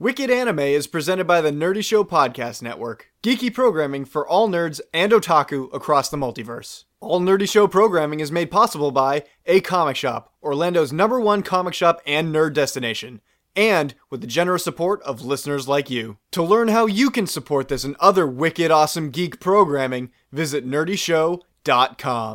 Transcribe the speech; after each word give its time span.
Wicked 0.00 0.30
Anime 0.30 0.60
is 0.60 0.86
presented 0.86 1.26
by 1.26 1.40
the 1.40 1.50
Nerdy 1.50 1.84
Show 1.84 2.04
Podcast 2.04 2.62
Network, 2.62 3.10
geeky 3.20 3.52
programming 3.52 4.04
for 4.04 4.24
all 4.24 4.48
nerds 4.48 4.80
and 4.94 5.10
otaku 5.10 5.68
across 5.74 6.08
the 6.08 6.16
multiverse. 6.16 6.84
All 7.00 7.20
Nerdy 7.20 7.50
Show 7.50 7.66
programming 7.66 8.20
is 8.20 8.30
made 8.30 8.48
possible 8.48 8.92
by 8.92 9.24
A 9.46 9.60
Comic 9.60 9.96
Shop, 9.96 10.32
Orlando's 10.40 10.92
number 10.92 11.18
one 11.18 11.42
comic 11.42 11.74
shop 11.74 12.00
and 12.06 12.32
nerd 12.32 12.52
destination, 12.52 13.20
and 13.56 13.96
with 14.08 14.20
the 14.20 14.28
generous 14.28 14.62
support 14.62 15.02
of 15.02 15.24
listeners 15.24 15.66
like 15.66 15.90
you. 15.90 16.18
To 16.30 16.44
learn 16.44 16.68
how 16.68 16.86
you 16.86 17.10
can 17.10 17.26
support 17.26 17.66
this 17.66 17.82
and 17.82 17.96
other 17.98 18.24
wicked 18.24 18.70
awesome 18.70 19.10
geek 19.10 19.40
programming, 19.40 20.12
visit 20.30 20.64
nerdyshow.com. 20.64 22.34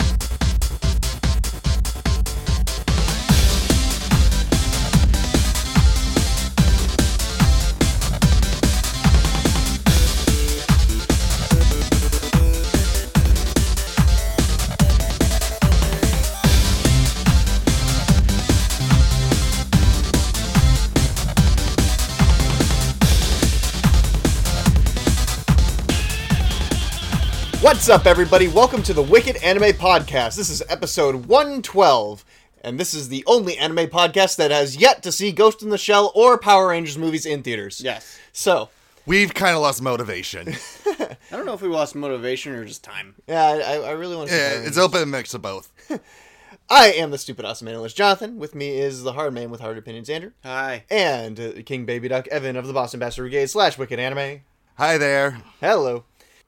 What's 27.64 27.88
up, 27.88 28.06
everybody? 28.06 28.50
Welcome 28.50 28.84
to 28.84 28.94
the 28.94 29.02
Wicked 29.02 29.38
Anime 29.38 29.72
Podcast. 29.72 30.36
This 30.36 30.50
is 30.50 30.62
episode 30.68 31.28
112, 31.28 32.26
and 32.62 32.78
this 32.78 32.94
is 32.94 33.08
the 33.08 33.24
only 33.26 33.58
anime 33.58 33.88
podcast 33.88 34.36
that 34.36 34.52
has 34.52 34.76
yet 34.76 35.02
to 35.04 35.14
see 35.14 35.32
Ghost 35.32 35.64
in 35.64 35.70
the 35.70 35.78
Shell 35.78 36.12
or 36.14 36.38
Power 36.38 36.68
Rangers 36.68 36.98
movies 36.98 37.26
in 37.26 37.42
theaters. 37.42 37.80
Yes. 37.80 38.20
So, 38.34 38.68
We've 39.06 39.34
kind 39.34 39.56
of 39.56 39.62
lost 39.62 39.82
motivation. 39.82 40.50
I 40.86 41.16
don't 41.32 41.46
know 41.46 41.54
if 41.54 41.62
we 41.62 41.70
lost 41.70 41.96
motivation 41.96 42.52
or 42.52 42.66
just 42.66 42.84
time. 42.84 43.16
yeah, 43.28 43.42
I, 43.42 43.76
I 43.76 43.92
really 43.92 44.18
want 44.18 44.28
to 44.28 44.36
see 44.36 44.42
yeah, 44.42 44.50
Power 44.50 44.58
it's 44.58 44.78
Rangers. 44.78 44.96
open 44.96 45.10
mix 45.10 45.34
of 45.34 45.42
both. 45.42 45.72
I 46.70 46.88
am 46.92 47.12
the 47.12 47.18
stupid 47.18 47.46
awesome 47.46 47.70
analyst, 47.70 47.96
Jonathan. 47.96 48.40
With 48.40 48.56
me 48.56 48.78
is 48.78 49.04
the 49.04 49.14
hard 49.14 49.34
man 49.34 49.50
with 49.50 49.62
hard 49.62 49.78
opinions, 49.78 50.10
Andrew. 50.10 50.32
Hi. 50.44 50.84
And 50.90 51.40
uh, 51.40 51.52
King 51.66 51.86
Baby 51.86 52.10
Duck, 52.10 52.28
Evan 52.28 52.58
of 52.58 52.68
the 52.68 52.74
Boston 52.74 53.00
Bastard 53.00 53.24
Brigade 53.24 53.48
slash 53.48 53.78
Wicked 53.78 54.00
Anime. 54.00 54.42
Hi 54.78 54.98
there. 54.98 55.42
Hello. 55.62 56.04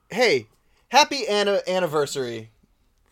Hey, 0.09 0.47
happy 0.95 1.27
an- 1.27 1.59
anniversary. 1.67 2.51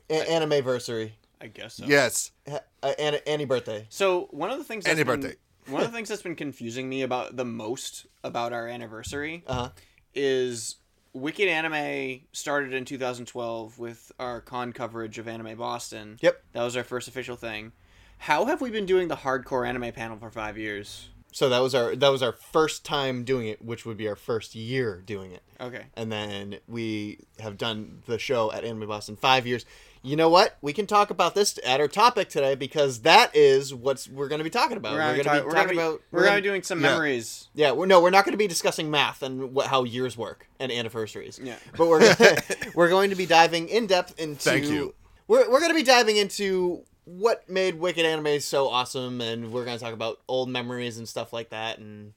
A- 0.09 0.31
anniversary. 0.31 1.15
I 1.41 1.47
guess 1.47 1.75
so. 1.75 1.85
Yes. 1.85 2.31
Ha- 2.49 2.59
uh, 2.81 2.93
Annie, 2.99 3.19
Annie 3.27 3.45
birthday. 3.45 3.85
So 3.89 4.27
one 4.31 4.49
of 4.49 4.57
the 4.57 4.63
things 4.63 4.85
that's 4.85 4.95
Any 4.97 5.03
been, 5.03 5.21
birthday. 5.21 5.37
one 5.71 5.81
of 5.81 5.91
the 5.91 5.95
things 5.95 6.09
that's 6.09 6.21
been 6.21 6.35
confusing 6.35 6.87
me 6.89 7.01
about 7.01 7.35
the 7.35 7.45
most 7.45 8.05
about 8.23 8.53
our 8.53 8.67
anniversary 8.67 9.43
Uh 9.47 9.53
huh. 9.53 9.69
is 10.13 10.75
Wicked 11.13 11.47
Anime 11.47 12.21
started 12.31 12.73
in 12.73 12.85
2012 12.85 13.77
with 13.77 14.11
our 14.19 14.41
con 14.41 14.73
coverage 14.73 15.19
of 15.19 15.27
Anime 15.27 15.57
Boston. 15.57 16.17
Yep. 16.21 16.41
That 16.53 16.63
was 16.63 16.75
our 16.77 16.83
first 16.83 17.07
official 17.07 17.35
thing. 17.35 17.71
How 18.19 18.45
have 18.45 18.61
we 18.61 18.71
been 18.71 18.85
doing 18.85 19.09
the 19.09 19.17
hardcore 19.17 19.67
anime 19.67 19.91
panel 19.91 20.17
for 20.17 20.31
five 20.31 20.57
years? 20.57 21.09
So 21.33 21.49
that 21.49 21.59
was 21.59 21.73
our 21.73 21.95
that 21.95 22.09
was 22.09 22.21
our 22.21 22.31
first 22.31 22.85
time 22.85 23.23
doing 23.23 23.47
it, 23.47 23.61
which 23.61 23.85
would 23.85 23.97
be 23.97 24.07
our 24.07 24.15
first 24.15 24.55
year 24.55 25.01
doing 25.05 25.31
it. 25.31 25.41
Okay. 25.59 25.85
And 25.95 26.11
then 26.11 26.57
we 26.67 27.19
have 27.39 27.57
done 27.57 28.03
the 28.05 28.19
show 28.19 28.51
at 28.51 28.63
Anime 28.63 28.87
Boston 28.87 29.15
five 29.15 29.47
years. 29.47 29.65
You 30.05 30.17
know 30.17 30.27
what? 30.27 30.57
We 30.61 30.73
can 30.73 30.85
talk 30.85 31.09
about 31.09 31.33
this 31.33 31.57
at 31.65 31.79
our 31.79 31.87
topic 31.87 32.27
today 32.27 32.55
because 32.55 32.99
that 32.99 33.33
is 33.33 33.73
what 33.73 34.05
we're 34.11 34.27
going 34.27 34.39
to 34.39 34.43
be 34.43 34.49
talking 34.49 34.75
about. 34.75 34.93
We're 34.93 34.99
gonna, 34.99 35.17
be, 35.17 35.23
gonna 35.23 35.39
talk- 35.39 35.47
we're 35.47 35.53
gonna 35.53 35.69
be, 35.69 35.75
about 35.75 36.01
we're 36.11 36.25
gonna 36.25 36.41
be 36.41 36.41
doing 36.41 36.61
some 36.61 36.81
yeah. 36.81 36.89
memories. 36.89 37.47
Yeah, 37.53 37.71
we're, 37.71 37.85
no, 37.85 38.01
we're 38.01 38.09
not 38.09 38.25
going 38.25 38.33
to 38.33 38.37
be 38.37 38.47
discussing 38.47 38.91
math 38.91 39.23
and 39.23 39.53
what, 39.53 39.67
how 39.67 39.85
years 39.85 40.17
work 40.17 40.49
and 40.59 40.73
anniversaries. 40.73 41.39
Yeah. 41.41 41.55
but 41.77 41.87
we're 41.87 42.15
gonna, 42.15 42.35
we're 42.75 42.89
going 42.89 43.11
to 43.11 43.15
be 43.15 43.25
diving 43.25 43.69
in 43.69 43.87
depth 43.87 44.19
into. 44.19 44.41
Thank 44.41 44.65
you. 44.65 44.93
We're 45.29 45.49
we're 45.49 45.61
going 45.61 45.71
to 45.71 45.75
be 45.75 45.83
diving 45.83 46.17
into 46.17 46.83
what 47.05 47.49
made 47.49 47.75
Wicked 47.79 48.05
Anime 48.05 48.39
so 48.39 48.69
awesome, 48.69 49.21
and 49.21 49.51
we're 49.51 49.65
going 49.65 49.77
to 49.77 49.83
talk 49.83 49.93
about 49.93 50.19
old 50.27 50.49
memories 50.49 50.97
and 50.97 51.07
stuff 51.07 51.33
like 51.33 51.49
that. 51.49 51.77
And 51.79 52.13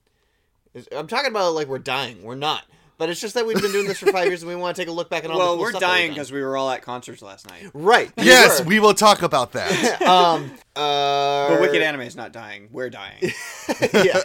I'm 0.95 1.07
talking 1.07 1.29
about 1.31 1.53
like 1.55 1.67
we're 1.67 1.79
dying. 1.79 2.23
We're 2.23 2.35
not. 2.35 2.63
But 2.99 3.09
it's 3.09 3.21
just 3.21 3.35
that 3.35 3.45
we've 3.45 3.61
been 3.61 3.71
doing 3.71 3.85
this 3.85 3.99
for 3.99 4.11
five 4.11 4.25
years, 4.25 4.41
and 4.41 4.49
we 4.49 4.55
want 4.55 4.75
to 4.75 4.81
take 4.81 4.89
a 4.89 4.91
look 4.91 5.07
back 5.07 5.23
at 5.23 5.29
all. 5.29 5.37
the 5.37 5.43
Well, 5.43 5.53
cool 5.53 5.61
we're 5.61 5.69
stuff 5.69 5.81
dying 5.81 6.09
because 6.09 6.31
we 6.31 6.41
were 6.41 6.57
all 6.57 6.67
at 6.71 6.81
concerts 6.81 7.21
last 7.21 7.47
night. 7.47 7.69
right. 7.75 8.11
we 8.17 8.23
Yes, 8.23 8.59
were. 8.59 8.65
we 8.65 8.79
will 8.79 8.95
talk 8.95 9.21
about 9.21 9.51
that. 9.51 10.01
um. 10.07 10.49
Uh. 10.75 11.49
But 11.49 11.61
Wicked 11.61 11.83
Anime 11.83 12.01
is 12.01 12.15
not 12.15 12.31
dying. 12.31 12.69
We're 12.71 12.89
dying. 12.89 13.19
yeah. 13.93 14.19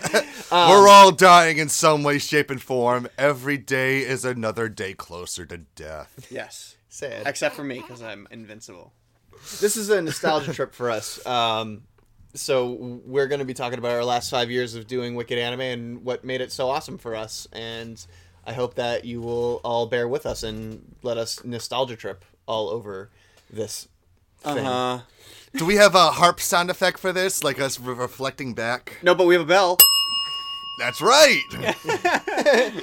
Um, 0.51 0.71
We're 0.71 0.89
all 0.89 1.13
dying 1.13 1.59
in 1.59 1.69
some 1.69 2.03
way, 2.03 2.19
shape, 2.19 2.49
and 2.51 2.63
form. 2.63 3.09
Every 3.19 3.59
day 3.59 3.99
is 4.01 4.25
another 4.25 4.71
day 4.71 4.95
closer 4.95 5.45
to 5.45 5.59
death. 5.59 6.27
yes. 6.31 6.77
Sad. 6.89 7.27
Except 7.27 7.55
for 7.55 7.65
me, 7.65 7.79
because 7.81 8.01
I'm 8.03 8.27
invincible. 8.31 8.95
This 9.61 9.77
is 9.77 9.91
a 9.91 10.01
nostalgia 10.01 10.53
trip 10.53 10.75
for 10.75 10.91
us. 10.91 11.25
Um, 11.27 11.83
so 12.35 13.01
we're 13.05 13.27
going 13.27 13.41
to 13.41 13.45
be 13.45 13.55
talking 13.55 13.79
about 13.79 13.93
our 13.93 14.05
last 14.05 14.31
five 14.31 14.51
years 14.51 14.75
of 14.75 14.87
doing 14.87 15.15
Wicked 15.15 15.39
Anime 15.39 15.61
and 15.61 16.05
what 16.05 16.25
made 16.25 16.41
it 16.41 16.51
so 16.53 16.69
awesome 16.71 16.99
for 16.99 17.15
us. 17.15 17.47
And 17.53 18.05
I 18.47 18.53
hope 18.53 18.75
that 18.75 19.05
you 19.05 19.21
will 19.21 19.61
all 19.65 19.87
bear 19.87 20.09
with 20.09 20.25
us 20.27 20.43
and 20.43 20.97
let 21.03 21.19
us 21.19 21.45
nostalgia 21.45 21.97
trip 21.97 22.25
all 22.47 22.71
over 22.71 23.11
this. 23.51 23.89
Thing. 24.39 24.59
Uh 24.59 24.99
huh. 24.99 25.03
Do 25.55 25.67
we 25.67 25.77
have 25.77 25.95
a 25.95 26.11
harp 26.13 26.41
sound 26.41 26.71
effect 26.71 26.99
for 26.99 27.13
this? 27.13 27.45
Like 27.45 27.61
us 27.61 27.79
re- 27.79 27.95
reflecting 27.95 28.55
back? 28.55 28.99
No, 29.03 29.15
but 29.15 29.27
we 29.27 29.35
have 29.35 29.43
a 29.43 29.47
bell. 29.47 29.77
That's 30.79 31.01
right. 31.01 31.43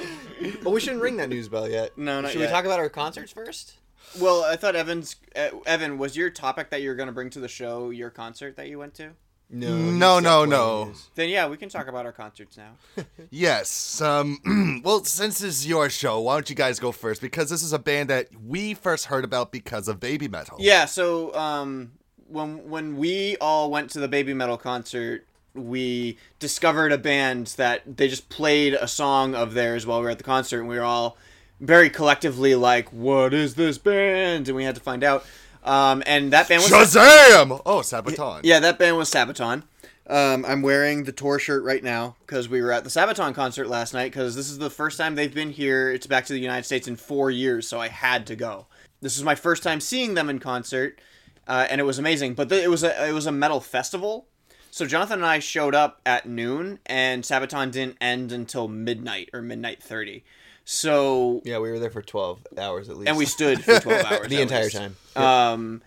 But 0.62 0.70
we 0.70 0.80
shouldn't 0.80 1.02
ring 1.02 1.18
that 1.18 1.28
news 1.28 1.48
bell 1.48 1.68
yet. 1.68 1.96
No, 1.98 2.20
not 2.20 2.32
Should 2.32 2.40
yet. 2.40 2.46
we 2.48 2.52
talk 2.52 2.64
about 2.64 2.78
our 2.78 2.88
concerts 2.88 3.30
first? 3.32 3.74
Well, 4.20 4.42
I 4.44 4.56
thought 4.56 4.74
Evan's 4.76 5.16
uh, 5.36 5.50
Evan 5.66 5.98
was 5.98 6.16
your 6.16 6.30
topic 6.30 6.70
that 6.70 6.82
you 6.82 6.88
were 6.88 6.94
going 6.94 7.08
to 7.08 7.12
bring 7.12 7.30
to 7.30 7.40
the 7.40 7.48
show 7.48 7.90
your 7.90 8.10
concert 8.10 8.56
that 8.56 8.68
you 8.68 8.78
went 8.78 8.94
to. 8.94 9.10
No. 9.52 9.76
No, 9.76 10.20
no, 10.20 10.44
no. 10.44 10.92
Then 11.16 11.28
yeah, 11.28 11.48
we 11.48 11.56
can 11.56 11.68
talk 11.68 11.88
about 11.88 12.06
our 12.06 12.12
concerts 12.12 12.56
now. 12.56 12.72
Yes. 13.30 14.00
Um. 14.00 14.80
well, 14.84 15.04
since 15.04 15.40
this 15.40 15.58
is 15.60 15.66
your 15.66 15.90
show, 15.90 16.20
why 16.20 16.34
don't 16.34 16.48
you 16.50 16.56
guys 16.56 16.78
go 16.78 16.92
first? 16.92 17.20
Because 17.20 17.50
this 17.50 17.62
is 17.62 17.72
a 17.72 17.78
band 17.78 18.10
that 18.10 18.28
we 18.44 18.74
first 18.74 19.06
heard 19.06 19.24
about 19.24 19.50
because 19.52 19.88
of 19.88 20.00
Baby 20.00 20.28
Metal. 20.28 20.56
yeah. 20.60 20.84
So 20.84 21.34
um, 21.34 21.92
when 22.28 22.68
when 22.68 22.96
we 22.96 23.36
all 23.40 23.70
went 23.70 23.90
to 23.90 24.00
the 24.00 24.08
Baby 24.08 24.34
Metal 24.34 24.56
concert, 24.56 25.26
we 25.54 26.16
discovered 26.38 26.92
a 26.92 26.98
band 26.98 27.48
that 27.56 27.96
they 27.96 28.08
just 28.08 28.28
played 28.28 28.74
a 28.74 28.86
song 28.88 29.34
of 29.34 29.54
theirs 29.54 29.86
while 29.86 29.98
we 29.98 30.04
were 30.04 30.10
at 30.10 30.18
the 30.18 30.24
concert, 30.24 30.60
and 30.60 30.68
we 30.68 30.76
were 30.76 30.84
all 30.84 31.16
very 31.60 31.90
collectively 31.90 32.54
like, 32.54 32.92
"What 32.92 33.34
is 33.34 33.54
this 33.54 33.78
band?" 33.78 34.48
And 34.48 34.56
we 34.56 34.64
had 34.64 34.74
to 34.74 34.80
find 34.80 35.04
out. 35.04 35.24
Um, 35.62 36.02
and 36.06 36.32
that 36.32 36.48
band 36.48 36.62
was 36.62 36.72
Shazam! 36.72 37.60
Oh, 37.66 37.80
Sabaton. 37.80 38.40
Yeah, 38.44 38.60
that 38.60 38.78
band 38.78 38.96
was 38.96 39.10
Sabaton. 39.10 39.64
Um, 40.06 40.44
I'm 40.44 40.62
wearing 40.62 41.04
the 41.04 41.12
tour 41.12 41.38
shirt 41.38 41.62
right 41.62 41.84
now 41.84 42.16
because 42.26 42.48
we 42.48 42.60
were 42.62 42.72
at 42.72 42.82
the 42.82 42.90
Sabaton 42.90 43.32
concert 43.32 43.68
last 43.68 43.94
night 43.94 44.10
because 44.10 44.34
this 44.34 44.50
is 44.50 44.58
the 44.58 44.70
first 44.70 44.98
time 44.98 45.14
they've 45.14 45.32
been 45.32 45.50
here. 45.50 45.92
It's 45.92 46.06
back 46.06 46.26
to 46.26 46.32
the 46.32 46.40
United 46.40 46.64
States 46.64 46.88
in 46.88 46.96
four 46.96 47.30
years, 47.30 47.68
so 47.68 47.80
I 47.80 47.88
had 47.88 48.26
to 48.26 48.34
go. 48.34 48.66
This 49.00 49.16
is 49.16 49.22
my 49.22 49.36
first 49.36 49.62
time 49.62 49.80
seeing 49.80 50.14
them 50.14 50.28
in 50.28 50.40
concert, 50.40 51.00
uh, 51.46 51.66
and 51.70 51.80
it 51.80 51.84
was 51.84 51.98
amazing. 51.98 52.34
But 52.34 52.48
the, 52.48 52.60
it 52.60 52.68
was 52.68 52.82
a 52.82 53.08
it 53.08 53.12
was 53.12 53.26
a 53.26 53.32
metal 53.32 53.60
festival, 53.60 54.26
so 54.72 54.84
Jonathan 54.84 55.20
and 55.20 55.26
I 55.26 55.38
showed 55.38 55.76
up 55.76 56.00
at 56.04 56.26
noon, 56.26 56.80
and 56.86 57.22
Sabaton 57.22 57.70
didn't 57.70 57.96
end 58.00 58.32
until 58.32 58.66
midnight 58.66 59.30
or 59.32 59.42
midnight 59.42 59.80
thirty. 59.80 60.24
So 60.72 61.42
Yeah, 61.44 61.58
we 61.58 61.68
were 61.68 61.80
there 61.80 61.90
for 61.90 62.00
12 62.00 62.46
hours 62.56 62.88
at 62.88 62.96
least. 62.96 63.08
and 63.08 63.16
we 63.18 63.26
stood 63.26 63.64
for 63.64 63.80
twelve 63.80 64.04
hours 64.10 64.28
the 64.28 64.40
entire 64.40 64.62
least. 64.64 64.76
time. 64.76 64.96
Um, 65.16 65.82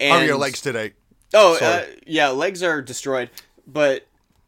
How 0.00 0.16
are 0.16 0.24
your 0.24 0.38
legs 0.38 0.62
today? 0.62 0.94
Oh, 1.34 1.58
uh, 1.60 1.84
yeah, 2.06 2.28
legs 2.28 2.62
are 2.62 2.80
destroyed. 2.80 3.28
But 3.66 4.06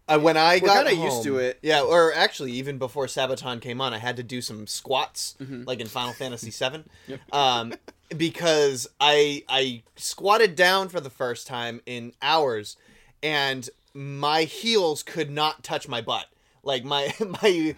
Uh, 0.09 0.19
when 0.19 0.37
I 0.39 0.61
We're 0.63 0.69
got 0.69 0.87
kinda 0.87 0.95
used 0.95 1.25
to 1.25 1.37
it. 1.39 1.59
Yeah, 1.63 1.83
or 1.83 2.15
actually, 2.15 2.53
even 2.53 2.79
before 2.79 3.05
Sabaton 3.07 3.61
came 3.61 3.81
on, 3.83 3.93
I 3.93 3.99
had 3.99 4.17
to 4.17 4.23
do 4.23 4.41
some 4.41 4.67
squats, 4.67 5.35
Mm-hmm. 5.43 5.65
like 5.65 5.81
in 5.81 5.89
Final 5.89 6.15
Fantasy 6.15 6.51
VII, 6.69 6.85
um, 7.33 7.75
because 8.17 8.89
I 8.99 9.43
I 9.49 9.83
squatted 9.97 10.55
down 10.57 10.89
for 10.89 11.01
the 11.01 11.11
first 11.11 11.47
time 11.47 11.83
in 11.85 12.13
hours, 12.23 12.77
and 13.23 13.69
my 13.93 14.45
heels 14.45 15.03
could 15.03 15.29
not 15.31 15.63
touch 15.63 15.87
my 15.87 16.01
butt. 16.01 16.27
Like 16.67 16.85
my 16.85 17.15
my 17.43 17.75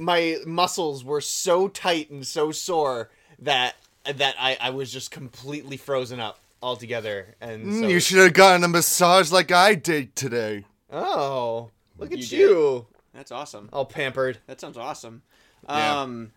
my 0.00 0.38
muscles 0.46 1.04
were 1.04 1.20
so 1.20 1.68
tight 1.68 2.10
and 2.10 2.26
so 2.26 2.50
sore 2.50 3.10
that 3.40 3.76
that 4.12 4.34
I, 4.38 4.56
I 4.60 4.70
was 4.70 4.90
just 4.92 5.10
completely 5.10 5.76
frozen 5.76 6.18
up 6.18 6.40
altogether. 6.62 7.36
And 7.40 7.72
so, 7.74 7.82
Mm, 7.82 7.90
you 7.90 8.00
should 8.00 8.18
have 8.18 8.32
gotten 8.32 8.64
a 8.64 8.68
massage 8.68 9.30
like 9.30 9.52
I 9.52 9.74
did 9.74 10.16
today. 10.16 10.64
oh, 10.90 11.70
look 11.98 12.10
at 12.12 12.18
You 12.32 12.38
you. 12.38 12.86
That's 13.14 13.30
awesome. 13.30 13.68
all 13.72 13.84
pampered. 13.84 14.38
That 14.46 14.60
sounds 14.60 14.76
awesome. 14.78 15.22
Yeah. 15.68 16.00
Um, 16.00 16.32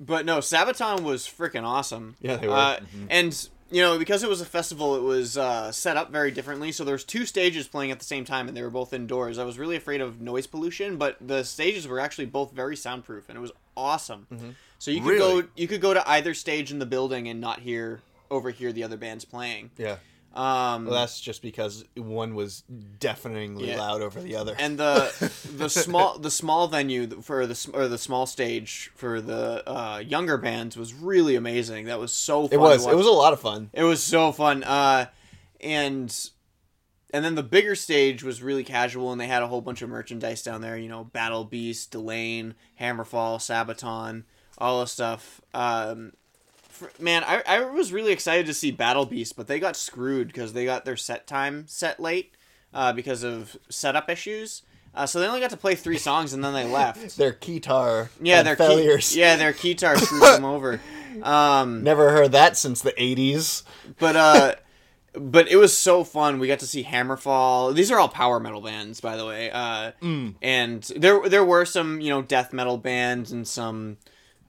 but 0.00 0.24
no, 0.24 0.38
Sabaton 0.38 1.00
was 1.02 1.26
freaking 1.26 1.64
awesome. 1.64 2.16
Yeah, 2.20 2.36
they 2.36 2.46
were. 2.48 2.54
Uh, 2.54 2.80
And 3.10 3.48
you 3.70 3.82
know, 3.82 3.98
because 3.98 4.22
it 4.22 4.28
was 4.28 4.40
a 4.40 4.44
festival, 4.46 4.94
it 4.96 5.02
was 5.02 5.36
uh, 5.36 5.72
set 5.72 5.96
up 5.96 6.10
very 6.12 6.30
differently. 6.30 6.70
So 6.72 6.84
there 6.84 6.92
was 6.94 7.04
two 7.04 7.26
stages 7.26 7.66
playing 7.68 7.90
at 7.90 7.98
the 7.98 8.04
same 8.04 8.24
time, 8.24 8.48
and 8.48 8.56
they 8.56 8.62
were 8.62 8.70
both 8.70 8.92
indoors. 8.92 9.38
I 9.38 9.44
was 9.44 9.58
really 9.58 9.76
afraid 9.76 10.00
of 10.00 10.20
noise 10.20 10.46
pollution, 10.46 10.96
but 10.96 11.16
the 11.20 11.42
stages 11.42 11.86
were 11.88 11.98
actually 12.00 12.26
both 12.26 12.52
very 12.52 12.76
soundproof, 12.76 13.28
and 13.28 13.36
it 13.36 13.40
was 13.40 13.52
awesome. 13.76 14.54
So 14.78 14.90
you 14.90 15.00
could 15.00 15.08
Really? 15.10 15.42
go, 15.42 15.48
you 15.56 15.66
could 15.68 15.80
go 15.80 15.94
to 15.94 16.08
either 16.08 16.32
stage 16.34 16.70
in 16.70 16.78
the 16.78 16.86
building 16.86 17.28
and 17.28 17.40
not 17.40 17.60
hear 17.60 18.00
overhear 18.30 18.72
the 18.72 18.84
other 18.84 18.96
bands 18.96 19.24
playing. 19.24 19.70
Yeah. 19.78 19.96
Um, 20.36 20.84
Well, 20.84 20.94
that's 20.94 21.18
just 21.20 21.40
because 21.40 21.84
one 21.96 22.34
was 22.34 22.62
deafeningly 23.00 23.68
Yeah. 23.70 23.78
loud 23.80 24.02
over 24.02 24.20
the 24.20 24.36
other. 24.36 24.54
and 24.58 24.78
the 24.78 25.32
the 25.56 25.68
small 25.70 26.18
the 26.18 26.30
small 26.30 26.68
venue 26.68 27.22
for 27.22 27.46
the 27.46 27.70
or 27.72 27.88
the 27.88 27.96
small 27.98 28.26
stage 28.26 28.90
for 28.94 29.20
the 29.20 29.62
uh, 29.66 29.98
younger 30.06 30.36
bands 30.36 30.76
was 30.76 30.92
really 30.92 31.36
amazing. 31.36 31.86
That 31.86 31.98
was 31.98 32.12
so 32.12 32.48
fun. 32.48 32.54
it 32.54 32.60
was 32.60 32.86
it 32.86 32.94
was 32.94 33.06
a 33.06 33.10
lot 33.10 33.32
of 33.32 33.40
fun. 33.40 33.70
it 33.72 33.82
was 33.84 34.02
so 34.02 34.30
fun. 34.30 34.62
Uh, 34.62 35.06
and 35.60 36.14
and 37.14 37.24
then 37.24 37.34
the 37.34 37.42
bigger 37.42 37.74
stage 37.74 38.22
was 38.22 38.42
really 38.42 38.64
casual, 38.64 39.12
and 39.12 39.20
they 39.20 39.26
had 39.28 39.42
a 39.42 39.46
whole 39.46 39.62
bunch 39.62 39.80
of 39.80 39.88
merchandise 39.88 40.42
down 40.42 40.60
there. 40.60 40.76
You 40.76 40.88
know, 40.88 41.04
Battle 41.04 41.44
Beast, 41.44 41.92
Delain, 41.92 42.54
Hammerfall, 42.80 43.38
Sabaton, 43.38 44.24
all 44.58 44.80
this 44.80 44.92
stuff. 44.92 45.40
Um, 45.54 46.12
man, 46.98 47.24
I, 47.24 47.42
I 47.46 47.60
was 47.64 47.92
really 47.92 48.12
excited 48.12 48.46
to 48.46 48.54
see 48.54 48.70
Battle 48.70 49.06
Beast, 49.06 49.36
but 49.36 49.46
they 49.46 49.58
got 49.60 49.76
screwed 49.76 50.28
because 50.28 50.52
they 50.52 50.64
got 50.64 50.84
their 50.84 50.96
set 50.96 51.26
time 51.26 51.64
set 51.68 52.00
late 52.00 52.34
uh, 52.74 52.92
because 52.92 53.22
of 53.22 53.56
setup 53.68 54.08
issues. 54.10 54.62
Uh, 54.94 55.04
so 55.06 55.20
they 55.20 55.26
only 55.26 55.40
got 55.40 55.50
to 55.50 55.56
play 55.58 55.74
three 55.74 55.98
songs 55.98 56.32
and 56.32 56.42
then 56.42 56.54
they 56.54 56.64
left. 56.64 57.16
Their 57.18 57.32
guitar, 57.32 58.08
Yeah, 58.20 58.42
their 58.42 58.56
failures. 58.56 59.12
Key, 59.12 59.20
yeah, 59.20 59.36
their 59.36 59.52
keytar 59.52 59.96
screwed 60.00 60.22
them 60.22 60.44
over. 60.46 60.80
Um, 61.22 61.82
Never 61.84 62.10
heard 62.12 62.32
that 62.32 62.56
since 62.56 62.80
the 62.80 62.92
'80s. 62.92 63.62
but 63.98 64.16
uh, 64.16 64.54
but 65.12 65.48
it 65.48 65.56
was 65.56 65.76
so 65.76 66.02
fun. 66.04 66.38
We 66.38 66.46
got 66.46 66.58
to 66.60 66.66
see 66.66 66.82
Hammerfall. 66.84 67.74
These 67.74 67.90
are 67.90 67.98
all 67.98 68.08
power 68.08 68.40
metal 68.40 68.60
bands, 68.62 69.00
by 69.00 69.16
the 69.16 69.26
way. 69.26 69.50
Uh, 69.50 69.92
and 70.42 70.82
there 70.96 71.28
there 71.28 71.44
were 71.44 71.64
some 71.66 72.00
you 72.00 72.08
know 72.10 72.22
death 72.22 72.52
metal 72.54 72.78
bands 72.78 73.32
and 73.32 73.46
some 73.46 73.98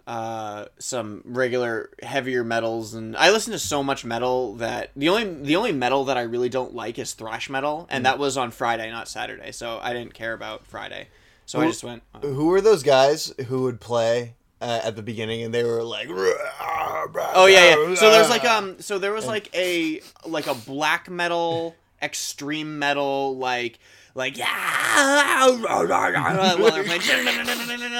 uh, 0.07 0.65
some 0.79 1.21
regular 1.25 1.89
heavier 2.01 2.43
metals. 2.43 2.93
And 2.93 3.15
I 3.17 3.29
listen 3.29 3.51
to 3.51 3.59
so 3.59 3.83
much 3.83 4.05
metal 4.05 4.55
that 4.55 4.91
the 4.95 5.09
only 5.09 5.25
the 5.25 5.55
only 5.57 5.73
metal 5.73 6.05
that 6.05 6.17
I 6.17 6.21
really 6.21 6.49
don't 6.49 6.73
like 6.73 6.97
is 6.97 7.13
thrash 7.13 7.49
metal, 7.49 7.85
and 7.91 8.05
that 8.05 8.17
was 8.17 8.37
on 8.37 8.51
Friday, 8.51 8.89
not 8.89 9.07
Saturday. 9.07 9.51
So 9.51 9.79
I 9.81 9.93
didn't 9.93 10.13
care 10.13 10.33
about 10.33 10.65
Friday. 10.65 11.09
So 11.45 11.61
I 11.61 11.67
just 11.67 11.83
went. 11.83 12.03
uh, 12.15 12.19
Who 12.21 12.47
were 12.47 12.61
those 12.61 12.83
guys 12.83 13.33
who 13.47 13.63
would 13.63 13.79
play 13.79 14.35
uh, 14.61 14.81
at 14.83 14.95
the 14.95 15.03
beginning 15.03 15.43
and 15.43 15.53
they 15.53 15.63
were 15.63 15.83
like, 15.83 16.07
Oh 16.09 17.47
yeah, 17.49 17.75
yeah. 17.75 17.95
So 17.95 18.11
there's 18.11 18.29
like 18.29 18.45
um, 18.45 18.79
so 18.79 18.99
there 18.99 19.13
was 19.13 19.25
like 19.25 19.53
a 19.55 20.01
like 20.25 20.47
a 20.47 20.55
black 20.55 21.09
metal, 21.09 21.75
extreme 22.01 22.79
metal, 22.79 23.37
like 23.37 23.79
like 24.15 24.37
yeah, 24.37 25.47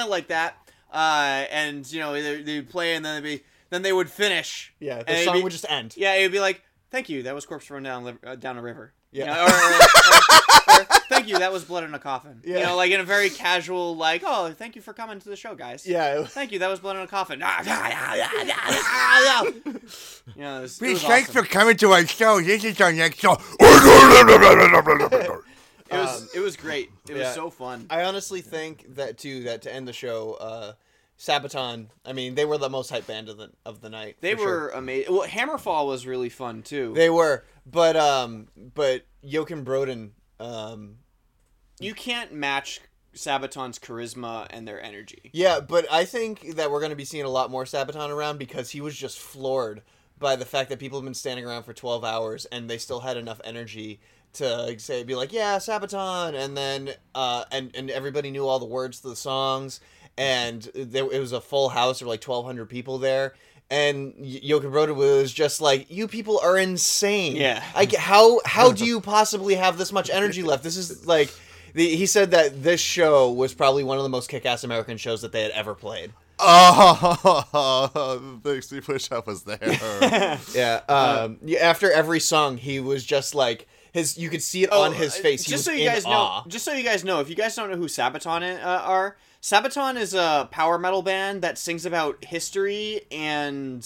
like 0.08 0.28
that. 0.28 0.56
Uh, 0.90 1.44
and 1.50 1.90
you 1.92 2.00
know 2.00 2.12
they 2.14 2.40
they'd 2.42 2.68
play 2.70 2.94
and 2.94 3.04
then 3.04 3.22
they'd 3.22 3.38
be 3.38 3.44
then 3.70 3.82
they 3.82 3.92
would 3.92 4.10
finish. 4.10 4.72
yeah, 4.80 5.02
the 5.02 5.12
it'd 5.12 5.24
song 5.26 5.34
be- 5.36 5.42
would 5.42 5.52
just 5.52 5.66
end. 5.68 5.94
Yeah, 5.96 6.14
it 6.14 6.22
would 6.22 6.32
be 6.32 6.40
like, 6.40 6.62
"Thank 6.90 7.08
you, 7.10 7.22
that 7.24 7.34
was 7.34 7.44
corpse 7.46 7.68
run 7.70 7.82
down 7.82 8.18
uh, 8.24 8.34
down 8.36 8.56
a 8.56 8.62
river." 8.62 8.92
Yeah. 9.10 9.24
You 9.24 9.30
know, 9.30 9.44
or, 9.44 9.48
or, 9.48 9.52
or, 10.76 10.80
or, 10.80 10.84
"Thank 11.08 11.28
you, 11.28 11.38
that 11.38 11.50
was 11.52 11.64
blood 11.64 11.84
in 11.84 11.94
a 11.94 11.98
coffin." 11.98 12.40
Yeah. 12.44 12.58
You 12.58 12.62
know, 12.66 12.76
like 12.76 12.90
in 12.90 13.00
a 13.00 13.04
very 13.04 13.28
casual, 13.30 13.96
like, 13.96 14.22
"Oh, 14.24 14.52
thank 14.52 14.76
you 14.76 14.82
for 14.82 14.92
coming 14.94 15.18
to 15.20 15.28
the 15.28 15.36
show, 15.36 15.54
guys." 15.54 15.86
Yeah, 15.86 16.18
was- 16.20 16.30
Thank 16.30 16.52
you, 16.52 16.58
that 16.60 16.68
was 16.68 16.80
blood 16.80 16.96
in 16.96 17.02
a 17.02 17.06
coffin. 17.06 17.40
Yeah. 17.40 17.62
You 20.36 20.42
know, 20.42 20.58
it 20.58 20.62
was, 20.62 20.80
it 20.82 20.90
was 20.90 21.02
thanks 21.02 21.30
awesome. 21.30 21.44
for 21.44 21.50
coming 21.50 21.76
to 21.78 21.92
our 21.92 22.06
show. 22.06 22.40
This 22.40 22.64
is 22.64 22.80
our 22.80 22.92
next 22.92 23.18
show. 23.18 23.36
It 25.90 25.96
was 25.96 26.34
it 26.34 26.40
was 26.40 26.56
great. 26.56 26.90
It 27.08 27.14
was 27.16 27.34
so 27.34 27.50
fun. 27.50 27.86
I 27.90 28.04
honestly 28.04 28.40
think 28.40 28.96
that 28.96 29.18
too. 29.18 29.44
That 29.44 29.62
to 29.62 29.72
end 29.72 29.88
the 29.88 29.92
show, 29.92 30.34
uh, 30.34 30.72
Sabaton. 31.18 31.88
I 32.04 32.12
mean, 32.12 32.34
they 32.34 32.44
were 32.44 32.58
the 32.58 32.70
most 32.70 32.90
hype 32.90 33.06
band 33.06 33.28
of 33.28 33.36
the 33.38 33.50
of 33.64 33.80
the 33.80 33.90
night. 33.90 34.16
They 34.20 34.34
for 34.34 34.38
sure. 34.38 34.60
were 34.60 34.68
amazing. 34.70 35.12
Well, 35.12 35.26
Hammerfall 35.26 35.86
was 35.86 36.06
really 36.06 36.28
fun 36.28 36.62
too. 36.62 36.92
They 36.94 37.10
were, 37.10 37.44
but 37.66 37.96
um, 37.96 38.48
but 38.74 39.04
Joakim 39.24 39.64
Brodén, 39.64 40.10
um, 40.38 40.96
you 41.80 41.94
can't 41.94 42.32
match 42.32 42.80
Sabaton's 43.14 43.78
charisma 43.78 44.46
and 44.50 44.68
their 44.68 44.80
energy. 44.80 45.30
yeah, 45.32 45.60
but 45.60 45.86
I 45.90 46.04
think 46.04 46.56
that 46.56 46.70
we're 46.70 46.80
gonna 46.80 46.94
be 46.96 47.04
seeing 47.04 47.24
a 47.24 47.30
lot 47.30 47.50
more 47.50 47.64
Sabaton 47.64 48.10
around 48.10 48.38
because 48.38 48.70
he 48.70 48.80
was 48.80 48.96
just 48.96 49.18
floored 49.18 49.82
by 50.18 50.36
the 50.36 50.44
fact 50.44 50.68
that 50.68 50.78
people 50.78 50.98
have 50.98 51.04
been 51.04 51.14
standing 51.14 51.44
around 51.44 51.64
for 51.64 51.72
twelve 51.72 52.04
hours 52.04 52.44
and 52.46 52.68
they 52.70 52.78
still 52.78 53.00
had 53.00 53.16
enough 53.16 53.40
energy 53.42 54.00
to 54.38 54.78
say 54.78 55.04
be 55.04 55.14
like 55.14 55.32
yeah 55.32 55.58
Sabaton 55.58 56.34
and 56.34 56.56
then 56.56 56.90
uh 57.14 57.44
and 57.52 57.70
and 57.74 57.90
everybody 57.90 58.30
knew 58.30 58.46
all 58.46 58.58
the 58.58 58.66
words 58.66 59.00
to 59.00 59.08
the 59.08 59.16
songs 59.16 59.80
and 60.18 60.62
there 60.74 61.10
it 61.10 61.20
was 61.20 61.32
a 61.32 61.40
full 61.40 61.70
house 61.70 62.02
of 62.02 62.08
like 62.08 62.20
twelve 62.20 62.44
hundred 62.44 62.68
people 62.68 62.98
there. 62.98 63.34
And 63.70 64.14
Yoko 64.14 64.62
Joakim 64.62 64.72
Brodén 64.72 64.96
was 64.96 65.32
just 65.32 65.60
like, 65.60 65.90
"You 65.90 66.08
people 66.08 66.40
are 66.42 66.58
insane. 66.58 67.36
Yeah. 67.36 67.62
I 67.74 67.86
g 67.86 67.96
how 67.96 68.40
how 68.44 68.72
do 68.72 68.84
you 68.84 69.00
possibly 69.00 69.54
have 69.54 69.78
this 69.78 69.92
much 69.92 70.10
energy 70.10 70.42
left? 70.42 70.62
This 70.62 70.76
is 70.76 71.06
like." 71.06 71.32
The, 71.74 71.94
he 71.94 72.06
said 72.06 72.30
that 72.30 72.62
this 72.62 72.80
show 72.80 73.30
was 73.30 73.52
probably 73.52 73.84
one 73.84 73.98
of 73.98 74.02
the 74.02 74.08
most 74.08 74.30
kick-ass 74.30 74.64
American 74.64 74.96
shows 74.96 75.20
that 75.20 75.32
they 75.32 75.42
had 75.42 75.50
ever 75.50 75.74
played. 75.74 76.12
Oh, 76.38 78.40
the 78.42 78.62
Steve 78.62 78.86
push 78.86 79.12
up 79.12 79.26
was 79.26 79.42
there. 79.42 79.58
Yeah. 80.54 80.80
Um. 80.88 81.36
yeah, 81.44 81.58
after 81.58 81.92
every 81.92 82.20
song, 82.20 82.56
he 82.56 82.80
was 82.80 83.04
just 83.04 83.34
like 83.34 83.68
his. 83.98 84.16
You 84.18 84.28
could 84.30 84.42
see 84.42 84.62
it 84.64 84.72
on 84.72 84.94
his 84.94 85.14
uh, 85.16 85.22
face. 85.22 85.44
He 85.44 85.50
Just 85.50 85.64
so 85.64 85.72
you 85.72 85.84
guys 85.84 86.04
awe. 86.06 86.42
know, 86.44 86.50
just 86.50 86.64
so 86.64 86.72
you 86.72 86.82
guys 86.84 87.04
know, 87.04 87.20
if 87.20 87.28
you 87.28 87.36
guys 87.36 87.54
don't 87.54 87.70
know 87.70 87.76
who 87.76 87.86
Sabaton 87.86 88.42
uh, 88.62 88.66
are, 88.66 89.16
Sabaton 89.42 89.96
is 89.96 90.14
a 90.14 90.48
power 90.50 90.78
metal 90.78 91.02
band 91.02 91.42
that 91.42 91.58
sings 91.58 91.84
about 91.86 92.24
history 92.24 93.02
and 93.12 93.82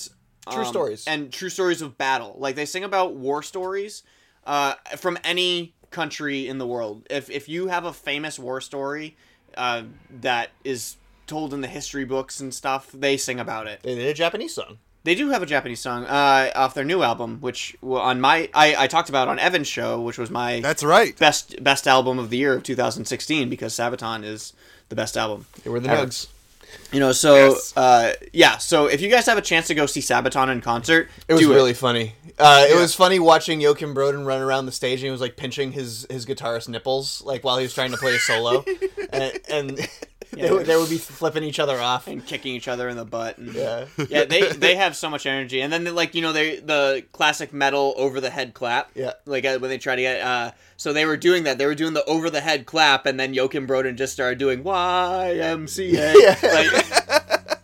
True 0.51 0.63
um, 0.63 0.67
stories. 0.67 1.05
and 1.07 1.33
true 1.33 1.49
stories 1.51 1.83
of 1.83 1.97
battle. 1.99 2.35
Like 2.39 2.57
they 2.57 2.65
sing 2.67 2.85
about 2.85 3.15
war 3.15 3.43
stories 3.43 4.03
uh, 4.47 4.75
from 4.97 5.19
any 5.25 5.75
country 5.91 6.49
in 6.49 6.59
the 6.59 6.67
world. 6.67 7.07
If 7.11 7.31
if 7.31 7.49
you 7.49 7.69
have 7.69 7.85
a 7.85 7.93
famous 7.93 8.39
war 8.39 8.61
story 8.61 9.17
uh, 9.57 9.83
that 10.21 10.51
is 10.65 10.97
told 11.29 11.55
in 11.55 11.61
the 11.61 11.69
history 11.69 12.05
books 12.05 12.41
and 12.41 12.53
stuff, 12.53 12.91
they 12.93 13.17
sing 13.17 13.39
about 13.39 13.67
it. 13.69 13.83
They 13.83 13.95
did 13.95 14.07
a 14.09 14.15
Japanese 14.15 14.55
song. 14.55 14.79
They 15.05 15.15
do 15.17 15.31
have 15.31 15.43
a 15.43 15.47
Japanese 15.47 15.81
song 15.81 16.05
uh, 16.05 16.53
off 16.55 16.75
their 16.75 16.85
new 16.85 17.03
album, 17.03 17.39
which 17.41 17.77
on 17.83 18.21
my 18.21 18.49
I, 18.55 18.77
I 18.85 18.87
talked 18.87 19.09
about 19.09 19.27
on 19.29 19.39
Evan's 19.39 19.67
show, 19.67 20.01
which 20.01 20.17
was 20.19 20.31
my 20.31 20.61
That's 20.61 20.85
right. 20.85 21.17
best 21.19 21.63
best 21.63 21.89
album 21.89 22.19
of 22.21 22.31
the 22.31 22.37
year 22.37 22.53
of 22.55 22.63
2016 22.63 23.49
because 23.51 23.75
Sabaton 23.75 24.25
is 24.25 24.53
the 24.91 24.95
best 24.95 25.17
album. 25.17 25.47
They 25.65 25.71
were 25.71 25.81
the 25.81 25.91
Ever. 25.91 26.07
Nugs. 26.07 26.29
You 26.91 27.01
know, 27.01 27.13
so 27.13 27.35
Yes. 27.51 27.77
uh, 27.77 28.13
yeah, 28.33 28.57
so 28.59 28.87
if 28.87 29.01
you 29.03 29.11
guys 29.11 29.27
have 29.27 29.37
a 29.37 29.43
chance 29.43 29.67
to 29.67 29.75
go 29.75 29.85
see 29.87 30.01
Sabaton 30.01 30.51
in 30.51 30.61
concert, 30.63 31.09
It 31.29 31.35
was 31.35 31.43
do 31.43 31.53
really 31.53 31.75
funny. 31.75 32.15
Uh, 32.39 32.65
it 32.67 32.75
Yeah. 32.75 32.81
was 32.81 32.95
funny 32.95 33.19
watching 33.19 33.61
Joakim 33.61 33.95
Brodén 33.95 34.25
run 34.25 34.41
around 34.41 34.65
the 34.67 34.73
stage 34.73 35.01
and 35.01 35.07
he 35.07 35.11
was 35.11 35.21
like 35.21 35.37
pinching 35.37 35.73
his 35.73 36.07
his 36.11 36.25
guitarist 36.25 36.69
nipples 36.69 37.23
like 37.27 37.45
while 37.45 37.59
he 37.59 37.65
was 37.65 37.75
trying 37.75 37.91
to 37.91 37.97
play 37.99 38.15
a 38.15 38.19
solo, 38.21 38.65
and, 39.13 39.33
and 39.51 39.89
they, 40.33 40.51
would- 40.51 40.67
they 40.67 40.77
would 40.77 40.89
be 40.91 40.99
flipping 40.99 41.43
each 41.45 41.59
other 41.61 41.79
off. 41.79 42.07
and 42.09 42.25
kicking 42.27 42.55
each 42.55 42.67
other 42.69 42.89
in 42.89 42.97
the 42.97 43.05
butt. 43.05 43.39
And, 43.39 43.55
Yeah. 43.55 43.85
yeah, 44.09 44.25
they 44.25 44.49
they 44.53 44.75
have 44.77 44.97
so 44.97 45.09
much 45.11 45.27
energy, 45.27 45.61
and 45.61 45.73
then 45.73 45.85
they, 45.85 45.91
like 45.91 46.15
you 46.15 46.23
know 46.23 46.33
they 46.33 46.57
the 46.61 47.05
classic 47.12 47.53
metal 47.53 47.95
over 47.97 48.21
the 48.21 48.31
head 48.31 48.55
clap. 48.55 48.91
Yeah. 48.95 49.12
like 49.27 49.45
uh, 49.45 49.59
when 49.59 49.69
they 49.71 49.79
try 49.79 49.95
to 49.97 50.03
get 50.03 50.21
uh, 50.21 50.53
so 50.77 50.93
they 50.93 51.05
were 51.07 51.17
doing 51.17 51.45
that. 51.45 51.59
They 51.59 51.67
were 51.67 51.75
doing 51.75 51.93
the 51.95 52.05
over 52.07 52.31
the 52.31 52.41
head 52.41 52.67
clap, 52.67 53.07
and 53.07 53.19
then 53.21 53.35
Joakim 53.35 53.67
Brodén 53.67 53.97
just 53.97 54.12
started 54.12 54.39
doing 54.39 54.62
YMCA. 54.65 56.15
Yeah. 56.19 56.39
Like, 56.43 57.59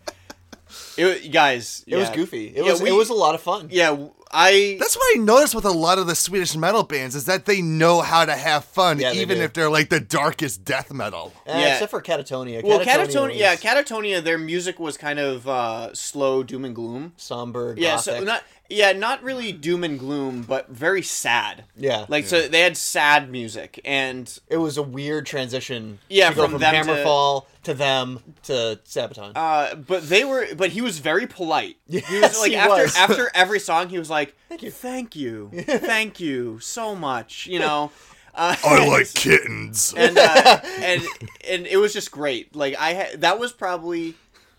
it, 0.96 1.30
guys, 1.32 1.84
It 1.86 1.96
was 1.96 2.10
goofy. 2.10 2.48
It 2.48 2.64
Yeah, 2.64 2.72
was 2.72 2.82
we- 2.82 2.90
it 2.90 2.92
was 2.92 3.08
a 3.08 3.14
lot 3.14 3.34
of 3.34 3.40
fun. 3.40 3.68
Yeah, 3.70 3.96
I 4.30 4.76
That's 4.78 4.96
what 4.96 5.16
I 5.16 5.20
noticed 5.20 5.54
with 5.54 5.64
a 5.64 5.70
lot 5.70 5.98
of 5.98 6.06
the 6.06 6.14
Swedish 6.14 6.54
metal 6.56 6.82
bands 6.82 7.14
is 7.14 7.24
that 7.26 7.46
they 7.46 7.62
know 7.62 8.00
how 8.00 8.24
to 8.24 8.34
have 8.34 8.64
fun, 8.64 8.98
Yeah, 9.00 9.12
they 9.12 9.20
even 9.20 9.38
do. 9.38 9.44
if 9.44 9.52
they're 9.54 9.70
like 9.70 9.88
the 9.88 10.00
darkest 10.00 10.64
death 10.64 10.92
metal. 10.92 11.32
Eh, 11.46 11.58
Yeah. 11.60 11.72
except 11.72 11.90
for 11.90 12.02
Katatonia. 12.02 12.62
well, 12.62 12.80
Katatonia 12.80 12.84
Katatonia, 13.06 13.28
was 13.28 13.36
yeah, 13.36 13.56
Katatonia. 13.56 14.22
Their 14.22 14.38
music 14.38 14.78
was 14.78 14.96
kind 14.96 15.18
of 15.18 15.48
uh, 15.48 15.94
slow, 15.94 16.42
doom 16.42 16.64
and 16.64 16.74
gloom. 16.74 17.12
somber. 17.16 17.74
Yeah, 17.78 17.92
gothic. 17.96 18.18
so 18.18 18.24
not 18.24 18.44
Yeah, 18.70 18.92
not 18.92 19.22
really 19.22 19.50
doom 19.52 19.82
and 19.82 19.98
gloom, 19.98 20.42
but 20.42 20.68
very 20.68 21.02
sad. 21.02 21.64
Yeah. 21.76 22.04
Like 22.08 22.26
so 22.26 22.48
they 22.48 22.60
had 22.60 22.76
sad 22.76 23.30
music 23.30 23.80
and 23.84 24.38
It 24.48 24.58
was 24.58 24.76
a 24.76 24.82
weird 24.82 25.24
transition. 25.26 25.98
Yeah, 26.10 26.28
to 26.30 26.36
go 26.36 26.42
from 26.42 26.52
from, 26.52 26.60
them 26.60 26.84
to- 26.86 26.92
Hammerfall 26.92 27.46
to, 27.64 27.74
them 27.74 28.20
to 28.44 28.78
Sabaton. 28.84 29.32
uh 29.34 29.74
but 29.76 30.08
they 30.08 30.24
were 30.24 30.46
but 30.54 30.70
he 30.70 30.80
was 30.82 30.98
very 30.98 31.26
polite. 31.26 31.76
he 31.88 31.96
was 31.96 32.10
Yes, 32.10 32.40
like 32.40 32.50
he 32.50 32.56
after 32.56 32.82
was. 32.82 32.96
after 32.96 33.30
every 33.34 33.58
song 33.60 33.88
he 33.88 33.98
was 33.98 34.10
like 34.10 34.34
thank 34.48 34.62
you. 34.62 34.70
Thank 34.70 35.16
you. 35.16 35.50
thank 35.66 36.20
you 36.20 36.58
so 36.60 36.94
much, 36.94 37.46
you 37.46 37.58
know. 37.58 37.90
Uh, 38.34 38.54
I 38.62 38.86
like 38.98 39.12
kittens. 39.14 39.92
and 39.96 40.16
uh, 40.16 40.60
and 40.80 41.02
and 41.48 41.66
it 41.66 41.76
was 41.78 41.92
just 41.92 42.12
great. 42.12 42.54
Like 42.54 42.76
I 42.78 42.92
had 42.92 43.22
that 43.22 43.40
was 43.40 43.52
probably 43.52 44.14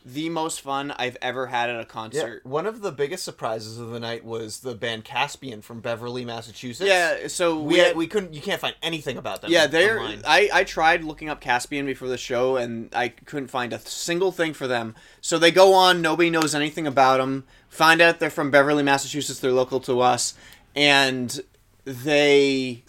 the 0.06 0.30
most 0.30 0.62
fun 0.62 0.92
I've 0.98 1.18
ever 1.22 1.48
had 1.48 1.70
at 1.70 1.76
a 1.76 1.80
yeah, 1.80 1.84
concert. 1.86 2.46
one 2.46 2.66
of 2.66 2.82
the 2.82 2.92
biggest 2.92 3.24
surprises 3.24 3.80
of 3.80 3.90
the 3.90 4.00
night 4.00 4.24
was 4.24 4.62
the 4.62 4.74
band 4.74 5.04
Caspian 5.04 5.62
from 5.62 5.82
Beverly, 5.82 6.24
Massachusetts. 6.24 6.88
Yeah, 6.88 7.28
so 7.28 7.60
we 7.60 7.74
we 7.74 7.80
had, 7.80 7.96
we 7.96 8.08
couldn't. 8.08 8.34
You 8.34 8.42
can't 8.42 8.62
find 8.62 8.76
anything 8.82 9.18
about 9.18 9.42
them. 9.42 9.52
Yeah, 9.52 9.68
they're. 9.68 10.00
online. 10.00 10.22
I 10.26 10.50
I 10.54 10.64
tried 10.64 11.04
looking 11.04 11.30
up 11.30 11.42
Caspian 11.42 11.86
before 11.86 12.08
the 12.08 12.18
show, 12.18 12.56
and 12.56 12.90
I 12.96 13.10
couldn't 13.10 13.50
find 13.50 13.74
a 13.74 13.80
single 13.80 14.32
thing 14.32 14.54
for 14.54 14.68
them. 14.68 14.96
So 15.22 15.38
they 15.38 15.52
go 15.52 15.74
on. 15.74 16.02
Nobody 16.02 16.30
knows 16.30 16.56
anything 16.56 16.88
about 16.88 17.18
them. 17.18 17.46
Find 17.68 18.02
out 18.02 18.20
they're 18.20 18.30
from 18.30 18.52
Beverly, 18.52 18.84
Massachusetts. 18.84 19.40
They're 19.40 19.52
local 19.52 19.80
to 19.82 20.00
us, 20.00 20.34
and 20.76 21.42
they 21.86 22.84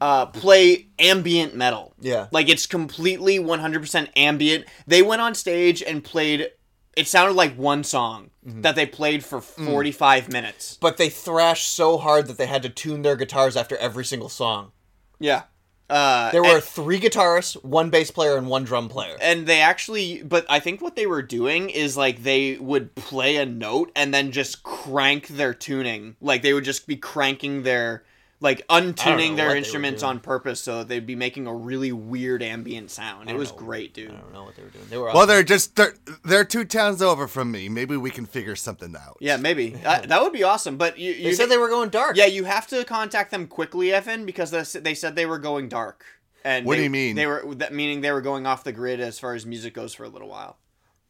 uh, 0.00 0.26
play 0.26 0.86
ambient 0.98 1.54
metal. 1.54 1.94
Yeah. 2.00 2.26
like 2.32 2.48
it's 2.48 2.66
completely 2.66 3.38
one 3.38 3.58
hundred 3.60 3.80
percent 3.80 4.10
ambient. 4.16 4.64
They 4.86 5.02
went 5.02 5.20
on 5.20 5.34
stage 5.34 5.82
and 5.82 6.02
played. 6.02 6.48
It 6.96 7.06
sounded 7.06 7.34
like 7.34 7.54
one 7.56 7.84
song 7.84 8.30
Mm-hmm. 8.46 8.62
that 8.62 8.74
they 8.74 8.86
played 8.86 9.22
for 9.22 9.40
Mm. 9.40 9.66
forty 9.66 9.92
five 9.92 10.30
minutes. 10.32 10.78
but 10.80 10.96
they 10.96 11.10
thrashed 11.10 11.68
so 11.68 11.98
hard 11.98 12.26
that 12.26 12.38
they 12.38 12.46
had 12.46 12.62
to 12.62 12.70
tune 12.70 13.02
their 13.02 13.14
guitars 13.16 13.54
after 13.54 13.76
every 13.76 14.04
single 14.06 14.30
song. 14.30 14.72
Yeah. 15.18 15.42
Uh, 15.90 16.30
There 16.30 16.42
were 16.42 16.54
and- 16.54 16.62
three 16.64 16.98
guitarists, 17.00 17.62
one 17.62 17.90
bass 17.90 18.10
player, 18.10 18.36
and 18.38 18.48
one 18.48 18.64
drum 18.64 18.88
player. 18.88 19.18
and 19.20 19.46
they 19.46 19.60
actually 19.60 20.22
but 20.22 20.46
i 20.48 20.58
think 20.60 20.80
what 20.80 20.96
they 20.96 21.04
were 21.06 21.20
doing 21.20 21.68
is 21.68 21.96
like 21.98 22.22
they 22.22 22.56
would 22.56 22.94
play 22.94 23.36
a 23.36 23.44
note 23.44 23.92
and 23.94 24.14
then 24.14 24.30
just 24.32 24.62
crank 24.62 25.26
their 25.28 25.52
tuning 25.52 26.16
like 26.22 26.40
they 26.42 26.54
would 26.54 26.64
just 26.64 26.86
be 26.86 26.96
cranking 26.96 27.62
their 27.64 28.04
like 28.42 28.66
untuning 28.68 29.36
their 29.36 29.46
what 29.46 29.52
they 29.52 29.54
were 29.54 29.56
instruments 29.56 30.02
on 30.02 30.18
purpose 30.18 30.60
so 30.62 30.78
that 30.78 30.88
they'd 30.88 31.06
be 31.06 31.14
making 31.14 31.46
a 31.46 31.54
really 31.54 31.92
weird 31.92 32.42
ambient 32.42 32.90
sound 32.90 33.28
it 33.28 33.36
was 33.36 33.50
know. 33.50 33.56
great 33.58 33.92
dude 33.92 34.10
I 34.10 34.14
don't 34.16 34.32
know 34.32 34.44
what 34.44 34.56
they 34.56 34.62
were 34.62 34.70
doing. 34.70 34.86
They 34.88 34.96
were 34.96 35.04
well, 35.06 35.16
awesome. 35.18 35.28
they're 35.28 35.42
just 35.42 35.76
they're 35.76 35.94
they're 36.24 36.44
two 36.44 36.64
towns 36.64 37.02
over 37.02 37.28
from 37.28 37.50
me. 37.50 37.68
Maybe 37.68 37.96
we 37.98 38.10
can 38.10 38.24
figure 38.26 38.56
something 38.56 38.96
out. 38.96 39.18
yeah 39.20 39.36
maybe 39.36 39.76
Uh, 39.84 40.00
that 40.06 40.22
would 40.22 40.32
be 40.32 40.42
awesome 40.42 40.76
but 40.78 40.98
you, 40.98 41.12
you 41.12 41.24
they 41.24 41.32
said 41.34 41.48
they 41.50 41.58
were 41.58 41.68
going 41.68 41.90
dark. 41.90 42.16
yeah 42.16 42.26
you 42.26 42.44
have 42.44 42.66
to 42.68 42.84
contact 42.84 43.30
them 43.30 43.46
quickly 43.46 43.92
evan 43.92 44.24
because 44.24 44.50
they 44.50 44.80
they 44.80 44.94
said 44.94 45.16
they 45.16 45.26
were 45.26 45.38
going 45.38 45.68
dark 45.68 46.04
and 46.42 46.64
What 46.64 46.76
do 46.76 46.82
you 46.82 46.88
mean? 46.90 47.16
they 47.16 47.26
were 47.26 47.44
that 47.56 47.74
meaning 47.74 48.00
they 48.00 48.12
were 48.12 48.22
going 48.22 48.46
off 48.46 48.64
the 48.64 48.72
grid 48.72 49.00
as 49.00 49.18
far 49.18 49.34
as 49.34 49.44
music 49.44 49.74
goes 49.74 49.92
for 49.92 50.04
a 50.04 50.08
little 50.08 50.28
while 50.28 50.56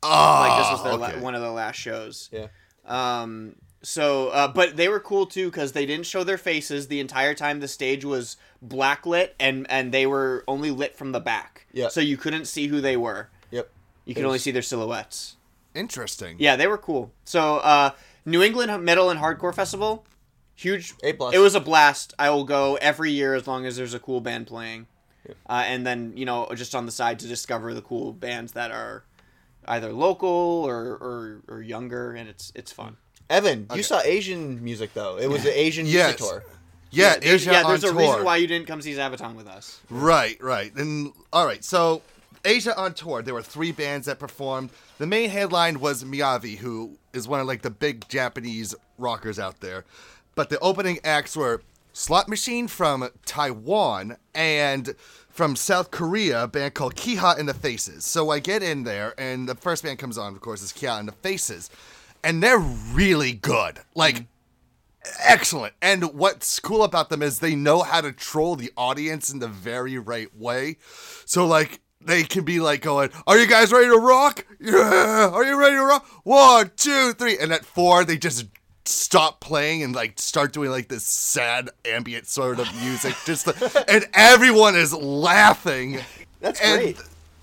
Oh, 0.02 0.08
like 0.08 0.58
this 0.62 0.70
was 0.72 0.82
their 0.82 0.92
okay. 0.94 1.16
la- 1.18 1.22
one 1.22 1.34
of 1.36 1.42
the 1.42 1.50
last 1.52 1.76
shows 1.76 2.28
Yeah. 2.32 2.46
Um. 2.86 3.54
So, 3.82 4.28
uh, 4.28 4.48
but 4.48 4.76
they 4.76 4.88
were 4.88 5.00
cool 5.00 5.26
too 5.26 5.50
because 5.50 5.72
they 5.72 5.86
didn't 5.86 6.06
show 6.06 6.22
their 6.22 6.38
faces 6.38 6.88
the 6.88 7.00
entire 7.00 7.34
time. 7.34 7.60
The 7.60 7.68
stage 7.68 8.04
was 8.04 8.36
blacklit 8.66 9.30
and 9.40 9.66
and 9.70 9.92
they 9.92 10.06
were 10.06 10.44
only 10.46 10.70
lit 10.70 10.96
from 10.96 11.12
the 11.12 11.20
back. 11.20 11.66
Yeah. 11.72 11.88
So 11.88 12.00
you 12.00 12.16
couldn't 12.16 12.44
see 12.44 12.66
who 12.66 12.80
they 12.80 12.96
were. 12.96 13.30
Yep. 13.50 13.70
You 14.04 14.14
could 14.14 14.24
only 14.24 14.38
see 14.38 14.50
their 14.50 14.62
silhouettes. 14.62 15.36
Interesting. 15.74 16.36
Yeah, 16.38 16.56
they 16.56 16.66
were 16.66 16.78
cool. 16.78 17.12
So, 17.24 17.58
uh, 17.58 17.90
New 18.26 18.42
England 18.42 18.84
Metal 18.84 19.08
and 19.08 19.20
Hardcore 19.20 19.54
Festival, 19.54 20.04
huge. 20.56 20.94
A 21.04 21.12
plus. 21.12 21.32
It 21.32 21.38
was 21.38 21.54
a 21.54 21.60
blast. 21.60 22.12
I 22.18 22.30
will 22.30 22.44
go 22.44 22.76
every 22.76 23.12
year 23.12 23.34
as 23.34 23.46
long 23.46 23.64
as 23.66 23.76
there's 23.76 23.94
a 23.94 24.00
cool 24.00 24.20
band 24.20 24.46
playing. 24.46 24.88
Uh, 25.48 25.62
and 25.66 25.86
then 25.86 26.12
you 26.16 26.24
know 26.24 26.48
just 26.54 26.74
on 26.74 26.86
the 26.86 26.92
side 26.92 27.18
to 27.20 27.26
discover 27.26 27.72
the 27.74 27.82
cool 27.82 28.12
bands 28.12 28.52
that 28.52 28.70
are 28.70 29.04
either 29.68 29.92
local 29.92 30.28
or, 30.28 30.96
or, 30.96 31.42
or 31.48 31.62
younger 31.62 32.12
and 32.12 32.28
it's 32.28 32.50
it's 32.54 32.72
fun 32.72 32.96
Evan, 33.30 33.66
you 33.74 33.82
saw 33.82 34.00
Asian 34.00 34.62
music 34.62 34.92
though. 34.92 35.16
It 35.18 35.28
was 35.30 35.44
an 35.46 35.52
Asian 35.54 35.86
Yes. 35.86 36.18
music 36.18 36.18
tour. 36.18 36.44
Yeah, 36.90 37.16
there's, 37.20 37.42
Asia 37.42 37.52
yeah, 37.52 37.62
there's 37.62 37.84
on 37.84 37.90
a 37.90 37.92
tour. 37.92 38.00
reason 38.00 38.24
why 38.24 38.36
you 38.36 38.48
didn't 38.48 38.66
come 38.66 38.82
see 38.82 38.92
Sabaton 38.94 39.36
with 39.36 39.46
us. 39.46 39.78
Right, 39.88 40.36
right. 40.42 40.74
And 40.74 41.12
all 41.32 41.46
right, 41.46 41.64
so 41.64 42.02
Asia 42.44 42.76
on 42.76 42.94
tour. 42.94 43.22
There 43.22 43.32
were 43.34 43.42
three 43.42 43.70
bands 43.70 44.06
that 44.06 44.18
performed. 44.18 44.70
The 44.98 45.06
main 45.06 45.30
headline 45.30 45.78
was 45.78 46.02
Miyavi, 46.02 46.56
who 46.58 46.96
is 47.12 47.28
one 47.28 47.38
of 47.38 47.46
like 47.46 47.62
the 47.62 47.70
big 47.70 48.08
Japanese 48.08 48.74
rockers 48.98 49.38
out 49.38 49.60
there. 49.60 49.84
But 50.34 50.50
the 50.50 50.58
opening 50.58 50.98
acts 51.04 51.36
were 51.36 51.62
Slot 51.92 52.28
Machine 52.28 52.66
from 52.66 53.08
Taiwan 53.24 54.16
and 54.34 54.94
from 55.28 55.54
South 55.54 55.90
Korea, 55.92 56.44
a 56.44 56.48
band 56.48 56.74
called 56.74 56.96
Kiha 56.96 57.38
in 57.38 57.46
the 57.46 57.54
Faces. 57.54 58.04
So 58.04 58.30
I 58.30 58.40
get 58.40 58.62
in 58.64 58.82
there, 58.82 59.14
and 59.16 59.48
the 59.48 59.54
first 59.54 59.84
band 59.84 59.98
comes 60.00 60.18
on, 60.18 60.34
of 60.34 60.40
course, 60.40 60.62
is 60.62 60.72
Kiha 60.72 60.98
in 61.00 61.06
the 61.06 61.12
Faces, 61.12 61.70
and 62.24 62.42
they're 62.42 62.58
really 62.58 63.32
good. 63.32 63.80
Like 63.94 64.16
mm. 64.16 64.26
excellent. 65.20 65.74
And 65.80 66.14
what's 66.14 66.58
cool 66.60 66.84
about 66.84 67.10
them 67.10 67.22
is 67.22 67.38
they 67.38 67.54
know 67.54 67.82
how 67.82 68.00
to 68.00 68.12
troll 68.12 68.56
the 68.56 68.70
audience 68.76 69.32
in 69.32 69.38
the 69.38 69.48
very 69.48 69.98
right 69.98 70.34
way. 70.36 70.76
So 71.24 71.46
like 71.46 71.80
they 72.00 72.22
can 72.22 72.44
be 72.44 72.60
like 72.60 72.82
going, 72.82 73.10
"Are 73.26 73.38
you 73.38 73.46
guys 73.46 73.72
ready 73.72 73.88
to 73.88 73.98
rock? 73.98 74.46
Yeah. 74.58 75.30
Are 75.32 75.44
you 75.44 75.58
ready 75.58 75.76
to 75.76 75.84
rock? 75.84 76.06
One, 76.24 76.70
two, 76.76 77.12
three. 77.12 77.38
And 77.38 77.52
at 77.52 77.64
four, 77.64 78.04
they 78.04 78.16
just 78.16 78.46
stop 78.84 79.40
playing 79.40 79.82
and 79.82 79.94
like 79.94 80.18
start 80.18 80.52
doing 80.52 80.70
like 80.70 80.88
this 80.88 81.04
sad 81.04 81.70
ambient 81.84 82.26
sort 82.26 82.58
of 82.58 82.66
music 82.82 83.14
just 83.24 83.46
to, 83.46 83.84
and 83.88 84.06
everyone 84.14 84.74
is 84.74 84.92
laughing 84.94 86.00
That's 86.40 86.60
and 86.60 86.80
great. 86.80 86.98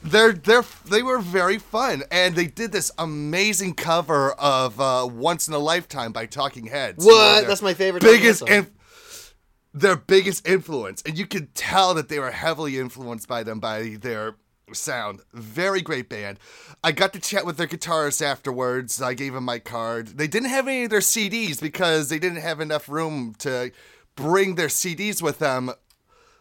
They're 0.10 0.34
they're 0.34 0.66
they 0.90 1.04
were 1.04 1.20
very 1.20 1.58
fun, 1.58 2.04
and 2.12 2.36
they 2.36 2.48
did 2.48 2.72
this 2.72 2.92
amazing 2.98 3.74
cover 3.74 4.32
of 4.34 4.80
uh, 4.80 5.08
"Once 5.10 5.48
in 5.48 5.54
a 5.54 5.60
Lifetime" 5.60 6.12
by 6.12 6.26
Talking 6.26 6.68
Heads. 6.68 7.06
What? 7.06 7.14
One 7.14 7.28
of 7.28 7.36
their 7.36 7.48
That's 7.48 7.62
my 7.62 7.74
favorite 7.74 8.04
Biggest, 8.04 8.48
inf- 8.48 9.34
their 9.74 9.96
biggest 9.96 10.48
influence, 10.48 11.02
and 11.04 11.18
you 11.18 11.26
could 11.26 11.54
tell 11.56 11.94
that 11.94 12.10
they 12.10 12.20
were 12.20 12.32
heavily 12.32 12.78
influenced 12.78 13.28
by 13.28 13.44
them 13.44 13.60
by 13.60 13.98
their 14.00 14.36
sound. 14.74 15.22
Very 15.34 15.82
great 15.82 16.10
band. 16.10 16.40
I 16.84 16.92
got 16.92 17.14
to 17.14 17.20
chat 17.20 17.46
with 17.46 17.58
their 17.58 17.68
guitarist 17.68 18.22
afterwards. 18.22 19.02
I 19.02 19.14
gave 19.14 19.36
him 19.36 19.46
my 19.46 19.60
card. 19.60 20.18
They 20.18 20.28
didn't 20.28 20.50
have 20.50 20.68
any 20.68 20.86
of 20.86 20.90
their 20.90 21.00
CDs 21.00 21.62
because 21.62 22.10
they 22.10 22.20
didn't 22.20 22.42
have 22.42 22.60
enough 22.60 22.90
room 22.90 23.36
to 23.40 23.72
bring 24.16 24.56
their 24.56 24.68
CDs 24.68 25.22
with 25.22 25.40
them 25.40 25.72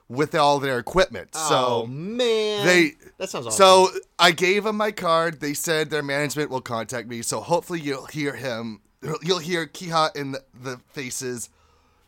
with 0.08 0.34
all 0.34 0.60
their 0.60 0.78
equipment. 0.78 1.30
oh 1.34 1.48
So 1.82 1.86
man, 1.86 2.64
they 2.66 2.92
that 3.18 3.28
sounds 3.30 3.46
awesome. 3.46 3.56
so 3.56 3.88
I 4.18 4.30
gave 4.30 4.64
them 4.64 4.76
my 4.76 4.92
card. 4.92 5.40
They 5.40 5.54
said 5.54 5.90
their 5.90 6.02
management 6.02 6.50
will 6.50 6.60
contact 6.60 7.08
me. 7.08 7.22
So 7.22 7.40
hopefully 7.40 7.80
you'll 7.80 8.06
hear 8.06 8.34
him. 8.36 8.80
You'll 9.22 9.38
hear 9.40 9.66
Kiha 9.66 10.14
in 10.16 10.32
the, 10.32 10.42
the 10.54 10.80
faces 10.88 11.48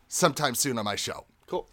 sometime 0.09 0.55
soon 0.55 0.79
on 0.79 0.85
my 0.85 0.97
show. 0.97 1.27
cool. 1.47 1.69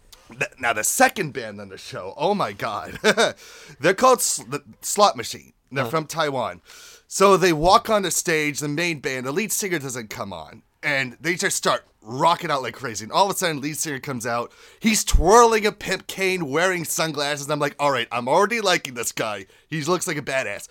Now 0.58 0.72
the 0.72 0.84
second 0.84 1.32
band 1.32 1.60
on 1.60 1.68
the 1.68 1.78
show, 1.78 2.12
oh 2.16 2.34
my 2.34 2.52
god, 2.52 2.98
they're 3.80 3.94
called 3.94 4.20
Sl- 4.20 4.56
Slot 4.82 5.16
Machine. 5.16 5.52
They're 5.70 5.84
from 5.86 6.06
Taiwan. 6.06 6.62
So 7.08 7.36
they 7.36 7.52
walk 7.52 7.88
on 7.90 8.02
the 8.02 8.10
stage. 8.10 8.60
The 8.60 8.68
main 8.68 9.00
band, 9.00 9.26
the 9.26 9.32
lead 9.32 9.52
singer 9.52 9.78
doesn't 9.78 10.10
come 10.10 10.32
on, 10.32 10.62
and 10.86 11.16
they 11.20 11.34
just 11.34 11.56
start 11.56 11.84
rocking 12.00 12.48
out 12.48 12.62
like 12.62 12.74
crazy. 12.74 13.04
And 13.04 13.10
all 13.10 13.28
of 13.28 13.34
a 13.34 13.36
sudden, 13.36 13.60
lead 13.60 13.76
singer 13.76 13.98
comes 13.98 14.24
out. 14.24 14.52
He's 14.78 15.02
twirling 15.04 15.66
a 15.66 15.72
pimp 15.72 16.06
cane, 16.06 16.48
wearing 16.48 16.84
sunglasses. 16.84 17.50
I'm 17.50 17.58
like, 17.58 17.74
all 17.80 17.90
right, 17.90 18.06
I'm 18.12 18.28
already 18.28 18.60
liking 18.60 18.94
this 18.94 19.10
guy. 19.10 19.46
He 19.68 19.82
looks 19.82 20.06
like 20.06 20.16
a 20.16 20.22
badass. 20.22 20.68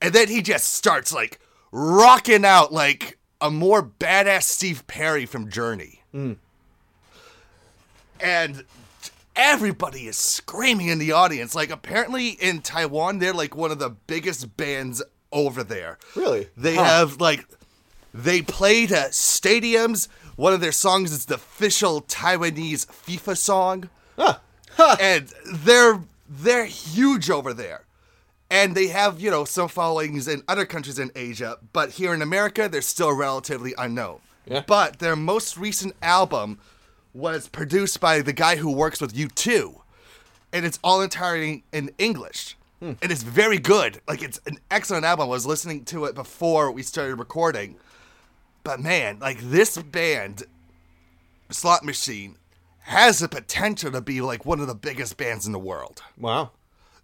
And 0.00 0.14
then 0.14 0.28
he 0.28 0.40
just 0.40 0.74
starts 0.74 1.12
like 1.12 1.40
rocking 1.72 2.44
out 2.44 2.72
like 2.72 3.18
a 3.40 3.50
more 3.50 3.82
badass 3.82 4.44
Steve 4.44 4.86
Perry 4.86 5.26
from 5.26 5.50
Journey 5.50 6.00
mm. 6.14 6.36
and 8.20 8.64
everybody 9.34 10.06
is 10.06 10.16
screaming 10.16 10.88
in 10.88 10.98
the 10.98 11.12
audience. 11.12 11.54
Like 11.54 11.70
apparently 11.70 12.28
in 12.28 12.60
Taiwan, 12.60 13.18
they're 13.18 13.34
like 13.34 13.56
one 13.56 13.72
of 13.72 13.78
the 13.78 13.90
biggest 13.90 14.56
bands 14.56 15.02
over 15.32 15.64
there. 15.64 15.98
Really? 16.14 16.48
They 16.56 16.74
have 16.74 17.20
like 17.20 17.46
they 18.16 18.42
play 18.42 18.86
to 18.86 18.94
stadiums. 19.10 20.08
One 20.36 20.52
of 20.52 20.60
their 20.60 20.72
songs 20.72 21.12
is 21.12 21.26
the 21.26 21.34
official 21.34 22.02
Taiwanese 22.02 22.86
FIFA 22.86 23.36
song. 23.36 23.90
Huh. 24.16 24.96
And 25.00 25.32
they're 25.52 26.00
they're 26.28 26.64
huge 26.64 27.30
over 27.30 27.52
there. 27.52 27.84
And 28.50 28.74
they 28.74 28.88
have, 28.88 29.20
you 29.20 29.30
know, 29.30 29.44
some 29.44 29.68
followings 29.68 30.28
in 30.28 30.42
other 30.46 30.64
countries 30.64 30.98
in 30.98 31.10
Asia, 31.16 31.58
but 31.72 31.92
here 31.92 32.14
in 32.14 32.22
America, 32.22 32.68
they're 32.68 32.80
still 32.80 33.12
relatively 33.12 33.74
unknown. 33.76 34.20
Yeah. 34.46 34.62
But 34.64 35.00
their 35.00 35.16
most 35.16 35.56
recent 35.56 35.96
album 36.00 36.60
was 37.12 37.48
produced 37.48 37.98
by 37.98 38.20
the 38.20 38.32
guy 38.32 38.56
who 38.56 38.70
works 38.70 39.00
with 39.00 39.14
U2, 39.14 39.80
and 40.52 40.64
it's 40.64 40.78
all 40.84 41.02
entirely 41.02 41.64
in 41.72 41.90
English. 41.98 42.56
Hmm. 42.78 42.92
And 43.02 43.10
it's 43.10 43.24
very 43.24 43.58
good. 43.58 44.00
Like, 44.06 44.22
it's 44.22 44.40
an 44.46 44.58
excellent 44.70 45.04
album. 45.04 45.24
I 45.24 45.30
was 45.30 45.46
listening 45.46 45.84
to 45.86 46.04
it 46.04 46.14
before 46.14 46.70
we 46.70 46.82
started 46.82 47.16
recording. 47.16 47.74
But 48.66 48.80
man, 48.80 49.20
like, 49.20 49.38
this 49.40 49.78
band 49.78 50.42
Slot 51.50 51.84
Machine 51.84 52.36
has 52.80 53.20
the 53.20 53.28
potential 53.28 53.92
to 53.92 54.00
be 54.00 54.20
like 54.20 54.44
one 54.44 54.58
of 54.58 54.66
the 54.66 54.74
biggest 54.74 55.16
bands 55.16 55.46
in 55.46 55.52
the 55.52 55.58
world. 55.58 56.02
Wow. 56.18 56.50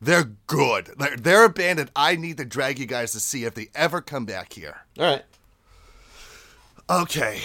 They're 0.00 0.30
good. 0.48 0.90
They're, 0.98 1.16
they're 1.16 1.44
a 1.44 1.48
band 1.48 1.78
that 1.78 1.90
I 1.94 2.16
need 2.16 2.38
to 2.38 2.44
drag 2.44 2.80
you 2.80 2.86
guys 2.86 3.12
to 3.12 3.20
see 3.20 3.44
if 3.44 3.54
they 3.54 3.68
ever 3.76 4.00
come 4.00 4.26
back 4.26 4.52
here. 4.54 4.80
All 4.98 5.04
right. 5.04 5.22
Okay. 6.90 7.38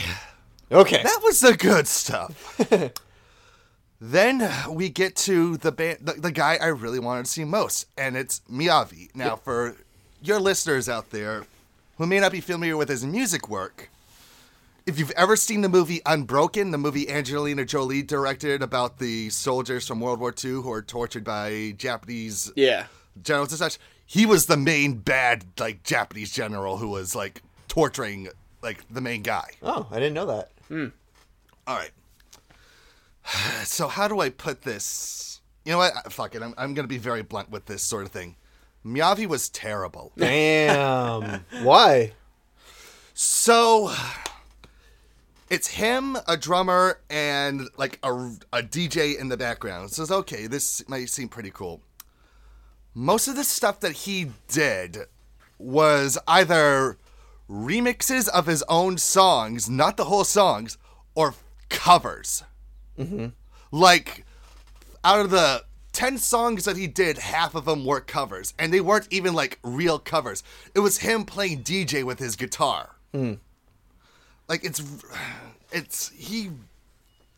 Okay. 0.72 1.04
That 1.04 1.20
was 1.24 1.40
the 1.40 1.56
good 1.56 1.88
stuff. 1.88 2.60
then 4.02 4.52
we 4.72 4.90
get 4.90 5.16
to 5.18 5.58
the 5.58 5.72
band, 5.72 6.00
the, 6.02 6.14
the 6.14 6.32
guy 6.32 6.58
I 6.60 6.68
really 6.68 7.00
wanted 7.00 7.26
to 7.26 7.32
see 7.32 7.44
most, 7.44 7.86
and 7.96 8.18
it's 8.18 8.42
Miyavi. 8.52 9.16
Now, 9.16 9.36
for 9.36 9.76
your 10.24 10.40
listeners 10.40 10.90
out 10.90 11.12
there 11.12 11.46
who 12.00 12.08
may 12.08 12.20
not 12.20 12.32
be 12.32 12.42
familiar 12.42 12.76
with 12.78 12.90
his 12.90 13.06
music 13.06 13.48
work, 13.48 13.92
if 14.88 14.98
you've 14.98 15.12
ever 15.12 15.36
seen 15.36 15.62
the 15.62 15.70
movie 15.70 16.02
Unbroken, 16.06 16.72
the 16.72 16.78
movie 16.78 17.10
Angelina 17.10 17.66
Jolie 17.66 18.02
directed 18.02 18.64
about 18.64 18.98
the 18.98 19.30
soldiers 19.30 19.88
from 19.88 20.00
World 20.00 20.20
War 20.20 20.34
II 20.44 20.52
who 20.52 20.72
are 20.72 20.82
tortured 20.82 21.24
by 21.24 21.76
Japanese 21.78 22.52
Yeah. 22.56 22.86
generals 23.22 23.52
and 23.52 23.60
such, 23.60 23.78
he 24.06 24.26
was 24.26 24.46
the 24.46 24.58
main 24.58 24.96
bad 24.96 25.44
like 25.60 25.84
Japanese 25.84 26.32
general 26.32 26.78
who 26.78 26.88
was 26.88 27.14
like 27.16 27.42
torturing 27.68 28.30
like 28.62 28.84
the 28.90 29.02
main 29.02 29.22
guy. 29.22 29.50
oh, 29.62 29.88
I 29.92 29.96
didn't 29.96 30.14
know 30.16 30.26
that. 30.26 30.52
Hmm. 30.68 30.88
All 31.68 31.76
right. 31.78 31.92
So 33.66 33.90
how 33.90 34.08
do 34.08 34.22
I 34.22 34.30
put 34.30 34.62
this? 34.62 35.42
You 35.66 35.74
know 35.74 35.80
what? 35.80 35.92
Ah, 35.98 36.08
fuck 36.10 36.34
it. 36.34 36.42
I'm, 36.42 36.54
I'm 36.58 36.74
going 36.74 36.86
to 36.86 36.90
be 36.90 36.98
very 36.98 37.22
blunt 37.24 37.50
with 37.52 37.66
this 37.66 37.84
sort 37.84 38.06
of 38.06 38.12
thing. 38.14 38.38
Miyavi 38.86 39.28
was 39.28 39.50
terrible. 39.50 40.14
Damn. 40.18 41.44
Why? 41.62 42.14
So 43.14 43.94
it's 45.50 45.68
him, 45.68 46.18
a 46.28 46.38
drummer, 46.38 47.00
and 47.10 47.70
like 47.78 48.00
a, 48.04 48.12
a 48.54 48.62
DJ 48.62 49.20
in 49.20 49.30
the 49.30 49.38
background. 49.38 49.92
So 49.92 50.04
it's 50.04 50.12
okay. 50.12 50.48
This 50.48 50.88
might 50.88 51.10
seem 51.10 51.30
pretty 51.30 51.52
cool. 51.52 51.82
Most 52.94 53.28
of 53.28 53.36
the 53.36 53.44
stuff 53.44 53.80
that 53.82 53.92
he 53.92 54.32
did 54.48 54.98
was 55.60 56.18
either 56.28 56.98
remixes 57.50 58.28
of 58.28 58.46
his 58.46 58.64
own 58.68 58.98
songs, 58.98 59.70
not 59.70 59.98
the 59.98 60.06
whole 60.06 60.24
songs, 60.24 60.78
or 61.16 61.34
covers. 61.70 62.44
Mm-hmm. 62.98 63.28
Like, 63.72 64.26
out 65.04 65.20
of 65.20 65.30
the 65.30 65.64
10 65.94 66.18
songs 66.18 66.66
that 66.66 66.78
he 66.78 66.88
did, 66.88 67.18
half 67.18 67.56
of 67.56 67.66
them 67.66 67.86
were 67.86 68.02
covers. 68.02 68.54
And 68.60 68.74
they 68.74 68.82
weren't 68.82 69.08
even 69.12 69.34
like 69.34 69.60
real 69.64 70.00
covers. 70.00 70.44
It 70.76 70.80
was 70.80 71.00
him 71.00 71.26
playing 71.26 71.64
DJ 71.64 72.04
with 72.04 72.20
his 72.20 72.36
guitar. 72.36 72.96
Hmm. 73.14 73.36
Like, 74.50 74.64
it's. 74.64 74.82
It's. 75.74 76.10
He. 76.16 76.50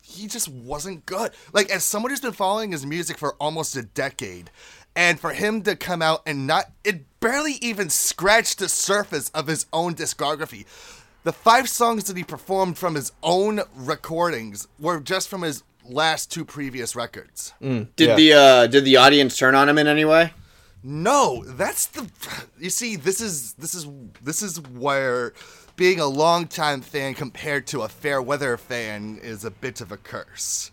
He 0.02 0.28
just 0.28 0.48
wasn't 0.48 1.04
good. 1.04 1.32
Like, 1.52 1.68
as 1.70 1.82
someone 1.84 2.10
who's 2.10 2.20
been 2.20 2.30
following 2.32 2.70
his 2.70 2.86
music 2.86 3.18
for 3.18 3.34
almost 3.40 3.74
a 3.76 3.82
decade, 3.82 4.50
and 4.94 5.18
for 5.18 5.30
him 5.32 5.62
to 5.62 5.74
come 5.74 6.00
out 6.00 6.22
and 6.26 6.46
not. 6.46 6.70
It 6.84 7.04
barely 7.18 7.54
even 7.60 7.90
scratched 7.90 8.60
the 8.60 8.68
surface 8.68 9.30
of 9.30 9.48
his 9.48 9.66
own 9.72 9.94
discography. 9.96 10.64
The 11.24 11.32
five 11.32 11.68
songs 11.68 12.04
that 12.04 12.16
he 12.16 12.22
performed 12.24 12.78
from 12.78 12.94
his 12.94 13.10
own 13.22 13.60
recordings 13.74 14.68
were 14.78 15.00
just 15.00 15.28
from 15.28 15.42
his 15.42 15.62
last 15.84 16.30
two 16.30 16.44
previous 16.44 16.94
records. 16.96 17.52
Did 17.60 17.88
Yeah. 17.98 18.14
the 18.14 18.32
uh 18.32 18.66
did 18.68 18.84
the 18.84 18.96
audience 18.96 19.36
turn 19.36 19.54
on 19.56 19.68
him 19.68 19.76
in 19.76 19.86
any 19.86 20.04
way? 20.04 20.32
No, 20.82 21.44
that's 21.46 21.86
the. 21.86 22.08
You 22.58 22.70
see, 22.70 22.96
this 22.96 23.20
is 23.20 23.54
this 23.54 23.74
is 23.74 23.86
this 24.22 24.42
is 24.42 24.60
where 24.60 25.32
being 25.80 25.98
a 25.98 26.06
longtime 26.06 26.82
fan 26.82 27.14
compared 27.14 27.66
to 27.66 27.80
a 27.80 27.88
fair 27.88 28.20
weather 28.20 28.58
fan 28.58 29.18
is 29.22 29.46
a 29.46 29.50
bit 29.50 29.80
of 29.80 29.90
a 29.90 29.96
curse. 29.96 30.70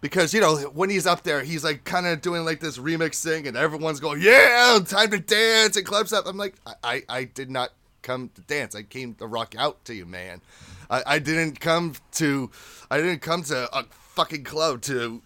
Because 0.00 0.32
you 0.32 0.40
know 0.40 0.54
when 0.74 0.90
he's 0.90 1.08
up 1.08 1.24
there, 1.24 1.42
he's 1.42 1.64
like 1.64 1.82
kind 1.82 2.06
of 2.06 2.20
doing 2.20 2.44
like 2.44 2.60
this 2.60 2.78
remix 2.78 3.20
thing, 3.20 3.48
and 3.48 3.56
everyone's 3.56 3.98
going, 3.98 4.22
"Yeah, 4.22 4.78
time 4.86 5.10
to 5.10 5.18
dance!" 5.18 5.76
and 5.76 5.84
clubs 5.84 6.12
up. 6.12 6.28
I'm 6.28 6.36
like, 6.36 6.54
I, 6.64 6.74
I, 6.84 7.02
I 7.08 7.24
did 7.24 7.50
not 7.50 7.70
come 8.02 8.30
to 8.36 8.42
dance. 8.42 8.76
I 8.76 8.84
came 8.84 9.14
to 9.14 9.26
rock 9.26 9.56
out 9.58 9.84
to 9.86 9.94
you, 9.94 10.06
man. 10.06 10.40
I, 10.88 11.02
I 11.04 11.18
didn't 11.18 11.58
come 11.58 11.94
to, 12.12 12.48
I 12.92 12.98
didn't 12.98 13.22
come 13.22 13.42
to 13.44 13.76
a 13.76 13.82
fucking 13.90 14.44
club 14.44 14.82
to 14.82 15.20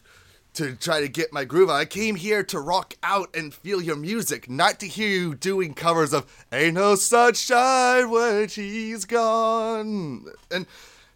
to 0.59 0.75
try 0.75 1.01
to 1.01 1.09
get 1.09 1.33
my 1.33 1.45
groove 1.45 1.71
on. 1.71 1.77
I 1.77 1.85
came 1.85 2.17
here 2.17 2.43
to 2.43 2.59
rock 2.59 2.95
out 3.05 3.35
and 3.37 3.55
feel 3.55 3.81
your 3.81 3.95
music, 3.95 4.51
not 4.51 4.81
to 4.81 4.89
hear 4.89 5.09
you 5.09 5.37
doing 5.37 5.73
covers 5.73 6.13
of 6.13 6.27
Ain't 6.51 6.75
No 6.75 6.97
Sunshine 6.97 8.11
When 8.11 8.49
She's 8.49 9.05
Gone. 9.05 10.27
And 10.51 10.67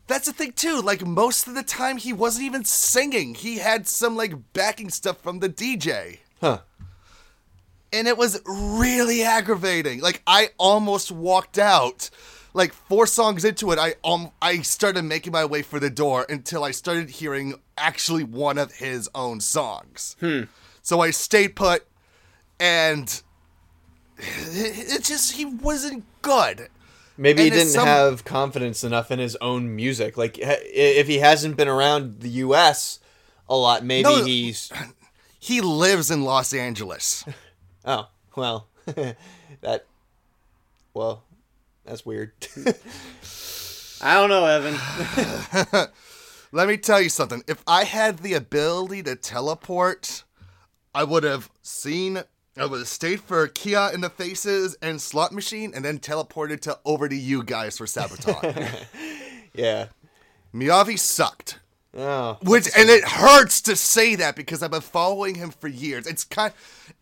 that's 0.06 0.26
the 0.26 0.32
thing 0.32 0.52
too, 0.52 0.80
like 0.80 1.04
most 1.04 1.48
of 1.48 1.56
the 1.56 1.64
time 1.64 1.96
he 1.96 2.12
wasn't 2.12 2.46
even 2.46 2.64
singing. 2.64 3.34
He 3.34 3.58
had 3.58 3.88
some 3.88 4.16
like 4.16 4.52
backing 4.52 4.90
stuff 4.90 5.20
from 5.20 5.40
the 5.40 5.48
DJ. 5.48 6.18
Huh. 6.40 6.60
And 7.92 8.06
it 8.06 8.16
was 8.16 8.40
really 8.46 9.24
aggravating. 9.24 10.00
Like 10.00 10.22
I 10.24 10.50
almost 10.56 11.10
walked 11.10 11.58
out. 11.58 12.10
Like 12.54 12.72
four 12.72 13.06
songs 13.06 13.44
into 13.44 13.70
it, 13.72 13.78
I 13.78 13.94
um 14.04 14.30
I 14.42 14.58
started 14.62 15.02
making 15.02 15.32
my 15.32 15.44
way 15.44 15.62
for 15.62 15.80
the 15.80 15.90
door 15.90 16.26
until 16.28 16.64
I 16.64 16.70
started 16.70 17.08
hearing 17.10 17.54
actually 17.78 18.24
one 18.24 18.58
of 18.58 18.72
his 18.72 19.08
own 19.14 19.40
songs. 19.40 20.16
So 20.82 21.00
I 21.00 21.10
stayed 21.12 21.56
put, 21.56 21.86
and 22.60 23.08
it, 24.18 24.96
it 24.96 25.04
just 25.04 25.32
he 25.32 25.44
wasn't 25.44 26.04
good. 26.22 26.68
Maybe 27.16 27.42
he 27.42 27.48
And 27.48 27.54
it's 27.56 27.64
didn't 27.72 27.74
some- 27.74 27.86
have 27.86 28.24
confidence 28.24 28.84
enough 28.84 29.10
in 29.10 29.18
his 29.18 29.36
own 29.40 29.74
music. 29.74 30.16
Like 30.16 30.36
if 30.40 31.06
he 31.06 31.18
hasn't 31.18 31.56
been 31.56 31.68
around 31.68 32.20
the 32.20 32.28
U.S. 32.46 32.98
a 33.48 33.56
lot, 33.56 33.84
maybe 33.84 34.02
No. 34.04 34.24
he's. 34.24 34.70
He 35.44 35.60
lives 35.60 36.08
in 36.10 36.22
Los 36.22 36.52
Angeles. 36.54 37.24
Oh 37.84 38.06
well, 38.36 38.68
that. 38.86 39.86
Well, 40.94 41.24
that's 41.92 42.06
weird. 42.06 42.32
I 44.00 44.14
don't 44.14 44.30
know, 44.30 44.46
Evan. 44.46 45.88
Let 46.52 46.66
me 46.66 46.78
tell 46.78 47.02
you 47.02 47.10
something. 47.10 47.42
If 47.46 47.62
I 47.66 47.84
had 47.84 48.20
the 48.20 48.32
ability 48.32 49.02
to 49.02 49.14
teleport, 49.14 50.24
I 50.94 51.04
would 51.04 51.22
have 51.22 51.50
seen. 51.60 52.22
I 52.56 52.64
would 52.64 52.78
have 52.78 52.88
stayed 52.88 53.20
for 53.20 53.46
Kiha 53.46 53.92
in 53.92 54.00
the 54.00 54.08
Faces 54.08 54.74
and 54.80 55.02
Slot 55.02 55.32
Machine, 55.32 55.72
and 55.74 55.84
then 55.84 55.98
teleported 55.98 56.60
to 56.60 56.78
over 56.86 57.10
to 57.10 57.14
you 57.14 57.42
guys 57.42 57.76
for 57.76 57.84
Sabaton. 57.84 58.86
yeah. 59.54 59.88
Miyavi 60.54 60.98
sucked. 60.98 61.58
Oh. 61.94 62.38
Which 62.42 62.68
and 62.76 62.88
it 62.88 63.04
hurts 63.04 63.60
to 63.62 63.76
say 63.76 64.14
that 64.14 64.34
because 64.34 64.62
I've 64.62 64.70
been 64.70 64.80
following 64.80 65.34
him 65.34 65.50
for 65.50 65.68
years. 65.68 66.06
It's 66.06 66.24
kind, 66.24 66.52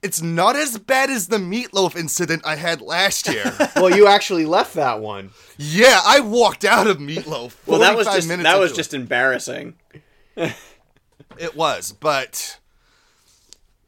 it's 0.03 0.20
not 0.20 0.57
as 0.57 0.79
bad 0.79 1.11
as 1.11 1.29
the 1.29 1.37
meatloaf 1.37 1.94
incident 1.94 2.42
I 2.44 2.57
had 2.57 2.81
last 2.81 3.29
year. 3.29 3.57
Well, 3.76 3.96
you 3.96 4.09
actually 4.09 4.46
left 4.46 4.74
that 4.74 5.00
one. 5.00 5.31
yeah, 5.59 6.00
I 6.05 6.18
walked 6.20 6.64
out 6.64 6.87
of 6.88 6.98
meatloaf. 6.98 7.55
Well, 7.66 7.79
that 7.81 7.96
was 7.96 8.07
just 8.09 8.26
that 8.29 8.59
was 8.59 8.70
into 8.72 8.76
just 8.76 8.92
embarrassing. 8.94 9.74
it. 10.37 10.55
it 11.38 11.55
was, 11.57 11.92
but 11.92 12.59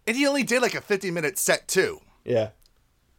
and 0.06 0.16
he 0.16 0.24
only 0.26 0.44
did 0.44 0.62
like 0.62 0.74
a 0.76 0.80
fifty 0.80 1.10
minute 1.10 1.36
set 1.36 1.66
too, 1.66 2.00
Yeah. 2.24 2.50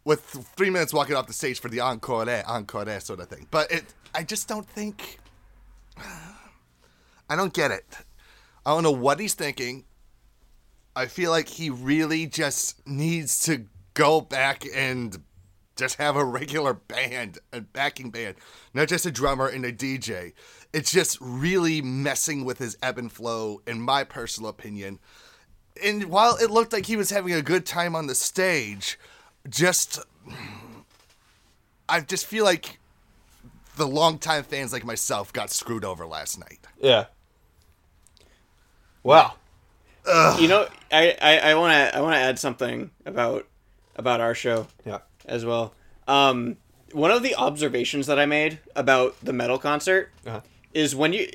with 0.05 0.21
three 0.55 0.69
minutes 0.69 0.93
walking 0.93 1.15
off 1.17 1.27
the 1.27 1.33
stage 1.33 1.59
for 1.59 1.67
the 1.69 1.81
encore, 1.81 2.29
encore 2.47 2.99
sort 3.01 3.19
of 3.19 3.27
thing. 3.27 3.47
But 3.51 3.71
it, 3.71 3.83
I 4.15 4.23
just 4.23 4.47
don't 4.47 4.67
think, 4.67 5.19
I 7.33 7.35
don't 7.35 7.51
get 7.51 7.71
it. 7.71 7.85
I 8.63 8.69
don't 8.75 8.83
know 8.83 8.91
what 8.91 9.19
he's 9.19 9.33
thinking. 9.33 9.85
I 10.95 11.07
feel 11.07 11.31
like 11.31 11.47
he 11.49 11.71
really 11.71 12.27
just 12.27 12.87
needs 12.87 13.43
to 13.45 13.65
go 13.95 14.21
back 14.21 14.63
and 14.71 15.19
just 15.75 15.95
have 15.95 16.15
a 16.15 16.23
regular 16.23 16.75
band, 16.75 17.39
a 17.51 17.61
backing 17.61 18.11
band, 18.11 18.35
not 18.75 18.87
just 18.87 19.07
a 19.07 19.11
drummer 19.11 19.47
and 19.47 19.65
a 19.65 19.73
DJ. 19.73 20.33
It's 20.73 20.91
just 20.91 21.17
really 21.19 21.81
messing 21.81 22.45
with 22.45 22.59
his 22.59 22.77
ebb 22.83 22.99
and 22.99 23.11
flow, 23.11 23.63
in 23.65 23.81
my 23.81 24.03
personal 24.03 24.51
opinion. 24.51 24.99
And 25.83 26.03
while 26.05 26.35
it 26.35 26.51
looked 26.51 26.71
like 26.71 26.85
he 26.85 26.97
was 26.97 27.09
having 27.09 27.33
a 27.33 27.41
good 27.41 27.65
time 27.65 27.95
on 27.95 28.05
the 28.05 28.13
stage, 28.13 28.99
just 29.49 29.97
I 31.89 32.01
just 32.01 32.27
feel 32.27 32.45
like 32.45 32.77
the 33.75 33.87
longtime 33.87 34.43
fans 34.43 34.71
like 34.71 34.85
myself 34.85 35.33
got 35.33 35.49
screwed 35.49 35.83
over 35.83 36.05
last 36.05 36.39
night. 36.39 36.59
Yeah. 36.79 37.05
Wow. 39.03 39.33
You 40.39 40.47
know, 40.47 40.67
I 40.91 41.15
I 41.43 41.55
want 41.55 41.71
to 41.73 41.97
I 41.97 42.01
want 42.01 42.13
to 42.15 42.19
add 42.19 42.37
something 42.39 42.91
about 43.05 43.47
about 43.95 44.19
our 44.21 44.35
show 44.35 44.67
Yeah. 44.85 44.99
as 45.25 45.45
well. 45.45 45.73
Um, 46.07 46.57
one 46.91 47.11
of 47.11 47.23
the 47.23 47.35
observations 47.35 48.07
that 48.07 48.19
I 48.19 48.25
made 48.25 48.59
about 48.75 49.15
the 49.23 49.33
metal 49.33 49.57
concert 49.57 50.11
Uh-huh. 50.27 50.41
is 50.73 50.95
when 50.95 51.13
you 51.13 51.29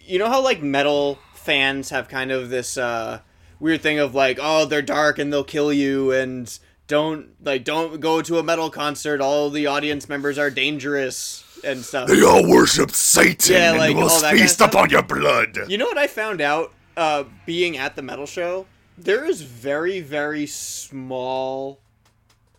you 0.00 0.18
know 0.18 0.28
how 0.28 0.42
like 0.42 0.62
metal 0.62 1.18
fans 1.34 1.90
have 1.90 2.08
kind 2.08 2.30
of 2.32 2.50
this 2.50 2.76
uh, 2.76 3.20
weird 3.60 3.82
thing 3.82 3.98
of 4.00 4.14
like 4.14 4.38
oh 4.40 4.64
they're 4.64 4.82
dark 4.82 5.18
and 5.18 5.32
they'll 5.32 5.44
kill 5.44 5.72
you 5.72 6.10
and 6.12 6.58
don't 6.88 7.28
like 7.44 7.62
don't 7.64 8.00
go 8.00 8.20
to 8.22 8.38
a 8.38 8.42
metal 8.42 8.68
concert. 8.70 9.20
All 9.20 9.48
the 9.48 9.66
audience 9.68 10.08
members 10.08 10.38
are 10.38 10.50
dangerous 10.50 11.44
and 11.64 11.84
stuff. 11.84 12.08
They 12.08 12.22
all 12.24 12.46
worship 12.48 12.90
Satan 12.90 13.54
Yeah, 13.54 13.70
like, 13.72 13.90
and 13.90 13.98
will 14.00 14.08
all 14.10 14.20
that 14.20 14.30
kind 14.30 14.34
of 14.36 14.40
feast 14.42 14.60
upon 14.60 14.90
your 14.90 15.02
blood. 15.04 15.56
You 15.68 15.78
know 15.78 15.86
what 15.86 15.98
I 15.98 16.08
found 16.08 16.40
out 16.40 16.72
uh, 16.96 17.24
being 17.46 17.76
at 17.76 17.96
the 17.96 18.02
metal 18.02 18.26
show? 18.26 18.66
There 18.98 19.24
is 19.24 19.42
very, 19.42 20.00
very 20.00 20.46
small 20.46 21.80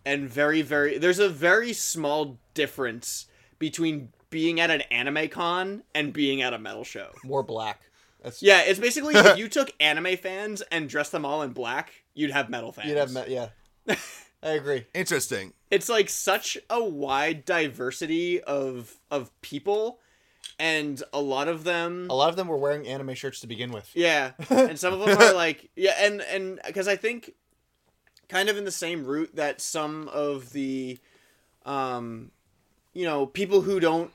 and 0.05 0.29
very, 0.29 0.61
very. 0.61 0.97
There's 0.97 1.19
a 1.19 1.29
very 1.29 1.73
small 1.73 2.37
difference 2.53 3.27
between 3.59 4.09
being 4.29 4.59
at 4.59 4.71
an 4.71 4.81
anime 4.89 5.29
con 5.29 5.83
and 5.93 6.11
being 6.11 6.41
at 6.41 6.53
a 6.53 6.59
metal 6.59 6.83
show. 6.83 7.11
More 7.23 7.43
black. 7.43 7.81
That's 8.23 8.41
Yeah, 8.41 8.61
it's 8.61 8.79
basically 8.79 9.15
if 9.15 9.37
you 9.37 9.47
took 9.49 9.71
anime 9.79 10.17
fans 10.17 10.61
and 10.71 10.89
dressed 10.89 11.11
them 11.11 11.25
all 11.25 11.41
in 11.43 11.51
black, 11.51 12.03
you'd 12.13 12.31
have 12.31 12.49
metal 12.49 12.71
fans. 12.71 12.89
You'd 12.89 12.97
have 12.97 13.11
met, 13.11 13.29
yeah. 13.29 13.49
I 14.43 14.49
agree. 14.51 14.85
Interesting. 14.93 15.53
it's 15.71 15.87
like 15.87 16.09
such 16.09 16.57
a 16.69 16.83
wide 16.83 17.45
diversity 17.45 18.41
of 18.41 18.97
of 19.11 19.29
people, 19.41 19.99
and 20.63 21.03
a 21.11 21.19
lot 21.19 21.49
of 21.49 21.65
them 21.65 22.07
A 22.09 22.13
lot 22.13 22.29
of 22.29 22.37
them 22.37 22.47
were 22.47 22.55
wearing 22.57 22.87
anime 22.87 23.13
shirts 23.15 23.41
to 23.41 23.47
begin 23.47 23.71
with. 23.71 23.91
Yeah, 23.93 24.31
and 24.49 24.79
some 24.79 24.93
of 24.93 24.99
them 25.01 25.17
are 25.17 25.33
like 25.33 25.69
yeah, 25.75 25.95
and 25.99 26.21
and 26.21 26.59
because 26.65 26.87
I 26.87 26.95
think 26.95 27.33
kind 28.29 28.47
of 28.47 28.57
in 28.57 28.63
the 28.63 28.71
same 28.71 29.05
route 29.05 29.35
that 29.35 29.59
some 29.59 30.07
of 30.07 30.53
the, 30.53 30.97
um, 31.65 32.31
you 32.93 33.05
know, 33.05 33.25
people 33.25 33.61
who 33.61 33.81
don't 33.81 34.11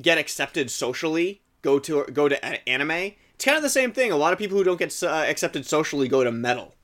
get 0.00 0.18
accepted 0.18 0.68
socially 0.70 1.42
go 1.62 1.78
to 1.78 2.04
go 2.12 2.28
to 2.28 2.36
a- 2.44 2.68
anime. 2.68 3.12
It's 3.34 3.44
kind 3.44 3.56
of 3.56 3.62
the 3.62 3.70
same 3.70 3.92
thing. 3.92 4.10
A 4.10 4.16
lot 4.16 4.32
of 4.32 4.38
people 4.40 4.58
who 4.58 4.64
don't 4.64 4.78
get 4.78 5.00
uh, 5.02 5.06
accepted 5.28 5.64
socially 5.64 6.08
go 6.08 6.24
to 6.24 6.32
metal. 6.32 6.74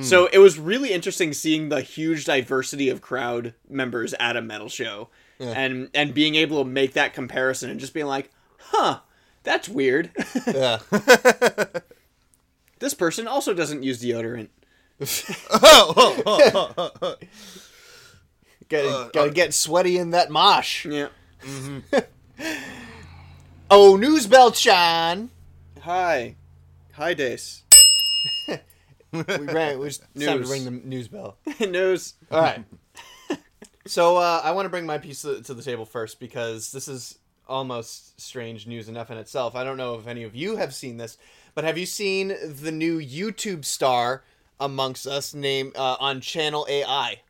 So 0.00 0.28
it 0.32 0.38
was 0.38 0.60
really 0.60 0.92
interesting 0.92 1.32
seeing 1.32 1.70
the 1.70 1.80
huge 1.80 2.24
diversity 2.24 2.88
of 2.88 3.00
crowd 3.00 3.54
members 3.68 4.14
at 4.20 4.36
a 4.36 4.40
metal 4.42 4.68
show, 4.68 5.08
and 5.40 5.90
and 5.94 6.14
being 6.14 6.34
able 6.34 6.64
to 6.64 6.68
make 6.70 6.94
that 6.94 7.14
comparison 7.14 7.70
and 7.70 7.80
just 7.80 7.94
being 7.94 8.06
like, 8.06 8.30
huh, 8.58 9.00
that's 9.42 9.68
weird. 9.68 10.10
Yeah. 10.46 10.78
This 12.78 12.94
person 12.94 13.26
also 13.26 13.54
doesn't 13.54 13.82
use 13.82 14.00
deodorant. 14.02 14.48
gotta, 18.68 18.88
uh, 18.88 19.08
gotta 19.08 19.20
uh, 19.20 19.28
get 19.28 19.54
sweaty 19.54 19.98
in 19.98 20.10
that 20.10 20.30
mosh. 20.30 20.86
Yeah. 20.86 21.08
Mm-hmm. 21.42 21.98
Oh, 23.70 23.96
news 23.96 24.26
bell 24.26 24.50
Sean. 24.54 25.28
Hi. 25.82 26.36
Hi, 26.94 27.12
Dace. 27.12 27.64
We 29.12 29.20
ran. 29.20 29.78
We 29.78 29.88
just 29.88 30.02
time 30.18 30.42
to 30.42 30.48
ring 30.48 30.64
the 30.64 30.70
news 30.70 31.08
bell. 31.08 31.36
News. 31.60 32.14
All 32.30 32.40
right. 32.40 32.64
So 33.88 34.16
uh, 34.16 34.40
I 34.44 34.52
want 34.52 34.66
to 34.66 34.70
bring 34.70 34.86
my 34.86 34.98
piece 34.98 35.22
to, 35.22 35.42
to 35.42 35.54
the 35.54 35.62
table 35.62 35.84
first 35.84 36.20
because 36.20 36.72
this 36.72 36.88
is 36.88 37.18
almost 37.48 38.20
strange 38.20 38.66
news 38.66 38.88
enough 38.88 39.10
in 39.10 39.18
itself. 39.18 39.54
I 39.54 39.64
don't 39.64 39.76
know 39.76 39.94
if 39.94 40.06
any 40.06 40.22
of 40.22 40.36
you 40.36 40.56
have 40.56 40.74
seen 40.74 40.98
this, 40.98 41.18
but 41.54 41.64
have 41.64 41.78
you 41.78 41.86
seen 41.86 42.28
the 42.28 42.72
new 42.72 42.98
YouTube 42.98 43.64
star 43.64 44.22
amongst 44.60 45.06
us 45.06 45.34
named 45.34 45.76
uh, 45.76 45.96
on 45.98 46.20
Channel 46.20 46.66
AI? 46.68 47.22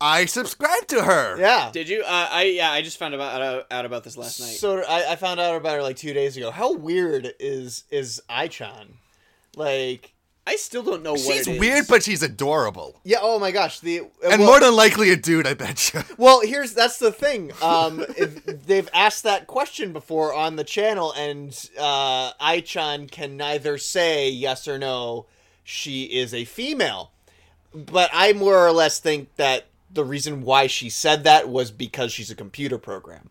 I 0.00 0.26
subscribe 0.26 0.86
to 0.88 1.04
her. 1.04 1.38
Yeah. 1.38 1.70
Did 1.72 1.88
you? 1.88 2.02
Uh, 2.02 2.28
I 2.30 2.42
yeah. 2.44 2.70
I 2.70 2.82
just 2.82 2.98
found 2.98 3.14
about 3.14 3.40
out, 3.40 3.66
out 3.70 3.86
about 3.86 4.04
this 4.04 4.16
last 4.16 4.40
night. 4.40 4.48
So 4.48 4.82
I, 4.82 5.12
I 5.12 5.16
found 5.16 5.40
out 5.40 5.56
about 5.56 5.76
her 5.76 5.82
like 5.82 5.96
two 5.96 6.12
days 6.12 6.36
ago. 6.36 6.50
How 6.50 6.74
weird 6.74 7.32
is 7.40 7.84
is 7.90 8.20
Aichan? 8.28 8.96
Like, 9.56 10.12
I 10.48 10.54
still 10.56 10.82
don't 10.84 11.02
know 11.02 11.12
what 11.12 11.20
She's 11.20 11.48
it 11.48 11.54
is. 11.54 11.60
weird, 11.60 11.86
but 11.88 12.04
she's 12.04 12.22
adorable. 12.22 13.00
yeah. 13.02 13.18
Oh 13.20 13.38
my 13.40 13.50
gosh. 13.50 13.80
The 13.80 13.98
And 14.22 14.40
well- 14.40 14.46
more 14.46 14.60
than 14.60 14.76
likely 14.76 15.10
a 15.10 15.16
dude, 15.16 15.46
I 15.46 15.54
bet 15.54 15.92
you. 15.92 16.00
Well, 16.18 16.40
here's 16.42 16.72
that's 16.72 16.98
the 16.98 17.10
thing. 17.10 17.52
Um, 17.60 18.04
if- 18.16 18.44
they've 18.66 18.88
asked 18.94 19.24
that 19.24 19.46
question 19.48 19.92
before 19.92 20.32
on 20.32 20.54
the 20.56 20.62
channel, 20.64 21.12
and 21.16 21.50
uh, 21.78 22.32
Aichan 22.34 23.10
can 23.10 23.36
neither 23.36 23.76
say 23.78 24.30
yes 24.30 24.68
or 24.68 24.78
no. 24.78 25.26
She 25.64 26.04
is 26.04 26.32
a 26.32 26.44
female, 26.44 27.10
but 27.74 28.08
I 28.12 28.32
more 28.32 28.64
or 28.64 28.70
less 28.70 29.00
think 29.00 29.34
that 29.36 29.66
the 29.92 30.04
reason 30.04 30.42
why 30.42 30.68
she 30.68 30.88
said 30.90 31.24
that 31.24 31.48
was 31.48 31.72
because 31.72 32.12
she's 32.12 32.30
a 32.30 32.36
computer 32.36 32.78
program. 32.78 33.30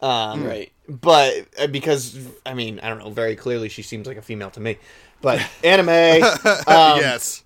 Um, 0.00 0.44
right. 0.44 0.72
But 0.88 1.46
uh, 1.56 1.68
because 1.68 2.18
I 2.44 2.54
mean, 2.54 2.80
I 2.80 2.88
don't 2.88 2.98
know. 2.98 3.10
Very 3.10 3.36
clearly, 3.36 3.68
she 3.68 3.82
seems 3.82 4.08
like 4.08 4.16
a 4.16 4.22
female 4.22 4.50
to 4.50 4.60
me. 4.60 4.78
But 5.22 5.40
anime. 5.64 5.88
Um, 6.66 6.98
yes. 6.98 7.44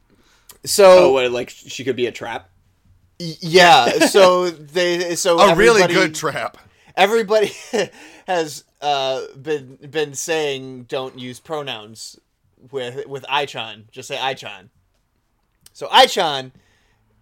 So 0.64 1.04
Oh, 1.06 1.12
what? 1.12 1.30
Like 1.30 1.50
she 1.50 1.84
could 1.84 1.94
be 1.96 2.06
a 2.06 2.12
trap. 2.12 2.50
yeah. 3.18 4.06
So 4.08 4.50
they. 4.50 5.14
So 5.14 5.38
A 5.38 5.54
really 5.54 5.86
good 5.86 6.14
trap. 6.14 6.56
everybody 6.96 7.52
has 8.26 8.64
uh, 8.80 9.22
been 9.40 9.78
been 9.90 10.14
saying 10.14 10.84
don't 10.84 11.18
use 11.18 11.38
pronouns 11.40 12.18
with 12.72 13.06
with 13.06 13.22
Aichan. 13.24 13.90
Just 13.92 14.08
say 14.08 14.16
Aichan. 14.16 14.70
So 15.72 15.86
Aichan, 15.88 16.52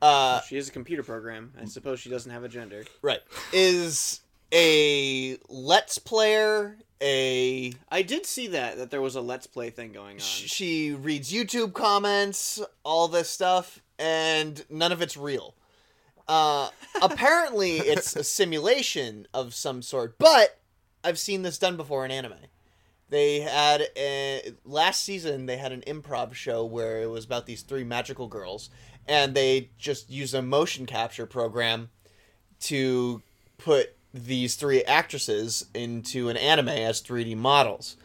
uh, 0.00 0.40
She 0.42 0.56
is 0.56 0.68
a 0.68 0.72
computer 0.72 1.02
program. 1.02 1.52
I 1.60 1.64
suppose 1.66 1.98
she 2.00 2.08
doesn't 2.08 2.30
have 2.30 2.44
a 2.44 2.48
gender. 2.48 2.84
right, 3.02 3.20
is 3.52 4.20
a 4.52 5.36
Let's 5.48 5.98
player. 5.98 6.78
A 7.02 7.72
I 7.90 8.02
did 8.02 8.24
see 8.24 8.46
that 8.48 8.78
that 8.78 8.90
there 8.90 9.02
was 9.02 9.16
a 9.16 9.20
let's 9.20 9.46
play 9.46 9.70
thing 9.70 9.92
going 9.92 10.16
on. 10.16 10.20
she 10.20 10.92
reads 10.92 11.32
YouTube 11.32 11.72
comments, 11.72 12.60
all 12.84 13.08
this 13.08 13.28
stuff, 13.28 13.80
and 13.98 14.64
none 14.70 14.92
of 14.92 15.02
it's 15.02 15.16
real. 15.16 15.54
Uh, 16.28 16.70
apparently, 17.02 17.76
it's 17.78 18.16
a 18.16 18.24
simulation 18.24 19.26
of 19.34 19.54
some 19.54 19.82
sort, 19.82 20.18
but 20.18 20.58
I've 21.02 21.18
seen 21.18 21.42
this 21.42 21.58
done 21.58 21.76
before 21.76 22.04
in 22.04 22.10
anime. 22.10 22.34
They 23.10 23.40
had 23.40 23.86
a, 23.96 24.54
last 24.64 25.02
season. 25.04 25.46
They 25.46 25.58
had 25.58 25.72
an 25.72 25.82
improv 25.86 26.34
show 26.34 26.64
where 26.64 27.02
it 27.02 27.10
was 27.10 27.24
about 27.24 27.46
these 27.46 27.62
three 27.62 27.84
magical 27.84 28.28
girls, 28.28 28.70
and 29.06 29.34
they 29.34 29.70
just 29.78 30.10
used 30.10 30.34
a 30.34 30.42
motion 30.42 30.86
capture 30.86 31.26
program 31.26 31.90
to 32.60 33.22
put 33.58 33.93
these 34.14 34.54
three 34.54 34.82
actresses 34.84 35.66
into 35.74 36.28
an 36.28 36.36
anime 36.36 36.68
as 36.68 37.02
3D 37.02 37.36
models. 37.36 37.96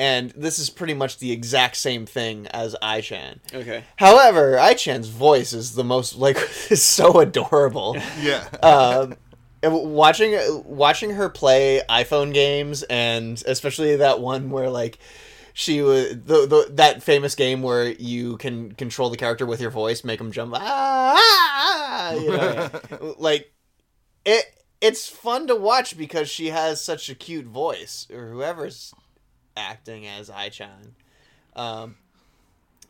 And 0.00 0.30
this 0.30 0.58
is 0.58 0.70
pretty 0.70 0.94
much 0.94 1.18
the 1.18 1.30
exact 1.32 1.76
same 1.76 2.06
thing 2.06 2.46
as 2.48 2.74
Aichan. 2.82 3.40
Okay. 3.52 3.84
However, 3.96 4.52
Aichan's 4.52 5.08
voice 5.08 5.52
is 5.52 5.74
the 5.74 5.84
most 5.84 6.16
like 6.16 6.36
is 6.70 6.82
so 6.82 7.20
adorable. 7.20 7.96
Yeah. 8.20 8.46
um, 8.62 9.16
watching 9.62 10.38
watching 10.64 11.10
her 11.10 11.28
play 11.28 11.82
iPhone 11.90 12.32
games 12.32 12.84
and 12.84 13.42
especially 13.46 13.96
that 13.96 14.20
one 14.20 14.50
where 14.50 14.70
like 14.70 14.98
she 15.52 15.82
was 15.82 16.10
the, 16.10 16.46
the 16.46 16.68
that 16.74 17.02
famous 17.02 17.34
game 17.34 17.62
where 17.62 17.88
you 17.90 18.36
can 18.36 18.70
control 18.72 19.10
the 19.10 19.16
character 19.16 19.44
with 19.44 19.60
your 19.60 19.72
voice, 19.72 20.04
make 20.04 20.18
them 20.18 20.30
jump. 20.30 20.54
Ah, 20.54 20.60
ah, 20.62 21.18
ah," 21.18 22.12
you 22.12 22.30
know, 22.30 23.14
like 23.18 23.52
it. 24.24 24.44
It's 24.80 25.08
fun 25.08 25.46
to 25.48 25.56
watch 25.56 25.98
because 25.98 26.28
she 26.28 26.48
has 26.48 26.80
such 26.80 27.08
a 27.08 27.14
cute 27.14 27.46
voice, 27.46 28.06
or 28.12 28.28
whoever's 28.28 28.94
acting 29.56 30.06
as 30.06 30.30
Aichan. 30.30 30.92
Um, 31.56 31.96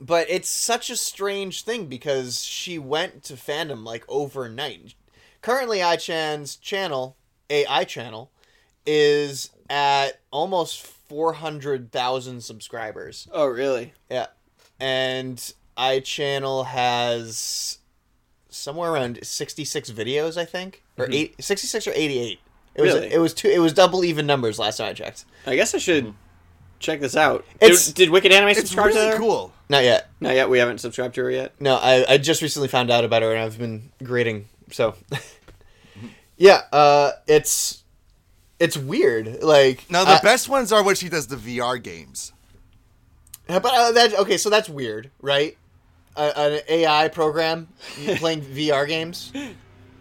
but 0.00 0.28
it's 0.28 0.48
such 0.48 0.90
a 0.90 0.96
strange 0.96 1.62
thing 1.62 1.86
because 1.86 2.44
she 2.44 2.78
went 2.78 3.22
to 3.24 3.34
fandom 3.34 3.84
like 3.84 4.04
overnight. 4.08 4.94
Currently, 5.40 5.78
Aichan's 5.78 6.56
channel, 6.56 7.16
AI 7.48 7.84
channel, 7.84 8.30
is 8.86 9.50
at 9.70 10.20
almost 10.30 10.86
four 10.86 11.34
hundred 11.34 11.90
thousand 11.90 12.42
subscribers. 12.42 13.28
Oh, 13.32 13.46
really? 13.46 13.94
Yeah, 14.10 14.26
and 14.78 15.52
AI 15.76 16.00
channel 16.00 16.64
has 16.64 17.78
somewhere 18.48 18.92
around 18.92 19.18
sixty 19.22 19.64
six 19.64 19.90
videos, 19.90 20.36
I 20.36 20.44
think, 20.44 20.82
or 20.98 21.08
eight, 21.10 21.34
66 21.42 21.86
or 21.86 21.92
eighty 21.94 22.18
eight. 22.18 22.40
It 22.74 22.82
was 22.82 22.94
Really? 22.94 23.12
it 23.12 23.18
was 23.18 23.34
two 23.34 23.48
it 23.48 23.58
was 23.58 23.72
double 23.72 24.04
even 24.04 24.26
numbers 24.26 24.58
last 24.58 24.76
time 24.78 24.88
I 24.90 24.92
checked. 24.92 25.24
I 25.46 25.56
guess 25.56 25.74
I 25.74 25.78
should 25.78 26.14
check 26.78 27.00
this 27.00 27.16
out. 27.16 27.44
It's- 27.60 27.86
did, 27.86 27.94
did 27.94 28.10
Wicked 28.10 28.30
Anime 28.32 28.50
it's 28.50 28.60
subscribe 28.60 28.92
to 28.92 28.98
really 28.98 29.10
her? 29.12 29.18
cool. 29.18 29.52
Not 29.68 29.82
yet. 29.84 30.08
Not 30.20 30.34
yet. 30.34 30.48
We 30.48 30.58
haven't 30.58 30.78
subscribed 30.78 31.14
to 31.16 31.22
her 31.24 31.30
yet. 31.30 31.52
No, 31.60 31.76
I, 31.76 32.04
I 32.08 32.18
just 32.18 32.40
recently 32.40 32.68
found 32.68 32.90
out 32.90 33.04
about 33.04 33.22
her 33.22 33.32
and 33.32 33.42
I've 33.42 33.58
been 33.58 33.90
grading. 34.02 34.48
So, 34.70 34.94
yeah, 36.36 36.62
uh, 36.72 37.12
it's 37.26 37.82
it's 38.60 38.76
weird. 38.76 39.42
Like 39.42 39.90
Now 39.90 40.04
the 40.04 40.12
uh, 40.12 40.22
best 40.22 40.48
ones 40.48 40.72
are 40.72 40.82
when 40.82 40.94
she 40.94 41.08
does 41.08 41.26
the 41.26 41.36
VR 41.36 41.82
games. 41.82 42.32
but 43.46 43.64
uh, 43.66 43.92
that 43.92 44.14
okay, 44.20 44.36
so 44.36 44.50
that's 44.50 44.68
weird, 44.68 45.10
right? 45.20 45.56
Uh, 46.16 46.32
an 46.36 46.60
AI 46.68 47.08
program 47.08 47.68
playing 48.16 48.42
VR 48.42 48.86
games. 48.88 49.32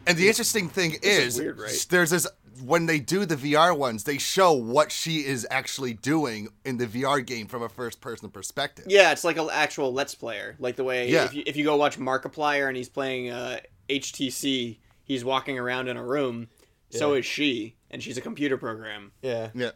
And 0.08 0.18
the 0.18 0.28
interesting 0.28 0.70
thing 0.70 0.94
is 1.02 1.36
is, 1.36 1.40
weird, 1.40 1.60
right? 1.60 1.86
there's 1.90 2.10
this 2.12 2.28
when 2.64 2.86
they 2.86 3.00
do 3.00 3.26
the 3.26 3.36
VR 3.36 3.78
ones, 3.78 4.04
they 4.04 4.18
show 4.18 4.52
what 4.54 4.92
she 4.92 5.26
is 5.26 5.46
actually 5.52 5.94
doing 5.94 6.50
in 6.66 6.78
the 6.78 6.88
VR 6.88 7.26
game 7.26 7.48
from 7.48 7.62
a 7.62 7.70
first 7.70 8.02
person 8.02 8.30
perspective. 8.30 8.86
Yeah, 8.88 9.12
it's 9.12 9.24
like 9.24 9.38
an 9.38 9.50
actual 9.52 9.94
Let's 9.94 10.16
Player. 10.16 10.56
Like 10.60 10.76
the 10.76 10.84
way 10.84 11.10
Yeah. 11.10 11.26
if, 11.26 11.34
you, 11.34 11.44
if 11.46 11.56
you 11.56 11.64
go 11.64 11.76
watch 11.76 12.00
Markiplier 12.00 12.68
and 12.68 12.76
he's 12.76 12.90
playing 12.90 13.30
uh, 13.30 13.60
HTC, 13.90 14.78
he's 15.04 15.24
walking 15.24 15.60
around 15.60 15.88
in 15.88 15.98
a 15.98 16.04
room. 16.04 16.48
So 16.90 17.14
is 17.14 17.26
she, 17.26 17.76
and 17.92 18.02
she's 18.02 18.18
a 18.18 18.22
computer 18.22 18.58
program. 18.58 19.12
Yeah. 19.22 19.50
Yeah. 19.54 19.72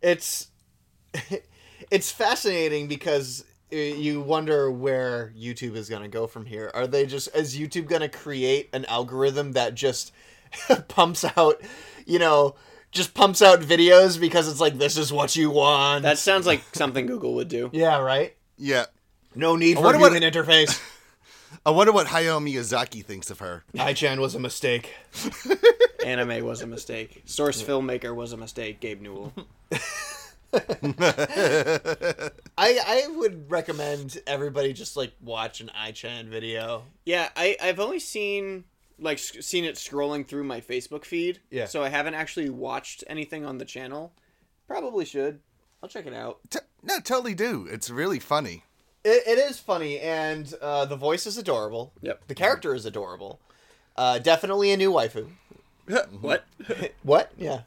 It's 0.00 0.48
it's 1.90 2.10
fascinating 2.10 2.86
because 2.86 3.44
Uh, 3.72 3.76
you 3.76 4.20
wonder 4.20 4.70
where 4.70 5.32
YouTube 5.36 5.74
is 5.74 5.88
going 5.88 6.02
to 6.02 6.08
go 6.08 6.26
from 6.26 6.46
here. 6.46 6.70
Are 6.72 6.86
they 6.86 7.04
just 7.06 7.34
is 7.34 7.56
YouTube 7.56 7.88
going 7.88 8.02
to 8.02 8.08
create 8.08 8.68
an 8.72 8.84
algorithm 8.84 9.52
that 9.52 9.74
just 9.74 10.12
pumps 10.88 11.24
out, 11.36 11.60
you 12.06 12.18
know, 12.20 12.54
just 12.92 13.12
pumps 13.12 13.42
out 13.42 13.60
videos 13.60 14.20
because 14.20 14.48
it's 14.48 14.60
like 14.60 14.78
this 14.78 14.96
is 14.96 15.12
what 15.12 15.34
you 15.34 15.50
want. 15.50 16.02
That 16.04 16.18
sounds 16.18 16.46
like 16.46 16.62
something 16.74 17.06
Google 17.06 17.34
would 17.34 17.48
do. 17.48 17.68
yeah, 17.72 17.98
right. 17.98 18.36
Yeah. 18.56 18.86
No 19.34 19.56
need 19.56 19.76
for 19.76 19.82
wonder 19.82 19.98
what- 20.00 20.12
interface. 20.12 20.80
I 21.64 21.70
wonder 21.70 21.92
what 21.92 22.06
Hayao 22.08 22.40
Miyazaki 22.40 23.04
thinks 23.04 23.28
of 23.30 23.40
her. 23.40 23.64
Aichan 23.74 24.18
was 24.18 24.36
a 24.36 24.38
mistake. 24.38 24.94
Anime 26.04 26.44
was 26.44 26.62
a 26.62 26.66
mistake. 26.66 27.22
Source 27.24 27.60
filmmaker 27.60 28.14
was 28.14 28.32
a 28.32 28.36
mistake. 28.36 28.78
Gabe 28.78 29.00
Newell. 29.00 29.32
I 30.52 32.30
I 32.58 33.08
would 33.16 33.50
recommend 33.50 34.18
everybody 34.26 34.72
just 34.72 34.96
like 34.96 35.12
watch 35.20 35.60
an 35.60 35.70
Aichan 35.76 36.28
video. 36.28 36.84
Yeah, 37.04 37.28
I 37.36 37.56
I've 37.60 37.80
only 37.80 37.98
seen 37.98 38.64
like 38.98 39.18
seen 39.18 39.64
it 39.64 39.74
scrolling 39.76 40.26
through 40.26 40.44
my 40.44 40.60
Facebook 40.60 41.04
feed. 41.04 41.40
Yeah. 41.50 41.66
So 41.66 41.82
I 41.82 41.88
haven't 41.88 42.14
actually 42.14 42.50
watched 42.50 43.04
anything 43.06 43.44
on 43.44 43.58
the 43.58 43.64
channel. 43.64 44.12
Probably 44.66 45.04
should. 45.04 45.40
I'll 45.82 45.88
check 45.88 46.06
it 46.06 46.14
out. 46.14 46.38
T- 46.50 46.58
no, 46.82 47.00
totally 47.00 47.34
do. 47.34 47.66
It's 47.70 47.90
really 47.90 48.18
funny. 48.18 48.64
It, 49.04 49.22
it 49.26 49.38
is 49.38 49.58
funny, 49.58 50.00
and 50.00 50.52
uh, 50.60 50.84
the 50.86 50.96
voice 50.96 51.26
is 51.26 51.38
adorable. 51.38 51.92
Yep. 52.00 52.26
The 52.26 52.34
character 52.34 52.74
is 52.74 52.86
adorable. 52.86 53.40
Uh, 53.96 54.18
definitely 54.18 54.72
a 54.72 54.76
new 54.76 54.90
waifu. 54.92 55.28
what? 56.20 56.44
What? 57.02 57.32
Yeah. 57.36 57.60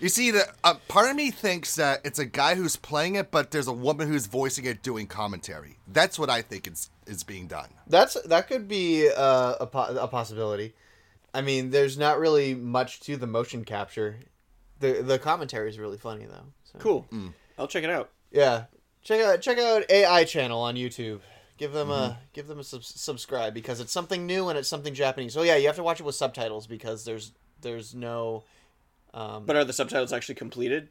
You 0.00 0.08
see, 0.08 0.30
the 0.30 0.46
uh, 0.64 0.74
part 0.88 1.08
of 1.08 1.16
me 1.16 1.30
thinks 1.30 1.76
that 1.76 2.00
it's 2.04 2.18
a 2.18 2.26
guy 2.26 2.56
who's 2.56 2.76
playing 2.76 3.14
it, 3.14 3.30
but 3.30 3.50
there's 3.50 3.68
a 3.68 3.72
woman 3.72 4.08
who's 4.08 4.26
voicing 4.26 4.64
it 4.64 4.82
doing 4.82 5.06
commentary. 5.06 5.78
That's 5.88 6.18
what 6.18 6.28
I 6.30 6.42
think 6.42 6.66
is 6.66 6.90
is 7.06 7.22
being 7.22 7.46
done. 7.46 7.68
That's 7.86 8.20
that 8.22 8.48
could 8.48 8.68
be 8.68 9.08
uh, 9.08 9.54
a 9.60 9.66
po- 9.66 9.96
a 9.98 10.08
possibility. 10.08 10.74
I 11.32 11.40
mean, 11.40 11.70
there's 11.70 11.96
not 11.96 12.18
really 12.18 12.54
much 12.54 13.00
to 13.00 13.16
the 13.16 13.26
motion 13.26 13.64
capture. 13.64 14.16
the 14.80 15.02
The 15.02 15.18
commentary 15.18 15.68
is 15.70 15.78
really 15.78 15.98
funny 15.98 16.26
though. 16.26 16.46
So. 16.64 16.78
Cool. 16.78 17.06
I'll 17.58 17.68
check 17.68 17.84
it 17.84 17.90
out. 17.90 18.10
Yeah, 18.30 18.64
check 19.02 19.20
out 19.20 19.40
check 19.40 19.58
out 19.58 19.88
AI 19.88 20.24
channel 20.24 20.60
on 20.60 20.74
YouTube. 20.74 21.20
Give 21.56 21.72
them 21.72 21.90
a 21.90 22.18
give 22.32 22.48
them 22.48 22.58
a 22.58 22.64
sub- 22.64 22.82
subscribe 22.82 23.54
because 23.54 23.78
it's 23.78 23.92
something 23.92 24.26
new 24.26 24.48
and 24.48 24.58
it's 24.58 24.68
something 24.68 24.92
Japanese. 24.92 25.32
So 25.32 25.42
yeah, 25.42 25.56
you 25.56 25.66
have 25.68 25.76
to 25.76 25.84
watch 25.84 26.00
it 26.00 26.02
with 26.04 26.16
subtitles 26.16 26.66
because 26.66 27.04
there's 27.04 27.32
there's 27.60 27.94
no. 27.94 28.42
Um, 29.14 29.46
But 29.46 29.56
are 29.56 29.64
the 29.64 29.72
subtitles 29.72 30.12
actually 30.12 30.34
completed? 30.34 30.88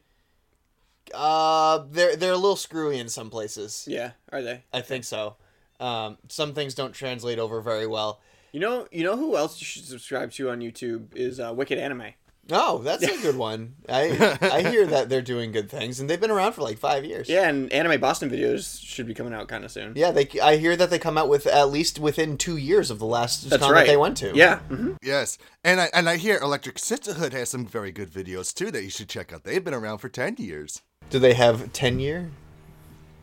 uh, 1.12 1.84
they're 1.90 2.16
they're 2.16 2.32
a 2.32 2.36
little 2.36 2.56
screwy 2.56 2.98
in 2.98 3.08
some 3.08 3.28
places. 3.30 3.84
Yeah, 3.86 4.12
are 4.32 4.40
they? 4.42 4.64
I 4.72 4.80
think 4.80 5.04
so. 5.04 5.36
Um, 5.78 6.16
some 6.28 6.54
things 6.54 6.74
don't 6.74 6.92
translate 6.92 7.38
over 7.38 7.60
very 7.60 7.86
well. 7.86 8.20
You 8.52 8.60
know, 8.60 8.86
you 8.90 9.04
know 9.04 9.16
who 9.16 9.36
else 9.36 9.60
you 9.60 9.66
should 9.66 9.84
subscribe 9.84 10.30
to 10.32 10.48
on 10.50 10.60
YouTube 10.60 11.14
is 11.14 11.38
uh, 11.38 11.52
Wicked 11.54 11.78
Anime. 11.78 12.14
Oh, 12.50 12.78
that's 12.78 13.02
a 13.02 13.22
good 13.22 13.36
one. 13.36 13.74
I 13.88 14.36
I 14.42 14.62
hear 14.70 14.86
that 14.88 15.08
they're 15.08 15.22
doing 15.22 15.50
good 15.50 15.70
things, 15.70 15.98
and 15.98 16.10
they've 16.10 16.20
been 16.20 16.30
around 16.30 16.52
for 16.52 16.60
like 16.62 16.78
five 16.78 17.04
years. 17.04 17.28
Yeah, 17.28 17.48
and 17.48 17.72
Anime 17.72 17.98
Boston 18.00 18.28
videos 18.30 18.82
should 18.84 19.06
be 19.06 19.14
coming 19.14 19.32
out 19.32 19.48
kind 19.48 19.64
of 19.64 19.70
soon. 19.70 19.94
Yeah, 19.96 20.10
they. 20.10 20.28
I 20.42 20.56
hear 20.56 20.76
that 20.76 20.90
they 20.90 20.98
come 20.98 21.16
out 21.16 21.28
with 21.28 21.46
at 21.46 21.70
least 21.70 21.98
within 21.98 22.36
two 22.36 22.56
years 22.58 22.90
of 22.90 22.98
the 22.98 23.06
last 23.06 23.48
That's 23.48 23.62
con 23.62 23.72
right. 23.72 23.86
that 23.86 23.90
they 23.92 23.96
went 23.96 24.16
to. 24.18 24.32
Yeah. 24.34 24.58
hmm 24.60 24.92
Yes, 25.02 25.38
and 25.62 25.80
I 25.80 25.88
and 25.94 26.08
I 26.08 26.16
hear 26.16 26.36
Electric 26.38 26.78
Sisterhood 26.78 27.32
has 27.32 27.48
some 27.48 27.64
very 27.64 27.92
good 27.92 28.10
videos 28.10 28.52
too 28.52 28.70
that 28.72 28.82
you 28.82 28.90
should 28.90 29.08
check 29.08 29.32
out. 29.32 29.44
They've 29.44 29.64
been 29.64 29.74
around 29.74 29.98
for 29.98 30.08
ten 30.10 30.36
years. 30.38 30.82
Do 31.10 31.18
they 31.18 31.34
have 31.34 31.72
ten 31.72 31.98
year? 31.98 32.30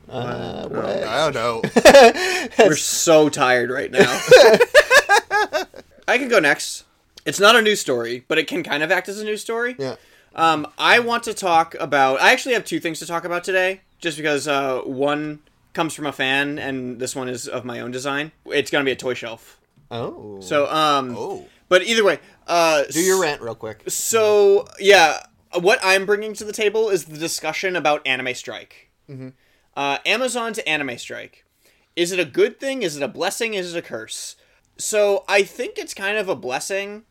Uh, 0.10 0.68
what? 0.68 0.86
I 1.04 1.30
don't 1.30 1.34
know. 1.36 1.62
We're 2.68 2.76
so 2.76 3.30
tired 3.30 3.70
right 3.70 3.92
now. 3.92 4.20
I 6.08 6.18
can 6.18 6.28
go 6.28 6.40
next. 6.40 6.84
It's 7.26 7.40
not 7.40 7.56
a 7.56 7.62
news 7.62 7.80
story, 7.82 8.26
but 8.28 8.38
it 8.38 8.48
can 8.48 8.64
kind 8.64 8.84
of 8.84 8.92
act 8.92 9.08
as 9.10 9.20
a 9.20 9.24
news 9.26 9.42
story. 9.42 9.76
Yeah. 9.78 9.96
Um, 10.36 10.68
I 10.78 11.00
want 11.00 11.24
to 11.24 11.34
talk 11.34 11.76
about. 11.80 12.22
I 12.22 12.32
actually 12.32 12.54
have 12.54 12.66
two 12.66 12.80
things 12.80 13.00
to 13.00 13.06
talk 13.06 13.26
about 13.26 13.44
today, 13.44 13.82
just 14.00 14.18
because 14.18 14.48
uh, 14.48 14.80
one 14.82 15.40
comes 15.74 15.94
from 15.94 16.06
a 16.06 16.12
fan, 16.12 16.58
and 16.58 17.00
this 17.00 17.16
one 17.16 17.30
is 17.30 17.48
of 17.48 17.64
my 17.66 17.80
own 17.80 17.92
design. 17.92 18.32
It's 18.46 18.72
gonna 18.72 18.86
be 18.86 18.92
a 18.92 18.96
toy 18.96 19.14
shelf. 19.14 19.60
Oh. 19.90 20.40
So, 20.42 20.72
um, 20.72 21.16
Oh. 21.18 21.46
but 21.70 21.84
either 21.84 22.04
way, 22.04 22.20
uh, 22.48 22.84
do 22.90 23.02
your 23.02 23.22
rant 23.22 23.42
real 23.42 23.56
quick. 23.56 23.84
So 23.88 24.68
yeah, 24.80 25.26
what 25.60 25.80
I'm 25.84 26.06
bringing 26.06 26.34
to 26.36 26.46
the 26.46 26.54
table 26.54 26.90
is 26.90 27.06
the 27.06 27.18
discussion 27.18 27.76
about 27.76 28.06
Anime 28.08 28.34
Strike. 28.34 28.90
Mm-hmm. 29.10 29.30
Uh, 29.76 29.98
Amazon's 30.06 30.60
Anime 30.60 30.98
Strike. 30.98 31.46
Is 31.96 32.14
it 32.14 32.20
a 32.20 32.26
good 32.26 32.58
thing? 32.60 32.84
Is 32.84 32.96
it 32.96 33.04
a 33.04 33.08
blessing? 33.10 33.54
Is 33.54 33.76
it 33.76 33.78
a 33.80 33.82
curse? 33.82 34.38
So 34.78 35.26
I 35.28 35.44
think 35.44 35.78
it's 35.78 35.94
kind 35.94 36.18
of 36.18 36.30
a 36.30 36.36
blessing, 36.36 37.04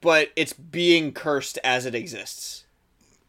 but 0.00 0.30
it's 0.36 0.52
being 0.52 1.12
cursed 1.12 1.58
as 1.64 1.86
it 1.86 1.94
exists. 1.94 2.64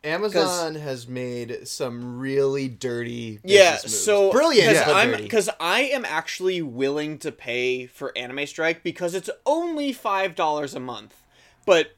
Amazon 0.04 0.76
has 0.76 1.08
made 1.08 1.68
some 1.68 2.18
really 2.18 2.68
dirty. 2.68 3.40
Yeah, 3.44 3.74
business 3.74 3.84
moves. 3.94 4.04
so 4.04 4.32
brilliant, 4.32 4.70
Because 4.72 4.86
but 4.86 4.96
I'm 4.96 5.12
because 5.22 5.50
I 5.60 5.82
am 5.82 6.06
actually 6.06 6.62
willing 6.62 7.20
to 7.20 7.32
pay 7.32 7.86
for 7.86 8.16
Anime 8.18 8.48
Strike 8.48 8.82
because 8.82 9.14
it's 9.14 9.30
only 9.46 9.94
five 9.94 10.34
dollars 10.34 10.74
a 10.74 10.80
month. 10.80 11.16
But 11.68 11.96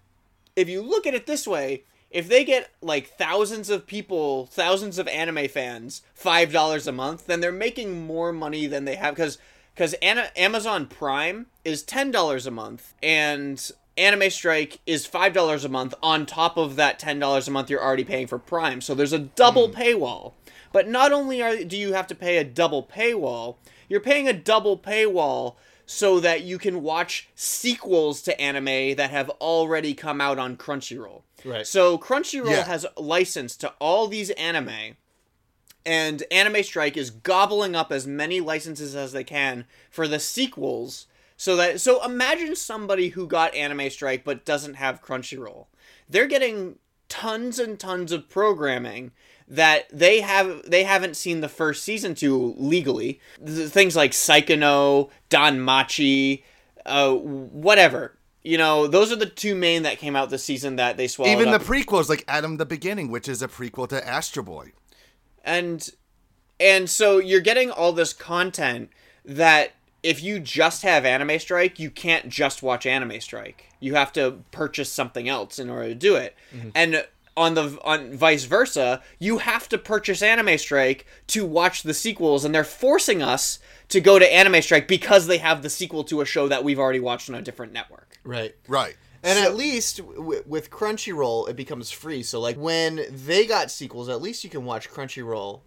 if 0.55 0.67
you 0.67 0.81
look 0.81 1.07
at 1.07 1.13
it 1.13 1.25
this 1.27 1.47
way, 1.47 1.83
if 2.11 2.27
they 2.27 2.43
get 2.43 2.69
like 2.81 3.07
thousands 3.07 3.69
of 3.69 3.87
people, 3.87 4.47
thousands 4.47 4.99
of 4.99 5.07
anime 5.07 5.47
fans, 5.47 6.01
five 6.13 6.51
dollars 6.51 6.87
a 6.87 6.91
month, 6.91 7.25
then 7.27 7.39
they're 7.39 7.53
making 7.53 8.05
more 8.05 8.33
money 8.33 8.67
than 8.67 8.83
they 8.83 8.95
have 8.95 9.15
because 9.15 9.37
because 9.73 9.95
Amazon 10.01 10.87
Prime 10.87 11.45
is 11.63 11.83
ten 11.83 12.11
dollars 12.11 12.45
a 12.45 12.51
month 12.51 12.93
and 13.01 13.71
Anime 13.97 14.29
Strike 14.29 14.79
is 14.85 15.05
five 15.05 15.33
dollars 15.33 15.63
a 15.63 15.69
month 15.69 15.93
on 16.01 16.25
top 16.25 16.57
of 16.57 16.75
that 16.75 16.99
ten 16.99 17.19
dollars 17.19 17.47
a 17.47 17.51
month 17.51 17.69
you're 17.69 17.83
already 17.83 18.03
paying 18.03 18.27
for 18.27 18.39
Prime. 18.39 18.81
So 18.81 18.95
there's 18.95 19.13
a 19.13 19.19
double 19.19 19.67
hmm. 19.67 19.75
paywall. 19.75 20.33
But 20.71 20.87
not 20.87 21.11
only 21.11 21.41
are 21.41 21.63
do 21.63 21.77
you 21.77 21.93
have 21.93 22.07
to 22.07 22.15
pay 22.15 22.37
a 22.37 22.43
double 22.43 22.83
paywall, 22.83 23.57
you're 23.87 23.99
paying 23.99 24.27
a 24.27 24.33
double 24.33 24.77
paywall 24.77 25.55
so 25.85 26.19
that 26.19 26.43
you 26.43 26.57
can 26.57 26.81
watch 26.81 27.27
sequels 27.35 28.21
to 28.23 28.39
anime 28.39 28.95
that 28.95 29.11
have 29.11 29.29
already 29.31 29.93
come 29.93 30.21
out 30.21 30.39
on 30.39 30.55
Crunchyroll. 30.57 31.21
Right. 31.43 31.67
So 31.67 31.97
Crunchyroll 31.97 32.49
Yeah. 32.49 32.63
has 32.63 32.85
license 32.97 33.55
to 33.57 33.73
all 33.79 34.07
these 34.07 34.29
anime 34.31 34.95
and 35.85 36.23
Anime 36.31 36.63
Strike 36.63 36.97
is 36.97 37.09
gobbling 37.09 37.75
up 37.75 37.91
as 37.91 38.07
many 38.07 38.39
licenses 38.39 38.95
as 38.95 39.11
they 39.11 39.23
can 39.23 39.65
for 39.89 40.07
the 40.07 40.19
sequels 40.19 41.07
so 41.43 41.57
that 41.57 41.81
so 41.81 42.01
imagine 42.05 42.55
somebody 42.55 43.09
who 43.09 43.27
got 43.27 43.53
Anime 43.53 43.89
Strike 43.89 44.23
but 44.23 44.45
doesn't 44.45 44.75
have 44.75 45.01
Crunchyroll. 45.01 45.65
They're 46.07 46.25
getting 46.25 46.77
tons 47.09 47.59
and 47.59 47.77
tons 47.77 48.13
of 48.13 48.29
programming 48.29 49.11
that 49.45 49.89
they 49.91 50.21
have 50.21 50.61
they 50.65 50.85
haven't 50.85 51.17
seen 51.17 51.41
the 51.41 51.49
first 51.49 51.83
season 51.83 52.15
to 52.15 52.55
legally. 52.57 53.19
Things 53.45 53.93
like 53.93 54.11
Saekano, 54.11 55.09
Don 55.27 55.59
Machi, 55.59 56.45
uh 56.85 57.13
whatever. 57.13 58.17
You 58.41 58.57
know, 58.57 58.87
those 58.87 59.11
are 59.11 59.17
the 59.17 59.25
two 59.25 59.53
main 59.53 59.83
that 59.83 59.97
came 59.97 60.15
out 60.15 60.29
this 60.29 60.45
season 60.45 60.77
that 60.77 60.95
they 60.95 61.09
swallowed 61.09 61.33
Even 61.33 61.49
the 61.51 61.57
up. 61.57 61.63
prequels, 61.63 62.07
like 62.07 62.23
Atom 62.25 62.55
the 62.55 62.65
Beginning, 62.65 63.11
which 63.11 63.27
is 63.27 63.41
a 63.41 63.49
prequel 63.49 63.89
to 63.89 64.07
Astro 64.07 64.43
Boy. 64.43 64.71
and 65.43 65.89
and 66.57 66.89
so 66.89 67.17
you're 67.17 67.41
getting 67.41 67.69
all 67.69 67.91
this 67.91 68.13
content 68.13 68.91
that 69.25 69.73
if 70.03 70.21
you 70.21 70.39
just 70.39 70.83
have 70.83 71.05
anime 71.05 71.39
strike 71.39 71.79
you 71.79 71.89
can't 71.89 72.29
just 72.29 72.61
watch 72.61 72.85
anime 72.85 73.19
strike 73.19 73.69
you 73.79 73.95
have 73.95 74.13
to 74.13 74.39
purchase 74.51 74.91
something 74.91 75.27
else 75.27 75.57
in 75.57 75.69
order 75.69 75.89
to 75.89 75.95
do 75.95 76.15
it 76.15 76.35
mm-hmm. 76.53 76.69
and 76.75 77.05
on 77.35 77.55
the 77.55 77.79
on 77.83 78.15
vice 78.15 78.43
versa 78.43 79.01
you 79.17 79.39
have 79.39 79.67
to 79.67 79.77
purchase 79.77 80.21
anime 80.21 80.57
strike 80.57 81.05
to 81.25 81.45
watch 81.45 81.83
the 81.83 81.93
sequels 81.93 82.45
and 82.45 82.53
they're 82.53 82.63
forcing 82.63 83.23
us 83.23 83.57
to 83.87 83.99
go 83.99 84.19
to 84.19 84.33
anime 84.33 84.61
strike 84.61 84.87
because 84.87 85.25
they 85.27 85.39
have 85.39 85.63
the 85.63 85.69
sequel 85.69 86.03
to 86.03 86.21
a 86.21 86.25
show 86.25 86.47
that 86.47 86.63
we've 86.63 86.79
already 86.79 86.99
watched 86.99 87.29
on 87.29 87.35
a 87.35 87.41
different 87.41 87.73
network 87.73 88.19
right. 88.23 88.55
Right. 88.67 88.95
And 89.23 89.39
at 89.39 89.55
least 89.55 89.97
w- 89.97 90.43
with 90.45 90.69
Crunchyroll, 90.69 91.47
it 91.49 91.55
becomes 91.55 91.89
free. 91.91 92.23
So 92.23 92.41
like 92.41 92.57
when 92.57 93.05
they 93.09 93.45
got 93.45 93.71
sequels, 93.71 94.09
at 94.09 94.21
least 94.21 94.43
you 94.43 94.49
can 94.49 94.65
watch 94.65 94.89
Crunchyroll 94.89 95.61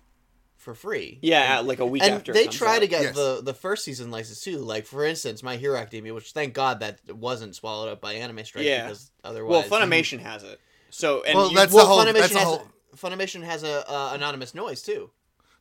for 0.67 0.75
free. 0.75 1.19
Yeah, 1.23 1.61
like 1.61 1.79
a 1.79 1.87
week 1.87 2.03
and 2.03 2.15
after. 2.17 2.33
it 2.33 2.35
they 2.35 2.45
comes 2.47 2.57
try 2.57 2.77
out. 2.77 2.81
to 2.81 2.87
get 2.89 3.03
Yes. 3.03 3.15
the 3.15 3.41
the 3.43 3.55
first 3.55 3.85
season 3.85 4.11
license 4.11 4.41
too. 4.41 4.59
Like 4.59 4.85
for 4.85 5.05
instance, 5.05 5.43
My 5.43 5.57
Hero 5.57 5.79
Academia, 5.79 6.13
which 6.13 6.33
thank 6.33 6.53
God 6.55 6.81
that 6.81 6.99
wasn't 7.15 7.55
swallowed 7.55 7.89
up 7.89 8.01
by 8.01 8.15
Anime 8.15 8.45
Strike 8.45 8.65
Yeah. 8.65 8.83
because 8.89 9.11
otherwise, 9.25 9.71
Well, 9.71 9.81
Funimation 9.81 10.19
has 10.21 10.43
it. 10.43 10.61
So 10.91 11.23
and 11.23 11.37
Well, 11.39 11.51
you- 11.51 11.57
that's 11.57 11.73
well, 11.73 11.85
the 11.87 11.93
whole. 11.93 12.05
Funimation 12.05 12.13
That's 12.21 12.33
the 12.33 12.39
has 12.41 12.49
whole. 12.49 12.69
a, 12.93 12.97
Funimation 12.97 13.43
has 13.45 13.63
a 13.63 13.89
uh, 13.91 14.11
anonymous 14.15 14.55
noise 14.55 14.83
too. 14.83 15.11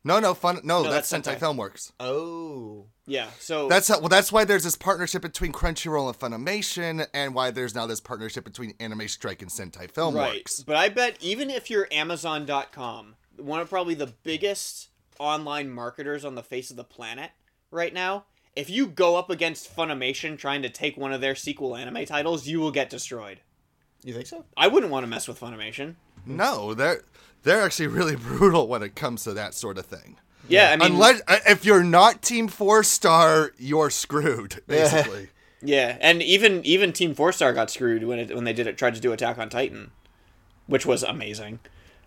No, 0.04 0.20
no, 0.20 0.34
fun. 0.36 0.60
No, 0.64 0.84
No, 0.84 0.90
that's 0.92 1.10
that's 1.10 1.28
Sentai 1.28 1.38
Sentai. 1.38 1.40
Filmworks. 1.40 1.92
Oh, 2.00 2.86
yeah. 3.08 3.28
So 3.40 3.68
That's 3.68 3.88
how, 3.88 4.00
well. 4.00 4.08
That's 4.10 4.32
why 4.32 4.46
there's 4.46 4.64
this 4.64 4.76
partnership 4.78 5.24
between 5.24 5.52
Crunchyroll 5.52 6.08
and 6.08 6.18
Funimation, 6.20 7.08
and 7.12 7.34
why 7.34 7.50
there's 7.50 7.74
now 7.74 7.88
this 7.88 8.00
partnership 8.02 8.44
between 8.44 8.76
Anime 8.80 9.08
Strike 9.08 9.42
and 9.42 9.50
Sentai 9.50 9.92
Filmworks. 9.92 10.14
Right. 10.16 10.64
But 10.68 10.76
I 10.76 10.90
bet 10.90 11.18
even 11.22 11.50
if 11.50 11.72
you're 11.72 11.88
Amazon.com, 11.92 13.16
one 13.38 13.60
of 13.60 13.70
probably 13.70 13.96
the 13.96 14.14
biggest 14.24 14.90
online 15.20 15.70
marketers 15.70 16.26
on 16.26 16.36
the 16.36 16.44
face 16.44 16.70
of 16.72 16.78
the 16.78 16.84
planet 16.84 17.32
right 17.72 17.94
now, 17.94 18.26
if 18.56 18.70
you 18.70 18.88
go 18.88 19.18
up 19.18 19.30
against 19.30 19.76
Funimation 19.76 20.38
trying 20.38 20.62
to 20.62 20.70
take 20.70 20.98
one 20.98 21.12
of 21.14 21.22
their 21.22 21.36
sequel 21.36 21.76
anime 21.76 22.06
titles, 22.06 22.48
you 22.48 22.60
will 22.60 22.72
get 22.72 22.90
destroyed. 22.90 23.42
you 24.04 24.14
think 24.14 24.28
so? 24.28 24.46
I 24.56 24.68
wouldn't 24.68 24.92
want 24.92 25.04
to 25.04 25.08
mess 25.10 25.28
with 25.28 25.40
Funimation. 25.40 25.96
No, 26.26 26.74
they're 26.74 27.02
they're 27.44 27.62
actually 27.62 27.88
really 27.88 28.16
brutal 28.16 28.68
when 28.68 28.82
it 28.82 28.96
comes 28.96 29.24
to 29.24 29.34
that 29.34 29.54
sort 29.54 29.78
of 29.78 29.86
thing. 29.86 30.18
Yeah, 30.48 30.72
I 30.72 30.76
mean, 30.78 30.94
Unless 30.94 31.22
uh, 31.28 31.40
if 31.48 31.66
you're 31.66 31.84
not 31.84 32.22
Team 32.22 32.48
Four 32.48 32.84
Star, 32.84 33.52
you're 33.58 33.90
screwed. 33.90 34.62
Basically. 34.68 35.30
yeah, 35.62 35.98
and 36.00 36.22
even 36.22 36.64
even 36.66 36.94
Team 36.94 37.14
Four 37.16 37.32
Star 37.32 37.52
got 37.54 37.70
screwed 37.70 38.04
when 38.04 38.20
it 38.20 38.34
when 38.36 38.44
they 38.44 38.54
did 38.54 38.68
it 38.68 38.78
tried 38.78 38.96
to 38.96 39.02
do 39.02 39.12
Attack 39.12 39.38
on 39.38 39.50
Titan, 39.50 39.92
which 40.68 40.86
was 40.86 41.04
amazing. 41.04 41.60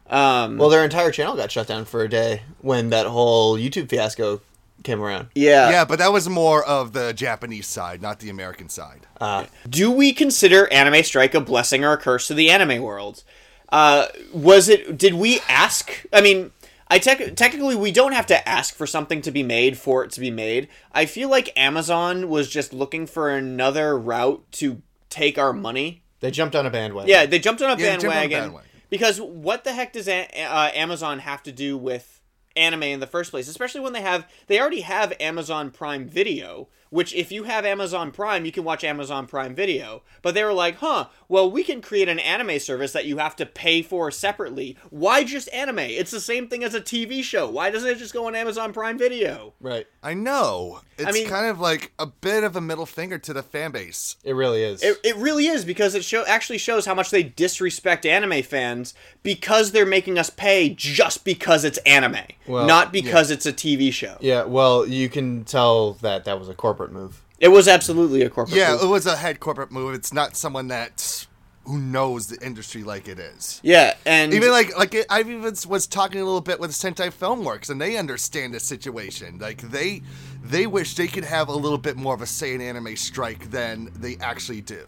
Um, 0.08 0.56
Well, 0.58 0.68
their 0.68 0.84
entire 0.84 1.10
channel 1.10 1.36
got 1.36 1.50
shut 1.50 1.66
down 1.66 1.84
for 1.84 2.02
a 2.02 2.08
day 2.08 2.42
when 2.60 2.90
that 2.90 3.06
whole 3.06 3.56
YouTube 3.58 3.88
fiasco 3.90 4.40
came 4.84 5.00
around. 5.02 5.28
yeah, 5.34 5.70
yeah, 5.70 5.84
but 5.84 5.98
that 5.98 6.12
was 6.12 6.28
more 6.28 6.64
of 6.64 6.92
the 6.92 7.12
Japanese 7.12 7.66
side, 7.66 8.00
not 8.00 8.20
the 8.20 8.30
American 8.30 8.68
side. 8.68 9.06
Uh, 9.20 9.46
Do 9.68 9.90
we 9.90 10.12
consider 10.12 10.72
Anime 10.72 11.02
Strike 11.02 11.34
a 11.34 11.40
blessing 11.40 11.84
or 11.84 11.92
a 11.92 11.96
curse 11.98 12.28
to 12.28 12.34
the 12.34 12.48
anime 12.50 12.82
world? 12.82 13.24
Uh, 13.70 14.06
was 14.32 14.68
it? 14.68 14.96
Did 14.96 15.14
we 15.14 15.40
ask? 15.48 16.06
I 16.12 16.20
mean, 16.22 16.52
I 16.88 16.98
tec- 16.98 17.34
technically 17.36 17.76
we 17.76 17.92
don't 17.92 18.12
have 18.12 18.24
to 18.26 18.48
ask 18.48 18.74
for 18.74 18.86
something 18.86 19.20
to 19.22 19.30
be 19.30 19.42
made 19.42 19.76
for 19.76 20.04
it 20.04 20.10
to 20.12 20.20
be 20.20 20.30
made. 20.30 20.68
I 20.92 21.04
feel 21.04 21.28
like 21.28 21.52
Amazon 21.54 22.30
was 22.30 22.48
just 22.48 22.72
looking 22.72 23.06
for 23.06 23.28
another 23.28 23.98
route 23.98 24.42
to 24.52 24.80
take 25.10 25.36
our 25.38 25.52
money. 25.52 26.00
they 26.20 26.30
jumped 26.30 26.54
on 26.56 26.64
a 26.66 26.70
bandwagon. 26.70 27.10
Yeah, 27.10 27.26
they 27.26 27.38
jumped 27.38 27.60
on 27.62 27.70
a 27.70 27.72
Yeah, 27.72 27.76
they 27.76 27.84
jumped 27.90 28.04
on 28.04 28.10
a 28.10 28.14
bandwagon, 28.14 28.40
bandwagon. 28.44 28.67
Because 28.90 29.20
what 29.20 29.64
the 29.64 29.72
heck 29.72 29.92
does 29.92 30.08
a- 30.08 30.28
uh, 30.42 30.70
Amazon 30.74 31.20
have 31.20 31.42
to 31.44 31.52
do 31.52 31.76
with 31.76 32.20
anime 32.56 32.82
in 32.84 33.00
the 33.00 33.06
first 33.06 33.30
place? 33.30 33.48
Especially 33.48 33.80
when 33.80 33.92
they 33.92 34.02
have 34.02 34.26
they 34.46 34.60
already 34.60 34.80
have 34.82 35.12
Amazon 35.20 35.70
Prime 35.70 36.08
Video, 36.08 36.68
which 36.90 37.14
if 37.14 37.30
you 37.32 37.44
have 37.44 37.64
Amazon 37.64 38.10
Prime, 38.10 38.44
you 38.44 38.52
can 38.52 38.64
watch 38.64 38.84
Amazon 38.84 39.26
Prime 39.26 39.54
Video. 39.54 40.02
But 40.22 40.34
they 40.34 40.44
were 40.44 40.52
like, 40.52 40.76
"Huh, 40.76 41.06
well, 41.28 41.50
we 41.50 41.62
can 41.64 41.80
create 41.80 42.08
an 42.08 42.18
anime 42.18 42.58
service 42.58 42.92
that 42.92 43.06
you 43.06 43.18
have 43.18 43.36
to 43.36 43.46
pay 43.46 43.82
for 43.82 44.10
separately. 44.10 44.76
Why 44.90 45.24
just 45.24 45.52
anime? 45.52 45.78
It's 45.80 46.10
the 46.10 46.20
same 46.20 46.48
thing 46.48 46.64
as 46.64 46.74
a 46.74 46.80
TV 46.80 47.22
show. 47.22 47.48
Why 47.48 47.70
doesn't 47.70 47.88
it 47.88 47.98
just 47.98 48.14
go 48.14 48.26
on 48.26 48.34
Amazon 48.34 48.72
Prime 48.72 48.98
Video?" 48.98 49.54
right. 49.60 49.86
I 50.02 50.14
know. 50.14 50.80
It's 50.96 51.12
mean- 51.12 51.28
kind 51.28 51.46
of 51.46 51.60
like 51.60 51.92
a 51.98 52.06
bit 52.06 52.44
of 52.44 52.56
a 52.56 52.60
middle 52.60 52.86
finger 52.86 53.18
to 53.18 53.32
the 53.32 53.42
fan 53.42 53.70
base. 53.72 54.16
It 54.24 54.32
really 54.34 54.62
is. 54.62 54.82
It, 54.82 54.98
it 55.04 55.16
really 55.16 55.46
is 55.46 55.64
because 55.64 55.94
it 55.94 56.04
show 56.04 56.24
actually 56.26 56.58
shows 56.58 56.86
how 56.86 56.94
much 56.94 57.10
they 57.10 57.22
disrespect 57.22 58.06
anime 58.06 58.42
fans 58.42 58.94
because 59.22 59.72
they're 59.72 59.86
making 59.86 60.18
us 60.18 60.30
pay 60.30 60.70
just 60.70 61.24
because 61.24 61.64
it's 61.64 61.78
anime, 61.78 62.16
Well, 62.46 62.66
not 62.66 62.92
because 62.92 63.30
it's 63.30 63.46
a 63.46 63.52
TV 63.52 63.92
show. 63.92 64.16
yeah. 64.20 64.44
Well, 64.44 64.86
you 64.86 65.08
can 65.08 65.44
tell 65.44 65.94
that 65.94 66.24
that 66.24 66.38
was 66.38 66.48
a 66.48 66.54
corporate 66.54 66.77
move. 66.86 67.22
It 67.40 67.48
was 67.48 67.68
absolutely 67.68 68.22
a 68.22 68.30
corporate. 68.30 68.56
Yeah, 68.56 68.72
move. 68.72 68.82
it 68.84 68.86
was 68.86 69.06
a 69.06 69.16
head 69.16 69.40
corporate 69.40 69.70
move. 69.72 69.94
It's 69.94 70.12
not 70.12 70.36
someone 70.36 70.68
that 70.68 71.26
who 71.64 71.78
knows 71.78 72.28
the 72.28 72.44
industry 72.44 72.82
like 72.82 73.08
it 73.08 73.18
is. 73.18 73.60
yeah, 73.62 73.94
and 74.06 74.32
Even 74.32 74.50
like 74.50 74.76
like 74.78 74.94
it, 74.94 75.06
I 75.10 75.20
even 75.20 75.42
was 75.42 75.86
talking 75.86 76.20
a 76.20 76.24
little 76.24 76.40
bit 76.40 76.58
with 76.60 76.70
Sentai 76.70 77.12
Filmworks, 77.12 77.68
and 77.68 77.78
they 77.80 77.96
understand 77.98 78.54
the 78.54 78.60
situation. 78.60 79.38
Like 79.38 79.60
they 79.60 80.02
they 80.42 80.66
wish 80.66 80.94
they 80.94 81.08
could 81.08 81.24
have 81.24 81.48
a 81.48 81.52
little 81.52 81.76
bit 81.78 81.96
more 81.96 82.14
of 82.14 82.22
a 82.22 82.26
say 82.26 82.54
in 82.54 82.60
anime 82.62 82.96
strike 82.96 83.50
than 83.50 83.90
they 83.94 84.16
actually 84.20 84.60
do. 84.62 84.86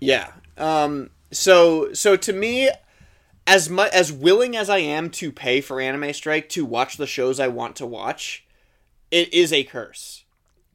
yeah. 0.00 0.32
Um. 0.56 1.10
So 1.30 1.92
so 1.92 2.16
to 2.16 2.32
me, 2.32 2.70
as 3.46 3.68
much 3.68 3.92
as 3.92 4.10
willing 4.10 4.56
as 4.56 4.70
I 4.70 4.78
am 4.78 5.10
to 5.10 5.30
pay 5.30 5.60
for 5.60 5.80
Anime 5.80 6.12
Strike 6.14 6.48
to 6.50 6.64
watch 6.64 6.96
the 6.96 7.06
shows 7.06 7.38
I 7.38 7.48
want 7.48 7.76
to 7.76 7.86
watch, 7.86 8.46
it 9.10 9.32
is 9.32 9.52
a 9.52 9.62
curse. 9.64 10.24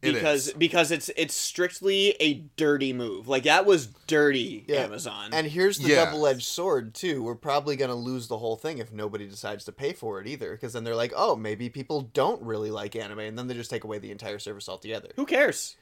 It 0.04 0.14
Because 0.14 0.48
is. 0.50 0.54
because 0.54 0.92
it's 0.92 1.10
it's 1.16 1.34
strictly 1.34 2.10
a 2.20 2.34
dirty 2.58 2.92
move. 2.94 3.28
Like 3.28 3.44
that 3.44 3.66
was 3.66 3.88
dirty, 4.08 4.66
Yeah. 4.68 4.82
Amazon. 4.82 5.30
And 5.34 5.48
here's 5.48 5.78
the 5.78 5.90
Yeah. 5.90 6.06
double-edged 6.06 6.44
sword 6.46 6.94
too. 6.94 7.24
We're 7.24 7.36
probably 7.36 7.76
gonna 7.76 7.96
lose 7.96 8.28
the 8.28 8.38
whole 8.38 8.58
thing 8.58 8.80
if 8.80 8.92
nobody 8.92 9.28
decides 9.28 9.64
to 9.66 9.72
pay 9.72 9.94
for 9.94 10.20
it 10.20 10.28
either, 10.28 10.52
because 10.52 10.74
then 10.74 10.84
they're 10.84 10.96
like, 10.96 11.14
oh, 11.16 11.36
maybe 11.36 11.70
people 11.70 12.02
don't 12.14 12.42
really 12.42 12.70
like 12.70 12.96
anime, 12.96 13.20
and 13.20 13.38
then 13.38 13.48
they 13.48 13.54
just 13.54 13.70
take 13.70 13.84
away 13.86 13.98
the 13.98 14.12
entire 14.12 14.40
service 14.40 14.68
altogether. 14.68 15.10
Who 15.16 15.26
cares? 15.26 15.76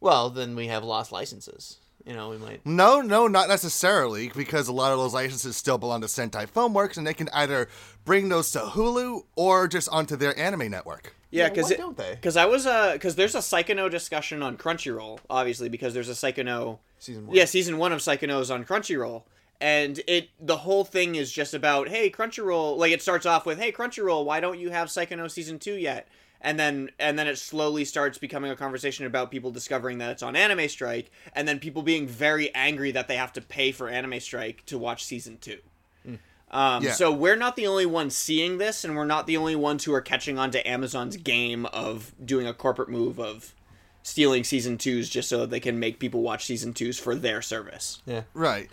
Well, 0.00 0.28
then 0.30 0.56
we 0.56 0.66
have 0.66 0.82
lost 0.84 1.12
licenses. 1.12 1.78
You 2.06 2.12
know, 2.14 2.28
we 2.28 2.36
might. 2.36 2.64
No, 2.66 3.00
no, 3.00 3.26
not 3.26 3.48
necessarily, 3.48 4.30
because 4.34 4.68
a 4.68 4.72
lot 4.72 4.92
of 4.92 4.98
those 4.98 5.14
licenses 5.14 5.56
still 5.56 5.78
belong 5.78 6.02
to 6.02 6.06
Sentai 6.06 6.46
Filmworks, 6.46 6.98
and 6.98 7.06
they 7.06 7.14
can 7.14 7.30
either 7.32 7.68
bring 8.04 8.28
those 8.28 8.50
to 8.52 8.58
Hulu 8.58 9.24
or 9.36 9.68
just 9.68 9.88
onto 9.88 10.14
their 10.14 10.38
anime 10.38 10.70
network. 10.70 11.14
Yeah, 11.30 11.44
Yeah, 11.44 11.48
because 11.48 11.70
why 11.70 11.76
don't 11.76 11.96
they? 11.96 12.14
Because 12.14 12.36
I 12.36 12.44
was 12.44 12.66
uh, 12.66 12.92
because 12.92 13.16
there's 13.16 13.34
a 13.34 13.38
Saekano 13.38 13.90
discussion 13.90 14.42
on 14.42 14.58
Crunchyroll, 14.58 15.18
obviously, 15.30 15.68
because 15.70 15.94
there's 15.94 16.10
a 16.10 16.12
Saekano 16.12 16.78
Season 16.98 17.26
one. 17.26 17.36
Yeah, 17.36 17.44
season 17.46 17.78
one 17.78 17.92
of 17.92 18.00
Saekano's 18.00 18.50
on 18.50 18.64
Crunchyroll, 18.64 19.22
and 19.60 20.00
it 20.06 20.28
the 20.38 20.58
whole 20.58 20.84
thing 20.84 21.14
is 21.14 21.32
just 21.32 21.54
about 21.54 21.88
hey 21.88 22.10
Crunchyroll. 22.10 22.76
Like 22.76 22.92
it 22.92 23.02
starts 23.02 23.26
off 23.26 23.46
with 23.46 23.58
hey 23.58 23.72
Crunchyroll, 23.72 24.24
why 24.24 24.40
don't 24.40 24.58
you 24.58 24.70
have 24.70 24.88
Saekano 24.88 25.30
season 25.30 25.58
two 25.58 25.74
yet? 25.74 26.06
And 26.44 26.60
then 26.60 26.90
and 27.00 27.18
then 27.18 27.26
it 27.26 27.38
slowly 27.38 27.84
starts 27.86 28.18
becoming 28.18 28.50
a 28.50 28.56
conversation 28.56 29.06
about 29.06 29.30
people 29.30 29.50
discovering 29.50 29.98
that 29.98 30.10
it's 30.10 30.22
on 30.22 30.36
Anime 30.36 30.68
Strike, 30.68 31.10
and 31.34 31.48
then 31.48 31.58
people 31.58 31.82
being 31.82 32.06
very 32.06 32.54
angry 32.54 32.92
that 32.92 33.08
they 33.08 33.16
have 33.16 33.32
to 33.32 33.40
pay 33.40 33.72
for 33.72 33.88
Anime 33.88 34.20
Strike 34.20 34.64
to 34.66 34.76
watch 34.78 35.04
season 35.04 35.38
two. 35.40 35.58
Um, 36.50 36.84
Yeah. 36.84 36.92
So 36.92 37.10
we're 37.10 37.34
not 37.34 37.56
the 37.56 37.66
only 37.66 37.86
ones 37.86 38.14
seeing 38.14 38.58
this, 38.58 38.84
and 38.84 38.94
we're 38.94 39.06
not 39.06 39.26
the 39.26 39.36
only 39.38 39.56
ones 39.56 39.84
who 39.84 39.94
are 39.94 40.02
catching 40.02 40.38
on 40.38 40.50
to 40.52 40.68
Amazon's 40.68 41.16
game 41.16 41.66
of 41.66 42.12
doing 42.24 42.46
a 42.46 42.54
corporate 42.54 42.90
move 42.90 43.18
of 43.18 43.54
stealing 44.04 44.44
season 44.44 44.76
twos 44.76 45.08
just 45.08 45.30
so 45.30 45.46
they 45.46 45.58
can 45.58 45.80
make 45.80 45.98
people 45.98 46.20
watch 46.20 46.44
season 46.44 46.74
twos 46.74 46.98
for 46.98 47.14
their 47.14 47.40
service. 47.40 48.02
Yeah, 48.06 48.22
Right. 48.34 48.70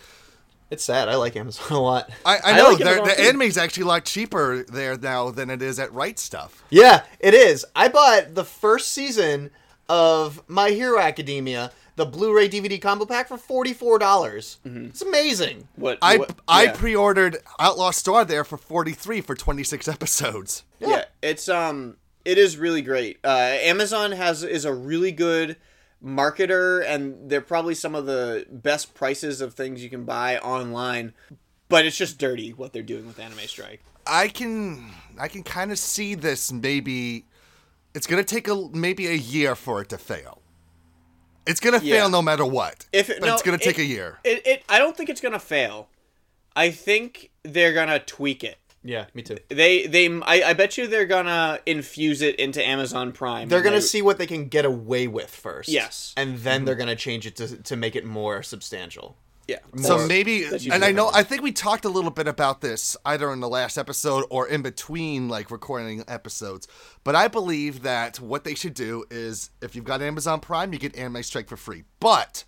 It's 0.72 0.82
sad. 0.84 1.08
I 1.08 1.16
like 1.16 1.36
Amazon 1.36 1.66
a 1.70 1.80
lot. 1.80 2.10
I, 2.24 2.36
I 2.36 2.40
I 2.52 2.56
know 2.56 2.70
like 2.70 2.78
the 2.78 3.14
too. 3.14 3.22
anime's 3.22 3.58
actually 3.58 3.82
a 3.82 3.86
lot 3.88 4.04
cheaper 4.06 4.62
there 4.64 4.96
now 4.96 5.30
than 5.30 5.50
it 5.50 5.60
is 5.60 5.78
at 5.78 5.92
Right 5.92 6.16
Stuf. 6.16 6.50
Yeah, 6.70 7.02
it 7.20 7.34
is. 7.34 7.66
I 7.76 7.88
bought 7.88 8.34
the 8.34 8.44
first 8.44 8.88
season 8.92 9.50
of 9.88 10.42
My 10.48 10.70
Hero 10.70 10.98
Academia, 10.98 11.72
the 11.96 12.06
Blu-ray 12.06 12.48
DVD 12.48 12.80
combo 12.80 13.04
pack 13.04 13.28
for 13.28 13.36
forty-four 13.36 13.98
dollars. 13.98 14.58
It's 14.64 15.02
amazing. 15.02 15.68
What 15.76 15.98
I 16.00 16.16
what- 16.16 16.36
I 16.48 16.68
pre-ordered 16.68 17.36
Outlaw 17.60 17.90
Star 17.90 18.24
there 18.24 18.44
for 18.44 18.56
43 18.56 19.20
for 19.20 19.34
26 19.34 19.86
episodes. 19.88 20.64
yeah. 20.80 21.04
it's 21.20 21.48
um 21.50 21.96
it 22.24 22.38
is 22.38 22.56
really 22.56 22.80
great. 22.82 23.18
Uh, 23.24 23.28
Amazon 23.60 24.12
has 24.12 24.42
is 24.42 24.64
a 24.64 24.72
really 24.72 25.12
good 25.12 25.56
marketer, 26.04 26.84
and 26.86 27.30
they're 27.30 27.40
probably 27.40 27.74
some 27.74 27.94
of 27.94 28.06
the 28.06 28.46
best 28.50 28.94
prices 28.94 29.40
of 29.40 29.54
things 29.54 29.82
you 29.82 29.90
can 29.90 30.04
buy 30.04 30.38
online. 30.38 31.12
But 31.68 31.86
it's 31.86 31.96
just 31.96 32.18
dirty 32.18 32.50
what 32.52 32.72
they're 32.72 32.82
doing 32.82 33.06
with 33.06 33.18
Anime 33.18 33.38
Strike. 33.46 33.80
I 34.06 34.28
can 34.28 34.90
I 35.18 35.28
can 35.28 35.42
kind 35.42 35.70
of 35.72 35.78
see 35.78 36.14
this 36.14 36.52
maybe 36.52 37.24
it's 37.94 38.06
going 38.06 38.22
to 38.22 38.34
take 38.34 38.48
a 38.48 38.68
maybe 38.72 39.06
a 39.06 39.12
year 39.14 39.54
for 39.54 39.80
it 39.80 39.88
to 39.90 39.98
fail. 39.98 40.42
It's 41.46 41.60
going 41.60 41.78
to 41.78 41.84
Yeah. 41.84 41.96
fail 42.00 42.08
no 42.10 42.20
matter 42.22 42.44
what. 42.44 42.86
If 42.92 43.10
it, 43.10 43.20
but 43.20 43.26
no, 43.26 43.32
it's 43.34 43.42
going 43.42 43.58
to 43.58 43.64
take 43.64 43.78
it- 43.78 43.82
a 43.82 43.86
year. 43.86 44.18
It, 44.24 44.46
it 44.46 44.64
I 44.68 44.78
don't 44.78 44.96
think 44.96 45.08
it's 45.08 45.20
gonna 45.20 45.38
fail. 45.38 45.88
I 46.54 46.70
think 46.70 47.30
they're 47.42 47.72
gonna 47.72 47.98
tweak 47.98 48.44
it. 48.44 48.58
Yeah, 48.84 49.06
me 49.14 49.22
too. 49.22 49.38
They 49.48 49.86
they 49.86 50.08
I, 50.08 50.42
I 50.50 50.52
bet 50.54 50.76
you 50.76 50.86
they're 50.88 51.06
gonna 51.06 51.60
infuse 51.66 52.20
it 52.20 52.36
into 52.36 52.66
Amazon 52.66 53.12
Prime. 53.12 53.48
They're 53.48 53.62
gonna 53.62 53.76
They- 53.76 53.80
see 53.82 54.02
what 54.02 54.18
they 54.18 54.26
can 54.26 54.48
get 54.48 54.64
away 54.64 55.06
with 55.06 55.30
first. 55.30 55.68
Yes. 55.68 56.12
and 56.16 56.38
then 56.38 56.58
mm-hmm. 56.58 56.64
they're 56.66 56.74
gonna 56.74 56.96
change 56.96 57.26
it 57.26 57.36
to 57.36 57.56
to 57.56 57.76
make 57.76 57.94
it 57.94 58.04
more 58.04 58.42
substantial. 58.42 59.16
yeah. 59.48 59.58
So 59.76 60.06
maybe, 60.06 60.44
and 60.70 60.84
I 60.84 60.92
know, 60.92 61.10
I 61.12 61.22
think 61.24 61.42
we 61.42 61.52
talked 61.52 61.84
a 61.84 61.88
little 61.88 62.10
bit 62.12 62.26
about 62.28 62.60
this 62.60 62.96
either 63.04 63.32
in 63.32 63.40
the 63.40 63.48
last 63.48 63.76
episode 63.76 64.24
or 64.30 64.46
in 64.48 64.62
between, 64.62 65.28
like 65.28 65.50
recording 65.50 66.04
episodes. 66.08 66.66
But 67.04 67.14
I 67.16 67.28
believe 67.28 67.82
that 67.82 68.20
what 68.20 68.44
they 68.44 68.54
should 68.54 68.74
do 68.74 69.04
is, 69.10 69.50
if 69.60 69.74
you've 69.74 69.84
got 69.84 70.00
Amazon 70.00 70.40
Prime, 70.40 70.72
you 70.72 70.78
get 70.78 70.96
Anime 70.96 71.22
Strike 71.22 71.48
for 71.48 71.56
free. 71.56 71.82
But 72.00 72.44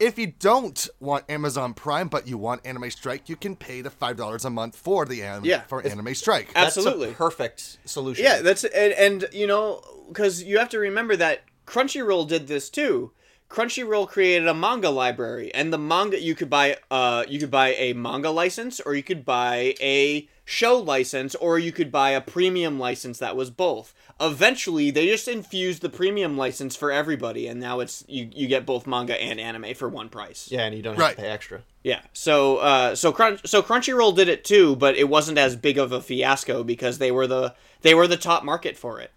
If 0.00 0.18
you 0.18 0.28
don't 0.38 0.88
want 0.98 1.26
Amazon 1.30 1.74
Prime, 1.74 2.08
but 2.08 2.26
you 2.26 2.38
want 2.38 2.64
Anime 2.66 2.90
Strike, 2.90 3.28
you 3.28 3.36
can 3.36 3.54
pay 3.54 3.82
the 3.82 3.90
five 3.90 4.16
dollars 4.16 4.46
a 4.46 4.50
month 4.50 4.74
for 4.74 5.04
the 5.04 5.22
anime 5.22 5.44
Yeah. 5.44 5.60
for 5.62 5.82
Anime 5.86 6.14
Strike. 6.14 6.54
That's 6.54 6.78
Absolutely. 6.78 7.10
a 7.10 7.12
perfect 7.12 7.78
solution. 7.84 8.24
Yeah, 8.24 8.40
that's 8.40 8.64
and, 8.64 8.94
and 8.94 9.26
you 9.32 9.46
know 9.46 9.82
because 10.08 10.42
you 10.42 10.58
have 10.58 10.70
to 10.70 10.78
remember 10.78 11.16
that 11.16 11.42
Crunchyroll 11.66 12.26
did 12.26 12.48
this 12.48 12.70
too. 12.70 13.12
Crunchyroll 13.50 14.08
created 14.08 14.48
a 14.48 14.54
manga 14.54 14.90
library, 14.90 15.52
and 15.54 15.72
the 15.72 15.78
manga 15.78 16.18
you 16.20 16.34
could 16.34 16.48
buy 16.48 16.78
uh 16.90 17.24
you 17.28 17.38
could 17.38 17.50
buy 17.50 17.74
a 17.74 17.92
manga 17.92 18.30
license, 18.30 18.80
or 18.80 18.94
you 18.94 19.02
could 19.02 19.24
buy 19.26 19.74
a 19.82 20.28
show 20.46 20.78
license, 20.78 21.34
or 21.34 21.58
you 21.58 21.72
could 21.72 21.92
buy 21.92 22.10
a 22.10 22.20
premium 22.22 22.78
license 22.78 23.18
that 23.18 23.36
was 23.36 23.50
both. 23.50 23.92
Eventually, 24.20 24.90
they 24.90 25.06
just 25.06 25.26
infused 25.28 25.80
the 25.82 25.88
premium 25.88 26.36
license 26.36 26.76
for 26.76 26.92
everybody, 26.92 27.46
and 27.46 27.58
now 27.58 27.80
it's 27.80 28.04
you 28.06 28.28
you 28.32 28.46
get 28.48 28.66
both 28.66 28.86
manga 28.86 29.20
and 29.20 29.40
anime 29.40 29.74
for 29.74 29.88
one 29.88 30.08
price. 30.08 30.48
yeah, 30.50 30.62
and 30.66 30.74
you 30.76 30.82
don't 30.82 30.94
have 30.94 31.00
Right. 31.00 31.16
to 31.16 31.22
pay 31.22 31.28
extra. 31.28 31.62
Yeah. 31.82 32.02
So 32.12 32.58
uh 32.58 32.94
so 32.94 33.12
Crunch 33.12 33.40
so 33.46 33.62
Crunchyroll 33.62 34.14
did 34.14 34.28
it 34.28 34.44
too, 34.44 34.76
but 34.76 34.96
it 34.96 35.08
wasn't 35.08 35.38
as 35.38 35.56
big 35.56 35.78
of 35.78 35.92
a 35.92 36.00
fiasco 36.02 36.62
because 36.62 36.98
they 36.98 37.10
were 37.10 37.26
the 37.26 37.54
they 37.80 37.94
were 37.94 38.06
the 38.06 38.18
top 38.18 38.44
market 38.44 38.76
for 38.76 39.00
it. 39.00 39.10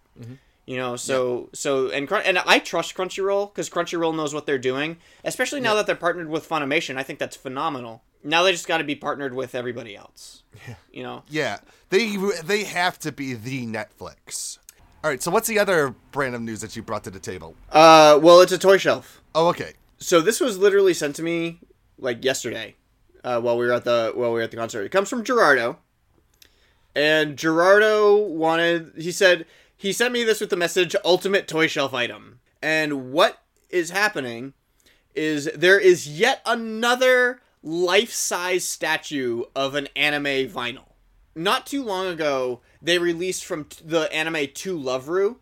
You 0.65 0.77
know, 0.77 0.95
so 0.95 1.49
so 1.51 1.89
and 1.89 2.07
Crun- 2.07 2.23
and 2.25 2.37
I 2.39 2.59
trust 2.59 2.95
Crunchyroll 2.95 3.51
because 3.53 3.69
Crunchyroll 3.69 4.15
knows 4.15 4.33
what 4.33 4.45
they're 4.45 4.57
doing, 4.57 4.95
especially 5.25 5.59
now 5.59 5.75
that 5.75 5.85
they're 5.87 5.95
partnered 5.95 6.29
with 6.29 6.47
Funimation. 6.47 6.95
I 6.97 7.03
think 7.03 7.19
that's 7.19 7.35
phenomenal. 7.35 8.01
Now 8.23 8.43
they 8.43 8.53
just 8.53 8.67
got 8.69 8.77
to 8.77 8.85
be 8.85 8.95
partnered 8.95 9.33
with 9.33 9.53
everybody 9.55 9.97
else. 9.97 10.43
Yeah. 10.65 10.75
You 10.93 11.03
know. 11.03 11.23
Yeah, 11.29 11.57
they 11.89 12.15
they 12.45 12.63
have 12.63 12.97
to 12.99 13.11
be 13.11 13.33
the 13.33 13.65
Netflix. 13.67 14.59
All 15.03 15.09
right, 15.09 15.21
so 15.21 15.31
what's 15.31 15.49
the 15.49 15.59
other 15.59 15.93
brand 16.13 16.33
of 16.33 16.41
news 16.41 16.61
that 16.61 16.77
you 16.77 16.81
brought 16.81 17.03
to 17.03 17.11
the 17.11 17.19
table? 17.19 17.55
Uh, 17.69 18.17
well, 18.23 18.39
it's 18.39 18.53
a 18.53 18.57
toy 18.57 18.77
shelf. 18.77 19.21
Oh, 19.35 19.49
okay. 19.49 19.73
So 19.97 20.21
this 20.21 20.39
was 20.39 20.57
literally 20.57 20.93
sent 20.93 21.17
to 21.17 21.23
me 21.23 21.59
like 21.97 22.23
yesterday, 22.23 22.75
uh, 23.21 23.41
while 23.41 23.57
we 23.57 23.65
were 23.65 23.73
at 23.73 23.83
the 23.83 24.13
while 24.15 24.29
we 24.29 24.35
were 24.35 24.41
at 24.43 24.51
the 24.51 24.57
concert. 24.57 24.83
It 24.83 24.93
comes 24.93 25.09
from 25.09 25.25
Gerardo, 25.25 25.79
and 26.95 27.37
Gerardo 27.37 28.15
wanted. 28.15 28.93
He 28.97 29.11
said 29.11 29.45
he 29.75 29.91
sent 29.91 30.13
me 30.13 30.23
this 30.23 30.39
with 30.39 30.49
the 30.49 30.55
message 30.55 30.95
"Ultimate 31.03 31.49
Toy 31.49 31.67
Shelf 31.67 31.93
Item." 31.93 32.39
And 32.61 33.11
what 33.11 33.41
is 33.69 33.89
happening 33.89 34.53
is 35.15 35.49
there 35.53 35.79
is 35.79 36.07
yet 36.07 36.41
another 36.45 37.41
life-size 37.61 38.65
statue 38.65 39.43
of 39.53 39.75
an 39.75 39.89
anime 39.97 40.47
vinyl. 40.49 40.93
Not 41.35 41.65
too 41.65 41.83
long 41.83 42.07
ago, 42.07 42.61
they 42.83 42.99
released 42.99 43.45
from 43.45 43.63
t- 43.65 43.81
the 43.85 44.11
anime 44.13 44.47
To 44.53 44.77
Love 44.77 45.07
Ru 45.07 45.37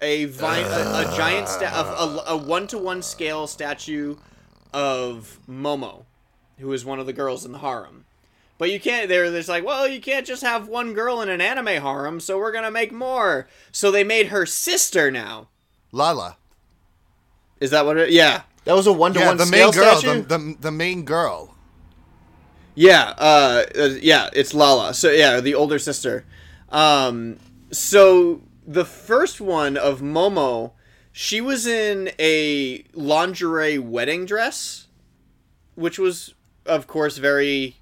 a, 0.00 0.26
vi- 0.26 0.58
a, 0.60 1.08
a 1.12 1.16
giant 1.16 1.48
sta- 1.48 1.66
a, 1.66 2.24
a 2.32 2.36
one-to-one 2.36 3.02
scale 3.02 3.46
statue 3.46 4.16
of 4.72 5.38
Momo, 5.48 6.04
who 6.58 6.72
is 6.72 6.84
one 6.84 7.00
of 7.00 7.06
the 7.06 7.12
girls 7.12 7.44
in 7.44 7.52
the 7.52 7.58
harem. 7.58 8.04
But 8.58 8.70
you 8.70 8.78
can't. 8.80 9.08
They're 9.08 9.30
just 9.30 9.48
like, 9.48 9.64
well, 9.64 9.86
you 9.88 10.00
can't 10.00 10.26
just 10.26 10.42
have 10.42 10.68
one 10.68 10.94
girl 10.94 11.20
in 11.20 11.28
an 11.28 11.40
anime 11.42 11.82
harem, 11.82 12.20
so 12.20 12.38
we're 12.38 12.52
gonna 12.52 12.70
make 12.70 12.92
more. 12.92 13.48
So 13.72 13.90
they 13.90 14.04
made 14.04 14.28
her 14.28 14.46
sister 14.46 15.10
now. 15.10 15.48
Lala. 15.92 16.36
Is 17.60 17.70
that 17.70 17.84
what 17.86 17.96
it? 17.98 18.10
Yeah, 18.10 18.42
That 18.64 18.74
was 18.74 18.86
a 18.86 18.92
one-to-one 18.92 19.28
Yeah, 19.28 19.34
the 19.34 19.46
scale 19.46 19.66
main 19.66 19.74
girl. 19.74 19.96
statue. 19.96 20.22
The, 20.22 20.38
the, 20.38 20.56
the 20.60 20.70
main 20.72 21.04
girl. 21.04 21.54
yeah, 22.74 23.14
uh, 23.18 23.64
uh, 23.78 23.88
yeah. 24.00 24.28
It's 24.32 24.52
Lala. 24.54 24.92
So 24.94 25.10
yeah, 25.10 25.40
the 25.40 25.54
older 25.54 25.78
sister. 25.78 26.24
Um, 26.68 27.38
so 27.70 28.42
the 28.66 28.84
first 28.84 29.40
one 29.40 29.76
of 29.76 30.00
Momo, 30.00 30.72
she 31.12 31.40
was 31.40 31.66
in 31.66 32.10
a 32.18 32.84
lingerie 32.92 33.78
wedding 33.78 34.26
dress, 34.26 34.88
which 35.74 35.98
was, 35.98 36.34
of 36.64 36.86
course, 36.86 37.18
very, 37.18 37.76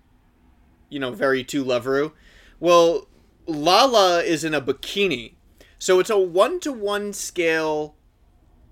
you 0.89 1.01
know, 1.01 1.11
very 1.11 1.43
To 1.45 1.65
Love 1.65 1.87
Ru. 1.87 2.13
Well, 2.61 3.09
Lala 3.47 4.23
is 4.23 4.45
in 4.45 4.55
a 4.55 4.61
bikini, 4.61 5.35
so 5.79 6.01
it's 6.01 6.11
a 6.11 6.19
one 6.19 6.61
to 6.61 6.73
one 6.73 7.13
scale 7.13 7.97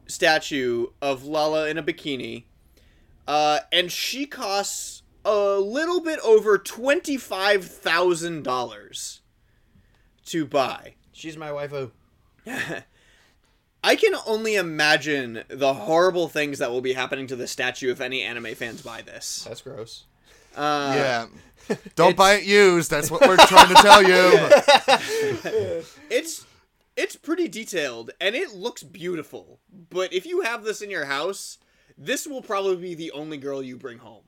statue 0.07 0.89
of 1.01 1.25
Lala 1.25 1.69
in 1.69 1.79
a 1.79 1.83
bikini, 1.83 2.45
uh, 3.27 3.61
and 3.71 3.91
she 3.91 4.27
costs 4.27 5.03
a 5.25 5.57
little 5.59 6.01
bit 6.01 6.19
over 6.21 6.59
twenty 6.59 7.17
five 7.17 7.65
thousand 7.65 8.43
dollars 8.45 9.22
to 10.27 10.47
buy. 10.47 10.95
She's 11.13 11.37
my 11.37 11.49
waifu. 11.49 11.91
I 13.85 13.97
can 13.97 14.15
only 14.27 14.55
imagine 14.55 15.43
the 15.49 15.75
horrible 15.75 16.29
things 16.29 16.59
that 16.59 16.71
will 16.71 16.81
be 16.81 16.93
happening 16.93 17.27
to 17.29 17.37
the 17.37 17.47
statue 17.49 17.91
if 17.91 18.01
any 18.01 18.23
anime 18.23 18.55
fans 18.55 18.81
buy 18.83 19.03
this. 19.03 19.45
That's 19.49 19.61
gross. 19.61 20.05
Uh, 20.55 20.93
yeah. 20.97 21.27
Don't 21.97 22.17
buy 22.17 22.35
it 22.35 22.45
used. 22.45 22.91
That's 22.91 23.11
what 23.11 23.23
we're 23.23 23.37
trying 23.37 23.69
to 23.69 23.75
tell 23.75 24.03
you. 24.03 25.83
It's 26.11 26.45
it's 26.95 27.17
pretty 27.17 27.49
detailed 27.49 28.11
and 28.21 28.35
it 28.35 28.55
looks 28.55 28.83
beautiful. 28.83 29.59
But 29.91 30.13
if 30.13 30.27
you 30.27 30.43
have 30.43 30.63
this 30.63 30.83
in 30.83 30.91
your 30.91 31.07
house, 31.07 31.59
this 31.97 32.27
will 32.27 32.43
probably 32.43 32.77
be 32.77 32.95
the 32.95 33.11
only 33.13 33.39
girl 33.39 33.63
you 33.63 33.77
bring 33.77 33.99
home. 33.99 34.25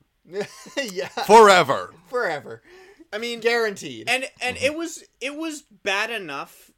yeah, 0.91 1.07
Forever. 1.27 1.93
forever, 2.07 2.63
I 3.13 3.17
mean, 3.17 3.39
guaranteed. 3.39 4.09
and 4.09 4.25
and 4.41 4.57
it 4.57 4.75
was 4.75 5.03
it 5.21 5.35
was 5.35 5.63
bad 5.83 6.09
enough 6.09 6.71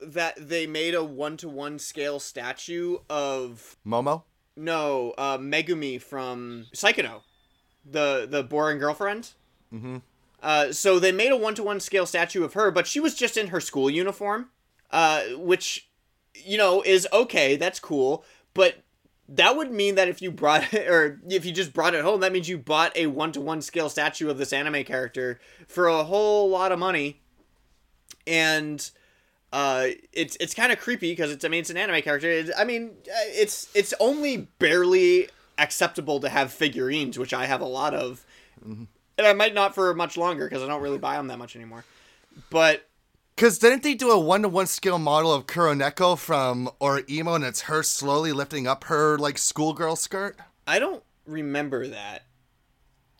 that 0.00 0.34
they 0.36 0.66
made 0.66 0.94
a 0.94 1.04
one 1.04 1.36
to 1.38 1.48
one 1.48 1.78
scale 1.78 2.18
statue 2.18 2.98
of 3.08 3.76
Momo? 3.86 4.22
no 4.56 5.14
uh, 5.18 5.38
Megumi 5.38 6.00
from 6.00 6.66
Saekano, 6.74 7.22
the 7.84 8.26
the 8.28 8.42
boring 8.42 8.78
girlfriend. 8.78 9.30
Mm-hmm. 9.72 9.98
Uh, 10.42 10.72
so 10.72 10.98
they 10.98 11.12
made 11.12 11.30
a 11.30 11.36
one 11.36 11.54
to 11.54 11.62
one 11.62 11.78
scale 11.78 12.04
statue 12.04 12.42
of 12.44 12.54
her, 12.54 12.70
but 12.70 12.86
she 12.86 12.98
was 12.98 13.14
just 13.14 13.36
in 13.36 13.48
her 13.48 13.60
school 13.60 13.88
uniform, 13.88 14.48
uh, 14.90 15.22
which 15.36 15.88
you 16.34 16.58
know 16.58 16.82
is 16.82 17.06
okay. 17.12 17.56
That's 17.56 17.78
cool, 17.78 18.24
but 18.54 18.82
that 19.28 19.56
would 19.56 19.70
mean 19.70 19.94
that 19.94 20.08
if 20.08 20.20
you 20.20 20.30
brought 20.30 20.72
it, 20.72 20.88
or 20.90 21.20
if 21.28 21.44
you 21.44 21.52
just 21.52 21.72
brought 21.72 21.94
it 21.94 22.04
home, 22.04 22.20
that 22.20 22.32
means 22.32 22.48
you 22.48 22.58
bought 22.58 22.96
a 22.96 23.06
one 23.06 23.32
to 23.32 23.40
one 23.40 23.62
scale 23.62 23.88
statue 23.88 24.28
of 24.28 24.38
this 24.38 24.52
anime 24.52 24.84
character 24.84 25.40
for 25.66 25.88
a 25.88 26.04
whole 26.04 26.48
lot 26.48 26.72
of 26.72 26.78
money, 26.78 27.20
and 28.26 28.90
uh, 29.52 29.88
it's 30.12 30.36
it's 30.40 30.54
kind 30.54 30.72
of 30.72 30.78
creepy 30.78 31.12
because 31.12 31.30
it's 31.30 31.44
I 31.44 31.48
mean 31.48 31.60
it's 31.60 31.70
an 31.70 31.76
anime 31.76 32.02
character. 32.02 32.30
It's, 32.30 32.50
I 32.56 32.64
mean 32.64 32.92
uh, 33.06 33.28
it's 33.28 33.68
it's 33.74 33.94
only 34.00 34.48
barely 34.58 35.28
acceptable 35.58 36.20
to 36.20 36.28
have 36.28 36.52
figurines, 36.52 37.18
which 37.18 37.34
I 37.34 37.46
have 37.46 37.60
a 37.60 37.66
lot 37.66 37.94
of, 37.94 38.24
and 38.64 38.88
I 39.18 39.32
might 39.32 39.54
not 39.54 39.74
for 39.74 39.94
much 39.94 40.16
longer 40.16 40.46
because 40.48 40.62
I 40.62 40.66
don't 40.66 40.82
really 40.82 40.98
buy 40.98 41.16
them 41.16 41.28
that 41.28 41.38
much 41.38 41.56
anymore. 41.56 41.84
But 42.50 42.88
Because 43.36 43.58
didn't 43.58 43.82
they 43.82 43.94
do 43.94 44.10
a 44.10 44.18
one 44.20 44.42
to 44.42 44.48
one 44.48 44.66
scale 44.66 44.98
model 44.98 45.32
of 45.32 45.46
Kuroneko 45.46 46.18
from 46.18 46.68
OreImo 46.80 47.34
and 47.36 47.44
it's 47.44 47.62
her 47.62 47.82
slowly 47.82 48.32
lifting 48.32 48.66
up 48.66 48.84
her 48.84 49.18
like 49.18 49.38
schoolgirl 49.38 49.96
skirt? 49.96 50.36
I 50.66 50.78
don't 50.78 51.02
remember 51.26 51.88
that. 51.88 52.24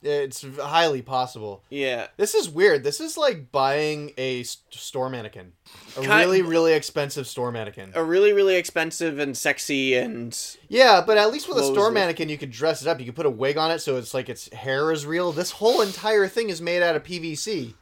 it's 0.04 0.44
highly 0.60 1.00
possible. 1.00 1.62
Yeah, 1.70 2.08
This 2.16 2.34
is 2.34 2.48
weird. 2.50 2.82
This 2.82 3.00
is 3.00 3.16
like 3.16 3.52
buying 3.52 4.10
a 4.18 4.40
s- 4.40 4.58
store 4.70 5.08
mannequin, 5.08 5.52
a 5.96 6.02
Kind- 6.02 6.26
really, 6.26 6.42
really 6.42 6.72
expensive 6.72 7.26
store 7.28 7.52
mannequin. 7.52 7.92
a 7.94 8.02
really 8.02 8.32
really 8.32 8.56
expensive 8.56 9.18
and 9.20 9.36
sexy 9.36 9.94
and 9.94 10.36
Yeah, 10.68 11.02
but 11.06 11.18
at 11.18 11.30
least 11.32 11.48
with 11.48 11.56
a 11.58 11.64
store 11.64 11.86
with- 11.86 11.94
mannequin, 11.94 12.28
you 12.28 12.36
could 12.36 12.50
dress 12.50 12.82
it 12.82 12.88
up. 12.88 12.98
You 12.98 13.06
could 13.06 13.14
put 13.16 13.26
a 13.26 13.30
wig 13.30 13.56
on 13.56 13.70
it 13.70 13.78
so 13.78 13.96
it's 13.96 14.12
like 14.12 14.28
its 14.28 14.52
hair 14.52 14.90
is 14.92 15.06
real. 15.06 15.30
This 15.32 15.52
whole 15.52 15.80
entire 15.80 16.26
thing 16.26 16.50
is 16.50 16.60
made 16.60 16.82
out 16.82 16.96
of 16.96 17.04
PVC. 17.04 17.74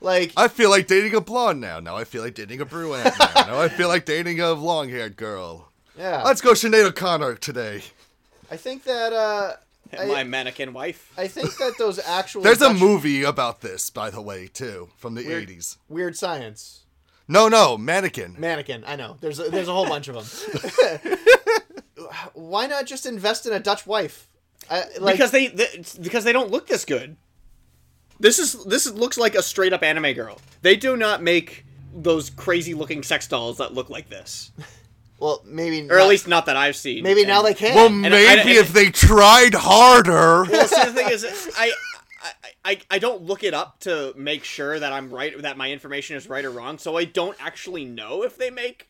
Like, 0.00 0.32
I 0.36 0.48
feel 0.48 0.68
like 0.70 0.86
dating 0.86 1.14
a 1.14 1.20
blonde 1.20 1.60
now. 1.60 1.80
Now 1.80 1.96
I 1.96 2.04
feel 2.04 2.22
like 2.22 2.34
dating 2.34 2.60
a 2.60 2.64
brunette 2.66 3.14
now. 3.18 3.26
Now 3.46 3.60
I 3.60 3.68
feel 3.68 3.88
like 3.88 4.04
dating 4.04 4.40
a 4.40 4.52
long 4.52 4.88
haired 4.90 5.16
girl. 5.16 5.70
yeah, 5.98 6.22
Let's 6.22 6.40
go 6.40 6.52
Sinead 6.52 6.84
O'Connor 6.84 7.36
today. 7.36 7.82
I 8.50 8.56
think 8.56 8.84
that 8.84 9.12
uh, 9.12 9.52
I- 9.98 10.04
my 10.06 10.24
mannequin 10.24 10.72
wife. 10.72 11.10
I 11.16 11.28
think 11.28 11.56
that 11.56 11.78
those 11.78 11.98
actual 12.06 12.42
There's 12.42 12.60
a 12.62 12.74
movie 12.74 13.22
about 13.22 13.60
this, 13.62 13.88
by 13.90 14.10
the 14.10 14.20
way, 14.20 14.48
too, 14.48 14.88
from 14.98 15.14
the 15.14 15.24
Weird. 15.24 15.48
80s. 15.48 15.76
Weird 15.88 16.16
Science 16.16 16.84
No, 17.28 17.48
no, 17.48 17.78
Mannequin. 17.78 18.36
mannequin. 18.38 18.84
I 18.86 18.96
know. 18.96 19.16
There's 19.20 19.38
a, 19.40 19.44
there's 19.50 19.68
a 19.68 19.72
whole 19.72 19.88
bunch 19.88 20.08
of 20.08 20.14
them. 20.14 21.18
Why 22.34 22.66
not 22.66 22.86
just 22.86 23.06
invest 23.06 23.46
in 23.46 23.52
a 23.52 23.60
Dutch 23.60 23.86
wife? 23.86 24.28
I, 24.70 24.84
like, 25.00 25.14
because 25.14 25.30
they, 25.30 25.48
th 25.48 25.96
because 26.02 26.24
they 26.24 26.32
don't 26.32 26.50
look 26.50 26.66
this 26.66 26.84
good. 26.84 27.16
This 28.18 28.38
is 28.38 28.64
this 28.64 28.86
is, 28.86 28.94
looks 28.94 29.18
like 29.18 29.34
a 29.34 29.42
straight 29.42 29.72
up 29.72 29.82
anime 29.82 30.12
girl. 30.14 30.40
They 30.62 30.76
do 30.76 30.96
not 30.96 31.22
make 31.22 31.64
those 31.94 32.30
crazy 32.30 32.74
looking 32.74 33.02
sex 33.02 33.26
dolls 33.28 33.58
that 33.58 33.72
look 33.74 33.88
like 33.90 34.08
this, 34.08 34.52
well, 35.18 35.42
maybe 35.46 35.88
or 35.90 35.98
at 35.98 36.08
least 36.08 36.28
not 36.28 36.46
that 36.46 36.56
I've 36.56 36.76
seen. 36.76 37.02
maybe 37.02 37.24
now 37.24 37.42
they 37.42 37.54
can. 37.54 37.74
Well, 37.74 37.86
I- 37.86 38.10
maybe 38.10 38.26
and- 38.40 38.48
if 38.50 38.72
they 38.72 38.90
tried 38.90 39.54
harder. 39.54 40.44
Well, 40.50 40.68
see, 40.68 40.84
the 40.84 40.92
thing 40.92 41.08
is, 41.10 41.24
I, 41.56 41.72
I, 42.22 42.32
I, 42.64 42.78
I 42.92 42.98
don't 42.98 43.22
look 43.22 43.44
it 43.44 43.54
up 43.54 43.80
to 43.80 44.12
make 44.16 44.44
sure 44.44 44.78
that 44.78 44.92
I'm 44.92 45.10
right, 45.10 45.40
that 45.42 45.56
my 45.56 45.70
information 45.70 46.16
is 46.16 46.28
right 46.28 46.44
or 46.44 46.50
wrong. 46.50 46.78
So 46.78 46.96
I 46.96 47.04
don't 47.04 47.36
actually 47.40 47.84
know 47.84 48.22
if 48.24 48.36
they 48.36 48.50
make 48.50 48.88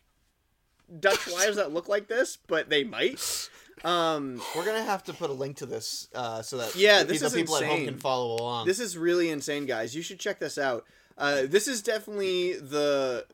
Dutch 0.99 1.27
wives 1.31 1.55
that 1.57 1.73
look 1.73 1.87
like 1.87 2.07
this, 2.07 2.37
but 2.47 2.69
they 2.69 2.83
might. 2.83 3.49
Um, 3.83 4.41
We're 4.55 4.65
gonna 4.65 4.83
have 4.83 5.03
to 5.05 5.13
put 5.13 5.29
a 5.29 5.33
link 5.33 5.57
to 5.57 5.65
this 5.65 6.07
uh, 6.15 6.41
so 6.41 6.57
that 6.57 6.75
Yeah, 6.75 7.03
this 7.03 7.19
the 7.21 7.27
is 7.27 7.33
people 7.33 7.57
at 7.57 7.63
home 7.63 7.85
can 7.85 7.97
follow 7.97 8.35
along. 8.35 8.65
this 8.67 8.79
is 8.79 8.97
really 8.97 9.29
insane, 9.29 9.65
guys. 9.65 9.95
You 9.95 10.01
should 10.01 10.19
check 10.19 10.39
this 10.39 10.57
out. 10.57 10.85
Uh, 11.17 11.43
this 11.45 11.67
is 11.67 11.81
definitely 11.81 12.53
the 12.53 13.25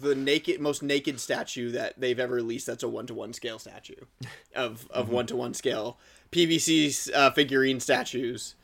the 0.00 0.14
naked 0.14 0.60
most 0.60 0.82
naked 0.82 1.20
statue 1.20 1.70
that 1.70 1.94
they've 2.00 2.18
ever 2.18 2.34
released. 2.34 2.66
That's 2.66 2.82
a 2.82 2.88
one 2.88 3.06
to 3.06 3.14
one 3.14 3.32
scale 3.32 3.58
statue 3.58 3.94
of 4.54 4.86
of 4.90 5.08
one 5.10 5.26
to 5.26 5.36
one 5.36 5.54
scale 5.54 5.98
PVC 6.32 7.10
uh, 7.14 7.30
figurine 7.30 7.80
statues. 7.80 8.54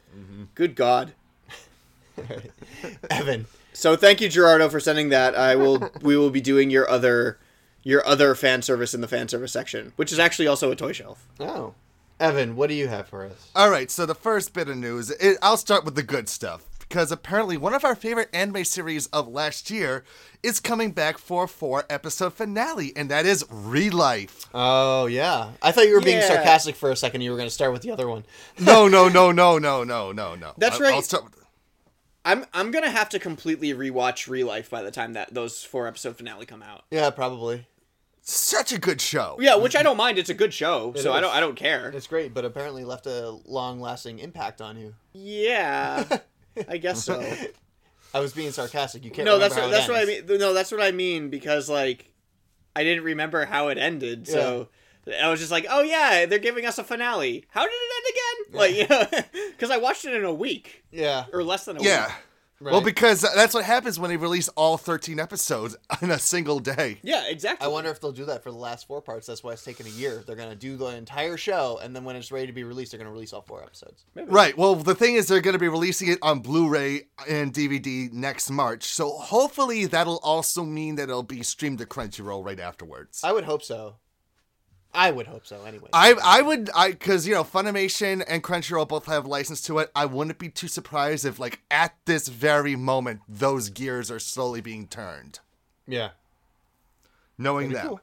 Good 0.54 0.74
God. 0.74 1.12
Evan. 3.10 3.46
So 3.72 3.96
thank 3.96 4.20
you, 4.20 4.28
Gerardo, 4.28 4.68
for 4.68 4.80
sending 4.80 5.08
that. 5.10 5.34
I 5.34 5.56
will. 5.56 5.90
we 6.02 6.16
will 6.16 6.30
be 6.30 6.40
doing 6.42 6.68
your 6.70 6.88
other, 6.90 7.38
your 7.82 8.06
other 8.06 8.34
fan 8.34 8.62
service 8.62 8.94
in 8.94 9.00
the 9.00 9.08
fan 9.08 9.28
service 9.28 9.52
section, 9.52 9.92
which 9.96 10.12
is 10.12 10.18
actually 10.18 10.46
also 10.46 10.70
a 10.70 10.76
toy 10.76 10.92
shelf. 10.92 11.26
Oh, 11.40 11.74
Evan, 12.20 12.54
what 12.56 12.68
do 12.68 12.74
you 12.74 12.88
have 12.88 13.08
for 13.08 13.24
us? 13.24 13.50
All 13.56 13.70
right, 13.70 13.90
so 13.90 14.06
the 14.06 14.14
first 14.14 14.52
bit 14.54 14.68
of 14.68 14.76
news, 14.76 15.10
it, 15.10 15.38
I'll 15.42 15.56
start 15.56 15.84
with 15.84 15.96
the 15.96 16.02
good 16.04 16.28
stuff 16.28 16.62
because 16.78 17.10
apparently 17.10 17.56
one 17.56 17.74
of 17.74 17.84
our 17.84 17.94
favorite 17.94 18.28
anime 18.34 18.64
series 18.64 19.06
of 19.08 19.26
last 19.26 19.70
year 19.70 20.04
is 20.42 20.60
coming 20.60 20.92
back 20.92 21.16
for 21.18 21.44
a 21.44 21.48
four 21.48 21.84
episode 21.90 22.34
finale, 22.34 22.92
and 22.94 23.10
that 23.10 23.24
is 23.26 23.42
Relife. 23.44 24.46
Oh 24.54 25.06
yeah, 25.06 25.52
I 25.62 25.72
thought 25.72 25.86
you 25.88 25.94
were 25.94 26.00
being 26.02 26.18
Yeah. 26.18 26.28
sarcastic 26.28 26.76
for 26.76 26.90
a 26.90 26.96
second. 26.96 27.22
You 27.22 27.30
were 27.30 27.36
going 27.36 27.48
to 27.48 27.54
start 27.54 27.72
with 27.72 27.82
the 27.82 27.90
other 27.90 28.06
one. 28.08 28.24
No, 28.60 28.86
no, 28.88 29.08
no, 29.08 29.32
no, 29.32 29.58
no, 29.58 29.82
no, 29.84 30.12
no, 30.12 30.34
no. 30.36 30.52
That's 30.58 30.80
I- 30.80 30.84
I'll 30.84 30.92
right. 30.92 31.04
start 31.04 31.24
with- 31.24 31.34
I'm 32.24 32.44
I'm 32.54 32.70
gonna 32.70 32.90
have 32.90 33.08
to 33.08 33.18
completely 33.18 33.72
rewatch 33.74 34.28
Relife 34.28 34.70
by 34.70 34.82
the 34.82 34.92
time 34.92 35.14
that 35.14 35.34
those 35.34 35.64
four 35.64 35.88
episode 35.88 36.16
finale 36.16 36.46
come 36.46 36.62
out. 36.62 36.84
Yeah, 36.90 37.10
probably. 37.10 37.66
Such 38.24 38.70
a 38.72 38.78
good 38.78 39.00
show. 39.00 39.36
Yeah, 39.40 39.56
which 39.56 39.74
I 39.74 39.82
don't 39.82 39.96
mind. 39.96 40.16
It's 40.16 40.30
a 40.30 40.34
good 40.34 40.54
show, 40.54 40.92
so 40.96 41.12
I 41.12 41.20
don't 41.20 41.34
I 41.34 41.40
don't 41.40 41.56
care. 41.56 41.90
It's 41.90 42.06
great, 42.06 42.32
but 42.32 42.44
apparently 42.44 42.84
left 42.84 43.06
a 43.06 43.30
long-lasting 43.46 44.20
impact 44.20 44.60
on 44.60 44.76
you. 44.78 44.94
Yeah, 45.12 46.04
I 46.68 46.76
guess 46.76 47.04
so. 47.04 47.20
I 48.14 48.20
was 48.20 48.32
being 48.32 48.52
sarcastic. 48.52 49.04
You 49.04 49.10
can't. 49.10 49.26
No, 49.26 49.38
that's 49.38 49.54
what, 49.56 49.64
how 49.64 49.70
that's 49.70 49.88
it 49.88 49.92
what 49.92 50.00
I 50.00 50.04
mean. 50.04 50.38
No, 50.38 50.54
that's 50.54 50.70
what 50.70 50.80
I 50.80 50.92
mean 50.92 51.30
because 51.30 51.68
like 51.68 52.12
I 52.76 52.84
didn't 52.84 53.02
remember 53.04 53.44
how 53.44 53.68
it 53.68 53.78
ended, 53.78 54.28
so 54.28 54.68
I 55.20 55.28
was 55.28 55.40
just 55.40 55.50
like, 55.50 55.66
oh 55.68 55.82
yeah, 55.82 56.26
they're 56.26 56.38
giving 56.38 56.64
us 56.64 56.78
a 56.78 56.84
finale. 56.84 57.44
How 57.48 57.62
did 57.62 57.72
it 57.72 57.92
end 57.96 58.14
again? 58.14 58.58
Like 58.60 58.74
you 58.76 58.86
know, 58.88 59.48
because 59.50 59.70
I 59.70 59.78
watched 59.78 60.04
it 60.04 60.14
in 60.14 60.24
a 60.24 60.32
week 60.32 60.84
Yeah. 60.92 61.24
or 61.32 61.42
less 61.42 61.64
than 61.64 61.76
a 61.78 61.82
Yeah. 61.82 62.06
week. 62.06 62.14
Well, 62.14 62.22
Right. 62.62 62.84
because 62.84 63.22
that's 63.22 63.54
what 63.54 63.64
happens 63.64 63.98
when 63.98 64.10
they 64.10 64.16
release 64.16 64.48
all 64.48 64.76
13 64.76 65.18
episodes 65.18 65.76
in 66.02 66.10
a 66.10 66.18
single 66.18 66.58
day. 66.58 66.98
Yeah, 67.02 67.24
exactly. 67.28 67.64
I 67.64 67.68
wonder 67.68 67.90
if 67.90 68.00
they'll 68.00 68.12
do 68.12 68.24
that 68.26 68.42
for 68.42 68.50
the 68.50 68.58
last 68.58 68.86
four 68.86 69.00
parts. 69.00 69.26
That's 69.26 69.42
why 69.42 69.52
it's 69.52 69.64
taken 69.64 69.86
a 69.86 69.90
year. 69.90 70.22
They're 70.26 70.36
gonna 70.36 70.54
do 70.54 70.76
the 70.76 70.86
entire 70.86 71.36
show, 71.36 71.80
and 71.82 71.94
then 71.94 72.04
when 72.04 72.16
it's 72.16 72.30
ready 72.32 72.46
to 72.46 72.52
be 72.52 72.64
released, 72.64 72.92
they're 72.92 72.98
gonna 72.98 73.10
release 73.10 73.32
all 73.32 73.42
four 73.42 73.62
episodes. 73.62 74.04
Right. 74.14 74.56
Well, 74.56 74.74
the 74.76 74.94
thing 74.94 75.14
is, 75.14 75.28
they're 75.28 75.40
going 75.40 75.54
to 75.54 75.58
be 75.58 75.68
releasing 75.68 76.08
it 76.08 76.18
on 76.22 76.40
Blu-ray 76.40 77.02
and 77.28 77.52
DVD 77.52 78.12
next 78.12 78.50
March, 78.50 78.84
so 78.84 79.10
hopefully 79.10 79.86
that'll 79.86 80.20
also 80.22 80.64
mean 80.64 80.96
that 80.96 81.04
it'll 81.04 81.22
be 81.22 81.42
streamed 81.42 81.78
to 81.78 81.86
Crunchyroll 81.86 82.44
right 82.44 82.60
afterwards. 82.60 83.22
I 83.24 83.32
would 83.32 83.44
hope 83.44 83.62
so. 83.62 83.96
I 84.94 85.10
would 85.10 85.26
hope 85.26 85.46
so. 85.46 85.64
Anyway. 85.64 85.88
I 85.92 86.14
I 86.22 86.42
would 86.42 86.70
I 86.74 86.90
because 86.90 87.26
you 87.26 87.34
know 87.34 87.44
Funimation 87.44 88.22
and 88.28 88.42
Crunchyroll 88.42 88.88
both 88.88 89.06
have 89.06 89.26
license 89.26 89.62
to 89.62 89.78
it. 89.78 89.90
I 89.94 90.04
wouldn't 90.04 90.38
be 90.38 90.48
too 90.50 90.68
surprised 90.68 91.24
if 91.24 91.38
like 91.38 91.60
at 91.70 91.94
this 92.04 92.28
very 92.28 92.76
moment 92.76 93.20
those 93.28 93.70
gears 93.70 94.10
are 94.10 94.18
slowly 94.18 94.60
being 94.60 94.86
turned. 94.86 95.40
yeah. 95.86 96.10
Knowing 97.38 97.70
That'd 97.70 97.76
that. 97.76 97.82
be 97.84 97.88
cool. 97.88 98.00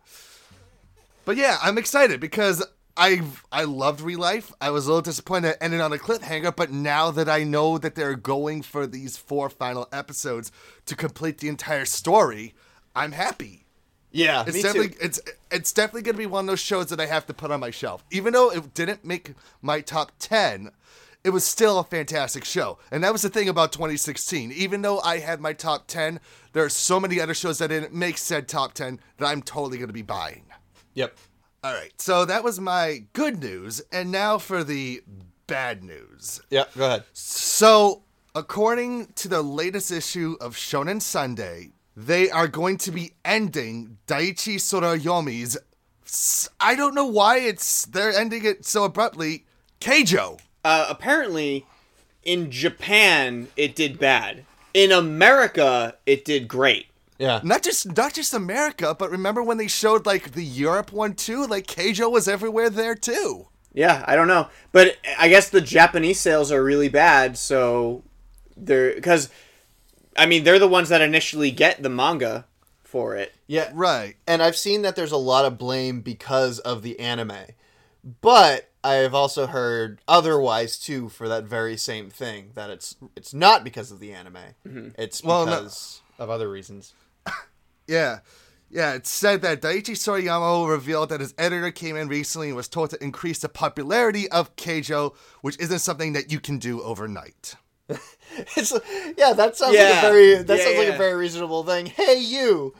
But 1.26 1.38
yeah, 1.38 1.58
I'm 1.62 1.78
excited 1.78 2.20
because 2.20 2.66
I 2.98 3.22
I 3.52 3.64
loved 3.66 4.02
Relife. 4.02 4.52
I 4.60 4.72
was 4.72 4.86
a 4.86 4.90
little 4.90 5.02
disappointed 5.04 5.50
it 5.50 5.58
ended 5.62 5.80
on 5.82 5.94
a 5.94 5.98
cliffhanger, 5.98 6.56
but 6.56 6.72
now 6.72 7.12
that 7.12 7.30
I 7.30 7.44
know 7.44 7.78
that 7.78 7.94
they're 7.96 8.16
going 8.16 8.64
for 8.64 8.88
these 8.88 9.16
four 9.16 9.50
final 9.50 9.88
episodes 9.94 10.52
to 10.88 10.96
complete 10.96 11.38
the 11.38 11.48
entire 11.48 11.86
story, 11.86 12.56
I'm 12.96 13.12
happy. 13.12 13.66
Yeah. 14.12 14.44
It's 14.46 14.56
me 14.56 14.62
definitely 14.64 14.90
too. 14.90 14.98
it's 15.02 15.20
it's 15.52 15.74
definitely 15.74 16.04
gonna 16.04 16.18
be 16.18 16.26
one 16.26 16.46
of 16.46 16.48
those 16.48 16.60
shows 16.60 16.88
that 16.88 17.00
I 17.00 17.06
have 17.06 17.26
to 17.28 17.34
put 17.34 17.52
on 17.52 17.60
my 17.60 17.72
shelf. 17.72 18.04
Even 18.12 18.34
though 18.34 18.52
it 18.52 18.74
didn't 18.74 19.06
make 19.06 19.34
my 19.62 19.82
top 19.82 20.12
ten, 20.20 20.72
it 21.24 21.32
was 21.32 21.46
still 21.46 21.80
a 21.80 21.84
fantastic 21.84 22.46
show. 22.46 22.80
And 22.92 23.04
that 23.04 23.12
was 23.12 23.24
the 23.24 23.30
thing 23.30 23.50
about 23.50 23.72
2016. 23.72 24.52
Even 24.52 24.82
though 24.82 25.00
I 25.00 25.18
had 25.18 25.42
my 25.42 25.54
top 25.54 25.88
ten, 25.88 26.20
there 26.54 26.64
are 26.64 26.70
so 26.70 27.00
many 27.00 27.20
other 27.20 27.34
shows 27.34 27.58
that 27.60 27.70
didn't 27.70 27.94
make 27.94 28.18
said 28.18 28.48
top 28.48 28.74
ten 28.74 29.00
that 29.18 29.26
I'm 29.26 29.42
totally 29.42 29.78
gonna 29.78 29.94
be 29.94 30.02
buying. 30.02 30.46
Yep. 30.94 31.18
All 31.62 31.74
right, 31.74 31.92
so 32.02 32.24
that 32.24 32.44
was 32.44 32.60
my 32.60 33.04
good 33.12 33.42
news, 33.42 33.82
and 33.92 34.12
now 34.12 34.38
for 34.38 34.64
the 34.64 35.02
bad 35.46 35.84
news. 35.84 36.42
Yep. 36.52 36.74
Go 36.76 36.86
ahead. 36.86 37.04
So, 37.12 38.04
according 38.34 39.08
to 39.16 39.28
the 39.28 39.42
latest 39.42 39.92
issue 39.92 40.38
of 40.40 40.56
Shonen 40.56 41.02
Sunday, 41.02 41.72
they 42.06 42.30
are 42.30 42.48
going 42.48 42.78
to 42.78 42.92
be 42.92 43.12
ending 43.26 43.98
Daichi 44.08 44.56
Sorayama's. 44.56 45.58
I 46.60 46.76
don't 46.76 46.96
know 46.96 47.06
why 47.06 47.40
it's 47.40 47.86
they're 47.86 48.12
ending 48.14 48.46
it 48.46 48.66
so 48.66 48.86
abruptly. 48.86 49.46
Keijo. 49.82 50.40
uh, 50.64 50.86
apparently, 50.90 51.66
in 52.24 52.52
Japan 52.52 53.48
it 53.58 53.76
did 53.76 54.00
bad. 54.00 54.46
In 54.74 54.92
America, 54.92 55.96
it 56.06 56.24
did 56.26 56.48
great. 56.48 56.88
Yeah. 57.18 57.42
Not 57.44 57.64
just 57.64 57.98
not 57.98 58.14
just 58.14 58.34
America, 58.34 58.96
but 58.98 59.12
remember 59.12 59.44
when 59.44 59.58
they 59.58 59.68
showed 59.68 60.06
like 60.06 60.32
the 60.32 60.44
Europe 60.44 60.94
one 60.94 61.16
too? 61.16 61.46
Like 61.46 61.68
Keijo 61.68 62.10
was 62.10 62.28
everywhere 62.30 62.70
there 62.70 62.96
too. 62.96 63.48
Yeah, 63.74 64.04
I 64.08 64.16
don't 64.16 64.28
know, 64.28 64.48
but 64.72 64.98
I 65.20 65.28
guess 65.28 65.50
the 65.50 65.62
Japanese 65.62 66.20
sales 66.20 66.52
are 66.52 66.64
really 66.64 66.90
bad. 66.90 67.38
So 67.38 68.04
they're 68.58 68.96
because, 68.96 69.30
I 70.18 70.26
mean, 70.26 70.44
they're 70.44 70.60
the 70.60 70.68
ones 70.68 70.90
that 70.90 71.02
initially 71.02 71.52
get 71.52 71.82
the 71.82 71.90
manga 71.90 72.46
for 72.84 73.16
it. 73.16 73.34
Yeah. 73.48 73.72
Right. 73.74 74.16
And 74.28 74.42
I've 74.42 74.56
seen 74.56 74.82
that 74.82 74.96
there's 74.96 75.12
a 75.12 75.18
lot 75.18 75.46
of 75.46 75.58
blame 75.58 76.02
because 76.02 76.60
of 76.60 76.82
the 76.82 77.00
anime. 77.00 77.34
But 78.22 78.70
I 78.84 78.94
have 78.96 79.14
also 79.14 79.48
heard 79.48 80.00
otherwise 80.08 80.80
too 80.80 81.10
for 81.10 81.28
that 81.28 81.44
very 81.44 81.78
same 81.78 82.10
thing 82.10 82.52
that 82.56 82.70
it's 82.70 82.96
it's 83.16 83.34
not 83.34 83.64
because 83.64 83.92
of 83.92 84.00
the 84.00 84.14
anime. 84.14 84.38
Mm-hmm. 84.68 84.90
It's 84.98 85.24
Well, 85.24 85.46
no- 85.46 85.68
of 86.18 86.30
other 86.30 86.50
reasons. 86.50 86.94
Yeah. 87.88 88.20
Yeah, 88.72 88.94
it 88.94 89.08
said 89.08 89.42
that 89.42 89.64
Daichi 89.64 89.96
Sorayama 89.96 90.70
revealed 90.70 91.10
that 91.10 91.22
his 91.22 91.34
editor 91.40 91.72
came 91.72 91.96
in 91.96 92.08
recently 92.08 92.50
and 92.50 92.56
was 92.56 92.68
told 92.68 92.92
to 92.92 93.04
increase 93.04 93.40
the 93.40 93.50
popularity 93.50 94.30
of 94.30 94.56
Keijo, 94.58 95.16
which 95.42 95.58
isn't 95.60 95.80
something 95.80 96.14
that 96.14 96.32
you 96.32 96.40
can 96.40 96.60
do 96.60 96.80
overnight. 96.84 97.56
It's 98.56 98.72
yeah, 99.18 99.34
that 99.34 99.58
sounds 99.58 99.80
like 99.80 99.90
a 99.90 99.96
very 99.96 100.36
that 100.36 100.58
Yeah, 100.58 100.64
sounds 100.64 100.78
like 100.78 100.88
a 100.88 100.94
very 100.94 101.16
reasonable 101.16 101.64
thing. 101.64 101.88
Hey, 101.88 102.20
you, 102.20 102.74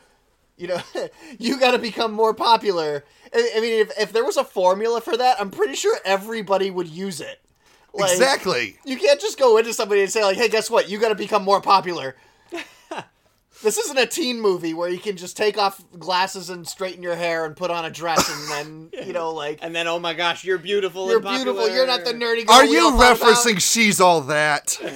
you 0.58 0.68
know, 0.68 0.82
you 1.40 1.60
got 1.60 1.72
to 1.72 1.80
become 1.80 2.14
more 2.14 2.34
popular. 2.34 3.04
I, 3.34 3.52
I 3.58 3.60
mean, 3.60 3.74
if 3.74 3.92
if 4.00 4.14
there 4.14 4.24
was 4.24 4.38
a 4.38 4.44
formula 4.44 5.02
for 5.02 5.18
that, 5.18 5.40
I'm 5.42 5.52
pretty 5.52 5.76
sure 5.76 5.98
everybody 6.06 6.72
would 6.72 6.88
use 6.88 7.20
it. 7.20 7.42
Like, 7.94 8.12
exactly. 8.12 8.78
You 8.86 8.98
can't 8.98 9.20
just 9.20 9.40
go 9.40 9.58
into 9.58 9.74
somebody 9.74 10.02
and 10.02 10.12
say 10.12 10.24
like, 10.24 10.38
"Hey, 10.38 10.48
guess 10.50 10.70
what? 10.70 10.90
You 10.90 11.00
got 11.00 11.10
to 11.10 11.16
become 11.16 11.44
more 11.44 11.62
popular." 11.62 12.16
This 13.62 13.78
isn't 13.78 13.98
a 13.98 14.06
teen 14.06 14.40
movie 14.40 14.74
where 14.74 14.90
you 14.90 15.00
can 15.00 15.18
just 15.18 15.36
take 15.36 15.58
off 15.58 15.84
glasses 15.98 16.50
and 16.50 16.66
straighten 16.68 17.04
your 17.04 17.16
hair 17.16 17.46
and 17.46 17.56
put 17.56 17.72
on 17.72 17.84
a 17.86 17.90
dress 17.90 18.30
and 18.30 18.90
then 18.94 19.06
you 19.08 19.14
know 19.14 19.32
like 19.32 19.60
And 19.62 19.76
then, 19.76 19.88
oh 19.88 20.00
my 20.00 20.14
gosh, 20.14 20.44
you're 20.44 20.58
beautiful. 20.58 21.08
you're 21.08 21.18
and 21.18 21.28
beautiful. 21.28 21.70
You're 21.70 21.88
not 21.88 22.06
the 22.06 22.14
nerdy 22.14 22.46
girl. 22.46 22.56
Are 22.56 22.66
you 22.66 22.80
all 22.86 22.98
thought 22.98 23.18
about. 23.18 23.28
referencing 23.36 23.62
She's 23.62 24.00
All 24.00 24.22
That? 24.22 24.80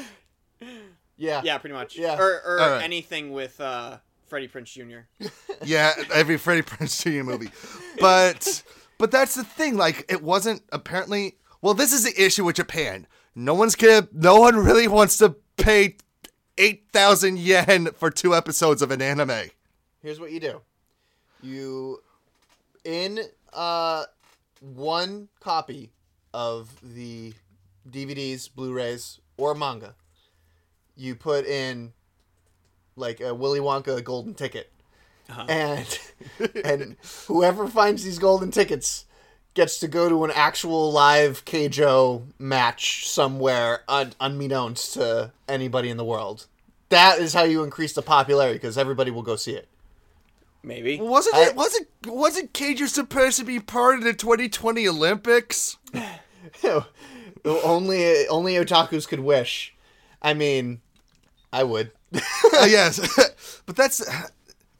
Yeah. 1.16 1.41
Yeah, 1.43 1.57
pretty 1.59 1.76
much. 1.76 1.95
Yeah. 1.97 2.18
Or, 2.20 2.41
or 2.45 2.59
All 2.59 2.70
right. 2.72 2.84
anything 2.84 3.32
with 3.32 3.61
uh, 3.61 3.97
Freddie 4.28 4.47
Prinze 4.47 4.74
Jr. 4.74 5.28
yeah, 5.64 5.93
every 6.14 6.38
Freddie 6.38 6.64
Prinze 6.64 7.01
Jr. 7.01 7.24
movie. 7.24 7.49
But 7.99 8.64
but 8.97 9.11
that's 9.11 9.36
the 9.36 9.43
thing, 9.43 9.78
like 9.78 10.05
it 10.09 10.22
wasn't 10.22 10.64
apparently 10.72 11.38
well, 11.61 11.76
this 11.76 11.93
is 11.93 12.03
the 12.03 12.22
issue 12.22 12.43
with 12.43 12.55
Japan. 12.57 13.07
No 13.36 13.53
one's 13.53 13.76
gonna 13.76 14.07
no 14.11 14.39
one 14.39 14.57
really 14.57 14.88
wants 14.88 15.18
to 15.20 15.36
pay 15.57 15.97
eight 16.58 16.86
thousand 16.91 17.39
yen 17.39 17.89
for 17.93 18.10
two 18.10 18.36
episodes 18.36 18.82
of 18.82 18.91
an 18.91 19.01
anime. 19.01 19.49
Here's 20.01 20.20
what 20.20 20.32
you 20.32 20.39
do. 20.39 20.62
You 21.41 22.01
in 22.84 23.20
uh 23.51 24.06
one 24.60 25.30
copy 25.39 25.91
of 26.34 26.70
the 26.82 27.34
DVDs, 27.89 28.49
Blu-rays, 28.54 29.20
or 29.38 29.54
manga, 29.54 29.95
you 30.95 31.16
put 31.16 31.45
in 31.45 31.93
like 32.95 33.20
a 33.20 33.34
Willy 33.34 33.60
Wonka 33.60 34.04
golden 34.04 34.34
ticket. 34.34 34.72
And 35.49 35.99
and 36.64 36.95
whoever 37.28 37.68
finds 37.68 38.04
these 38.04 38.20
golden 38.20 38.51
tickets 38.51 39.06
gets 39.54 39.80
to 39.80 39.88
go 39.88 40.10
to 40.10 40.24
an 40.24 40.32
actual 40.34 40.91
live 40.91 41.45
Keijo 41.45 42.24
match 42.39 43.08
somewhere 43.08 43.82
un- 43.88 44.14
unbeknownst 44.20 44.93
to 44.95 45.32
anybody 45.47 45.89
in 45.89 45.97
the 45.97 46.06
world. 46.06 46.47
That 46.89 47.20
is 47.20 47.34
how 47.34 47.43
you 47.43 47.64
increase 47.64 47.93
the 47.93 48.01
popularity 48.01 48.56
because 48.56 48.78
everybody 48.78 49.12
will 49.12 49.22
go 49.24 49.36
see 49.36 49.54
it. 49.54 49.68
Maybe. 50.64 50.99
Wasn't 50.99 51.36
I- 51.36 51.47
it 51.47 51.56
wasn't 51.56 51.88
wasn't 52.06 52.54
Keijo 52.54 52.88
supposed 52.88 53.38
to 53.39 53.45
be 53.45 53.60
part 53.60 53.95
of 53.97 54.04
the 54.04 54.14
2020 54.14 54.88
Olympics? 54.88 55.78
only 57.45 58.28
only 58.28 58.54
otakus 58.56 59.08
could 59.08 59.20
wish. 59.20 59.74
I 60.22 60.34
mean, 60.34 60.82
I 61.51 61.64
would. 61.64 61.91
Uh, 62.56 62.66
yes, 62.66 62.99
but 63.66 63.76
that's 63.76 63.99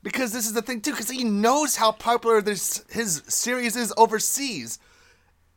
because 0.04 0.32
this 0.34 0.46
is 0.46 0.54
the 0.54 0.62
thing 0.62 0.82
too. 0.82 0.92
Because 0.92 1.10
he 1.10 1.24
knows 1.24 1.78
how 1.78 1.92
popular 1.92 2.42
this 2.42 2.84
his 2.90 3.24
series 3.28 3.76
is 3.76 3.94
overseas, 3.98 4.78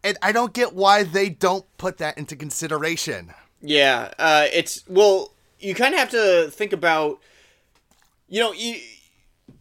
and 0.02 0.16
I 0.22 0.32
don't 0.32 0.52
get 0.52 0.72
why 0.72 1.02
they 1.02 1.28
don't 1.28 1.64
put 1.76 1.98
that 1.98 2.16
into 2.16 2.36
consideration. 2.36 3.34
Yeah, 3.60 4.12
uh, 4.18 4.46
it's 4.52 4.84
well, 4.88 5.32
you 5.58 5.74
kind 5.74 5.94
of 5.94 6.00
have 6.00 6.10
to 6.10 6.50
think 6.50 6.72
about, 6.72 7.18
you 8.28 8.40
know, 8.40 8.52
you, 8.52 8.80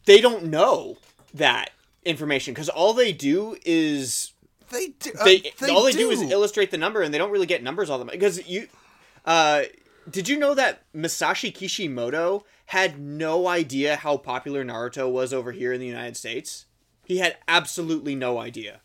they 0.06 0.22
don't 0.22 0.46
know 0.46 0.98
that 1.34 1.72
information 2.04 2.54
because 2.54 2.70
all 2.70 2.94
they 2.94 3.12
do 3.12 3.58
is 3.66 4.34
They 4.70 4.88
do. 5.00 5.12
uh, 5.20 5.26
they, 5.26 5.52
all 5.70 5.84
they 5.84 5.92
do. 5.94 6.12
is 6.12 6.22
illustrate 6.22 6.72
the 6.72 6.78
number, 6.78 7.02
and 7.02 7.14
they 7.14 7.18
don't 7.18 7.32
really 7.32 7.48
get 7.48 7.64
numbers 7.64 7.90
all 7.90 7.98
the 7.98 8.06
time. 8.06 8.12
Because 8.14 8.48
you, 8.48 8.68
uh, 9.26 9.64
did 10.10 10.30
you 10.30 10.38
know 10.38 10.54
that 10.54 10.84
Masashi 10.94 11.54
Kishimoto 11.54 12.44
had 12.68 13.00
no 13.00 13.48
idea 13.48 13.96
how 13.98 14.18
popular 14.18 14.64
Naruto 14.66 15.10
was 15.12 15.34
over 15.34 15.52
here 15.52 15.72
in 15.74 15.80
the 15.80 15.86
United 15.88 16.18
States? 16.18 16.66
He 17.06 17.18
had 17.18 17.38
absolutely 17.48 18.16
no 18.16 18.40
idea. 18.40 18.82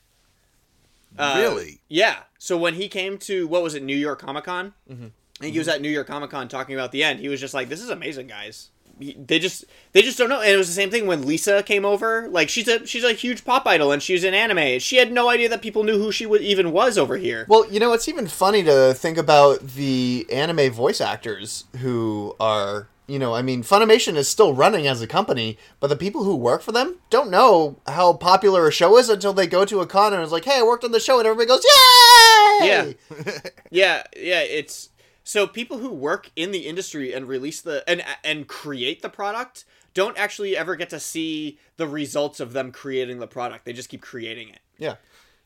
Uh, 1.18 1.37
really. 1.39 1.81
Yeah. 1.89 2.20
So 2.39 2.57
when 2.57 2.74
he 2.74 2.89
came 2.89 3.18
to 3.18 3.47
what 3.49 3.62
was 3.62 3.74
it, 3.74 3.83
New 3.83 3.97
York 3.97 4.20
Comic 4.20 4.45
Con? 4.45 4.74
Mm-hmm. 4.91 5.07
I 5.07 5.43
think 5.43 5.53
he 5.55 5.59
was 5.59 5.68
at 5.68 5.81
New 5.81 5.89
York 5.89 6.07
Comic 6.07 6.31
Con 6.31 6.49
talking 6.49 6.74
about 6.74 6.93
the 6.93 7.03
end. 7.03 7.18
He 7.20 7.28
was 7.28 7.41
just 7.41 7.55
like, 7.55 7.68
"This 7.68 7.81
is 7.81 7.89
amazing, 7.91 8.26
guys." 8.28 8.68
He- 8.99 9.14
They 9.18 9.39
just 9.39 9.64
they 9.93 10.03
just 10.03 10.18
don't 10.18 10.28
know. 10.28 10.41
And 10.41 10.51
it 10.51 10.57
was 10.57 10.68
the 10.68 10.74
same 10.74 10.91
thing 10.91 11.07
when 11.07 11.26
Lisa 11.26 11.62
came 11.62 11.85
over. 11.85 12.28
Like 12.28 12.49
she's 12.51 12.68
a 12.68 12.87
she's 12.87 13.03
a 13.05 13.12
huge 13.14 13.45
pop 13.45 13.66
idol 13.66 13.91
and 13.91 14.03
she's 14.03 14.22
in 14.22 14.35
anime. 14.35 14.78
She 14.78 14.97
had 14.97 15.11
no 15.11 15.28
idea 15.31 15.49
that 15.49 15.62
people 15.62 15.83
knew 15.83 15.99
who 15.99 16.12
she 16.12 16.26
would 16.26 16.43
even 16.43 16.70
was 16.72 16.97
over 16.99 17.16
here. 17.16 17.47
Well, 17.49 17.64
you 17.72 17.81
know, 17.81 17.93
it's 17.95 18.07
even 18.09 18.28
funny 18.28 18.62
to 18.64 18.93
think 18.95 19.16
about 19.18 19.66
the 19.66 20.26
anime 20.31 20.70
voice 20.70 21.01
actors 21.01 21.64
who 21.78 22.37
are, 22.39 22.89
you 23.11 23.19
know, 23.19 23.35
I 23.35 23.43
mean, 23.43 23.63
Funimation 23.65 24.15
is 24.15 24.29
still 24.29 24.55
running 24.55 24.87
as 24.87 25.03
a 25.03 25.07
company, 25.07 25.59
but 25.81 25.89
the 25.89 25.97
people 25.97 26.23
who 26.23 26.37
work 26.37 26.63
for 26.63 26.71
them 26.71 26.97
don't 27.11 27.31
know 27.31 27.81
how 27.87 28.13
popular 28.13 28.69
a 28.69 28.73
show 28.73 28.97
is 28.97 29.09
until 29.09 29.33
they 29.33 29.49
go 29.49 29.65
to 29.65 29.81
a 29.81 29.87
con 29.87 30.15
and 30.15 30.23
it's 30.23 30.31
like, 30.31 30.45
hey, 30.45 30.61
I 30.61 30.63
worked 30.63 30.85
on 30.85 30.93
the 30.93 31.01
show, 31.01 31.19
and 31.19 31.27
everybody 31.27 31.49
goes, 31.49 31.65
yay! 31.65 32.69
Yeah. 32.69 32.93
yeah, 33.71 34.03
yeah, 34.17 34.41
it's 34.43 34.91
so 35.25 35.47
people 35.47 35.79
who 35.79 35.91
work 35.91 36.31
in 36.37 36.53
the 36.53 36.67
industry 36.67 37.13
and 37.13 37.27
release 37.27 37.61
the 37.61 37.83
and 37.89 38.05
and 38.25 38.47
create 38.47 39.03
the 39.03 39.09
product 39.09 39.65
don't 39.93 40.17
actually 40.17 40.57
ever 40.57 40.77
get 40.77 40.91
to 40.91 41.01
see 41.01 41.59
the 41.77 41.89
results 41.89 42.39
of 42.39 42.53
them 42.53 42.71
creating 42.71 43.19
the 43.19 43.27
product. 43.27 43.65
They 43.65 43.73
just 43.73 43.89
keep 43.89 44.03
creating 44.03 44.51
it. 44.51 44.61
Yeah. 44.79 44.97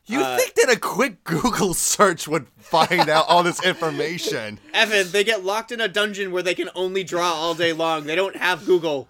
You 0.07 0.23
think 0.37 0.53
that 0.55 0.69
a 0.69 0.79
quick 0.79 1.23
Google 1.23 1.73
search 1.75 2.27
would 2.27 2.47
find 2.57 3.09
out 3.09 3.25
all 3.27 3.43
this 3.43 3.63
information? 3.63 4.59
Evan, 4.73 5.09
they 5.11 5.23
get 5.23 5.43
locked 5.43 5.71
in 5.71 5.81
a 5.81 5.87
dungeon 5.87 6.31
where 6.31 6.43
they 6.43 6.53
can 6.55 6.69
only 6.75 7.03
draw 7.03 7.33
all 7.33 7.55
day 7.55 7.73
long. 7.73 8.05
They 8.05 8.15
don't 8.15 8.35
have 8.35 8.65
Google 8.65 9.07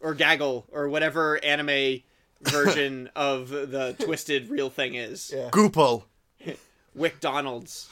or 0.00 0.14
Gaggle 0.14 0.66
or 0.70 0.88
whatever 0.88 1.42
anime 1.44 2.02
version 2.42 3.10
of 3.16 3.48
the 3.48 3.96
twisted 3.98 4.48
real 4.48 4.70
thing 4.70 4.94
is. 4.94 5.32
Yeah. 5.34 5.50
Goople, 5.50 6.04
WickDonald's. 6.96 7.88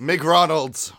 McRonald's. 0.00 0.92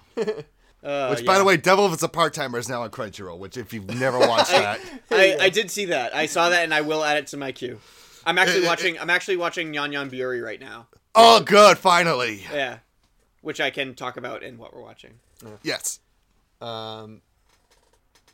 Uh, 0.84 1.08
Which, 1.10 1.26
by 1.26 1.40
the 1.40 1.44
way, 1.44 1.58
Devil 1.58 1.92
is 1.92 2.04
a 2.04 2.08
part 2.08 2.34
timer 2.34 2.60
is 2.60 2.70
now 2.70 2.84
on 2.84 2.92
Crunchyroll. 2.92 3.40
Which, 3.40 3.58
if 3.58 3.74
you've 3.74 3.90
never 4.00 4.20
watched 4.20 4.52
that, 4.52 4.80
I, 5.10 5.36
I 5.42 5.50
did 5.50 5.72
see 5.72 5.86
that. 5.86 6.16
I 6.16 6.28
saw 6.28 6.50
that, 6.50 6.64
and 6.64 6.74
I 6.74 6.82
will 6.82 7.04
add 7.04 7.18
it 7.18 7.28
to 7.28 7.38
my 7.38 7.52
queue. 7.52 7.80
I'm 8.26 8.38
actually 8.38 8.62
eh, 8.62 8.66
eh, 8.66 8.70
watching. 8.70 8.98
Eh. 8.98 9.02
I'm 9.02 9.10
actually 9.10 9.38
watching 9.38 9.72
Non 9.72 9.92
Non 9.92 10.10
Biyori 10.10 10.44
right 10.44 10.60
now. 10.60 10.88
oh, 11.16 11.42
good, 11.42 11.78
finally. 11.78 12.44
Yeah, 12.52 12.80
which 13.42 13.60
I 13.62 13.70
can 13.70 13.94
talk 13.96 14.18
about 14.18 14.44
in 14.44 14.58
what 14.58 14.74
we're 14.76 14.82
watching. 14.82 15.20
Yes. 15.64 16.00
Um, 16.62 17.22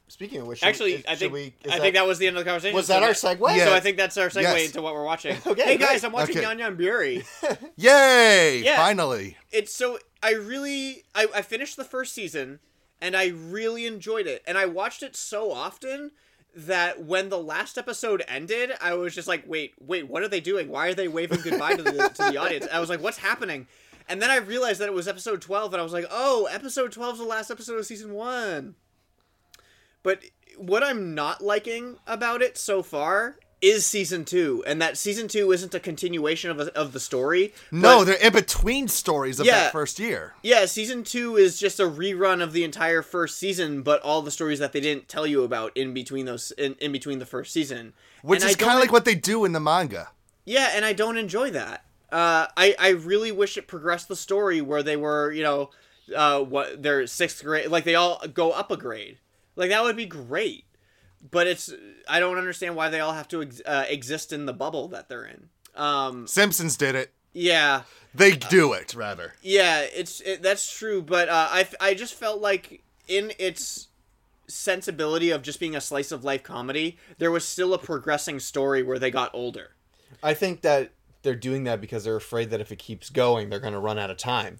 speaking 0.08 0.42
of 0.42 0.48
which, 0.48 0.64
Actually, 0.64 0.98
should- 0.98 1.08
I 1.08 1.16
think 1.16 1.34
we, 1.34 1.54
I 1.70 1.80
think 1.80 1.96
that 1.96 2.06
was 2.08 2.20
the 2.20 2.28
end 2.28 2.38
of 2.38 2.44
the 2.46 2.50
conversation. 2.50 2.76
was 2.76 2.88
So 2.88 2.94
that 2.94 3.04
our 3.04 3.10
segue? 3.10 3.56
Yeah. 3.58 3.66
So 3.66 3.74
I 3.74 3.80
think 3.80 3.98
that's 3.98 4.16
our 4.18 4.30
segue 4.30 4.42
Yes. 4.44 4.68
into 4.68 4.82
what 4.82 4.94
we're 4.94 5.04
watching. 5.04 5.38
Okay, 5.46 5.64
hey 5.64 5.78
guys, 5.78 6.02
great. 6.02 6.04
I'm 6.06 6.12
watching 6.12 6.38
Okay. 6.38 6.46
Nyan 6.48 6.78
Buri. 6.78 7.26
Yay! 7.76 8.62
Yeah. 8.64 8.78
Finally. 8.78 9.38
it's 9.52 9.74
so 9.74 9.98
I 10.24 10.34
really 10.34 11.04
I, 11.16 11.28
I 11.36 11.42
finished 11.42 11.76
the 11.78 11.84
first 11.84 12.14
season 12.14 12.60
and 13.02 13.16
I 13.18 13.28
really 13.30 13.86
enjoyed 13.88 14.28
it 14.28 14.44
and 14.48 14.58
I 14.58 14.66
watched 14.68 15.02
it 15.04 15.16
so 15.16 15.52
often 15.52 16.12
that 16.56 17.04
when 17.04 17.30
the 17.30 17.38
last 17.38 17.78
episode 17.78 18.24
ended 18.28 18.72
I 18.82 18.94
was 18.94 19.16
just 19.16 19.28
like 19.28 19.44
wait 19.48 19.74
wait 19.80 20.08
what 20.08 20.22
are 20.22 20.28
they 20.28 20.42
doing? 20.42 20.70
Why 20.70 20.88
are 20.90 20.94
they 20.94 21.08
waving 21.08 21.42
goodbye 21.42 21.76
to 21.76 21.84
the 21.84 21.92
to 21.92 22.32
the 22.32 22.38
audience? 22.42 22.68
I 22.72 22.80
was 22.80 22.90
like 22.90 23.02
what's 23.02 23.18
happening? 23.18 23.68
And 24.10 24.22
then 24.22 24.30
I 24.30 24.38
realized 24.38 24.82
that 24.82 24.90
it 24.90 24.94
was 24.94 25.08
episode 25.08 25.42
12 25.42 25.74
and 25.74 25.80
I 25.80 25.84
was 25.84 25.94
like 25.94 26.06
oh 26.12 26.48
episode 26.52 26.92
12 26.92 27.14
is 27.14 27.20
the 27.20 27.26
last 27.26 27.52
episode 27.52 27.78
of 27.80 27.86
season 27.86 28.14
1 28.14 28.76
but 30.04 30.24
what 30.58 30.84
I'm 30.84 31.16
not 31.16 31.42
liking 31.42 31.98
about 32.06 32.42
it 32.42 32.58
so 32.58 32.84
far 32.84 33.38
is 33.62 33.86
season 33.86 34.26
2 34.26 34.64
and 34.66 34.82
that 34.82 34.98
season 34.98 35.28
2 35.28 35.52
isn't 35.52 35.76
a 35.76 35.80
continuation 35.80 36.50
of, 36.50 36.60
a, 36.60 36.76
of 36.76 36.94
the 36.94 37.00
story 37.00 37.54
No, 37.72 38.04
they're 38.04 38.16
in 38.16 38.34
between 38.34 38.88
stories 38.88 39.40
of 39.40 39.46
Yeah. 39.46 39.64
that 39.66 39.72
first 39.72 40.00
year. 40.00 40.34
yeah, 40.42 40.66
season 40.66 41.04
two 41.04 41.38
is 41.38 41.60
just 41.60 41.80
a 41.80 41.84
rerun 41.84 42.42
of 42.42 42.54
the 42.54 42.64
entire 42.64 43.02
first 43.02 43.38
season, 43.38 43.82
but 43.84 44.02
all 44.02 44.22
the 44.22 44.32
stories 44.32 44.60
that 44.60 44.72
they 44.74 44.80
didn't 44.82 45.08
tell 45.08 45.28
you 45.28 45.44
about 45.44 45.76
in 45.78 45.94
between 45.94 46.26
those 46.26 46.52
in, 46.58 46.76
in 46.80 46.92
between 46.92 47.20
the 47.20 47.26
first 47.26 47.54
season. 47.54 47.94
Which 48.24 48.42
And 48.42 48.50
is 48.50 48.56
kind 48.56 48.74
of 48.74 48.80
like 48.80 48.92
what 48.92 49.06
they 49.06 49.16
do 49.16 49.46
in 49.46 49.52
the 49.52 49.60
manga. 49.60 50.10
Yeah, 50.46 50.72
and 50.74 50.84
I 50.84 50.94
don't 50.94 51.18
enjoy 51.18 51.52
that. 51.52 51.86
Uh, 52.12 52.48
I 52.58 52.76
I 52.80 52.90
really 52.90 53.32
wish 53.32 53.58
it 53.58 53.68
progressed 53.68 54.08
the 54.08 54.16
story 54.16 54.60
where 54.60 54.82
they 54.84 54.98
were, 54.98 55.32
you 55.32 55.44
know, 55.44 55.70
uh, 56.16 56.40
what 56.42 56.82
their 56.84 57.06
sixth 57.08 57.44
grade, 57.44 57.68
like 57.70 57.84
they 57.84 57.96
all 57.96 58.22
go 58.34 58.52
up 58.52 58.70
a 58.72 58.76
grade, 58.78 59.20
like 59.56 59.70
that 59.70 59.84
would 59.84 59.96
be 59.96 60.06
great. 60.08 60.66
But 61.30 61.48
it's 61.48 61.72
I 62.10 62.20
don't 62.20 62.38
understand 62.38 62.76
why 62.76 62.90
they 62.90 63.00
all 63.00 63.14
have 63.14 63.28
to 63.30 63.44
ex- 63.44 63.62
uh, 63.66 63.86
exist 63.88 64.34
in 64.34 64.46
the 64.46 64.54
bubble 64.54 64.88
that 64.90 65.08
they're 65.10 65.26
in. 65.26 65.50
Um, 65.76 66.28
Simpsons 66.28 66.76
did 66.76 66.96
it. 66.96 67.12
yeah, 67.34 67.84
They 68.14 68.32
do 68.32 68.74
it, 68.74 68.94
rather. 68.94 69.34
Yeah, 69.42 69.82
it's 69.82 70.20
it, 70.22 70.42
that's 70.42 70.72
true, 70.76 71.02
but 71.02 71.30
uh, 71.30 71.48
I 71.50 71.68
I 71.80 71.94
just 71.94 72.16
felt 72.16 72.42
like 72.42 72.84
in 73.08 73.32
its 73.40 73.88
sensibility 74.48 75.30
of 75.30 75.42
just 75.42 75.60
being 75.60 75.76
a 75.76 75.82
slice 75.82 76.12
of 76.12 76.24
life 76.24 76.44
comedy, 76.44 76.98
there 77.20 77.32
was 77.32 77.46
still 77.48 77.74
a 77.74 77.78
progressing 77.78 78.40
story 78.40 78.84
where 78.84 79.00
they 79.00 79.12
got 79.12 79.32
older. 79.34 79.72
I 80.22 80.34
think 80.34 80.62
that 80.62 80.92
they're 81.24 81.36
doing 81.36 81.64
that 81.66 81.80
because 81.80 82.04
they're 82.04 82.16
afraid 82.16 82.50
that 82.50 82.60
if 82.62 82.72
it 82.72 82.80
keeps 82.80 83.10
going, 83.10 83.50
they're 83.50 83.60
going 83.60 83.74
to 83.74 83.80
run 83.80 83.98
out 84.00 84.10
of 84.10 84.18
time. 84.18 84.60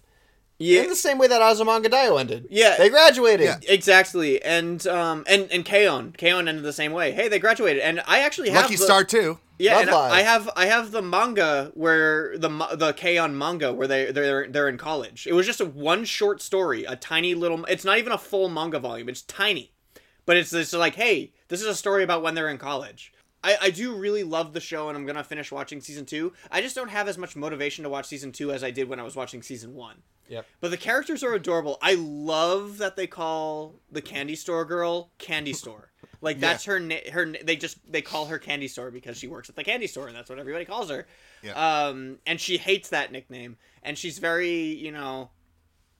Yeah, 0.62 0.82
In 0.82 0.88
the 0.88 0.96
same 0.96 1.18
way 1.18 1.26
that 1.26 1.40
Azumanga 1.40 1.86
Daioh 1.86 2.20
ended. 2.20 2.46
Yeah. 2.50 2.76
They 2.78 2.88
graduated. 2.88 3.46
Yeah. 3.46 3.58
exactly. 3.68 4.42
And 4.42 4.86
um 4.86 5.24
and 5.26 5.50
and 5.50 5.64
K-On, 5.64 6.12
K-On 6.12 6.46
ended 6.46 6.64
the 6.64 6.72
same 6.72 6.92
way. 6.92 7.12
Hey, 7.12 7.28
they 7.28 7.38
graduated, 7.38 7.82
and 7.82 8.00
I 8.06 8.20
actually 8.20 8.50
have 8.50 8.62
Lucky 8.62 8.76
the, 8.76 8.84
Star 8.84 9.04
too. 9.04 9.38
Yeah, 9.58 9.74
Love 9.74 9.82
and 9.82 9.90
Live. 9.90 10.12
I 10.12 10.22
have 10.22 10.50
I 10.56 10.66
have 10.66 10.90
the 10.92 11.02
manga 11.02 11.72
where 11.74 12.38
the 12.38 12.48
the 12.74 12.92
K-On! 12.92 13.36
manga 13.36 13.72
where 13.72 13.86
they 13.86 14.12
they're 14.12 14.48
they're 14.48 14.68
in 14.68 14.78
college. 14.78 15.26
It 15.26 15.34
was 15.34 15.46
just 15.46 15.60
a 15.60 15.64
one 15.64 16.04
short 16.04 16.40
story, 16.40 16.84
a 16.84 16.96
tiny 16.96 17.34
little. 17.34 17.64
It's 17.64 17.84
not 17.84 17.98
even 17.98 18.12
a 18.12 18.18
full 18.18 18.48
manga 18.48 18.78
volume. 18.78 19.08
It's 19.08 19.22
tiny, 19.22 19.72
but 20.26 20.36
it's 20.36 20.52
it's 20.52 20.72
like, 20.72 20.94
hey, 20.94 21.32
this 21.48 21.60
is 21.60 21.66
a 21.66 21.74
story 21.74 22.04
about 22.04 22.22
when 22.22 22.34
they're 22.34 22.48
in 22.48 22.58
college. 22.58 23.12
I, 23.44 23.56
I 23.60 23.70
do 23.70 23.94
really 23.94 24.22
love 24.22 24.52
the 24.52 24.60
show, 24.60 24.88
and 24.88 24.96
I'm 24.96 25.06
gonna 25.06 25.24
finish 25.24 25.50
watching 25.50 25.80
season 25.80 26.06
two. 26.06 26.32
I 26.50 26.60
just 26.60 26.76
don't 26.76 26.90
have 26.90 27.08
as 27.08 27.18
much 27.18 27.34
motivation 27.34 27.82
to 27.82 27.88
watch 27.90 28.06
season 28.06 28.32
two 28.32 28.52
as 28.52 28.62
I 28.62 28.70
did 28.70 28.88
when 28.88 29.00
I 29.00 29.02
was 29.02 29.16
watching 29.16 29.42
season 29.42 29.74
one. 29.74 30.02
Yep. 30.32 30.46
But 30.62 30.70
the 30.70 30.78
characters 30.78 31.22
are 31.22 31.34
adorable. 31.34 31.76
I 31.82 31.94
love 31.94 32.78
that 32.78 32.96
they 32.96 33.06
call 33.06 33.74
the 33.90 34.00
candy 34.00 34.34
store 34.34 34.64
girl 34.64 35.10
Candy 35.18 35.52
Store. 35.52 35.90
Like 36.22 36.40
that's 36.40 36.64
her 36.64 36.80
na- 36.80 37.10
her 37.12 37.26
they 37.44 37.56
just 37.56 37.78
they 37.90 38.00
call 38.00 38.26
her 38.26 38.38
Candy 38.38 38.68
Store 38.68 38.90
because 38.90 39.18
she 39.18 39.26
works 39.26 39.50
at 39.50 39.56
the 39.56 39.64
candy 39.64 39.88
store 39.88 40.06
and 40.06 40.16
that's 40.16 40.30
what 40.30 40.38
everybody 40.38 40.64
calls 40.64 40.88
her. 40.88 41.06
Yeah. 41.42 41.52
Um 41.86 42.18
and 42.26 42.40
she 42.40 42.56
hates 42.56 42.88
that 42.90 43.12
nickname 43.12 43.58
and 43.82 43.98
she's 43.98 44.18
very, 44.18 44.52
you 44.52 44.90
know, 44.90 45.30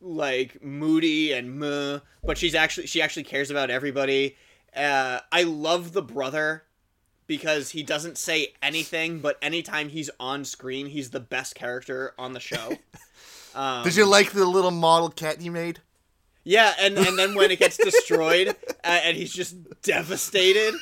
like 0.00 0.62
moody 0.62 1.32
and 1.32 1.58
meh, 1.58 1.98
but 2.24 2.38
she's 2.38 2.54
actually 2.54 2.86
she 2.86 3.02
actually 3.02 3.24
cares 3.24 3.50
about 3.50 3.68
everybody. 3.68 4.36
Uh 4.74 5.18
I 5.30 5.42
love 5.42 5.92
the 5.92 6.02
brother 6.02 6.64
because 7.26 7.70
he 7.70 7.82
doesn't 7.82 8.16
say 8.16 8.54
anything, 8.62 9.18
but 9.18 9.38
anytime 9.42 9.88
he's 9.88 10.10
on 10.20 10.44
screen, 10.44 10.86
he's 10.86 11.10
the 11.10 11.20
best 11.20 11.54
character 11.54 12.14
on 12.16 12.32
the 12.32 12.40
show. 12.40 12.78
Um, 13.54 13.84
Did 13.84 13.96
you 13.96 14.06
like 14.06 14.32
the 14.32 14.46
little 14.46 14.70
model 14.70 15.10
cat 15.10 15.40
he 15.40 15.50
made? 15.50 15.80
Yeah, 16.44 16.72
and 16.80 16.98
and 16.98 17.18
then 17.18 17.34
when 17.34 17.50
it 17.50 17.58
gets 17.58 17.76
destroyed, 17.84 18.48
uh, 18.48 19.00
and 19.04 19.16
he's 19.16 19.32
just 19.32 19.56
devastated, 19.82 20.74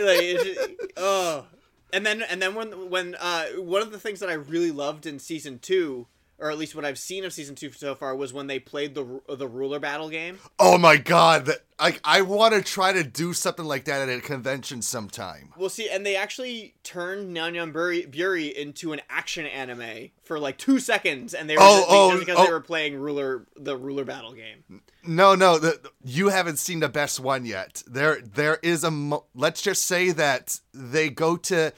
like 0.00 0.20
just, 0.20 0.70
oh, 0.96 1.46
and 1.92 2.06
then 2.06 2.22
and 2.22 2.40
then 2.40 2.54
when 2.54 2.90
when 2.90 3.14
uh 3.16 3.46
one 3.56 3.82
of 3.82 3.90
the 3.90 3.98
things 3.98 4.20
that 4.20 4.28
I 4.28 4.34
really 4.34 4.70
loved 4.70 5.06
in 5.06 5.18
season 5.18 5.58
two 5.58 6.06
or 6.38 6.50
at 6.50 6.58
least 6.58 6.74
what 6.74 6.84
I've 6.84 6.98
seen 6.98 7.24
of 7.24 7.32
season 7.32 7.54
two 7.54 7.70
so 7.72 7.94
far, 7.94 8.14
was 8.16 8.32
when 8.32 8.46
they 8.46 8.58
played 8.58 8.94
the 8.94 9.20
the 9.28 9.48
ruler 9.48 9.78
battle 9.78 10.08
game. 10.08 10.38
Oh 10.58 10.78
my 10.78 10.96
god! 10.96 11.46
that- 11.46 11.60
I 11.76 11.96
I 12.04 12.22
want 12.22 12.54
to 12.54 12.62
try 12.62 12.92
to 12.92 13.02
do 13.02 13.32
something 13.32 13.64
like 13.64 13.84
that 13.86 14.08
at 14.08 14.18
a 14.18 14.20
convention 14.20 14.80
sometime. 14.80 15.52
We'll 15.56 15.68
see, 15.68 15.88
and 15.88 16.06
they 16.06 16.14
actually 16.14 16.74
turned 16.84 17.36
Nyan 17.36 17.72
Buri, 17.72 18.08
Buri 18.08 18.52
into 18.52 18.92
an 18.92 19.00
action 19.10 19.44
anime 19.44 20.10
for 20.22 20.38
like 20.38 20.56
two 20.56 20.78
seconds, 20.78 21.34
and 21.34 21.50
they 21.50 21.56
were 21.56 21.62
Oh, 21.62 21.78
just, 21.80 21.90
oh, 21.90 22.18
because 22.20 22.38
oh. 22.38 22.44
they 22.46 22.52
were 22.52 22.60
playing 22.60 22.94
ruler 22.94 23.46
the 23.56 23.76
ruler 23.76 24.04
battle 24.04 24.34
game. 24.34 24.82
No, 25.04 25.34
no, 25.34 25.58
the, 25.58 25.80
you 26.04 26.28
haven't 26.28 26.58
seen 26.58 26.78
the 26.80 26.88
best 26.88 27.18
one 27.18 27.44
yet. 27.44 27.82
There, 27.88 28.20
there 28.22 28.58
is 28.62 28.84
a. 28.84 29.18
Let's 29.34 29.60
just 29.60 29.84
say 29.84 30.12
that 30.12 30.60
they 30.72 31.10
go 31.10 31.36
to. 31.36 31.72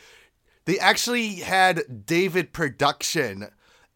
They 0.67 0.79
actually 0.79 1.37
had 1.37 2.05
David 2.07 2.53
Production 2.53 3.49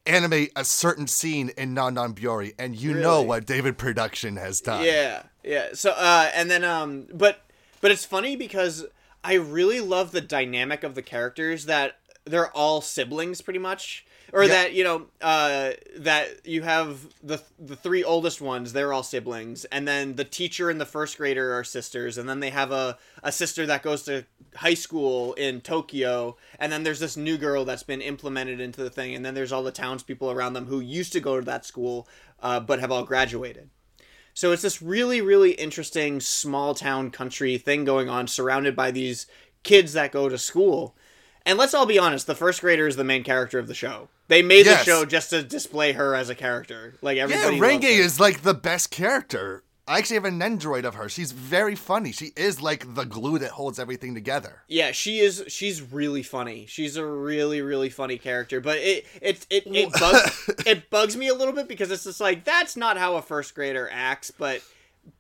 animate 0.07 0.53
a 0.57 0.65
certain 0.65 1.07
scene 1.07 1.51
in 1.57 1.75
Non 1.75 1.95
Non 1.95 2.15
Biyori, 2.15 2.55
and 2.59 2.77
you 2.77 2.95
know 2.95 3.23
what 3.23 3.47
David 3.47 3.79
Production 3.79 4.37
has 4.37 4.61
done. 4.61 4.85
Yeah, 4.85 5.25
yeah. 5.45 5.69
So, 5.75 5.91
uh, 5.91 6.31
and 6.35 6.51
then, 6.51 6.65
um, 6.65 7.07
but, 7.13 7.41
but 7.81 7.91
it's 7.91 8.05
funny 8.05 8.37
because 8.37 8.87
I 9.23 9.35
really 9.35 9.81
love 9.81 10.13
the 10.13 10.21
dynamic 10.21 10.83
of 10.83 10.95
the 10.95 11.03
characters 11.03 11.67
that 11.67 11.99
they're 12.25 12.51
all 12.51 12.81
siblings, 12.81 13.41
pretty 13.41 13.59
much, 13.59 14.05
or 14.33 14.47
that 14.47 14.73
you 14.73 14.85
know, 14.85 15.07
uh, 15.21 15.73
that 15.99 16.47
you 16.47 16.63
have 16.63 17.07
the 17.23 17.43
the 17.59 17.77
three 17.77 18.05
oldest 18.05 18.41
ones, 18.41 18.73
they're 18.73 18.93
all 18.93 19.03
siblings, 19.03 19.65
and 19.67 19.87
then 19.87 20.17
the 20.17 20.25
teacher 20.25 20.71
and 20.71 20.81
the 20.81 20.87
first 20.87 21.17
grader 21.19 21.57
are 21.59 21.65
sisters, 21.65 22.19
and 22.19 22.29
then 22.29 22.41
they 22.41 22.51
have 22.51 22.73
a 22.73 22.99
a 23.23 23.33
sister 23.33 23.67
that 23.67 23.83
goes 23.83 24.03
to 24.05 24.25
high 24.57 24.75
school 24.75 25.33
in 25.35 25.61
Tokyo, 25.61 26.37
and 26.59 26.73
then 26.73 26.83
there's 26.83 27.01
this 27.01 27.17
new 27.17 27.39
girl 27.39 27.65
that's 27.65 27.83
been 27.83 28.01
implemented 28.01 28.61
into 28.61 28.83
the 28.83 28.91
thing, 28.91 29.15
and 29.15 29.25
then 29.25 29.35
there's 29.35 29.53
all 29.53 29.63
the 29.63 29.73
townspeople 29.73 30.31
around 30.31 30.53
them 30.53 30.67
who 30.67 30.81
used 30.81 31.13
to 31.13 31.21
go 31.21 31.39
to 31.39 31.47
that 31.47 31.65
school, 31.65 32.09
uh, 32.41 32.61
but 32.61 32.81
have 32.81 32.91
all 32.91 33.05
graduated. 33.05 33.71
So 34.35 34.53
it's 34.53 34.63
this 34.63 34.81
really, 34.81 35.21
really 35.21 35.53
interesting 35.53 36.21
small 36.21 36.75
town 36.75 37.11
country 37.11 37.59
thing 37.59 37.85
going 37.85 38.09
on, 38.09 38.27
surrounded 38.27 38.77
by 38.77 38.91
these 38.91 39.27
kids 39.63 39.93
that 39.93 40.13
go 40.13 40.29
to 40.29 40.39
school. 40.39 40.95
And 41.45 41.59
let's 41.59 41.75
all 41.75 41.87
be 41.87 41.99
honest, 41.99 42.27
the 42.27 42.35
first 42.35 42.61
grader 42.61 42.87
is 42.87 42.97
the 42.97 43.05
main 43.05 43.25
character 43.25 43.59
of 43.59 43.67
the 43.67 43.75
show. 43.75 44.09
They 44.31 44.43
made 44.43 44.65
Yes. 44.65 44.85
the 44.85 44.91
show 44.91 45.05
just 45.05 45.31
to 45.31 45.43
display 45.43 45.93
her 45.93 46.15
as 46.15 46.29
a 46.31 46.35
character. 46.35 46.95
Like 47.03 47.17
Yeah, 47.17 47.25
everybody. 47.25 47.61
loves 47.61 47.85
Renge 47.85 47.91
is 47.91 48.19
like 48.21 48.43
the 48.43 48.55
best 48.55 48.91
character. 48.91 49.65
I 49.89 49.99
actually 49.99 50.15
have 50.15 50.25
an 50.25 50.41
Android 50.41 50.85
of 50.85 50.95
her. 50.95 51.09
She's 51.09 51.33
very 51.33 51.75
funny. 51.75 52.13
She 52.13 52.27
is 52.37 52.63
like 52.63 52.95
the 52.95 53.05
glue 53.05 53.41
that 53.41 53.51
holds 53.51 53.81
everything 53.81 54.15
together. 54.15 54.63
Yeah, 54.69 54.93
she 54.93 55.19
is. 55.19 55.43
She's 55.49 55.83
really 55.83 56.23
funny. 56.23 56.67
She's 56.69 56.97
a 56.97 57.05
really, 57.05 57.61
really 57.61 57.91
funny 57.91 58.17
character. 58.17 58.61
But 58.61 58.79
it, 58.79 59.05
it, 59.21 59.45
it, 59.51 59.65
it 59.67 59.93
bugs, 60.01 60.51
it 60.65 60.91
bugs 60.91 61.17
me 61.17 61.27
a 61.27 61.35
little 61.35 61.53
bit 61.53 61.67
because 61.67 61.91
it's 61.91 62.05
just 62.05 62.21
like 62.21 62.45
that's 62.45 62.77
not 62.77 62.99
how 62.99 63.17
a 63.17 63.23
first 63.23 63.53
grader 63.57 63.89
acts. 63.93 64.31
But, 64.31 64.63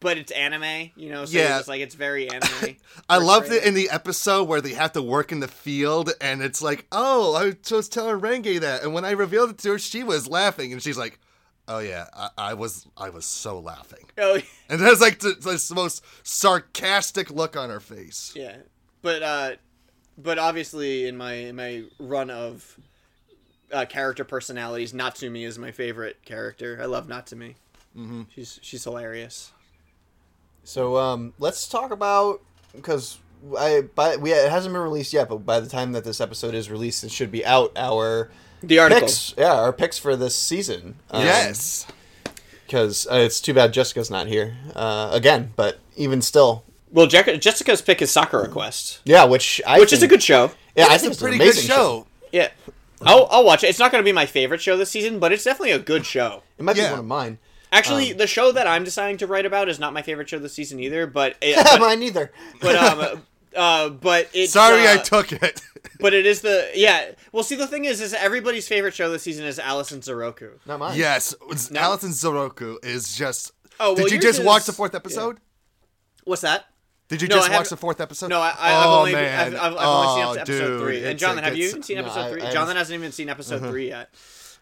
but 0.01 0.16
it's 0.18 0.33
anime, 0.33 0.91
you 0.97 1.11
know. 1.11 1.24
So 1.24 1.39
Yeah. 1.39 1.59
it's 1.59 1.68
like 1.68 1.81
it's 1.81 1.95
very 1.95 2.28
anime. 2.28 2.76
I 3.09 3.18
loved 3.18 3.51
it 3.51 3.64
in 3.64 3.74
the 3.74 3.91
episode 3.91 4.45
where 4.45 4.61
they 4.61 4.74
have 4.74 4.93
to 4.93 5.03
work 5.03 5.33
in 5.33 5.41
the 5.41 5.49
field, 5.49 6.11
and 6.20 6.43
it's 6.43 6.62
like, 6.62 6.87
oh, 6.93 7.35
I 7.35 7.55
was 7.74 7.89
telling 7.89 8.20
Renge 8.20 8.61
that, 8.61 8.83
and 8.83 8.93
when 8.95 9.05
I 9.05 9.11
revealed 9.12 9.51
it 9.51 9.59
to 9.59 9.70
her, 9.72 9.78
she 9.78 10.03
was 10.03 10.28
laughing, 10.28 10.72
and 10.72 10.83
she's 10.83 10.99
like, 10.99 11.18
oh 11.68 11.78
yeah, 11.81 12.07
I, 12.14 12.28
I 12.39 12.55
was, 12.55 12.87
I 12.97 13.11
was 13.11 13.24
so 13.24 13.59
laughing, 13.61 14.05
Oh, 14.18 14.35
yeah. 14.37 14.43
and 14.68 14.81
there's 14.81 15.01
like 15.01 15.18
the, 15.20 15.33
this 15.35 15.70
most 15.70 16.05
sarcastic 16.22 17.31
look 17.31 17.57
on 17.57 17.70
her 17.70 17.81
face. 17.81 18.33
Yeah, 18.35 18.57
but 19.03 19.22
uh, 19.22 19.51
but 20.18 20.39
obviously 20.39 21.07
in 21.07 21.16
my 21.16 21.33
in 21.35 21.57
my 21.57 21.85
run 21.99 22.31
of 22.31 22.78
uh, 23.72 23.85
character 23.87 24.24
personalities, 24.24 24.93
Natsumi 24.93 25.47
is 25.47 25.59
my 25.59 25.70
favorite 25.70 26.22
character. 26.24 26.78
I 26.83 26.87
love 26.87 27.07
Natsumi. 27.07 27.55
Mm-hmm. 27.97 28.22
She's 28.35 28.59
she's 28.62 28.85
hilarious. 28.85 29.53
So 30.65 30.97
um, 30.97 31.33
let's 31.39 31.69
talk 31.69 31.91
about 31.91 32.41
because 32.75 33.19
I 33.59 33.83
by 33.95 34.17
we 34.17 34.33
it 34.33 34.51
hasn't 34.51 34.73
been 34.73 34.83
released 34.83 35.13
yet, 35.13 35.29
but 35.29 35.39
by 35.47 35.61
the 35.61 35.69
time 35.69 35.93
that 35.93 36.05
this 36.05 36.21
episode 36.21 36.55
is 36.55 36.71
released, 36.71 37.03
it 37.05 37.11
should 37.11 37.31
be 37.33 37.45
out. 37.45 37.73
Our 37.77 38.31
The 38.63 38.79
article. 38.79 39.03
picks, 39.09 39.35
yeah, 39.37 39.53
our 39.55 39.73
picks 39.73 39.99
for 39.99 40.17
this 40.17 40.37
season. 40.37 40.97
Um, 41.11 41.25
yes, 41.25 41.87
because 42.67 43.07
uh, 43.11 43.15
it's 43.17 43.41
too 43.41 43.55
bad 43.55 43.73
Jessica's 43.73 44.11
not 44.11 44.27
here 44.29 44.57
uh, 44.77 45.11
again. 45.13 45.53
But 45.57 45.79
even 45.97 46.23
still, 46.23 46.63
Well, 46.93 47.07
Jessica, 47.07 47.37
Jessica's 47.39 47.83
pick 47.83 48.01
is 48.03 48.11
Sakura 48.11 48.49
Quest. 48.49 49.01
yeah, 49.05 49.25
which 49.25 49.61
I 49.67 49.81
which 49.81 49.93
is 49.93 50.03
a 50.03 50.09
good 50.09 50.23
show. 50.23 50.53
Yeah, 50.77 50.87
I 50.89 50.95
it's 50.95 51.03
think 51.03 51.11
a 51.11 51.13
it's 51.15 51.21
an 51.23 51.25
pretty 51.25 51.39
good 51.39 51.45
amazing 51.55 51.69
show. 51.69 52.07
Yeah, 52.33 52.49
I'll 53.03 53.27
I'll 53.31 53.45
watch 53.45 53.65
it. 53.65 53.69
It's 53.69 53.79
not 53.81 53.91
going 53.91 54.05
to 54.05 54.09
be 54.09 54.13
my 54.13 54.27
favorite 54.27 54.61
show 54.61 54.77
this 54.77 54.91
season, 54.91 55.19
but 55.19 55.33
it's 55.33 55.43
definitely 55.45 55.73
a 55.73 55.79
good 55.81 56.07
show. 56.07 56.43
It 56.59 56.63
might 56.65 56.77
Yeah. 56.77 56.89
be 56.89 56.91
one 56.93 57.01
of 57.01 57.07
mine. 57.07 57.39
Actually, 57.73 58.12
the 58.12 58.27
show 58.27 58.53
that 58.53 58.66
I'm 58.66 58.85
deciding 58.85 59.18
to 59.18 59.27
write 59.27 59.47
about 59.47 59.68
is 59.68 59.79
not 59.79 59.93
my 59.93 60.03
favorite 60.03 60.29
show 60.29 60.39
this 60.39 60.53
season 60.55 60.81
either. 60.81 61.07
But 61.07 61.37
it, 61.41 61.57
but, 61.64 61.81
mine 61.81 62.03
either. 62.03 62.33
but 62.61 62.77
um. 62.77 63.23
Uh, 63.57 63.89
but 63.89 64.29
it's 64.33 64.53
Sorry, 64.53 64.87
uh, 64.87 64.95
I 64.95 64.97
took 64.99 65.33
it. 65.33 65.61
But 65.99 66.14
it 66.14 66.25
is 66.25 66.41
the 66.41 66.71
yeah. 66.75 67.11
Well, 67.33 67.43
see, 67.43 67.57
the 67.57 67.66
thing 67.66 67.85
is, 67.85 68.01
is 68.01 68.14
everybody's 68.14 68.68
favorite 68.68 68.95
show 68.95 69.11
this 69.11 69.25
season 69.25 69.45
is 69.45 69.59
Alice 69.59 69.91
and 69.91 70.03
Zoroku. 70.05 70.51
Not 70.66 70.79
mine. 70.79 70.97
yes, 70.97 71.33
it's- 71.43 71.73
Alison 71.75 72.11
Zoroku 72.11 72.77
is 72.85 73.16
just. 73.16 73.51
Oh, 73.81 73.95
well, 73.95 74.05
Did 74.05 74.12
you 74.12 74.21
just 74.21 74.39
is- 74.39 74.47
watch 74.47 74.66
the 74.66 74.73
fourth 74.73 74.95
episode? 74.95 75.41
What's 76.23 76.43
that? 76.43 76.66
Did 77.09 77.23
you 77.23 77.29
No, 77.29 77.35
I 77.35 77.39
just 77.39 77.49
watch 77.49 77.55
haven't- 77.57 77.71
the 77.71 77.77
fourth 77.77 78.01
episode? 78.01 78.29
No, 78.29 78.39
I, 78.41 78.51
I, 78.57 78.73
I've 78.73 78.87
oh, 78.87 78.99
only 79.01 79.12
man. 79.14 79.41
I've, 79.41 79.55
I've, 79.55 79.77
I've 79.77 79.87
only 79.87 80.14
seen 80.14 80.25
Oh, 80.25 80.29
up 80.29 80.35
to 80.35 80.41
episode 80.43 80.66
dude, 80.68 80.81
three. 80.81 81.05
And 81.07 81.18
Jonathan, 81.18 81.45
a 81.45 81.49
have 81.49 81.57
you 81.57 81.68
even 81.68 81.83
seen 81.83 81.99
episode 81.99 82.21
I- 82.21 82.31
three? 82.31 82.41
I 82.41 82.45
haven't- 82.45 82.55
Jonathan 82.55 82.77
hasn't 82.77 82.99
even 83.01 83.12
seen 83.12 83.29
episode 83.29 83.59
three 83.68 83.89
yet. 83.89 84.14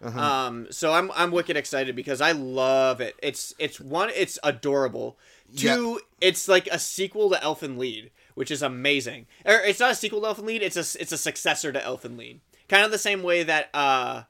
Um, 0.03 0.69
so 0.71 0.93
I'm 0.93 1.11
I'm 1.17 1.31
wicked 1.33 1.57
excited 1.57 1.97
because 1.97 2.21
I 2.21 2.33
love 2.33 3.01
it. 3.01 3.17
It's 3.23 3.55
it's 3.59 3.81
one, 3.81 4.11
it's 4.15 4.39
adorable. 4.45 5.19
Two, 5.57 6.01
it's 6.21 6.47
like 6.47 6.69
a 6.69 6.79
sequel 6.79 7.31
to 7.31 7.37
Elfen 7.37 7.79
Lied, 7.79 8.11
which 8.35 8.51
is 8.51 8.63
amazing. 8.63 9.27
Or 9.45 9.55
it's 9.55 9.81
not 9.81 9.93
a 9.93 9.95
sequel 9.95 10.21
to 10.21 10.27
Elfen 10.29 10.47
Lied. 10.47 10.63
It's 10.63 10.77
a 10.77 11.01
it's 11.01 11.13
a 11.13 11.19
successor 11.19 11.73
to 11.73 11.81
Elfen 11.81 12.17
Lied. 12.19 12.41
Kind 12.69 12.85
of 12.85 12.91
the 12.91 12.99
same 12.99 13.23
way 13.23 13.43
that 13.43 13.71
uh, 13.75 14.23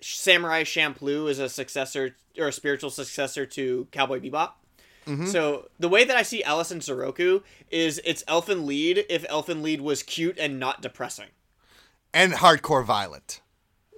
Samurai 0.00 0.62
Champloo 0.64 1.28
is 1.28 1.38
a 1.38 1.48
successor 1.48 2.16
or 2.38 2.48
a 2.48 2.52
spiritual 2.52 2.90
successor 2.90 3.46
to 3.46 3.88
Cowboy 3.90 4.20
Bebop. 4.20 4.52
So 5.26 5.68
the 5.80 5.88
way 5.88 6.04
that 6.04 6.16
I 6.16 6.22
see 6.22 6.44
Alice 6.44 6.70
and 6.70 6.80
Zoroku 6.80 7.42
is 7.68 8.00
it's 8.04 8.22
Elfen 8.28 8.60
Lied 8.64 9.04
if 9.08 9.26
Elfen 9.26 9.60
Lied 9.60 9.80
was 9.80 10.04
cute 10.04 10.38
and 10.38 10.60
not 10.60 10.82
depressing. 10.82 11.30
and 12.14 12.34
hardcore 12.34 12.84
violent. 12.84 13.40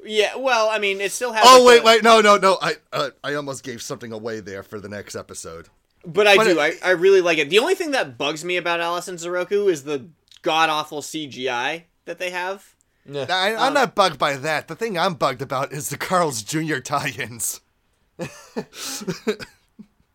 Yeah, 0.04 0.36
well, 0.36 0.68
I 0.70 0.78
mean, 0.78 1.00
it 1.00 1.12
still 1.12 1.32
has. 1.32 1.44
Oh 1.46 1.58
like, 1.64 1.66
wait, 1.66 1.78
the- 1.78 1.84
wait, 1.86 2.02
no, 2.04 2.20
no, 2.20 2.36
no. 2.36 2.58
I 2.60 2.74
uh, 2.92 3.10
I 3.22 3.34
almost 3.34 3.62
gave 3.64 3.80
something 3.82 4.12
away 4.12 4.40
there 4.40 4.62
for 4.62 4.80
the 4.80 4.88
next 4.88 5.14
episode. 5.14 5.68
But 6.04 6.26
I 6.26 6.36
But 6.36 6.44
do. 6.44 6.58
it- 6.60 6.80
I, 6.82 6.88
I 6.88 6.90
really 6.92 7.20
like 7.20 7.38
it. 7.38 7.50
The 7.50 7.58
only 7.60 7.74
thing 7.74 7.92
that 7.92 8.18
bugs 8.18 8.44
me 8.44 8.56
about 8.56 8.80
Alice 8.80 9.06
and 9.08 9.18
Zoroku 9.18 9.70
is 9.70 9.84
the 9.84 10.08
god 10.42 10.68
awful 10.70 11.00
CGI 11.02 11.84
that 12.06 12.18
they 12.18 12.30
have. 12.30 12.74
Yeah. 13.04 13.26
I, 13.28 13.54
I'm 13.56 13.74
not 13.74 13.94
bugged 13.94 14.18
by 14.18 14.36
that. 14.36 14.68
The 14.68 14.76
thing 14.76 14.96
I'm 14.98 15.14
bugged 15.14 15.42
about 15.42 15.72
is 15.72 15.88
the 15.88 15.96
Carl's 15.96 16.42
Jr. 16.42 16.78
tie-ins. 16.78 17.60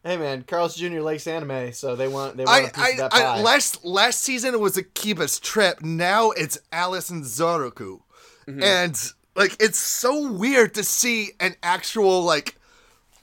Hey 0.04 0.16
man, 0.16 0.44
Carl's 0.44 0.76
Jr. 0.78 1.02
likes 1.02 1.28
anime, 1.28 1.74
so 1.74 1.98
they 1.98 2.08
want 2.08 2.38
they 2.38 2.46
want 2.46 2.70
a 2.70 2.72
piece 2.72 2.82
I, 2.82 2.90
of 2.92 2.98
that 2.98 3.14
I 3.14 3.20
pie. 3.20 3.42
last 3.42 3.84
last 3.84 4.22
season 4.24 4.54
it 4.54 4.60
was 4.62 4.78
Akiba's 4.78 5.38
trip. 5.38 5.82
Now 5.82 6.32
it's 6.32 6.58
Alice 6.72 7.10
and 7.10 7.24
Zoroku, 7.26 8.02
Mm-hmm. 8.48 8.64
and 8.64 9.12
like 9.38 9.56
it's 9.62 9.80
so 9.80 10.30
weird 10.30 10.74
to 10.74 10.84
see 10.84 11.32
an 11.40 11.56
actual 11.64 12.24
like 12.24 12.56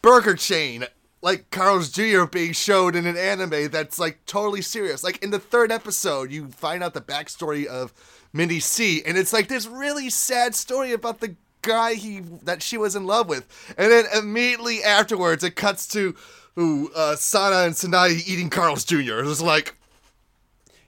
burger 0.00 0.34
chain 0.34 0.86
like 1.20 1.50
Carl's 1.50 1.90
Jr. 1.90 2.24
being 2.24 2.52
showed 2.52 2.94
in 2.94 3.06
an 3.06 3.16
anime 3.16 3.68
that's 3.70 3.98
like 3.98 4.24
totally 4.26 4.60
serious. 4.60 5.02
Like 5.02 5.22
in 5.22 5.30
the 5.30 5.38
third 5.38 5.72
episode, 5.72 6.30
you 6.30 6.48
find 6.48 6.82
out 6.84 6.92
the 6.92 7.00
backstory 7.00 7.64
of 7.64 7.94
Minnie 8.34 8.60
C, 8.60 9.02
and 9.06 9.16
it's 9.16 9.32
like 9.32 9.48
this 9.48 9.66
really 9.66 10.10
sad 10.10 10.54
story 10.54 10.92
about 10.92 11.20
the 11.20 11.34
guy 11.62 11.94
he 11.94 12.20
that 12.42 12.62
she 12.62 12.76
was 12.76 12.94
in 12.94 13.06
love 13.06 13.26
with, 13.28 13.46
and 13.78 13.90
then 13.90 14.04
immediately 14.14 14.82
afterwards 14.82 15.42
it 15.42 15.56
cuts 15.56 15.86
to 15.88 16.14
who 16.56 16.90
uh, 16.94 17.16
Sana 17.16 17.64
and 17.64 17.74
Sanai 17.74 18.10
eating 18.26 18.50
Carl's 18.50 18.84
Jr. 18.84 19.20
It 19.20 19.24
was 19.24 19.40
like 19.40 19.74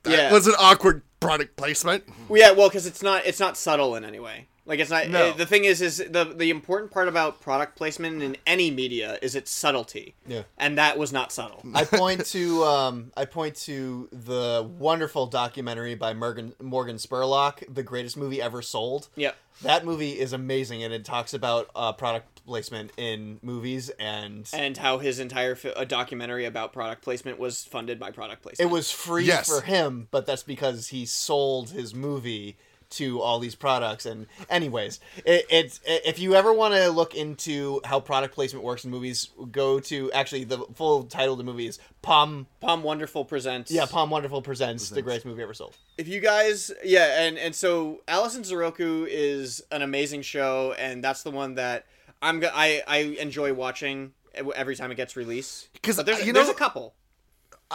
that 0.02 0.12
Yeah. 0.12 0.32
was 0.32 0.46
an 0.46 0.54
awkward 0.58 1.00
product 1.18 1.56
placement. 1.56 2.04
Well, 2.28 2.38
yeah, 2.38 2.50
well, 2.52 2.68
because 2.68 2.86
it's 2.86 3.02
not 3.02 3.24
it's 3.24 3.40
not 3.40 3.56
subtle 3.56 3.96
in 3.96 4.04
any 4.04 4.20
way. 4.20 4.48
Like 4.66 4.80
it's 4.80 4.90
not. 4.90 5.08
No. 5.08 5.30
uh, 5.30 5.32
the 5.32 5.46
thing 5.46 5.64
is, 5.64 5.80
is 5.80 5.98
the 5.98 6.24
the 6.24 6.50
important 6.50 6.90
part 6.90 7.06
about 7.08 7.40
product 7.40 7.76
placement 7.76 8.22
in 8.22 8.36
any 8.46 8.70
media 8.70 9.18
is 9.22 9.34
its 9.34 9.50
subtlety. 9.50 10.14
Yeah. 10.26 10.42
And 10.58 10.76
that 10.76 10.98
was 10.98 11.12
not 11.12 11.30
subtle. 11.32 11.62
I 11.74 11.84
point 12.02 12.26
to 12.26 12.64
um, 12.64 13.12
I 13.16 13.24
point 13.26 13.54
to 13.66 14.08
the 14.12 14.68
wonderful 14.78 15.26
documentary 15.26 15.94
by 15.94 16.14
Morgan 16.14 16.52
Morgan 16.60 16.96
Spurlock, 16.96 17.62
the 17.72 17.82
greatest 17.84 18.16
movie 18.16 18.42
ever 18.42 18.60
sold. 18.60 19.08
Yep. 19.16 19.36
That 19.62 19.86
movie 19.86 20.18
is 20.20 20.34
amazing, 20.34 20.82
and 20.82 20.92
it 20.92 21.04
talks 21.06 21.32
about 21.32 21.70
uh, 21.74 21.92
product 21.94 22.44
placement 22.44 22.90
in 22.98 23.38
movies, 23.42 23.88
and 23.98 24.46
And 24.52 24.76
how 24.76 24.98
his 24.98 25.18
entire 25.18 25.54
fi- 25.54 25.72
a 25.74 25.86
documentary 25.86 26.44
about 26.44 26.74
product 26.74 27.00
placement 27.02 27.38
was 27.38 27.64
funded 27.64 27.98
by 27.98 28.10
product 28.10 28.42
placement. 28.42 28.70
it 28.70 28.72
was 28.72 28.90
free 28.90 29.24
Yes. 29.24 29.48
for 29.48 29.62
him, 29.64 30.08
but 30.10 30.26
that's 30.26 30.42
because 30.42 30.88
he 30.88 31.06
sold 31.06 31.70
his 31.70 31.94
movie 31.94 32.58
to 32.91 33.20
all 33.20 33.39
these 33.39 33.55
products 33.55 34.07
and 34.07 34.26
anyways 34.49 35.01
it, 35.24 35.45
it's 35.51 35.80
if 35.84 36.18
you 36.18 36.34
ever 36.34 36.53
want 36.53 36.72
to 36.74 36.89
look 36.91 37.14
into 37.14 37.80
how 37.84 37.99
product 37.99 38.34
placement 38.34 38.64
works 38.64 38.84
in 38.84 38.91
movies 38.91 39.30
go 39.51 39.80
to 39.80 40.11
actually 40.12 40.45
the 40.45 40.59
full 40.74 41.03
title 41.05 41.32
of 41.34 41.39
the 41.39 41.45
movie 41.45 41.66
is 41.66 41.78
POM 42.03 42.47
POM 42.61 42.82
Wonderful 42.82 43.24
presents. 43.24 43.70
yeah 43.70 43.87
POM 43.87 44.11
wonderful 44.11 44.41
presents 44.43 44.91
the 44.91 45.03
greatest 45.03 45.26
movie 45.26 45.43
ever 45.43 45.55
sold 45.55 45.76
if 45.99 46.07
you 46.09 46.20
guys 46.20 46.70
yeah 46.84 47.22
and 47.22 47.39
and 47.39 47.55
so 47.55 48.01
Allison 48.07 48.43
Zoroku 48.43 49.07
is 49.09 49.62
an 49.72 49.82
amazing 49.82 50.22
show 50.22 50.74
and 50.78 51.03
that's 51.03 51.22
the 51.22 51.30
one 51.30 51.55
that 51.57 51.87
I'm 52.22 52.43
I 52.45 52.82
I 52.87 52.99
enjoy 53.20 53.53
watching 53.53 54.12
every 54.55 54.76
time 54.76 54.93
it 54.93 54.97
gets 54.97 55.16
released 55.16 55.68
'Cause, 55.82 55.97
Because 55.97 56.05
there's, 56.05 56.26
you 56.26 56.32
there's 56.32 56.49
a 56.49 56.55
couple 56.55 56.95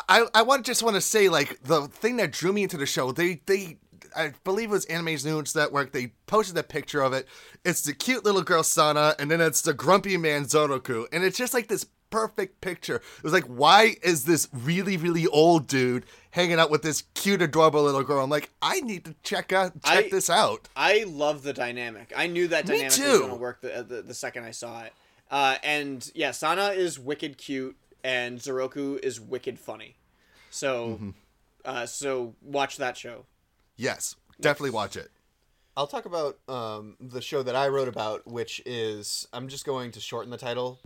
I 0.07 0.25
I 0.33 0.41
want 0.43 0.65
just 0.65 0.83
want 0.83 0.95
to 0.95 1.01
say 1.01 1.27
like 1.27 1.61
the 1.63 1.87
thing 1.87 2.15
that 2.17 2.31
drew 2.31 2.53
me 2.53 2.63
into 2.63 2.77
the 2.77 2.85
show. 2.85 3.11
They 3.11 3.41
they 3.45 3.77
I 4.15 4.33
believe 4.43 4.69
it 4.69 4.73
was 4.73 4.85
Anime's 4.85 5.25
News 5.25 5.55
Network. 5.55 5.91
They 5.91 6.13
posted 6.27 6.57
a 6.57 6.63
picture 6.63 7.01
of 7.01 7.13
it. 7.13 7.27
It's 7.65 7.81
the 7.83 7.93
cute 7.93 8.25
little 8.25 8.41
girl 8.43 8.63
Sana, 8.63 9.15
and 9.19 9.29
then 9.31 9.41
it's 9.41 9.61
the 9.61 9.73
grumpy 9.73 10.17
man 10.17 10.45
Zoroku, 10.45 11.05
and 11.11 11.23
it's 11.23 11.37
just 11.37 11.53
like 11.53 11.67
this 11.67 11.85
perfect 12.09 12.59
picture. 12.59 12.95
It 12.97 13.23
was 13.23 13.31
like, 13.31 13.45
why 13.45 13.95
is 14.03 14.25
this 14.25 14.49
really 14.51 14.97
really 14.97 15.27
old 15.27 15.67
dude 15.67 16.05
hanging 16.31 16.59
out 16.59 16.69
with 16.69 16.81
this 16.81 17.03
cute 17.13 17.41
adorable 17.41 17.83
little 17.83 18.03
girl? 18.03 18.23
I'm 18.23 18.29
like, 18.29 18.49
I 18.61 18.81
need 18.81 19.05
to 19.05 19.15
check 19.23 19.53
out 19.53 19.73
check 19.83 20.05
I- 20.05 20.09
this 20.09 20.29
out. 20.29 20.67
I 20.75 21.05
love 21.07 21.43
the 21.43 21.53
dynamic. 21.53 22.11
I 22.15 22.27
knew 22.27 22.47
that 22.49 22.65
dynamic 22.65 22.89
was 22.89 22.97
going 22.99 23.29
to 23.29 23.35
work 23.35 23.61
the, 23.61 23.85
the 23.87 24.01
the 24.01 24.13
second 24.13 24.43
I 24.43 24.51
saw 24.51 24.81
it. 24.83 24.93
Uh, 25.29 25.55
and 25.63 26.11
yeah, 26.13 26.31
Sana 26.31 26.69
is 26.69 26.99
wicked 26.99 27.37
cute, 27.37 27.77
and 28.03 28.39
Zoroku 28.39 28.99
is 28.99 29.21
wicked 29.21 29.57
funny. 29.57 29.95
So, 30.49 30.87
Mm-hmm. 30.89 31.09
uh, 31.63 31.85
so 31.85 32.35
watch 32.41 32.75
that 32.75 32.97
show. 32.97 33.23
Yes, 33.81 34.15
definitely 34.39 34.69
watch 34.69 34.95
it. 34.95 35.09
I'll 35.75 35.87
talk 35.87 36.05
about 36.05 36.37
um, 36.47 36.97
the 36.99 37.21
show 37.21 37.41
that 37.43 37.55
I 37.55 37.67
wrote 37.69 37.87
about, 37.87 38.27
which 38.27 38.61
is 38.65 39.27
I'm 39.33 39.47
just 39.47 39.65
going 39.65 39.91
to 39.93 39.99
shorten 39.99 40.29
the 40.29 40.37
title, 40.37 40.79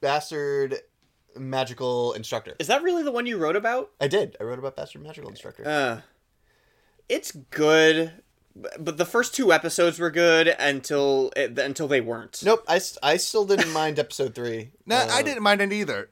Bastard 0.00 0.76
Magical 1.36 2.12
Instructor. 2.12 2.54
Is 2.58 2.66
that 2.66 2.82
really 2.82 3.02
the 3.04 3.12
one 3.12 3.24
you 3.24 3.38
wrote 3.38 3.56
about? 3.56 3.90
I 4.00 4.08
did. 4.08 4.36
I 4.40 4.44
wrote 4.44 4.58
about 4.58 4.76
Bastard 4.76 5.02
Magical 5.02 5.30
Instructor. 5.30 5.66
Uh, 5.66 6.00
it's 7.08 7.32
good, 7.32 8.12
but 8.54 8.96
the 8.98 9.06
first 9.06 9.34
two 9.34 9.52
episodes 9.52 9.98
were 9.98 10.10
good 10.10 10.48
until 10.58 11.32
it, 11.36 11.58
until 11.58 11.88
they 11.88 12.00
weren't. 12.00 12.42
nope, 12.44 12.64
I, 12.68 12.80
I 13.02 13.16
still 13.16 13.46
didn't 13.46 13.72
mind 13.72 13.98
episode 13.98 14.34
three. 14.34 14.72
No, 14.84 14.96
I 14.96 15.20
Uh, 15.20 15.22
didn't 15.22 15.42
mind 15.42 15.62
it 15.62 15.72
either. 15.72 16.10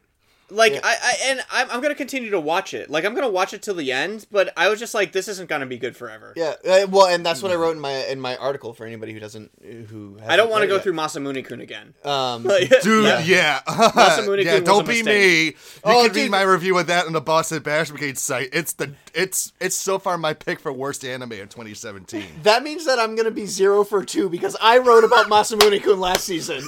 Like 0.51 0.75
Yeah. 0.75 0.81
I, 0.85 0.97
I 1.03 1.15
and 1.31 1.41
I'm, 1.51 1.71
I'm 1.71 1.81
gonna 1.81 1.95
continue 1.95 2.31
to 2.31 2.41
watch 2.41 2.75
it. 2.75 2.91
Like 2.91 3.05
I'm 3.05 3.15
gonna 3.15 3.29
watch 3.29 3.53
it 3.55 3.63
till 3.63 3.75
the 3.75 3.93
end, 3.93 4.27
but 4.31 4.53
I 4.57 4.69
was 4.69 4.79
just 4.81 4.95
like, 4.95 5.13
this 5.13 5.29
isn't 5.29 5.49
gonna 5.49 5.67
be 5.67 5.79
good 5.79 5.97
forever. 5.97 6.33
Yeah, 6.37 6.55
uh, 6.69 6.87
well, 6.89 7.07
and 7.07 7.25
that's 7.25 7.43
what 7.43 7.53
I 7.53 7.55
wrote 7.57 7.73
in 7.77 7.81
my 7.81 7.93
in 8.07 8.21
my 8.21 8.37
article 8.37 8.73
for 8.73 8.85
anybody 8.87 9.13
who 9.13 9.21
doesn't 9.21 9.51
who. 9.89 10.19
I 10.27 10.37
don't 10.37 10.51
want 10.51 10.63
to 10.63 10.67
go 10.69 10.75
read 10.75 10.83
through 10.83 10.95
Masamune 10.95 11.45
Kun 11.45 11.61
again. 11.61 11.95
Um, 12.05 12.43
Dude, 12.83 13.05
Yeah. 13.05 13.21
yeah. 13.21 13.61
Masamune 13.69 14.45
yeah, 14.45 14.57
Kun 14.57 14.65
don't 14.65 14.87
be 14.89 15.03
me. 15.03 15.45
You 15.47 15.53
Oh, 15.85 16.05
can 16.07 16.15
read 16.15 16.31
my 16.31 16.43
review 16.43 16.79
of 16.79 16.87
that 16.89 17.07
on 17.07 17.13
the 17.13 17.21
Boston 17.21 17.63
Bash 17.63 17.91
Brigade 17.91 18.19
site. 18.19 18.49
It's 18.53 18.73
the 18.75 18.93
it's 19.15 19.53
it's 19.61 19.77
so 19.77 19.99
far 19.99 20.19
my 20.19 20.33
pick 20.35 20.61
for 20.61 20.73
worst 20.73 21.05
anime 21.05 21.33
of 21.33 21.49
2017. 21.49 22.25
that 22.43 22.63
means 22.63 22.85
that 22.87 22.99
I'm 22.99 23.15
gonna 23.17 23.31
be 23.31 23.47
zero 23.47 23.85
for 23.85 24.05
two 24.05 24.29
because 24.29 24.57
I 24.61 24.79
wrote 24.79 25.05
about 25.05 25.27
Masamune 25.27 25.83
Kun 25.83 26.01
last 26.01 26.25
season. 26.25 26.63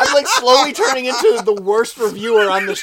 I'm 0.00 0.14
like 0.14 0.26
slowly 0.26 0.72
turning 0.72 1.04
into 1.06 1.42
the 1.44 1.52
worst 1.52 1.98
reviewer 1.98 2.48
on 2.50 2.66
this 2.66 2.82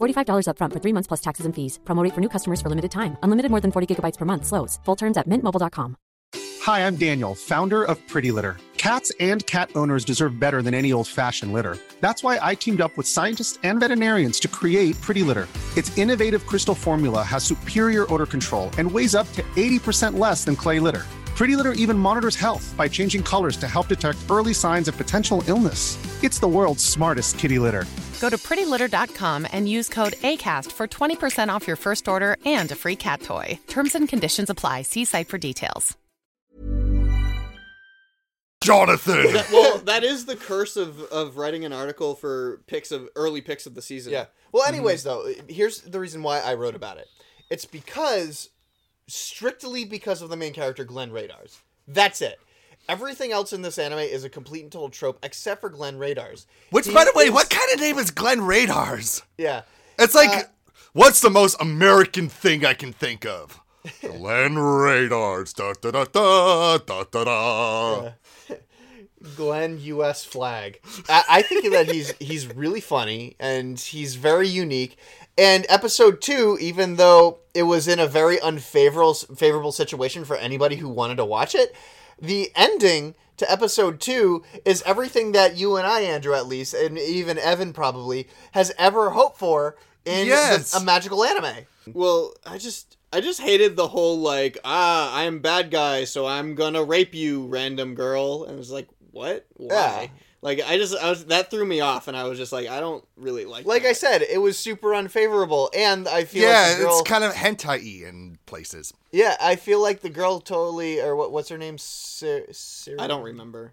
$45 0.00 0.46
upfront 0.48 0.72
for 0.72 0.80
three 0.80 0.92
months 0.92 1.06
plus 1.06 1.20
taxes 1.20 1.46
and 1.46 1.54
fees. 1.54 1.78
Promo 1.84 2.10
for 2.14 2.20
new 2.20 2.28
customers 2.28 2.60
for 2.60 2.68
limited 2.68 2.90
time. 2.90 3.16
Unlimited 3.22 3.50
more 3.50 3.60
than 3.60 3.72
40 3.72 3.86
gigabytes 3.94 4.18
per 4.18 4.24
month. 4.24 4.46
Slows. 4.46 4.80
Full 4.84 4.96
terms 4.96 5.16
at 5.16 5.28
mintmobile.com. 5.28 5.96
Hi, 6.62 6.86
I'm 6.86 6.96
Daniel, 6.96 7.34
founder 7.34 7.84
of 7.84 7.98
Pretty 8.08 8.30
Litter. 8.30 8.56
Cats 8.78 9.12
and 9.20 9.46
cat 9.46 9.70
owners 9.74 10.04
deserve 10.04 10.38
better 10.38 10.62
than 10.62 10.72
any 10.74 10.92
old 10.92 11.08
fashioned 11.08 11.52
litter. 11.52 11.76
That's 12.00 12.22
why 12.22 12.38
I 12.40 12.54
teamed 12.54 12.80
up 12.80 12.96
with 12.96 13.06
scientists 13.06 13.58
and 13.62 13.80
veterinarians 13.80 14.40
to 14.40 14.48
create 14.48 15.00
Pretty 15.02 15.22
Litter. 15.22 15.46
Its 15.76 15.96
innovative 15.98 16.46
crystal 16.46 16.74
formula 16.74 17.22
has 17.22 17.44
superior 17.44 18.10
odor 18.12 18.26
control 18.26 18.70
and 18.78 18.90
weighs 18.90 19.14
up 19.14 19.30
to 19.32 19.42
80% 19.56 20.18
less 20.18 20.44
than 20.44 20.56
clay 20.56 20.80
litter. 20.80 21.02
Pretty 21.36 21.56
Litter 21.56 21.72
even 21.72 21.98
monitors 21.98 22.36
health 22.36 22.74
by 22.76 22.88
changing 22.88 23.22
colors 23.22 23.56
to 23.56 23.68
help 23.68 23.88
detect 23.88 24.30
early 24.30 24.54
signs 24.54 24.88
of 24.88 24.96
potential 24.96 25.42
illness. 25.48 25.98
It's 26.22 26.38
the 26.38 26.48
world's 26.48 26.84
smartest 26.84 27.38
kitty 27.38 27.58
litter. 27.58 27.84
Go 28.24 28.30
to 28.30 28.38
prettylitter.com 28.38 29.46
and 29.52 29.68
use 29.68 29.90
code 29.90 30.14
ACAST 30.14 30.72
for 30.72 30.86
20% 30.86 31.50
off 31.50 31.66
your 31.66 31.76
first 31.76 32.08
order 32.08 32.38
and 32.46 32.72
a 32.72 32.74
free 32.74 32.96
cat 32.96 33.20
toy. 33.20 33.58
Terms 33.66 33.94
and 33.94 34.08
conditions 34.08 34.48
apply. 34.48 34.80
See 34.82 35.04
site 35.04 35.28
for 35.28 35.36
details. 35.36 35.94
Jonathan. 38.62 39.30
That- 39.34 39.50
well, 39.52 39.76
that 39.80 40.04
is 40.04 40.24
the 40.24 40.36
curse 40.36 40.78
of, 40.78 41.02
of 41.12 41.36
writing 41.36 41.66
an 41.66 41.74
article 41.74 42.14
for 42.14 42.62
picks 42.66 42.92
of 42.92 43.10
early 43.14 43.42
picks 43.42 43.66
of 43.66 43.74
the 43.74 43.82
season. 43.82 44.14
Yeah. 44.14 44.24
Well, 44.52 44.64
anyways, 44.66 45.02
though, 45.02 45.30
here's 45.46 45.82
the 45.82 46.00
reason 46.00 46.22
why 46.22 46.40
I 46.40 46.54
wrote 46.54 46.74
about 46.74 46.96
it. 46.96 47.08
It's 47.50 47.66
because, 47.66 48.48
strictly 49.06 49.84
because 49.84 50.22
of 50.22 50.30
the 50.30 50.36
main 50.38 50.54
character, 50.54 50.84
Glenn 50.84 51.12
Radars. 51.12 51.60
That's 51.86 52.22
it. 52.22 52.40
Everything 52.88 53.32
else 53.32 53.52
in 53.52 53.62
this 53.62 53.78
anime 53.78 54.00
is 54.00 54.24
a 54.24 54.28
complete 54.28 54.62
and 54.62 54.70
total 54.72 54.90
trope, 54.90 55.18
except 55.22 55.60
for 55.62 55.70
Glenn 55.70 55.98
Radars. 55.98 56.46
Which, 56.70 56.86
He 56.86 56.92
by 56.92 57.04
the 57.04 57.12
way, 57.14 57.24
is- 57.24 57.30
what 57.32 57.48
kind 57.50 57.72
of 57.72 57.80
name 57.80 57.98
is 57.98 58.10
Glenn 58.10 58.42
Radars? 58.42 59.22
Yeah. 59.38 59.62
It's 59.98 60.14
like, 60.14 60.28
Uh, 60.30 60.42
what's 60.92 61.20
the 61.20 61.30
most 61.30 61.56
American 61.60 62.28
thing 62.28 62.64
I 62.64 62.74
can 62.74 62.92
think 62.92 63.24
of? 63.24 63.60
Glenn 64.00 64.58
Radars. 64.58 65.52
Da 65.52 65.72
da 65.80 65.90
da 65.90 66.04
da 66.04 66.78
da 66.78 67.04
da 67.04 67.24
da. 67.24 68.10
Glenn 69.36 69.78
U.S. 69.80 70.24
flag. 70.24 70.80
I, 71.08 71.24
I 71.30 71.42
think 71.42 71.70
that 71.72 71.90
he's 71.90 72.12
he's 72.20 72.46
really 72.54 72.80
funny 72.80 73.36
and 73.40 73.78
he's 73.78 74.16
very 74.16 74.48
unique. 74.48 74.96
And 75.38 75.64
episode 75.68 76.20
two, 76.20 76.58
even 76.60 76.96
though 76.96 77.38
it 77.54 77.62
was 77.64 77.88
in 77.88 77.98
a 77.98 78.06
very 78.06 78.40
unfavorable 78.40 79.14
favorable 79.14 79.72
situation 79.72 80.24
for 80.24 80.36
anybody 80.36 80.76
who 80.76 80.88
wanted 80.88 81.16
to 81.16 81.24
watch 81.24 81.54
it, 81.54 81.74
the 82.20 82.50
ending 82.54 83.14
to 83.36 83.50
episode 83.50 84.00
two 84.00 84.44
is 84.64 84.82
everything 84.86 85.32
that 85.32 85.56
you 85.56 85.76
and 85.76 85.86
I, 85.86 86.00
Andrew, 86.02 86.34
at 86.34 86.46
least, 86.46 86.72
and 86.74 86.98
even 86.98 87.36
Evan 87.38 87.72
probably 87.72 88.28
has 88.52 88.72
ever 88.78 89.10
hoped 89.10 89.38
for 89.38 89.76
in 90.04 90.28
the- 90.28 90.80
a 90.82 90.84
magical 90.84 91.24
anime. 91.24 91.66
Well, 91.92 92.34
I 92.46 92.58
just 92.58 92.96
I 93.12 93.20
just 93.20 93.40
hated 93.40 93.76
the 93.76 93.88
whole 93.88 94.18
like 94.18 94.58
ah 94.64 95.16
I'm 95.16 95.40
bad 95.40 95.70
guy 95.70 96.04
so 96.04 96.26
I'm 96.26 96.54
gonna 96.54 96.82
rape 96.82 97.14
you 97.14 97.46
random 97.46 97.94
girl 97.94 98.44
and 98.44 98.54
it 98.54 98.58
was 98.58 98.70
like 98.70 98.88
what 99.12 99.46
why 99.54 99.74
Yeah. 99.74 100.06
Like 100.44 100.60
I 100.64 100.76
just 100.76 100.94
I 100.96 101.08
was 101.10 101.24
that 101.26 101.50
threw 101.50 101.64
me 101.64 101.80
off 101.80 102.06
and 102.06 102.16
I 102.16 102.24
was 102.24 102.38
just 102.38 102.52
like 102.52 102.68
I 102.68 102.78
don't 102.78 103.02
really 103.16 103.44
like 103.46 103.64
Like 103.66 103.82
that. 103.82 103.88
I 103.88 103.92
said, 103.94 104.22
it 104.22 104.38
was 104.38 104.56
super 104.58 104.94
unfavorable, 104.94 105.70
and 105.74 106.06
I 106.06 106.24
feel 106.24 106.42
Yeah, 106.42 106.66
like 106.68 106.76
the 106.76 106.84
girl, 106.84 106.98
it's 107.00 107.08
kind 107.08 107.24
of 107.24 107.32
hentai 107.32 108.02
in 108.06 108.38
places. 108.46 108.92
Yeah, 109.10 109.36
I 109.40 109.56
feel 109.56 109.80
like 109.82 110.00
the 110.02 110.10
girl 110.10 110.40
totally, 110.40 111.00
or 111.00 111.16
what? 111.16 111.32
What's 111.32 111.48
her 111.48 111.56
name? 111.58 111.78
Sir, 111.78 112.44
Sir, 112.52 112.94
I 112.98 113.06
don't 113.06 113.22
remember 113.22 113.72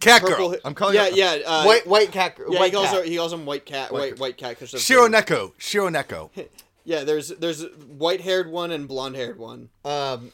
Cat 0.00 0.20
Purple- 0.22 0.50
girl. 0.50 0.58
I'm 0.64 0.74
calling 0.74 0.96
yeah 0.96 1.04
her 1.10 1.16
yeah 1.16 1.38
uh, 1.46 1.64
White 1.64 1.86
white 1.86 2.10
cat. 2.12 2.36
yeah 2.50 2.58
white 2.58 2.66
he 2.66 2.76
calls 2.76 2.88
cat. 2.88 2.96
her 2.96 3.02
he 3.04 3.16
calls 3.16 3.32
him 3.32 3.46
white 3.46 3.64
cat 3.64 3.92
white 3.92 4.18
white 4.18 4.36
cat 4.36 4.58
because 4.58 4.72
Shironeko. 4.72 5.52
Shironeko. 5.58 6.30
yeah 6.84 7.04
there's 7.04 7.28
there's 7.28 7.62
white 7.86 8.20
haired 8.22 8.50
one 8.50 8.72
and 8.72 8.88
blonde 8.88 9.14
haired 9.16 9.38
one 9.38 9.68
Um, 9.84 10.32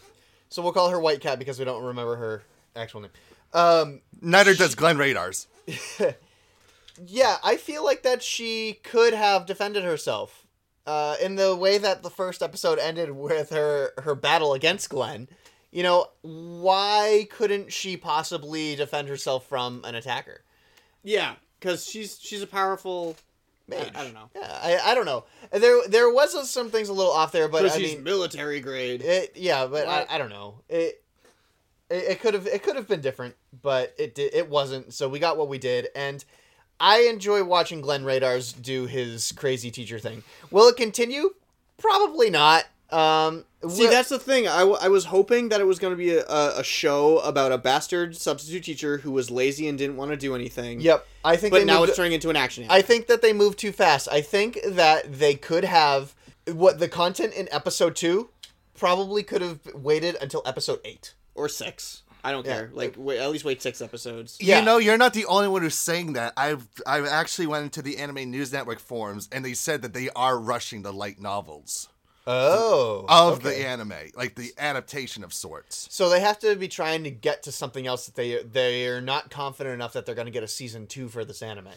so 0.49 0.63
we'll 0.63 0.73
call 0.73 0.89
her 0.91 1.01
White 1.01 1.21
Cat 1.21 1.39
because 1.41 1.59
we 1.59 1.65
don't 1.65 1.83
remember 1.85 2.15
her 2.17 2.43
actual 2.77 3.01
name. 3.03 3.11
Um, 3.53 4.01
Neither 4.23 4.55
does 4.55 4.75
Glenn 4.77 4.97
Radars. 4.99 5.47
yeah, 7.07 7.37
I 7.43 7.57
feel 7.57 7.85
like 7.85 8.03
that 8.03 8.23
she 8.23 8.81
could 8.83 9.15
have 9.15 9.47
defended 9.47 9.85
herself. 9.85 10.47
Uh, 10.87 11.17
in 11.23 11.37
the 11.37 11.57
way 11.57 11.79
that 11.79 12.03
the 12.03 12.11
first 12.11 12.43
episode 12.43 12.79
ended 12.79 13.11
with 13.11 13.49
her 13.51 13.93
her 13.99 14.15
battle 14.15 14.53
against 14.53 14.91
Glenn, 14.91 15.29
you 15.73 15.83
know, 15.83 16.09
why 16.21 17.27
couldn't 17.31 17.73
she 17.73 17.97
possibly 17.97 18.77
defend 18.77 19.09
herself 19.09 19.47
from 19.47 19.83
an 19.85 19.95
attacker? 19.95 20.43
yeah 21.03 21.35
because 21.61 21.87
she's 21.87 22.19
she's 22.21 22.43
a 22.43 22.47
powerful 22.47 23.17
Mage. 23.67 23.93
I, 23.95 24.01
I 24.01 24.05
don't 24.05 24.15
know 24.15 24.31
Yeah, 24.35 24.59
I, 24.63 24.91
I 24.91 24.95
don't 24.95 25.07
know. 25.07 25.25
There 25.53 25.87
there 25.89 26.11
was 26.11 26.51
some 26.51 26.71
things 26.71 26.89
a 26.89 26.93
little 26.93 27.13
off 27.13 27.33
there, 27.33 27.49
but 27.49 27.65
I 27.65 27.69
she's 27.79 27.95
mean, 27.95 28.05
military 28.05 28.61
grade 28.61 29.01
It, 29.03 29.33
yeah, 29.37 29.67
but 29.67 29.89
I, 29.89 30.07
I 30.09 30.19
don't 30.19 30.29
know. 30.29 30.61
It 30.69 31.03
It, 31.95 32.21
could 32.21 32.35
have 32.35 32.47
it 32.47 32.63
could 32.63 32.77
have 32.77 32.89
been 32.89 33.01
different, 33.01 33.35
but 33.63 33.95
it 33.99 34.15
did 34.15 34.35
it 34.35 34.49
wasn't. 34.49 34.93
So 34.93 35.09
we 35.09 35.19
got 35.19 35.37
what 35.37 35.49
we 35.49 35.59
did, 35.59 35.89
and 35.95 36.25
I 36.81 37.03
enjoy 37.03 37.45
watching 37.45 37.81
Glenn 37.81 38.05
Radars 38.05 38.53
do 38.53 38.87
his 38.87 39.33
crazy 39.33 39.71
teacher 39.71 39.99
thing. 39.99 40.23
Will 40.51 40.69
it 40.69 40.77
continue? 40.77 41.35
Probably 41.79 42.31
not. 42.31 42.65
Um, 42.91 43.45
See, 43.69 43.87
that's 43.87 44.11
the 44.11 44.19
thing. 44.19 44.47
I, 44.47 44.61
w- 44.61 44.79
I 44.81 44.89
was 44.89 45.07
hoping 45.07 45.49
that 45.49 45.61
it 45.61 45.65
was 45.65 45.79
going 45.79 45.93
to 45.93 45.97
be 45.97 46.15
a, 46.15 46.25
a, 46.59 46.63
show 46.63 47.19
about 47.21 47.51
a 47.51 47.59
bastard 47.59 48.15
substitute 48.15 48.63
teacher 48.63 48.99
who 48.99 49.11
was 49.11 49.31
lazy 49.31 49.67
and 49.69 49.77
didn't 49.77 49.97
want 49.97 50.11
to 50.11 50.17
do 50.17 50.35
anything. 50.35 50.81
Yep, 50.81 51.05
I 51.25 51.37
think. 51.37 51.53
But 51.53 51.67
now 51.67 51.79
moved- 51.79 51.89
it's 51.89 51.97
turning 51.97 52.13
into 52.13 52.31
an 52.31 52.37
action. 52.37 52.67
I 52.69 52.83
think 52.83 53.07
that 53.09 53.23
they 53.23 53.33
moved 53.33 53.59
too 53.59 53.73
fast. 53.73 54.07
I 54.13 54.21
think 54.21 54.61
that 54.65 55.13
they 55.13 55.35
could 55.35 55.65
have 55.65 56.15
what 56.53 56.79
the 56.79 56.89
content 56.89 57.35
in 57.35 57.49
episode 57.51 57.97
two 57.97 58.29
probably 58.75 59.23
could 59.23 59.41
have 59.41 59.61
waited 59.75 60.17
until 60.21 60.43
episode 60.45 60.81
eight. 60.85 61.15
Or 61.35 61.49
six. 61.49 62.03
I 62.27 62.31
don't 62.33 62.47
Yeah. 62.47 62.55
care. 62.57 62.71
Like, 62.73 62.95
wait, 62.97 63.19
at 63.19 63.31
least 63.31 63.45
wait 63.45 63.61
six 63.61 63.83
episodes. 63.83 64.39
Yeah. 64.41 64.61
You 64.61 64.65
know, 64.65 64.79
you're 64.79 64.97
not 64.97 65.13
the 65.13 65.27
only 65.27 65.49
one 65.49 65.61
who's 65.61 65.75
saying 65.75 66.15
that. 66.15 66.33
I've 66.39 66.67
I 66.87 67.01
actually 67.07 67.47
went 67.47 67.65
into 67.65 67.83
the 67.83 67.99
Anime 67.99 68.31
News 68.31 68.51
Network 68.53 68.81
forums 68.81 69.29
and 69.31 69.45
they 69.45 69.53
said 69.55 69.83
that 69.83 69.93
they 69.93 70.09
are 70.17 70.39
rushing 70.39 70.83
the 70.83 70.93
light 70.93 71.21
novels 71.21 71.89
Oh, 72.27 73.05
of 73.07 73.35
okay. 73.45 73.51
the 73.61 73.69
anime, 73.69 73.93
like 74.17 74.35
the 74.37 74.53
adaptation 74.57 75.23
of 75.23 75.35
sorts. 75.35 75.87
So 75.91 76.09
they 76.09 76.21
have 76.21 76.39
to 76.39 76.57
be 76.57 76.69
trying 76.69 77.05
to 77.05 77.11
get 77.11 77.43
to 77.43 77.53
something 77.53 77.87
else 77.87 78.07
that 78.07 78.15
they 78.15 78.43
they 78.43 78.87
are 78.89 79.03
not 79.03 79.29
confident 79.31 79.75
enough 79.75 79.93
that 79.93 80.07
they're 80.07 80.15
going 80.15 80.25
to 80.25 80.33
get 80.33 80.43
a 80.43 80.49
season 80.49 80.87
two 80.87 81.11
for 81.11 81.27
this 81.27 81.43
anime. 81.43 81.69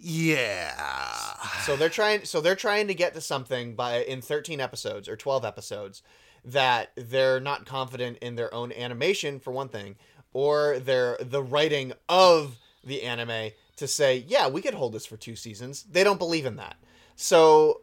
Yeah. 0.00 1.34
So 1.66 1.76
they're 1.76 1.88
trying. 1.88 2.24
So 2.24 2.40
they're 2.40 2.56
trying 2.56 2.86
to 2.88 2.94
get 2.94 3.14
to 3.14 3.20
something 3.20 3.74
by 3.74 3.98
in 4.04 4.22
thirteen 4.22 4.60
episodes 4.60 5.08
or 5.08 5.16
twelve 5.16 5.44
episodes 5.44 6.02
that 6.48 6.92
they're 6.96 7.40
not 7.40 7.66
confident 7.66 8.18
in 8.18 8.34
their 8.34 8.52
own 8.52 8.72
animation 8.72 9.40
for 9.40 9.52
one 9.52 9.68
thing, 9.68 9.96
or 10.32 10.78
their 10.78 11.16
the 11.20 11.42
writing 11.42 11.92
of 12.08 12.58
the 12.84 13.02
anime 13.02 13.52
to 13.76 13.86
say, 13.86 14.24
yeah, 14.26 14.48
we 14.48 14.62
could 14.62 14.74
hold 14.74 14.92
this 14.92 15.06
for 15.06 15.16
two 15.16 15.36
seasons. 15.36 15.84
They 15.84 16.04
don't 16.04 16.18
believe 16.18 16.46
in 16.46 16.56
that. 16.56 16.76
So 17.16 17.82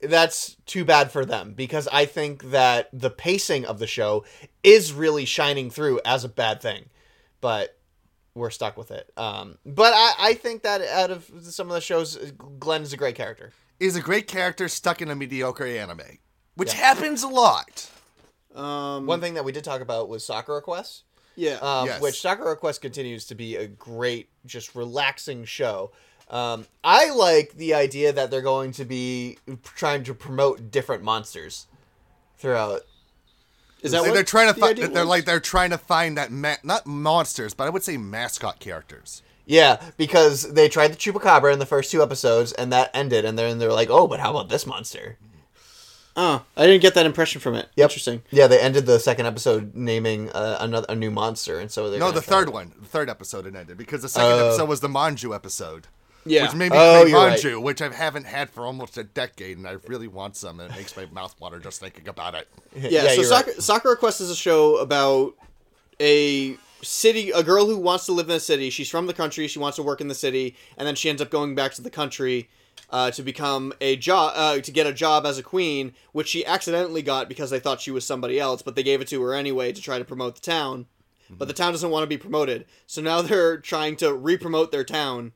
that's 0.00 0.56
too 0.66 0.84
bad 0.84 1.10
for 1.10 1.24
them 1.24 1.52
because 1.52 1.88
I 1.92 2.06
think 2.06 2.50
that 2.50 2.88
the 2.92 3.10
pacing 3.10 3.66
of 3.66 3.78
the 3.78 3.86
show 3.86 4.24
is 4.62 4.92
really 4.92 5.24
shining 5.24 5.70
through 5.70 6.00
as 6.04 6.24
a 6.24 6.28
bad 6.28 6.62
thing, 6.62 6.86
but 7.40 7.76
we're 8.34 8.50
stuck 8.50 8.76
with 8.76 8.90
it. 8.90 9.10
Um, 9.16 9.58
but 9.66 9.92
I, 9.94 10.12
I 10.18 10.34
think 10.34 10.62
that 10.62 10.80
out 10.82 11.10
of 11.10 11.30
some 11.42 11.68
of 11.68 11.74
the 11.74 11.80
shows, 11.80 12.16
Glenn 12.58 12.82
is 12.82 12.92
a 12.92 12.96
great 12.96 13.14
character. 13.14 13.52
Is 13.78 13.96
a 13.96 14.00
great 14.00 14.26
character 14.26 14.68
stuck 14.68 15.02
in 15.02 15.10
a 15.10 15.16
mediocre 15.16 15.66
anime, 15.66 16.18
which 16.60 16.72
happens 16.74 17.22
a 17.22 17.28
lot. 17.28 17.90
Um, 18.54 19.06
One 19.06 19.20
thing 19.20 19.34
that 19.34 19.44
we 19.44 19.52
did 19.52 19.64
talk 19.64 19.80
about 19.80 20.08
was 20.08 20.24
Sakura 20.24 20.60
Quest, 20.60 21.04
yeah. 21.36 21.54
um, 21.62 21.86
Yes. 21.86 22.00
which 22.00 22.20
Sakura 22.20 22.56
Quest 22.56 22.80
continues 22.82 23.24
to 23.26 23.34
be 23.34 23.56
a 23.56 23.66
great, 23.66 24.28
just 24.46 24.74
relaxing 24.74 25.44
show. 25.44 25.90
Um, 26.28 26.66
I 26.84 27.10
like 27.10 27.54
the 27.54 27.74
idea 27.74 28.12
that 28.12 28.30
they're 28.30 28.40
going 28.42 28.72
to 28.72 28.84
be 28.84 29.38
trying 29.76 30.04
to 30.04 30.14
promote 30.14 30.70
different 30.70 31.02
monsters 31.02 31.66
throughout 32.38 32.82
Is 33.82 33.92
that 33.92 33.98
Like 34.02 34.08
what 34.10 34.14
they're 34.14 34.22
trying 34.24 34.48
to 34.48 34.54
the 34.54 34.60
find. 34.60 34.78
They're 34.78 34.90
was? 35.02 35.08
like 35.08 35.24
they're 35.24 35.40
trying 35.40 35.70
to 35.70 35.78
find 35.78 36.16
that 36.18 36.30
ma- 36.30 36.56
not 36.62 36.86
monsters, 36.86 37.54
but 37.54 37.66
I 37.66 37.70
would 37.70 37.82
say 37.82 37.96
mascot 37.96 38.60
characters. 38.60 39.22
Yeah, 39.46 39.80
because 39.96 40.52
they 40.52 40.68
tried 40.68 40.92
the 40.92 40.96
chupacabra 40.96 41.52
in 41.52 41.58
the 41.58 41.66
first 41.66 41.90
two 41.90 42.02
episodes, 42.02 42.52
and 42.52 42.72
that 42.72 42.90
ended, 42.94 43.24
and 43.24 43.36
then 43.38 43.58
they're 43.58 43.72
like, 43.72 43.90
"Oh, 43.90 44.06
but 44.06 44.20
how 44.20 44.30
about 44.30 44.48
this 44.50 44.66
monster?" 44.66 45.16
Oh, 46.22 46.44
I 46.54 46.66
didn't 46.66 46.82
get 46.82 46.92
that 46.94 47.06
impression 47.06 47.40
from 47.40 47.54
it. 47.54 47.70
Interesting. 47.78 48.20
Yeah, 48.30 48.46
they 48.46 48.60
ended 48.60 48.84
the 48.84 48.98
second 48.98 49.24
episode 49.24 49.74
naming 49.74 50.28
uh, 50.32 50.58
another 50.60 50.84
a 50.90 50.94
new 50.94 51.10
monster, 51.10 51.58
and 51.58 51.70
so 51.70 51.88
they 51.88 51.98
No, 51.98 52.10
the 52.10 52.20
third 52.20 52.50
one, 52.50 52.72
the 52.78 52.86
third 52.86 53.08
episode 53.08 53.46
it 53.46 53.56
ended 53.56 53.78
because 53.78 54.02
the 54.02 54.08
second 54.10 54.30
Oh. 54.32 54.48
episode 54.48 54.68
was 54.68 54.80
the 54.80 54.88
Manju 54.88 55.34
episode. 55.34 55.86
Yeah. 56.26 56.42
Which 56.44 56.54
made 56.54 56.72
me 56.72 56.78
Oh, 56.78 57.00
crave 57.00 57.08
you're 57.12 57.26
right. 57.26 57.38
Manju, 57.40 57.62
which 57.62 57.80
I 57.80 57.88
haven't 57.90 58.24
had 58.26 58.50
for 58.50 58.66
almost 58.66 58.98
a 58.98 59.04
decade, 59.04 59.56
and 59.56 59.66
I 59.66 59.76
really 59.86 60.08
want 60.08 60.36
some, 60.36 60.60
and 60.60 60.70
it 60.70 60.76
makes 60.76 60.94
my 60.94 61.06
mouth 61.06 61.34
water 61.40 61.58
just 61.58 61.80
thinking 61.80 62.06
about 62.06 62.34
it. 62.34 62.46
Yeah, 62.76 63.08
so 63.08 63.12
you're 63.14 63.24
Sakura, 63.24 63.52
right. 63.54 63.62
Sakura 63.62 63.96
Quest 63.96 64.20
is 64.20 64.28
a 64.30 64.36
show 64.36 64.76
about 64.76 65.32
a 66.00 66.56
city, 66.82 67.30
a 67.30 67.42
girl 67.42 67.64
who 67.66 67.78
wants 67.78 68.04
to 68.06 68.12
live 68.12 68.28
in 68.28 68.36
a 68.36 68.40
city. 68.40 68.68
She's 68.68 68.90
from 68.90 69.06
the 69.06 69.14
country. 69.14 69.48
She 69.48 69.58
wants 69.58 69.76
to 69.76 69.82
work 69.82 70.00
in 70.02 70.08
the 70.08 70.14
city, 70.14 70.54
and 70.76 70.86
then 70.86 70.94
she 70.96 71.08
ends 71.08 71.22
up 71.22 71.30
going 71.30 71.54
back 71.54 71.72
to 71.74 71.82
the 71.82 71.90
country 71.90 72.50
uh, 72.90 73.10
to 73.12 73.22
become 73.22 73.72
a 73.80 73.96
job, 73.96 74.32
uh, 74.34 74.58
to 74.60 74.72
get 74.72 74.86
a 74.86 74.92
job 74.92 75.24
as 75.24 75.38
a 75.38 75.42
queen, 75.42 75.94
which 76.12 76.28
she 76.28 76.44
accidentally 76.44 77.02
got 77.02 77.28
because 77.28 77.50
they 77.50 77.60
thought 77.60 77.80
she 77.80 77.90
was 77.90 78.04
somebody 78.04 78.38
else, 78.40 78.62
but 78.62 78.74
they 78.74 78.82
gave 78.82 79.00
it 79.00 79.08
to 79.08 79.22
her 79.22 79.34
anyway 79.34 79.72
to 79.72 79.80
try 79.80 79.98
to 79.98 80.04
promote 80.04 80.34
the 80.34 80.40
town. 80.40 80.86
But 81.32 81.46
the 81.46 81.54
town 81.54 81.70
doesn't 81.72 81.90
want 81.90 82.02
to 82.02 82.08
be 82.08 82.18
promoted, 82.18 82.66
so 82.86 83.00
now 83.00 83.22
they're 83.22 83.58
trying 83.58 83.96
to 83.96 84.12
re-promote 84.12 84.72
their 84.72 84.84
town 84.84 85.32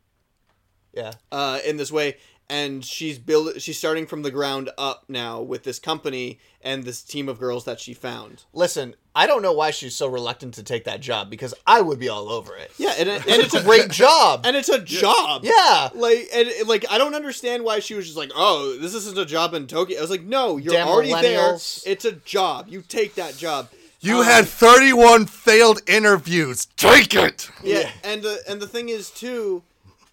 Yeah, 0.92 1.12
uh, 1.30 1.60
in 1.64 1.76
this 1.76 1.92
way. 1.92 2.16
And 2.50 2.84
she's 2.84 3.18
build 3.18 3.62
she's 3.62 3.78
starting 3.78 4.06
from 4.06 4.22
the 4.22 4.30
ground 4.30 4.70
up 4.76 5.04
now 5.08 5.40
with 5.40 5.62
this 5.62 5.78
company 5.78 6.38
and 6.60 6.84
this 6.84 7.02
team 7.02 7.28
of 7.28 7.38
girls 7.38 7.64
that 7.64 7.80
she 7.80 7.94
found. 7.94 8.44
Listen, 8.52 8.96
I 9.16 9.26
don't 9.28 9.42
know 9.42 9.52
why 9.52 9.70
she's 9.70 9.94
so 9.94 10.08
reluctant 10.08 10.54
to 10.54 10.62
take 10.64 10.84
that 10.84 11.00
job 11.00 11.30
because 11.30 11.54
I 11.66 11.80
would 11.80 11.98
be 12.00 12.08
all 12.08 12.28
over 12.28 12.56
it. 12.56 12.72
yeah 12.78 12.94
and, 12.98 13.08
it- 13.08 13.26
and 13.26 13.42
it's 13.42 13.54
a 13.54 13.62
great 13.62 13.90
job. 14.04 14.44
and 14.44 14.56
it's 14.56 14.68
a 14.68 14.80
job 14.80 15.44
Yeah. 15.44 15.90
like 15.94 16.28
and 16.34 16.48
like 16.66 16.84
i 16.90 16.98
don't 16.98 17.14
understand 17.14 17.62
why 17.64 17.78
she 17.80 17.94
was 17.94 18.06
just 18.06 18.16
like 18.16 18.32
oh 18.34 18.76
this 18.80 18.94
isn't 18.94 19.16
a 19.18 19.24
job 19.24 19.54
in 19.54 19.66
tokyo 19.66 19.98
i 19.98 20.00
was 20.00 20.10
like 20.10 20.24
no 20.24 20.56
you're 20.56 20.72
Damn 20.74 20.88
already 20.88 21.12
there 21.12 21.54
it's 21.54 22.04
a 22.04 22.12
job 22.12 22.66
you 22.68 22.82
take 22.82 23.14
that 23.14 23.36
job 23.36 23.68
You 24.00 24.18
Um, 24.18 24.24
had 24.26 24.46
31 24.46 25.26
failed 25.26 25.80
interviews. 25.86 26.66
Take 26.76 27.14
it. 27.14 27.48
yeah, 27.62 27.88
and 28.02 28.22
the 28.22 28.42
and 28.48 28.60
the 28.60 28.66
thing 28.68 28.88
is 28.90 29.10
too 29.10 29.62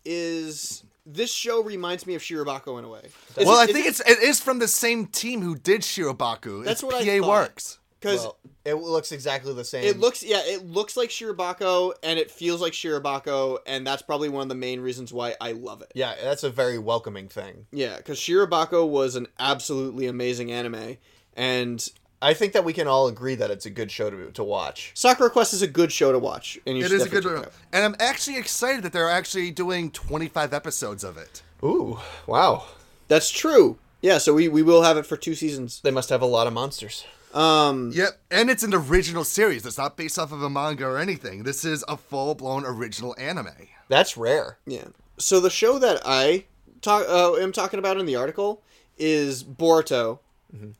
is 0.05 0.83
this 1.05 1.33
show 1.33 1.61
reminds 1.63 2.05
me 2.07 2.15
of 2.15 2.21
shirobako 2.21 2.79
in 2.79 2.85
a 2.85 2.89
way 2.89 3.01
Is 3.37 3.45
well, 3.45 3.59
it- 3.59 3.69
I 3.69 3.73
think 3.73 3.85
it- 3.85 3.89
it's 3.89 3.99
it 4.01 4.19
is 4.19 4.39
from 4.39 4.59
the 4.59 4.67
same 4.67 5.07
team 5.07 5.41
who 5.41 5.55
did 5.55 5.81
Shirobako. 5.81 6.63
That's 6.63 6.81
It's 6.81 6.83
what 6.83 6.95
I 6.95 7.19
thought. 7.19 7.27
Works. 7.27 7.79
Because 8.01 8.21
Well, 8.21 8.37
it 8.65 8.73
looks 8.73 9.11
exactly 9.11 9.53
the 9.53 9.63
same. 9.63 9.83
It 9.83 9.99
looks 9.99 10.23
yeah, 10.23 10.41
it 10.43 10.65
looks 10.65 10.97
like 10.97 11.09
Shirobako, 11.09 11.93
and 12.01 12.17
it 12.17 12.31
feels 12.31 12.59
like 12.59 12.73
Shirobako, 12.73 13.59
and 13.67 13.85
that's 13.85 14.01
probably 14.01 14.27
one 14.27 14.41
of 14.41 14.49
the 14.49 14.55
main 14.55 14.79
reasons 14.81 15.13
why 15.13 15.35
I 15.39 15.51
love 15.51 15.81
it. 15.83 15.91
yeah, 15.93 16.15
that's 16.23 16.43
a 16.43 16.49
very 16.49 16.79
welcoming 16.79 17.27
thing. 17.29 17.67
Yeah, 17.71 18.01
cuz 18.01 18.19
Shirobako 18.19 18.87
was 18.89 19.15
an 19.15 19.27
absolutely 19.39 20.07
amazing 20.07 20.51
anime 20.51 20.97
and 21.35 21.87
I 22.23 22.33
think 22.35 22.53
that 22.53 22.63
we 22.63 22.73
can 22.73 22.87
all 22.87 23.07
agree 23.07 23.33
that 23.35 23.49
it's 23.49 23.65
a 23.65 23.69
good 23.69 23.91
show 23.91 24.09
to 24.09 24.31
to 24.31 24.43
watch. 24.43 24.91
Sakura 24.95 25.29
Quest 25.29 25.53
is 25.53 25.61
a 25.61 25.67
good 25.67 25.91
show 25.91 26.11
to 26.11 26.19
watch 26.19 26.59
and 26.65 26.77
you 26.77 26.83
It 26.85 26.89
should 26.89 26.95
is 27.01 27.05
a 27.05 27.09
good 27.09 27.23
definitely 27.23 27.35
one. 27.35 27.43
check 27.45 27.53
it 27.53 27.75
out. 27.77 27.83
And 27.83 27.85
I'm 27.85 27.95
actually 27.99 28.37
excited 28.37 28.83
that 28.83 28.93
they're 28.93 29.09
actually 29.09 29.51
doing 29.51 29.91
25 29.91 30.53
episodes 30.53 31.03
of 31.03 31.17
it. 31.17 31.41
Ooh, 31.63 31.99
wow! 32.27 32.65
That's 33.07 33.29
true. 33.29 33.77
Yeah, 34.01 34.17
so 34.17 34.33
we, 34.33 34.47
we 34.47 34.63
will 34.63 34.81
have 34.81 34.97
it 34.97 35.05
for 35.05 35.15
two 35.15 35.35
seasons. 35.35 35.79
They 35.83 35.91
must 35.91 36.09
have 36.09 36.23
a 36.23 36.25
lot 36.25 36.47
of 36.47 36.53
monsters. 36.53 37.05
Um 37.33 37.91
Yep, 37.93 38.19
and 38.29 38.49
it's 38.49 38.63
an 38.63 38.73
original 38.73 39.23
series. 39.23 39.65
It's 39.65 39.77
not 39.77 39.97
based 39.97 40.19
off 40.19 40.31
of 40.31 40.41
a 40.43 40.49
manga 40.49 40.85
or 40.85 40.97
anything. 40.97 41.43
This 41.43 41.63
is 41.65 41.83
a 41.87 41.97
full-blown 41.97 42.65
original 42.65 43.15
anime. 43.17 43.49
That's 43.87 44.17
rare. 44.17 44.57
yeah. 44.65 44.85
So 45.17 45.39
the 45.39 45.49
show 45.51 45.77
that 45.79 46.01
I 46.03 46.45
talk 46.81 47.05
uh, 47.07 47.35
am 47.35 47.51
talking 47.51 47.77
about 47.79 47.97
in 47.97 48.05
the 48.07 48.15
article 48.15 48.63
is 48.97 49.43
Boruto. 49.43 50.19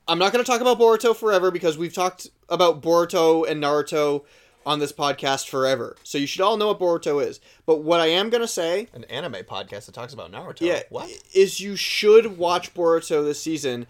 I'm 0.08 0.20
not 0.20 0.34
going 0.34 0.44
to 0.44 0.52
talk 0.52 0.60
about 0.60 0.78
Boruto 0.80 1.16
forever 1.16 1.50
because 1.50 1.78
we've 1.78 1.94
talked 1.94 2.28
about 2.50 2.82
Boruto 2.82 3.48
and 3.50 3.64
Naruto 3.64 4.24
on 4.66 4.80
this 4.80 4.92
podcast 4.92 5.48
forever. 5.48 5.96
So 6.04 6.18
you 6.18 6.28
should 6.28 6.42
all 6.42 6.58
know 6.58 6.68
what 6.68 6.80
Boruto 6.80 7.26
is. 7.26 7.40
But 7.66 7.78
what 7.82 8.02
I 8.02 8.08
am 8.08 8.30
going 8.30 8.42
to 8.42 8.48
say 8.50 8.90
An 8.94 9.06
anime 9.06 9.44
podcast 9.44 9.86
that 9.86 9.94
talks 9.94 10.14
about 10.14 10.30
Naruto. 10.32 10.62
yeah, 10.62 10.82
what? 10.90 11.10
is 11.34 11.62
you 11.62 11.76
should 11.78 12.38
watch 12.38 12.74
Boruto 12.74 13.24
this 13.24 13.42
season 13.42 13.88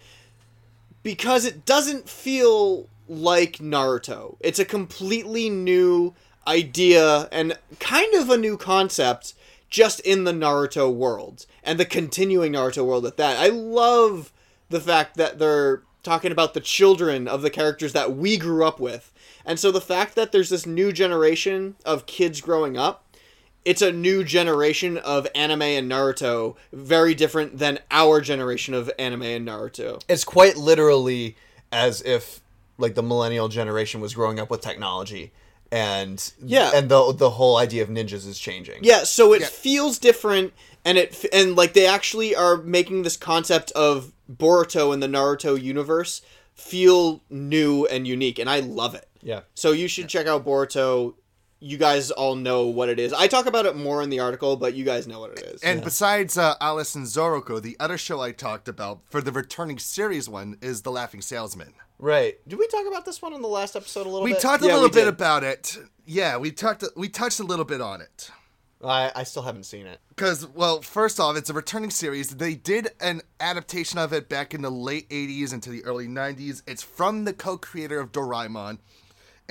because 1.02 1.44
it 1.44 1.64
doesn't 1.64 2.08
feel 2.08 2.88
like 3.08 3.58
Naruto. 3.58 4.36
It's 4.40 4.58
a 4.58 4.64
completely 4.64 5.50
new 5.50 6.14
idea 6.46 7.28
and 7.30 7.58
kind 7.78 8.14
of 8.14 8.30
a 8.30 8.36
new 8.36 8.56
concept 8.56 9.34
just 9.70 10.00
in 10.00 10.24
the 10.24 10.32
Naruto 10.32 10.92
world 10.92 11.46
and 11.62 11.78
the 11.78 11.84
continuing 11.84 12.52
Naruto 12.52 12.84
world 12.84 13.06
at 13.06 13.16
that. 13.16 13.38
I 13.38 13.48
love 13.48 14.32
the 14.68 14.80
fact 14.80 15.16
that 15.16 15.38
they're 15.38 15.82
talking 16.02 16.32
about 16.32 16.54
the 16.54 16.60
children 16.60 17.28
of 17.28 17.42
the 17.42 17.50
characters 17.50 17.92
that 17.92 18.16
we 18.16 18.36
grew 18.36 18.64
up 18.64 18.80
with. 18.80 19.12
And 19.44 19.58
so 19.58 19.70
the 19.70 19.80
fact 19.80 20.14
that 20.14 20.32
there's 20.32 20.50
this 20.50 20.66
new 20.66 20.92
generation 20.92 21.76
of 21.84 22.06
kids 22.06 22.40
growing 22.40 22.76
up 22.76 23.01
it's 23.64 23.82
a 23.82 23.92
new 23.92 24.24
generation 24.24 24.98
of 24.98 25.26
anime 25.34 25.62
and 25.62 25.90
Naruto, 25.90 26.56
very 26.72 27.14
different 27.14 27.58
than 27.58 27.78
our 27.90 28.20
generation 28.20 28.74
of 28.74 28.90
anime 28.98 29.22
and 29.22 29.46
Naruto. 29.48 30.02
It's 30.08 30.24
quite 30.24 30.56
literally 30.56 31.36
as 31.70 32.02
if 32.02 32.40
like 32.78 32.94
the 32.94 33.02
millennial 33.02 33.48
generation 33.48 34.00
was 34.00 34.14
growing 34.14 34.40
up 34.40 34.50
with 34.50 34.60
technology, 34.60 35.32
and 35.70 36.32
Yeah. 36.44 36.70
and 36.74 36.88
the 36.88 37.12
the 37.12 37.30
whole 37.30 37.56
idea 37.56 37.82
of 37.82 37.88
ninjas 37.88 38.26
is 38.26 38.38
changing. 38.38 38.80
Yeah, 38.82 39.04
so 39.04 39.32
it 39.32 39.44
feels 39.44 39.98
different, 39.98 40.52
and 40.84 40.98
it 40.98 41.24
and 41.32 41.54
like 41.56 41.72
they 41.74 41.86
actually 41.86 42.34
are 42.34 42.56
making 42.56 43.02
this 43.02 43.16
concept 43.16 43.70
of 43.72 44.12
Boruto 44.30 44.92
in 44.92 45.00
the 45.00 45.06
Naruto 45.06 45.60
universe 45.60 46.22
feel 46.54 47.22
new 47.30 47.86
and 47.86 48.06
unique, 48.06 48.38
and 48.38 48.48
I 48.50 48.60
love 48.60 48.94
it. 48.94 49.08
Yeah. 49.22 49.40
So 49.54 49.72
you 49.72 49.88
should 49.88 50.08
check 50.08 50.26
out 50.26 50.44
Boruto. 50.44 51.14
You 51.62 51.78
guys 51.78 52.10
all 52.10 52.34
know 52.34 52.66
what 52.66 52.88
it 52.88 52.98
is. 52.98 53.12
I 53.12 53.28
talk 53.28 53.46
about 53.46 53.66
it 53.66 53.76
more 53.76 54.02
in 54.02 54.10
the 54.10 54.18
article, 54.18 54.56
but 54.56 54.74
you 54.74 54.84
guys 54.84 55.06
know 55.06 55.20
what 55.20 55.30
it 55.38 55.44
is. 55.44 55.62
And 55.62 55.82
besides 55.84 56.36
uh, 56.36 56.56
Alice 56.60 56.96
and 56.96 57.06
Zoroku, 57.06 57.62
the 57.62 57.76
other 57.78 57.96
show 57.96 58.20
I 58.20 58.32
talked 58.32 58.66
about 58.66 59.00
for 59.08 59.20
the 59.20 59.30
returning 59.30 59.78
series 59.78 60.28
one 60.28 60.56
is 60.60 60.82
The 60.82 60.90
Laughing 60.90 61.20
Salesman. 61.22 61.74
Right. 62.00 62.36
Did 62.48 62.58
we 62.58 62.66
talk 62.66 62.84
about 62.88 63.04
this 63.04 63.22
one 63.22 63.32
in 63.32 63.42
the 63.42 63.48
last 63.48 63.76
episode 63.76 64.06
a 64.06 64.10
little 64.10 64.22
bit? 64.26 64.30
We 64.30 64.32
bit? 64.32 64.42
talked 64.42 64.64
a 64.64 64.66
Yeah, 64.66 64.74
little 64.74 64.88
bit 64.88 65.04
did. 65.04 65.08
about 65.08 65.44
it. 65.44 65.78
Yeah, 66.04 66.36
we 66.36 66.50
talked. 66.50 66.82
We 66.96 67.08
touched 67.08 67.38
a 67.38 67.44
little 67.44 67.64
bit 67.64 67.80
on 67.80 68.00
it. 68.00 68.30
I, 68.84 69.12
I 69.14 69.22
still 69.22 69.42
haven't 69.42 69.62
seen 69.66 69.86
it. 69.86 70.00
Because, 70.08 70.44
well, 70.48 70.82
first 70.82 71.20
off, 71.20 71.36
it's 71.36 71.48
a 71.48 71.52
returning 71.54 71.90
series. 71.90 72.30
They 72.30 72.56
did 72.56 72.88
an 73.00 73.20
adaptation 73.38 74.00
of 74.00 74.12
it 74.12 74.28
back 74.28 74.52
in 74.52 74.62
the 74.62 74.70
late 74.70 75.08
80s 75.10 75.52
into 75.52 75.70
the 75.70 75.84
early 75.84 76.08
90s. 76.08 76.62
It's 76.66 76.82
from 76.82 77.24
the 77.24 77.32
co 77.32 77.56
creator 77.56 78.00
of 78.00 78.10
Doraemon. 78.10 78.78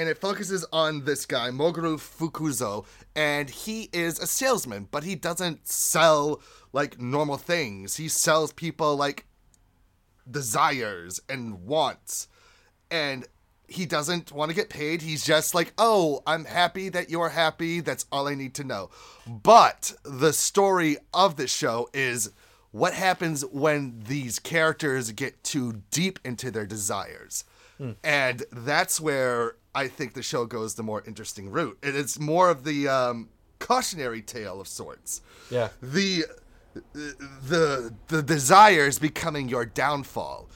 And 0.02 0.10
it 0.10 0.18
focuses 0.18 0.66
on 0.74 1.06
this 1.06 1.28
guy, 1.28 1.52
Moguro 1.52 1.96
Fukuzo. 1.96 2.88
And 3.16 3.48
he 3.48 3.88
is 3.94 4.18
a 4.18 4.26
salesman, 4.26 4.88
but 4.90 5.04
he 5.04 5.14
doesn't 5.14 5.68
sell 5.68 6.42
like 6.74 7.00
normal 7.00 7.38
things. 7.38 7.98
He 7.98 8.08
sells 8.08 8.52
people 8.52 8.96
like 8.96 9.28
desires 10.30 11.22
and 11.30 11.68
wants. 11.68 12.30
And 12.90 13.28
he 13.68 13.86
doesn't 13.86 14.32
want 14.32 14.50
to 14.50 14.56
get 14.56 14.70
paid. 14.70 15.04
He's 15.04 15.24
just 15.24 15.54
like, 15.54 15.72
oh, 15.78 16.24
I'm 16.26 16.46
happy 16.46 16.90
that 16.90 17.12
you're 17.12 17.30
happy. 17.30 17.80
That's 17.80 18.08
all 18.12 18.28
I 18.28 18.34
need 18.34 18.56
to 18.56 18.64
know. 18.64 18.90
But 19.28 19.94
the 20.04 20.34
story 20.34 20.98
of 21.14 21.36
the 21.36 21.46
show 21.46 21.90
is 21.94 22.32
what 22.72 22.96
happens 22.96 23.46
when 23.46 24.02
these 24.08 24.40
characters 24.40 25.12
get 25.12 25.44
too 25.44 25.84
deep 25.92 26.18
into 26.26 26.50
their 26.50 26.66
desires. 26.66 27.44
Hmm. 27.78 27.92
And 28.04 28.44
that's 28.52 29.00
where 29.00 29.58
I 29.74 29.88
think 29.88 30.14
the 30.14 30.24
show 30.24 30.46
goes 30.46 30.76
the 30.76 30.84
more 30.84 31.04
interesting 31.08 31.50
route. 31.50 31.78
It 31.82 31.96
is 31.96 32.20
more 32.20 32.50
of 32.50 32.64
the 32.64 32.88
um, 32.88 33.30
cautionary 33.60 34.22
tale 34.22 34.60
of 34.60 34.68
sorts 34.68 35.22
Yeah. 35.50 35.70
the 35.82 36.26
the 37.48 37.94
the 38.08 38.22
desires 38.24 39.00
becoming 39.00 39.50
your 39.50 39.66
downfall. 39.66 40.50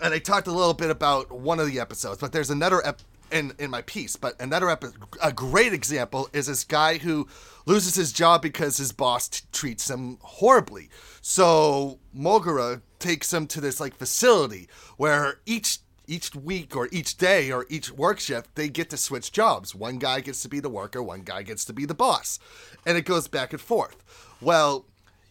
And 0.00 0.12
I 0.12 0.18
talked 0.18 0.46
a 0.46 0.52
little 0.52 0.74
bit 0.74 0.90
about 0.90 1.30
one 1.32 1.60
of 1.60 1.66
the 1.66 1.80
episodes, 1.80 2.18
but 2.20 2.32
there's 2.32 2.50
another 2.50 2.84
ep- 2.86 3.00
in 3.30 3.52
in 3.58 3.70
my 3.70 3.82
piece. 3.82 4.16
But 4.16 4.38
another 4.40 4.68
epi- 4.70 4.88
a 5.22 5.32
great 5.32 5.72
example 5.72 6.28
is 6.32 6.46
this 6.46 6.64
guy 6.64 6.98
who 6.98 7.26
loses 7.66 7.94
his 7.94 8.12
job 8.12 8.42
because 8.42 8.76
his 8.76 8.92
boss 8.92 9.28
t- 9.28 9.40
treats 9.52 9.88
him 9.88 10.18
horribly. 10.20 10.90
So 11.22 11.98
Moguro 12.16 12.82
takes 12.98 13.32
him 13.32 13.46
to 13.48 13.60
this 13.60 13.80
like 13.80 13.94
facility 13.96 14.68
where 14.96 15.40
each 15.46 15.78
each 16.06 16.34
week 16.34 16.76
or 16.76 16.88
each 16.92 17.16
day 17.16 17.50
or 17.50 17.66
each 17.68 17.90
work 17.90 18.20
shift 18.20 18.54
they 18.54 18.68
get 18.68 18.90
to 18.90 18.96
switch 18.96 19.32
jobs. 19.32 19.74
One 19.74 19.98
guy 19.98 20.20
gets 20.20 20.42
to 20.42 20.48
be 20.48 20.60
the 20.60 20.68
worker, 20.68 21.02
one 21.02 21.22
guy 21.22 21.42
gets 21.42 21.64
to 21.66 21.72
be 21.72 21.84
the 21.84 21.94
boss, 21.94 22.38
and 22.86 22.96
it 22.96 23.04
goes 23.04 23.28
back 23.28 23.52
and 23.52 23.60
forth. 23.60 24.02
Well, 24.40 24.86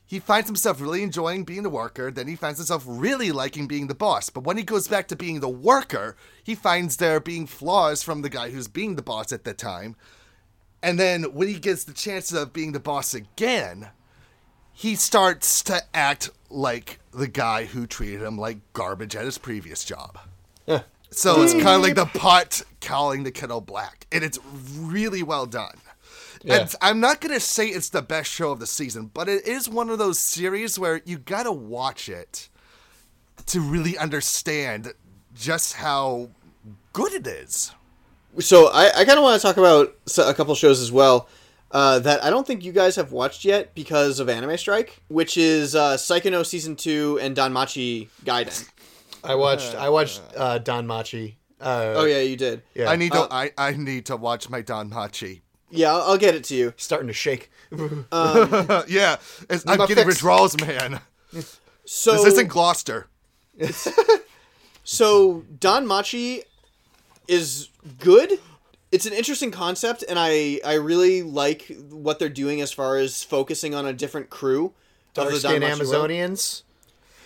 he 0.05 0.19
finds 0.19 0.47
himself 0.47 0.81
really 0.81 1.01
enjoying 1.01 1.43
being 1.43 1.63
the 1.63 1.69
worker, 1.69 2.11
then 2.11 2.27
he 2.27 2.35
finds 2.35 2.59
himself 2.59 2.83
really 2.85 3.31
liking 3.31 3.67
being 3.67 3.87
the 3.87 3.95
boss. 3.95 4.29
But 4.29 4.43
when 4.43 4.57
he 4.57 4.63
goes 4.63 4.87
back 4.87 5.07
to 5.07 5.15
being 5.15 5.39
the 5.39 5.49
worker, 5.49 6.15
he 6.43 6.55
finds 6.55 6.97
there 6.97 7.19
being 7.19 7.47
flaws 7.47 8.03
from 8.03 8.21
the 8.21 8.29
guy 8.29 8.51
who's 8.51 8.67
being 8.67 8.95
the 8.95 9.01
boss 9.01 9.31
at 9.31 9.43
the 9.43 9.53
time. 9.53 9.95
And 10.83 10.99
then 10.99 11.23
when 11.33 11.47
he 11.47 11.59
gets 11.59 11.85
the 11.85 11.93
chance 11.93 12.31
of 12.33 12.53
being 12.53 12.73
the 12.73 12.79
boss 12.79 13.13
again, 13.13 13.89
he 14.73 14.95
starts 14.95 15.63
to 15.63 15.81
act 15.93 16.29
like 16.49 16.99
the 17.11 17.27
guy 17.27 17.65
who 17.65 17.87
treated 17.87 18.21
him 18.21 18.37
like 18.37 18.73
garbage 18.73 19.15
at 19.15 19.25
his 19.25 19.37
previous 19.37 19.83
job. 19.85 20.19
So 21.11 21.43
it's 21.43 21.53
kind 21.53 21.67
of 21.69 21.81
like 21.83 21.95
the 21.95 22.05
pot 22.05 22.63
calling 22.81 23.23
the 23.23 23.31
kettle 23.31 23.61
black, 23.61 24.07
and 24.11 24.23
it's 24.23 24.39
really 24.79 25.21
well 25.21 25.45
done. 25.45 25.75
And 26.45 26.73
I'm 26.81 26.99
not 26.99 27.21
gonna 27.21 27.39
say 27.39 27.67
it's 27.67 27.89
the 27.89 28.01
best 28.01 28.29
show 28.31 28.51
of 28.51 28.59
the 28.59 28.65
season, 28.67 29.11
but 29.13 29.29
it 29.29 29.47
is 29.47 29.69
one 29.69 29.89
of 29.89 29.99
those 29.99 30.19
series 30.19 30.77
where 30.79 31.01
you 31.05 31.17
gotta 31.19 31.51
watch 31.51 32.09
it 32.09 32.49
to 33.45 33.61
really 33.61 33.97
understand 33.97 34.93
just 35.35 35.73
how 35.73 36.29
good 36.93 37.13
it 37.13 37.27
is. 37.27 37.71
so 38.39 38.69
I, 38.73 38.89
I 38.89 39.05
kind 39.05 39.17
of 39.17 39.23
want 39.23 39.39
to 39.39 39.47
talk 39.47 39.57
about 39.57 39.95
a 40.17 40.33
couple 40.33 40.55
shows 40.55 40.81
as 40.81 40.91
well 40.91 41.29
uh, 41.71 41.99
that 41.99 42.23
I 42.23 42.29
don't 42.29 42.45
think 42.45 42.63
you 42.63 42.71
guys 42.71 42.95
have 42.97 43.11
watched 43.11 43.45
yet 43.45 43.73
because 43.73 44.19
of 44.19 44.29
Anime 44.29 44.57
Strike, 44.57 45.01
which 45.07 45.37
is 45.37 45.75
uh, 45.75 45.95
Saekano 45.97 46.45
season 46.45 46.75
two 46.75 47.19
and 47.21 47.35
Danmachi 47.37 48.09
Gaiden. 48.25 48.69
I 49.23 49.35
watched 49.35 49.75
I 49.75 49.89
watched 49.89 50.21
uh, 50.35 50.59
DanMachi. 50.59 51.35
Uh, 51.61 51.93
Oh 51.97 52.05
yeah, 52.05 52.19
you 52.19 52.35
did. 52.35 52.61
Yeah. 52.75 52.89
I 52.89 52.95
need 52.95 53.11
to 53.13 53.27
I, 53.31 53.51
I 53.57 53.71
need 53.71 54.05
to 54.07 54.17
watch 54.17 54.49
my 54.49 54.61
DanMachi. 54.61 55.41
Yeah, 55.69 55.93
I'll, 55.93 56.01
I'll 56.01 56.17
get 56.17 56.35
it 56.35 56.43
to 56.45 56.55
you. 56.55 56.73
starting 56.77 57.07
to 57.07 57.13
shake. 57.13 57.49
yeah, 57.71 59.15
it's, 59.49 59.63
I'm 59.65 59.77
getting 59.79 59.95
fix. 59.95 60.05
withdrawals, 60.05 60.59
man. 60.61 60.99
So 61.85 62.11
This 62.13 62.25
isn't 62.33 62.47
Gloucester. 62.47 63.07
So 64.83 65.45
DanMachi 65.59 66.43
is 67.27 67.69
good. 67.99 68.39
It's 68.91 69.05
an 69.05 69.13
interesting 69.13 69.49
concept, 69.49 70.03
and 70.07 70.19
I 70.19 70.59
I 70.65 70.73
really 70.73 71.23
like 71.23 71.71
what 71.89 72.19
they're 72.19 72.29
doing 72.29 72.61
as 72.61 72.71
far 72.71 72.97
as 72.97 73.23
focusing 73.23 73.73
on 73.73 73.85
a 73.85 73.93
different 73.93 74.29
crew 74.29 74.65
of 74.65 74.73
Dark 75.13 75.29
the 75.31 75.39
skin 75.39 75.61
Danmachi 75.61 75.89
world. 75.89 76.09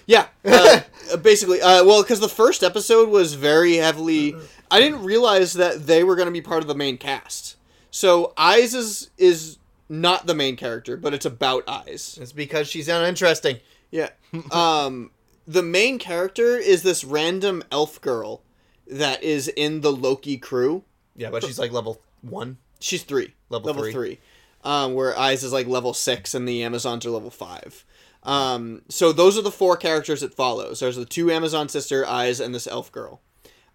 Amazonians. 0.07 0.27
Yeah, 0.43 0.81
uh, 1.13 1.17
basically. 1.17 1.61
Uh, 1.61 1.83
well, 1.83 2.01
because 2.01 2.19
the 2.19 2.29
first 2.29 2.63
episode 2.63 3.09
was 3.09 3.33
very 3.33 3.75
heavily. 3.75 4.35
I 4.69 4.79
didn't 4.79 5.03
realize 5.03 5.53
that 5.53 5.87
they 5.87 6.03
were 6.03 6.15
going 6.15 6.27
to 6.27 6.31
be 6.31 6.41
part 6.41 6.61
of 6.61 6.67
the 6.67 6.75
main 6.75 6.97
cast. 6.97 7.55
So 7.91 8.33
Ais 8.37 8.73
is 8.73 9.09
is 9.17 9.57
not 9.89 10.27
the 10.27 10.35
main 10.35 10.55
character, 10.55 10.97
but 10.97 11.13
it's 11.13 11.25
about 11.25 11.63
Ais. 11.67 12.17
It's 12.21 12.31
because 12.31 12.67
she's 12.67 12.87
uninteresting. 12.87 13.59
Yeah. 13.91 14.09
Um, 14.51 15.11
the 15.47 15.63
main 15.63 15.97
character 15.97 16.57
is 16.57 16.83
this 16.83 17.03
random 17.03 17.63
elf 17.71 18.01
girl 18.01 18.41
that 18.85 19.23
is 19.23 19.47
in 19.47 19.81
the 19.81 19.91
Loki 19.91 20.37
crew. 20.37 20.83
Yeah, 21.15 21.29
but 21.29 21.43
she's 21.43 21.57
like 21.57 21.71
level 21.71 22.01
one. 22.21 22.57
She's 22.79 23.03
three. 23.03 23.33
Level 23.49 23.73
three. 23.73 23.91
three. 23.91 24.19
Um, 24.63 24.93
where 24.93 25.17
Ais 25.17 25.43
is 25.43 25.53
like 25.53 25.67
level 25.67 25.93
six 25.93 26.35
and 26.35 26.47
the 26.47 26.63
Amazons 26.63 27.05
are 27.05 27.09
level 27.11 27.31
five. 27.31 27.85
Um, 28.27 28.81
so 28.89 29.13
those 29.13 29.37
are 29.37 29.41
the 29.41 29.51
four 29.51 29.77
characters 29.77 30.21
it 30.21 30.33
follows. 30.33 30.81
There's 30.81 30.97
the 30.97 31.05
two 31.05 31.31
Amazon 31.31 31.69
sister, 31.69 32.05
Ais, 32.05 32.41
and 32.41 32.53
this 32.53 32.67
elf 32.67 32.91
girl. 32.91 33.21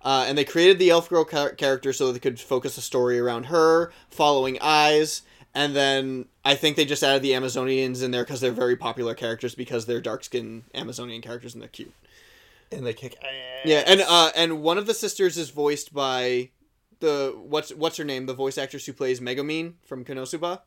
Uh, 0.03 0.27
and 0.29 0.37
they 0.37 0.45
created 0.45 0.79
the 0.79 0.91
elf 0.91 1.09
girl 1.09 1.25
char- 1.25 1.53
character 1.53 1.93
so 1.93 2.13
they 2.13 2.19
could 2.19 2.39
focus 2.39 2.77
the 2.77 2.83
story 2.83 3.19
around 3.19 3.47
her, 3.47 3.93
following 4.11 4.59
Ais. 4.61 5.23
And 5.55 5.75
then 5.75 6.27
I 6.45 6.55
think 6.55 6.77
they 6.77 6.85
just 6.85 7.03
added 7.03 7.23
the 7.23 7.33
Amazonians 7.33 8.03
in 8.03 8.11
there 8.11 8.25
because 8.25 8.41
they're 8.41 8.53
very 8.53 8.77
popular 8.77 9.15
characters 9.15 9.55
because 9.55 9.87
they're 9.87 10.01
dark 10.01 10.25
skinned 10.25 10.65
Amazonian 10.75 11.23
characters 11.23 11.55
and 11.55 11.63
they're 11.63 11.69
cute. 11.69 11.93
And 12.71 12.85
they 12.87 12.95
kick 12.95 13.17
ass. 13.23 13.31
Yeah, 13.65 13.85
and 13.87 14.01
uh, 14.01 14.31
and 14.35 14.63
one 14.63 14.79
of 14.79 14.87
the 14.87 14.95
sisters 14.95 15.37
is 15.37 15.51
voiced 15.51 15.93
by 15.93 16.51
the 17.01 17.37
what's 17.37 17.71
what's 17.75 17.99
her 17.99 18.05
name? 18.05 18.25
The 18.25 18.35
voice 18.35 18.57
actress 18.57 18.87
who 18.87 18.95
plays 18.95 19.21
Megumin 19.21 19.75
from 19.85 20.07
Konosuba. 20.07 20.61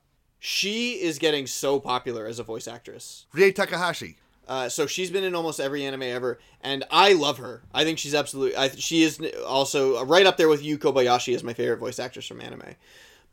She 0.48 1.02
is 1.02 1.18
getting 1.18 1.48
so 1.48 1.80
popular 1.80 2.28
as 2.28 2.38
a 2.38 2.44
voice 2.44 2.68
actress. 2.68 3.26
Rie 3.34 3.52
Takahashi. 3.52 4.18
Uh, 4.48 4.70
so 4.70 4.86
she's 4.86 5.10
been 5.10 5.24
in 5.24 5.34
almost 5.34 5.60
every 5.60 5.84
anime 5.84 6.04
ever, 6.04 6.38
and 6.62 6.84
I 6.92 7.14
love 7.14 7.40
her. 7.40 7.64
I 7.74 7.84
think 7.84 7.98
she's 7.98 8.14
absolutely. 8.14 8.56
I, 8.56 8.70
she 8.70 9.02
is 9.02 9.20
also 9.44 10.06
right 10.06 10.28
up 10.28 10.38
there 10.38 10.48
with 10.48 10.64
Yu 10.64 10.78
Kobayashi 10.78 11.34
as 11.34 11.44
my 11.44 11.54
favorite 11.54 11.80
voice 11.80 11.98
actress 11.98 12.28
from 12.28 12.42
anime. 12.42 12.76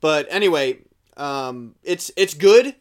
But 0.01 0.27
anyway, 0.31 0.79
um, 1.19 1.75
it's 1.83 2.11
it's 2.17 2.33
good. 2.33 2.75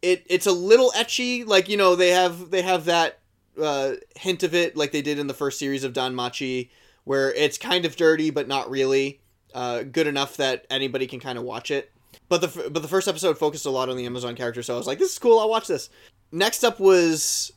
It 0.00 0.24
it's 0.28 0.46
a 0.46 0.52
little 0.52 0.92
ecchi, 0.92 1.44
like 1.44 1.68
you 1.68 1.76
know 1.76 1.96
they 1.96 2.10
have 2.10 2.52
they 2.52 2.62
have 2.62 2.84
that 2.84 3.18
uh, 3.60 3.94
hint 4.14 4.44
of 4.44 4.54
it, 4.54 4.76
like 4.76 4.92
they 4.92 5.02
did 5.02 5.18
in 5.18 5.26
the 5.26 5.34
first 5.34 5.58
series 5.58 5.82
of 5.82 5.92
DanMachi, 5.92 6.68
where 7.02 7.32
it's 7.32 7.58
kind 7.58 7.84
of 7.84 7.96
dirty 7.96 8.30
but 8.30 8.46
not 8.46 8.70
really 8.70 9.20
uh, 9.54 9.82
good 9.82 10.06
enough 10.06 10.36
that 10.36 10.68
anybody 10.70 11.08
can 11.08 11.18
kind 11.18 11.36
of 11.36 11.42
watch 11.42 11.72
it. 11.72 11.91
But 12.32 12.40
the 12.40 12.70
but 12.70 12.80
the 12.80 12.88
first 12.88 13.08
episode 13.08 13.36
focused 13.36 13.66
a 13.66 13.70
lot 13.70 13.90
on 13.90 13.98
the 13.98 14.06
Amazon 14.06 14.34
character, 14.34 14.62
so 14.62 14.72
I 14.72 14.78
was 14.78 14.86
like, 14.86 14.98
this 14.98 15.12
is 15.12 15.18
cool. 15.18 15.38
I'll 15.38 15.50
watch 15.50 15.66
this. 15.66 15.90
Next 16.32 16.64
up 16.64 16.80
was 16.80 17.52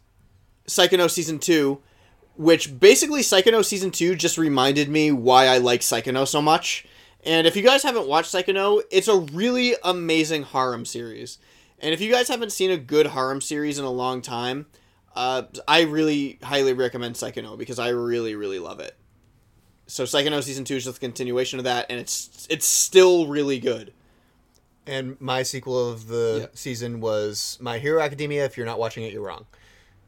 Saekano 0.67 1.09
season 1.09 1.39
two, 1.39 1.81
which 2.35 2.77
basically 2.77 3.21
Saekano 3.21 3.63
season 3.63 3.89
two 3.89 4.15
just 4.15 4.37
reminded 4.37 4.89
me 4.89 5.13
why 5.13 5.47
I 5.47 5.59
like 5.59 5.79
Saekano 5.79 6.27
so 6.27 6.41
much. 6.41 6.85
And 7.23 7.47
if 7.47 7.55
you 7.55 7.63
guys 7.63 7.83
haven't 7.83 8.09
watched 8.09 8.33
Saekano, 8.33 8.81
it's 8.91 9.07
a 9.07 9.15
really 9.17 9.75
amazing 9.81 10.43
harem 10.43 10.83
series. 10.83 11.37
And 11.79 11.93
if 11.93 12.01
you 12.01 12.11
guys 12.11 12.27
haven't 12.27 12.51
seen 12.51 12.69
a 12.69 12.77
good 12.77 13.07
harem 13.07 13.39
series 13.39 13.79
in 13.79 13.85
a 13.85 13.89
long 13.89 14.21
time, 14.21 14.65
uh, 15.15 15.43
I 15.69 15.83
really 15.83 16.37
highly 16.43 16.73
recommend 16.73 17.15
Saekano 17.15 17.57
because 17.57 17.79
I 17.79 17.91
really 17.91 18.35
really 18.35 18.59
love 18.59 18.81
it. 18.81 18.97
So 19.87 20.03
Saekano 20.03 20.43
season 20.43 20.65
two 20.65 20.75
is 20.75 20.83
just 20.83 20.97
a 20.97 20.99
continuation 20.99 21.59
of 21.59 21.63
that, 21.63 21.85
and 21.89 21.97
it's 21.97 22.45
it's 22.49 22.65
still 22.67 23.27
really 23.27 23.61
good. 23.61 23.93
And 24.87 25.19
my 25.19 25.41
sequel 25.43 25.89
of 25.89 26.07
the 26.07 26.37
Yeah. 26.41 26.47
season 26.53 27.01
was 27.01 27.57
My 27.59 27.79
Hero 27.79 28.01
Academia. 28.01 28.45
If 28.45 28.55
you're 28.57 28.65
not 28.65 28.77
watching 28.79 29.03
it, 29.03 29.11
you're 29.13 29.23
wrong. 29.23 29.45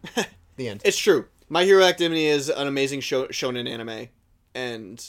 the 0.55 0.69
end. 0.69 0.81
It's 0.85 0.97
true. 0.97 1.25
My 1.49 1.63
Hero 1.63 1.83
Academia 1.83 2.33
is 2.33 2.49
an 2.49 2.67
amazing 2.67 2.99
show, 3.01 3.27
shonen 3.27 3.67
anime, 3.69 4.09
and 4.53 5.03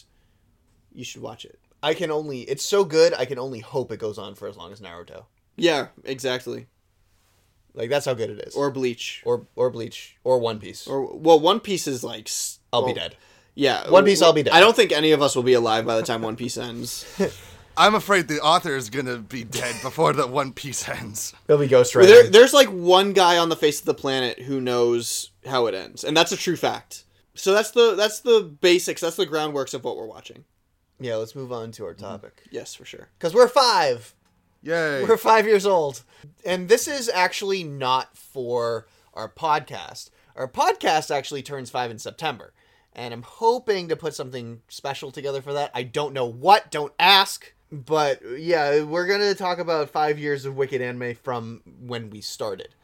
you 0.94 1.04
should 1.04 1.20
watch 1.22 1.44
it. 1.44 1.58
I 1.82 1.94
can 1.94 2.10
only. 2.10 2.40
It's 2.42 2.64
so 2.64 2.84
good. 2.84 3.12
I 3.14 3.24
can 3.24 3.38
only 3.38 3.60
hope 3.60 3.92
it 3.92 3.98
goes 3.98 4.18
on 4.18 4.34
for 4.34 4.48
as 4.48 4.56
long 4.56 4.72
as 4.72 4.80
Naruto. 4.80 5.24
Yeah, 5.56 5.88
exactly. 6.04 6.66
Like 7.74 7.90
that's 7.90 8.06
how 8.06 8.14
good 8.14 8.30
it 8.30 8.38
is. 8.48 8.54
Or 8.56 8.70
Bleach. 8.70 9.22
or 9.24 9.46
or 9.54 9.70
Bleach 9.70 10.16
or 10.24 10.38
One 10.38 10.58
Piece. 10.58 10.86
Or 10.86 11.14
well, 11.14 11.38
One 11.38 11.60
Piece 11.60 11.86
is 11.86 12.02
like. 12.02 12.28
s- 12.28 12.58
I'll 12.72 12.86
be 12.86 12.92
dead. 12.94 13.16
Yeah, 13.54 13.90
One 13.90 14.04
Piece, 14.04 14.22
I'll 14.22 14.32
be 14.32 14.42
dead. 14.44 14.52
I 14.54 14.60
don't 14.60 14.74
think 14.76 14.92
any 14.92 15.10
of 15.12 15.20
us 15.20 15.34
will 15.36 15.42
be 15.42 15.52
alive 15.54 15.84
by 15.84 15.96
the 15.96 16.02
time 16.02 16.22
One 16.22 16.36
Piece 16.36 16.56
ends. 16.56 17.04
I'm 17.78 17.94
afraid 17.94 18.26
the 18.26 18.40
author 18.40 18.74
is 18.76 18.90
gonna 18.90 19.18
be 19.18 19.44
dead 19.44 19.76
before 19.82 20.12
the 20.12 20.26
One 20.26 20.52
Piece 20.52 20.88
ends. 20.88 21.32
He'll 21.46 21.58
be 21.58 21.68
Ghost 21.68 21.94
there, 21.94 22.28
there's 22.28 22.52
like 22.52 22.68
one 22.68 23.12
guy 23.12 23.38
on 23.38 23.48
the 23.48 23.56
face 23.56 23.78
of 23.78 23.86
the 23.86 23.94
planet 23.94 24.40
who 24.40 24.60
knows 24.60 25.30
how 25.46 25.66
it 25.66 25.74
ends, 25.74 26.02
and 26.02 26.16
that's 26.16 26.32
a 26.32 26.36
true 26.36 26.56
fact. 26.56 27.04
So 27.34 27.54
that's 27.54 27.70
the 27.70 27.94
that's 27.94 28.20
the 28.20 28.42
basics. 28.42 29.00
That's 29.00 29.16
the 29.16 29.26
groundworks 29.26 29.74
of 29.74 29.84
what 29.84 29.96
we're 29.96 30.06
watching. 30.06 30.44
yeah, 30.98 31.14
let's 31.14 31.36
move 31.36 31.52
on 31.52 31.70
to 31.72 31.84
our 31.84 31.94
mm-hmm. 31.94 32.04
topic. 32.04 32.42
Yes, 32.50 32.74
for 32.74 32.84
sure. 32.84 33.08
Because 33.16 33.32
we're 33.32 33.48
five. 33.48 34.14
Yay! 34.62 35.04
We're 35.04 35.16
five 35.16 35.46
years 35.46 35.64
old. 35.64 36.02
And 36.44 36.68
this 36.68 36.88
is 36.88 37.08
actually 37.08 37.62
not 37.62 38.16
for 38.16 38.88
our 39.14 39.28
podcast. 39.28 40.10
Our 40.34 40.48
podcast 40.48 41.14
actually 41.14 41.42
turns 41.42 41.70
five 41.70 41.92
in 41.92 41.98
September. 41.98 42.52
And 42.92 43.14
I'm 43.14 43.22
hoping 43.22 43.88
to 43.88 43.96
put 43.96 44.14
something 44.14 44.62
special 44.66 45.12
together 45.12 45.40
for 45.40 45.52
that. 45.52 45.70
I 45.74 45.84
don't 45.84 46.12
know 46.12 46.26
what, 46.26 46.72
don't 46.72 46.92
ask. 46.98 47.52
But 47.70 48.20
yeah, 48.38 48.82
we're 48.82 49.06
going 49.06 49.20
to 49.20 49.34
talk 49.34 49.58
about 49.58 49.90
five 49.90 50.18
years 50.18 50.44
of 50.44 50.56
Wicked 50.56 50.80
Anime 50.80 51.14
from 51.14 51.62
when 51.80 52.10
we 52.10 52.20
started. 52.20 52.74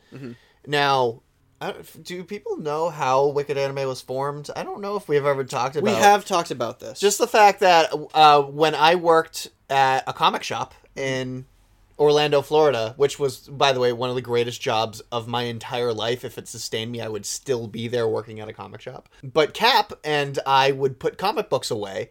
Now, 0.67 1.23
I 1.61 1.73
don't- 1.73 2.03
do 2.05 2.23
people 2.25 2.57
know 2.59 2.91
how 2.91 3.27
Wicked 3.27 3.57
Anime 3.57 3.89
was 3.89 4.01
formed? 4.01 4.51
I 4.55 4.63
don't 4.63 4.81
know 4.81 4.97
if 4.97 5.09
we've 5.09 5.25
ever 5.25 5.45
talked 5.45 5.77
about 5.77 5.85
We 5.91 5.97
have 5.97 6.25
talked 6.25 6.51
about 6.51 6.81
this. 6.81 7.01
just 7.01 7.19
the 7.19 7.27
fact 7.27 7.61
that 7.61 7.93
uh, 8.15 8.43
when 8.43 8.75
I 8.75 8.95
worked 8.95 9.49
at 9.71 10.05
a 10.07 10.13
comic 10.13 10.43
shop 10.43 10.75
in 10.95 11.47
Orlando, 11.99 12.43
Florida, 12.43 12.95
which 12.97 13.19
was, 13.19 13.39
by 13.49 13.73
the 13.73 13.81
way, 13.81 13.93
one 13.93 14.09
of 14.11 14.15
the 14.17 14.23
greatest 14.23 14.61
jobs 14.61 15.01
of 15.13 15.27
my 15.29 15.43
entire 15.45 15.93
life. 15.93 16.25
If 16.25 16.39
it 16.39 16.49
sustained 16.49 16.91
me, 16.93 17.01
I 17.01 17.09
would 17.09 17.25
still 17.27 17.67
be 17.69 17.87
there 17.89 18.07
working 18.09 18.41
at 18.41 18.49
a 18.49 18.53
comic 18.53 18.81
shop. 18.81 19.09
But 19.23 19.55
Cap 19.55 19.93
and 20.05 20.39
I 20.47 20.71
would 20.73 20.99
put 20.99 21.19
comic 21.19 21.49
books 21.49 21.71
away 21.71 22.11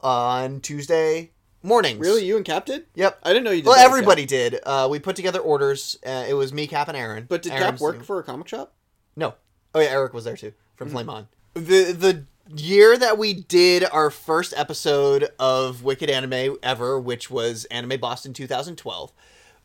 on 0.00 0.60
Tuesday 0.60 1.30
mornings. 1.62 1.98
really, 1.98 2.24
you 2.24 2.36
and 2.36 2.44
Cap 2.44 2.66
did? 2.66 2.86
Yep. 2.94 3.18
I 3.22 3.28
didn't 3.32 3.44
know 3.44 3.50
you 3.50 3.62
did. 3.62 3.66
Well, 3.66 3.76
that 3.76 3.84
everybody 3.84 4.22
Cap. 4.22 4.28
did. 4.28 4.60
Uh, 4.64 4.88
we 4.90 4.98
put 4.98 5.16
together 5.16 5.40
orders. 5.40 5.98
Uh, 6.06 6.24
it 6.28 6.34
was 6.34 6.52
me, 6.52 6.66
Cap, 6.66 6.88
and 6.88 6.96
Aaron. 6.96 7.26
But 7.28 7.42
did 7.42 7.52
Aaron's 7.52 7.72
Cap 7.72 7.80
work 7.80 7.98
the- 7.98 8.04
for 8.04 8.18
a 8.18 8.22
comic 8.22 8.48
shop? 8.48 8.74
no. 9.16 9.34
Oh 9.74 9.80
yeah, 9.80 9.88
Eric 9.88 10.12
was 10.12 10.24
there 10.24 10.36
too 10.36 10.52
from 10.76 10.88
Mm-hmm. 10.88 10.94
Flame 10.96 11.08
On. 11.10 11.28
The 11.54 11.92
the 11.92 12.24
year 12.54 12.98
that 12.98 13.16
we 13.16 13.32
did 13.32 13.84
our 13.90 14.10
first 14.10 14.52
episode 14.56 15.28
of 15.38 15.82
Wicked 15.82 16.10
Anime 16.10 16.56
ever, 16.62 17.00
which 17.00 17.30
was 17.30 17.64
Anime 17.66 17.98
Boston 17.98 18.34
2012, 18.34 19.12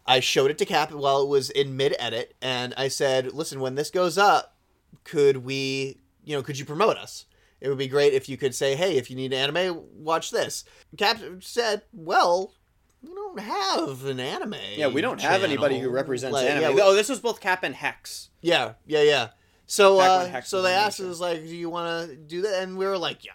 I 0.06 0.22
showed 0.22 0.50
it 0.52 0.58
to 0.60 0.66
Cap 0.66 0.92
while 0.94 1.22
it 1.24 1.28
was 1.28 1.50
in 1.50 1.76
mid 1.76 1.94
edit, 2.00 2.36
and 2.42 2.74
I 2.78 2.88
said, 2.88 3.34
"Listen, 3.34 3.60
when 3.60 3.76
this 3.76 3.90
goes 3.90 4.18
up, 4.18 4.56
could 5.04 5.38
we, 5.38 5.98
you 6.24 6.36
know, 6.36 6.42
could 6.44 6.58
you 6.58 6.64
promote 6.64 6.96
us?" 6.98 7.26
It 7.60 7.70
would 7.70 7.78
be 7.78 7.88
great 7.88 8.14
if 8.14 8.30
you 8.30 8.38
could 8.38 8.54
say, 8.54 8.76
"Hey, 8.76 8.98
if 8.98 9.10
you 9.10 9.16
need 9.16 9.34
anime, 9.34 9.84
watch 10.04 10.32
this." 10.32 10.64
Cap 10.98 11.20
said, 11.42 11.82
"Well, 11.92 12.54
we 13.02 13.10
don't 13.10 13.40
have 13.40 14.06
an 14.06 14.20
anime. 14.20 14.56
Yeah, 14.76 14.88
we 14.88 15.02
don't 15.02 15.22
have 15.22 15.44
anybody 15.44 15.80
who 15.80 15.90
represents 15.90 16.34
Like, 16.34 16.50
anime. 16.50 16.62
yeah, 16.62 16.72
we- 16.72 16.82
oh, 16.82 16.94
this 16.94 17.10
was 17.10 17.20
both 17.20 17.40
Cap 17.40 17.64
and 17.64 17.76
Hex. 17.76 18.30
yeah, 18.42 18.74
yeah, 18.86 19.02
yeah. 19.02 19.30
So, 19.70 20.00
uh, 20.00 20.42
so 20.44 20.62
they 20.62 20.72
asked 20.74 21.02
us 21.02 21.20
like, 21.20 21.40
"Do 21.46 21.54
you 21.56 21.70
want 21.70 22.10
to 22.10 22.16
do 22.16 22.42
that?" 22.44 22.64
And 22.64 22.78
we 22.78 22.86
were 22.86 22.98
like, 22.98 23.26
"Yeah, 23.26 23.34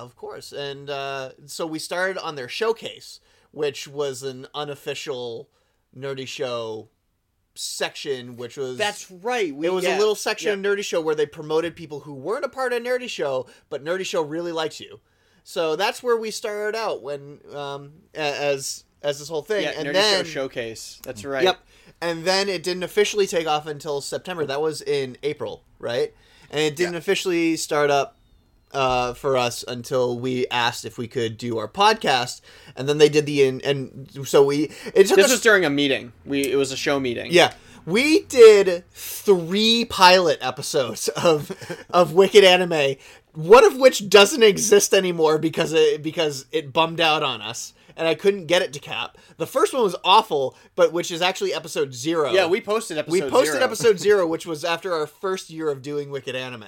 of 0.00 0.16
course." 0.16 0.52
And 0.52 0.90
uh, 0.90 1.30
so 1.46 1.64
we 1.66 1.78
started 1.78 2.18
on 2.18 2.34
their 2.34 2.48
showcase, 2.48 3.20
which 3.52 3.88
was 3.88 4.22
an 4.22 4.46
unofficial 4.54 5.48
nerdy 5.96 6.26
show 6.26 6.88
section, 7.54 8.36
which 8.36 8.56
was 8.56 8.78
That's 8.78 9.10
right. 9.10 9.54
We, 9.54 9.66
it 9.66 9.72
was 9.72 9.84
yeah, 9.84 9.96
a 9.96 9.98
little 9.98 10.14
section 10.14 10.48
yeah. 10.48 10.70
of 10.70 10.78
Nerdy 10.78 10.84
Show 10.84 11.00
where 11.00 11.14
they 11.14 11.26
promoted 11.26 11.76
people 11.76 12.00
who 12.00 12.14
weren't 12.14 12.44
a 12.44 12.48
part 12.48 12.72
of 12.72 12.82
Nerdy 12.82 13.08
Show, 13.08 13.46
but 13.68 13.84
Nerdy 13.84 14.06
Show 14.06 14.22
really 14.22 14.52
likes 14.52 14.80
you. 14.80 15.00
So 15.44 15.76
that's 15.76 16.02
where 16.02 16.16
we 16.16 16.30
started 16.30 16.76
out 16.76 17.02
when 17.02 17.40
um, 17.54 17.92
as 18.14 18.84
as 19.02 19.18
this 19.18 19.28
whole 19.28 19.42
thing, 19.42 19.64
Yeah, 19.64 19.72
and 19.76 19.88
Nerdy 19.88 19.92
then 19.92 20.24
Show 20.24 20.30
Showcase. 20.30 21.00
That's 21.02 21.24
right. 21.24 21.44
Yep. 21.44 21.58
And 22.00 22.24
then 22.24 22.48
it 22.48 22.62
didn't 22.62 22.82
officially 22.82 23.26
take 23.26 23.46
off 23.46 23.66
until 23.66 24.00
September. 24.00 24.46
That 24.46 24.60
was 24.60 24.82
in 24.82 25.16
April, 25.22 25.64
right? 25.78 26.14
And 26.50 26.60
it 26.60 26.76
didn't 26.76 26.96
officially 26.96 27.56
start 27.56 27.90
up 27.90 28.16
uh, 28.72 29.14
for 29.14 29.36
us 29.36 29.64
until 29.68 30.18
we 30.18 30.46
asked 30.48 30.84
if 30.84 30.98
we 30.98 31.06
could 31.08 31.36
do 31.36 31.58
our 31.58 31.68
podcast, 31.68 32.40
and 32.76 32.88
then 32.88 32.98
they 32.98 33.08
did 33.08 33.26
the 33.26 33.42
in, 33.42 33.60
and 33.62 34.08
so 34.24 34.42
we 34.44 34.70
it 34.94 35.06
took 35.06 35.16
This 35.16 35.26
us 35.26 35.30
was 35.32 35.40
during 35.40 35.64
a 35.64 35.70
meeting. 35.70 36.12
We 36.24 36.50
it 36.50 36.56
was 36.56 36.72
a 36.72 36.76
show 36.76 36.98
meeting. 37.00 37.28
yeah. 37.30 37.54
We 37.84 38.20
did 38.22 38.84
three 38.92 39.84
pilot 39.84 40.38
episodes 40.40 41.08
of 41.08 41.50
of 41.90 42.12
Wicked 42.12 42.44
Anime, 42.44 42.94
one 43.34 43.64
of 43.64 43.76
which 43.76 44.08
doesn't 44.08 44.42
exist 44.44 44.94
anymore 44.94 45.36
because 45.38 45.72
it 45.72 46.00
because 46.02 46.46
it 46.52 46.72
bummed 46.72 47.00
out 47.00 47.24
on 47.24 47.42
us, 47.42 47.74
and 47.96 48.06
I 48.06 48.14
couldn't 48.14 48.46
get 48.46 48.62
it 48.62 48.72
to 48.74 48.78
cap. 48.78 49.18
The 49.36 49.48
first 49.48 49.74
one 49.74 49.82
was 49.82 49.96
awful, 50.04 50.56
but 50.76 50.92
which 50.92 51.10
is 51.10 51.20
actually 51.20 51.52
episode 51.52 51.92
zero. 51.92 52.30
Yeah, 52.30 52.46
we 52.46 52.60
posted 52.60 52.98
episode. 52.98 53.12
we 53.24 53.28
posted 53.28 53.54
zero. 53.54 53.64
episode 53.64 53.98
zero, 53.98 54.26
which 54.28 54.46
was 54.46 54.64
after 54.64 54.92
our 54.92 55.08
first 55.08 55.50
year 55.50 55.68
of 55.68 55.82
doing 55.82 56.10
Wicked 56.10 56.36
Anime. 56.36 56.66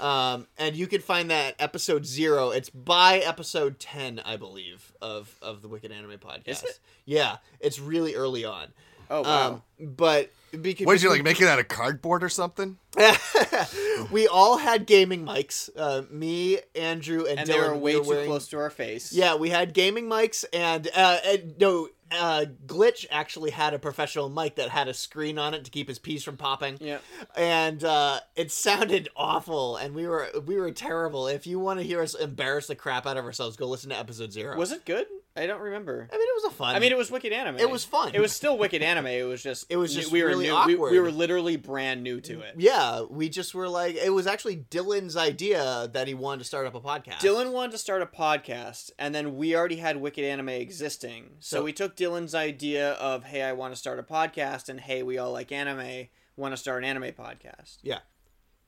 Um, 0.00 0.46
and 0.58 0.76
you 0.76 0.86
can 0.86 1.00
find 1.00 1.30
that 1.30 1.54
episode 1.58 2.06
zero. 2.06 2.50
It's 2.50 2.70
by 2.70 3.18
episode 3.18 3.78
ten, 3.78 4.20
I 4.24 4.36
believe, 4.36 4.92
of 5.02 5.34
of 5.42 5.62
the 5.62 5.68
Wicked 5.68 5.90
Anime 5.92 6.18
podcast. 6.18 6.48
Is 6.48 6.62
it? 6.64 6.78
Yeah, 7.04 7.36
it's 7.60 7.78
really 7.80 8.14
early 8.14 8.44
on. 8.44 8.68
Oh 9.10 9.22
wow. 9.22 9.62
Um, 9.80 9.88
but 9.96 10.30
because 10.50 10.86
What 10.86 10.94
did 10.94 11.02
you 11.02 11.10
like? 11.10 11.22
Make 11.22 11.40
it 11.40 11.48
out 11.48 11.58
of 11.58 11.68
cardboard 11.68 12.22
or 12.22 12.28
something? 12.28 12.78
we 14.10 14.26
all 14.28 14.58
had 14.58 14.86
gaming 14.86 15.24
mics. 15.24 15.68
Uh, 15.76 16.02
me, 16.10 16.58
Andrew, 16.74 17.24
and, 17.26 17.40
and 17.40 17.48
Dylan. 17.48 17.52
they 17.52 17.58
were 17.60 17.74
we 17.74 17.80
way 17.80 17.92
too 17.94 18.08
wearing- 18.08 18.26
close 18.26 18.48
to 18.48 18.58
our 18.58 18.70
face. 18.70 19.12
Yeah, 19.12 19.34
we 19.36 19.50
had 19.50 19.72
gaming 19.74 20.06
mics, 20.06 20.44
and, 20.52 20.88
uh, 20.94 21.18
and 21.24 21.54
no, 21.58 21.88
uh, 22.12 22.44
Glitch 22.66 23.06
actually 23.10 23.50
had 23.50 23.74
a 23.74 23.78
professional 23.78 24.28
mic 24.28 24.56
that 24.56 24.68
had 24.68 24.88
a 24.88 24.94
screen 24.94 25.38
on 25.38 25.54
it 25.54 25.64
to 25.64 25.70
keep 25.70 25.88
his 25.88 25.98
piece 25.98 26.24
from 26.24 26.36
popping. 26.36 26.76
Yeah. 26.80 26.98
and 27.36 27.82
uh, 27.84 28.20
it 28.36 28.50
sounded 28.50 29.08
awful, 29.16 29.76
and 29.76 29.94
we 29.94 30.06
were 30.06 30.28
we 30.46 30.56
were 30.56 30.70
terrible. 30.70 31.26
If 31.26 31.46
you 31.46 31.58
want 31.58 31.80
to 31.80 31.84
hear 31.84 32.00
us 32.02 32.14
embarrass 32.14 32.66
the 32.66 32.74
crap 32.74 33.06
out 33.06 33.16
of 33.16 33.24
ourselves, 33.24 33.56
go 33.56 33.66
listen 33.66 33.90
to 33.90 33.98
episode 33.98 34.32
zero. 34.32 34.56
Was 34.56 34.72
it 34.72 34.84
good? 34.84 35.06
I 35.38 35.46
don't 35.46 35.60
remember. 35.60 36.08
I 36.12 36.16
mean, 36.16 36.26
it 36.28 36.34
was 36.42 36.52
a 36.52 36.56
fun. 36.56 36.74
I 36.74 36.78
mean, 36.78 36.92
it 36.92 36.98
was 36.98 37.10
wicked 37.10 37.32
anime. 37.32 37.56
It 37.58 37.70
was 37.70 37.84
fun. 37.84 38.10
It 38.14 38.20
was 38.20 38.32
still 38.32 38.58
wicked 38.58 38.82
anime. 38.82 39.06
It 39.06 39.22
was 39.24 39.42
just 39.42 39.66
It 39.70 39.76
was 39.76 39.94
just 39.94 40.10
we 40.12 40.22
were 40.22 40.28
really 40.28 40.46
new. 40.48 40.64
We, 40.66 40.74
we 40.76 40.98
were 41.00 41.10
literally 41.10 41.56
brand 41.56 42.02
new 42.02 42.20
to 42.22 42.40
it. 42.40 42.54
yeah, 42.58 43.02
we 43.08 43.28
just 43.28 43.54
were 43.54 43.68
like, 43.68 43.94
it 43.96 44.10
was 44.12 44.26
actually 44.26 44.56
Dylan's 44.70 45.16
idea 45.16 45.88
that 45.92 46.08
he 46.08 46.14
wanted 46.14 46.38
to 46.38 46.44
start 46.44 46.66
up 46.66 46.74
a 46.74 46.80
podcast. 46.80 47.18
Dylan 47.20 47.52
wanted 47.52 47.72
to 47.72 47.78
start 47.78 48.02
a 48.02 48.06
podcast, 48.06 48.90
and 48.98 49.14
then 49.14 49.36
we 49.36 49.54
already 49.56 49.76
had 49.76 49.96
Wicked 49.98 50.24
Anime 50.24 50.48
existing. 50.50 51.36
So, 51.40 51.58
So- 51.58 51.64
we 51.64 51.72
took 51.72 51.96
Dylan's 51.96 52.34
idea 52.34 52.92
of, 52.94 53.24
hey, 53.24 53.42
I 53.42 53.52
want 53.52 53.72
to 53.74 53.78
start 53.78 53.98
a 53.98 54.02
podcast, 54.02 54.68
and 54.68 54.80
hey, 54.80 55.02
we 55.02 55.18
all 55.18 55.32
like 55.32 55.52
anime, 55.52 56.08
want 56.36 56.52
to 56.52 56.56
start 56.56 56.84
an 56.84 56.88
anime 56.88 57.12
podcast. 57.12 57.78
yeah, 57.82 57.98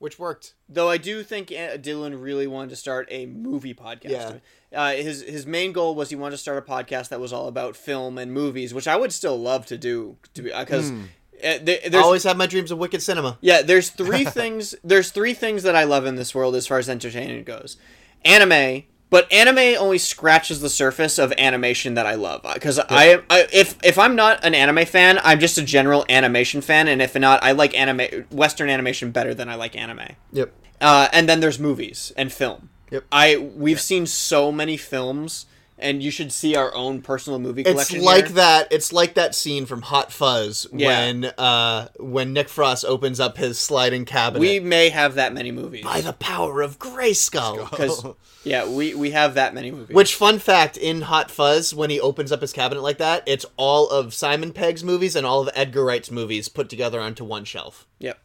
which 0.01 0.17
worked. 0.17 0.55
Though 0.67 0.89
I 0.89 0.97
do 0.97 1.21
think 1.21 1.51
uh, 1.51 1.77
Dylan 1.77 2.21
really 2.21 2.47
wanted 2.47 2.71
to 2.71 2.75
start 2.75 3.07
a 3.11 3.27
movie 3.27 3.75
podcast. 3.75 4.09
Yeah. 4.09 4.37
Uh, 4.73 4.93
his 4.93 5.21
his 5.21 5.45
main 5.45 5.71
goal 5.73 5.93
was 5.93 6.09
he 6.09 6.15
wanted 6.15 6.31
to 6.31 6.37
start 6.37 6.57
a 6.57 6.61
podcast 6.61 7.09
that 7.09 7.19
was 7.19 7.31
all 7.31 7.47
about 7.47 7.75
film 7.75 8.17
and 8.17 8.33
movies, 8.33 8.73
which 8.73 8.87
I 8.87 8.95
would 8.95 9.13
still 9.13 9.39
love 9.39 9.65
to 9.67 9.77
do, 9.77 10.17
to 10.33 10.41
be 10.41 10.51
because. 10.57 10.91
Uh, 10.91 11.57
there, 11.63 11.79
I 11.91 11.97
always 11.97 12.23
have 12.23 12.37
my 12.37 12.45
dreams 12.45 12.69
of 12.69 12.77
wicked 12.77 13.01
cinema. 13.01 13.39
Yeah, 13.41 13.63
there's 13.63 13.89
three 13.89 14.25
things. 14.39 14.75
There's 14.83 15.09
three 15.09 15.33
things 15.33 15.63
that 15.63 15.75
I 15.75 15.85
love 15.85 16.05
in 16.05 16.15
this 16.15 16.35
world 16.35 16.55
as 16.55 16.67
far 16.67 16.77
as 16.77 16.87
entertainment 16.87 17.45
goes. 17.45 17.77
Anime, 18.23 18.83
but 19.11 19.31
anime 19.31 19.77
only 19.77 19.99
scratches 19.99 20.61
the 20.61 20.69
surface 20.69 21.19
of 21.19 21.31
animation 21.37 21.93
that 21.93 22.07
I 22.07 22.15
love. 22.15 22.41
Because 22.51 22.79
I, 22.79 23.21
I, 23.29 23.47
if 23.53 23.77
if 23.83 23.99
I'm 23.99 24.15
not 24.15 24.43
an 24.43 24.55
anime 24.55 24.85
fan, 24.85 25.19
I'm 25.23 25.39
just 25.39 25.59
a 25.59 25.61
general 25.61 26.05
animation 26.09 26.61
fan, 26.61 26.87
and 26.87 27.01
if 27.01 27.13
not, 27.13 27.43
I 27.43 27.51
like 27.51 27.77
anime 27.77 28.25
Western 28.31 28.69
animation 28.69 29.11
better 29.11 29.35
than 29.35 29.49
I 29.49 29.55
like 29.55 29.75
anime. 29.75 30.15
Yep. 30.31 30.51
Uh, 30.79 31.09
and 31.13 31.29
then 31.29 31.41
there's 31.41 31.59
movies 31.59 32.11
and 32.17 32.31
film. 32.31 32.69
Yep. 32.89 33.03
I 33.11 33.37
we've 33.37 33.81
seen 33.81 34.07
so 34.07 34.51
many 34.51 34.77
films, 34.77 35.45
and 35.81 36.01
you 36.03 36.11
should 36.11 36.31
see 36.31 36.55
our 36.55 36.73
own 36.75 37.01
personal 37.01 37.39
movie 37.39 37.61
It's 37.61 37.69
collection. 37.71 38.01
like 38.03 38.25
here. 38.27 38.35
that. 38.35 38.67
It's 38.71 38.93
like 38.93 39.15
that 39.15 39.33
scene 39.35 39.65
from 39.65 39.81
Hot 39.81 40.11
Fuzz 40.11 40.67
Yeah. 40.73 40.87
when 40.87 41.25
uh 41.25 41.87
when 41.99 42.33
Nick 42.33 42.47
Frost 42.49 42.85
opens 42.85 43.19
up 43.19 43.37
his 43.37 43.59
sliding 43.59 44.05
cabinet. 44.05 44.39
We 44.39 44.59
may 44.59 44.89
have 44.89 45.15
that 45.15 45.33
many 45.33 45.51
movies. 45.51 45.83
by 45.83 46.01
the 46.01 46.13
power 46.13 46.61
of 46.61 46.79
Grayskull. 46.79 47.69
Because 47.69 48.05
yeah, 48.43 48.67
we 48.67 48.93
we 48.93 49.11
have 49.11 49.33
that 49.35 49.53
many 49.53 49.71
movies. 49.71 49.95
Which 49.95 50.15
fun 50.15 50.39
fact 50.39 50.77
in 50.77 51.01
Hot 51.01 51.29
Fuzz 51.31 51.73
when 51.73 51.89
he 51.89 51.99
opens 51.99 52.31
up 52.31 52.41
his 52.41 52.53
cabinet 52.53 52.81
like 52.81 52.99
that, 52.99 53.23
it's 53.25 53.45
all 53.57 53.89
of 53.89 54.13
Simon 54.13 54.53
Pegg's 54.53 54.83
movies 54.83 55.15
and 55.15 55.25
all 55.25 55.41
of 55.41 55.49
Edgar 55.55 55.83
Wright's 55.83 56.11
movies 56.11 56.47
put 56.49 56.69
together 56.69 56.99
onto 57.01 57.23
one 57.23 57.43
shelf. 57.45 57.87
Yep. 57.99 58.19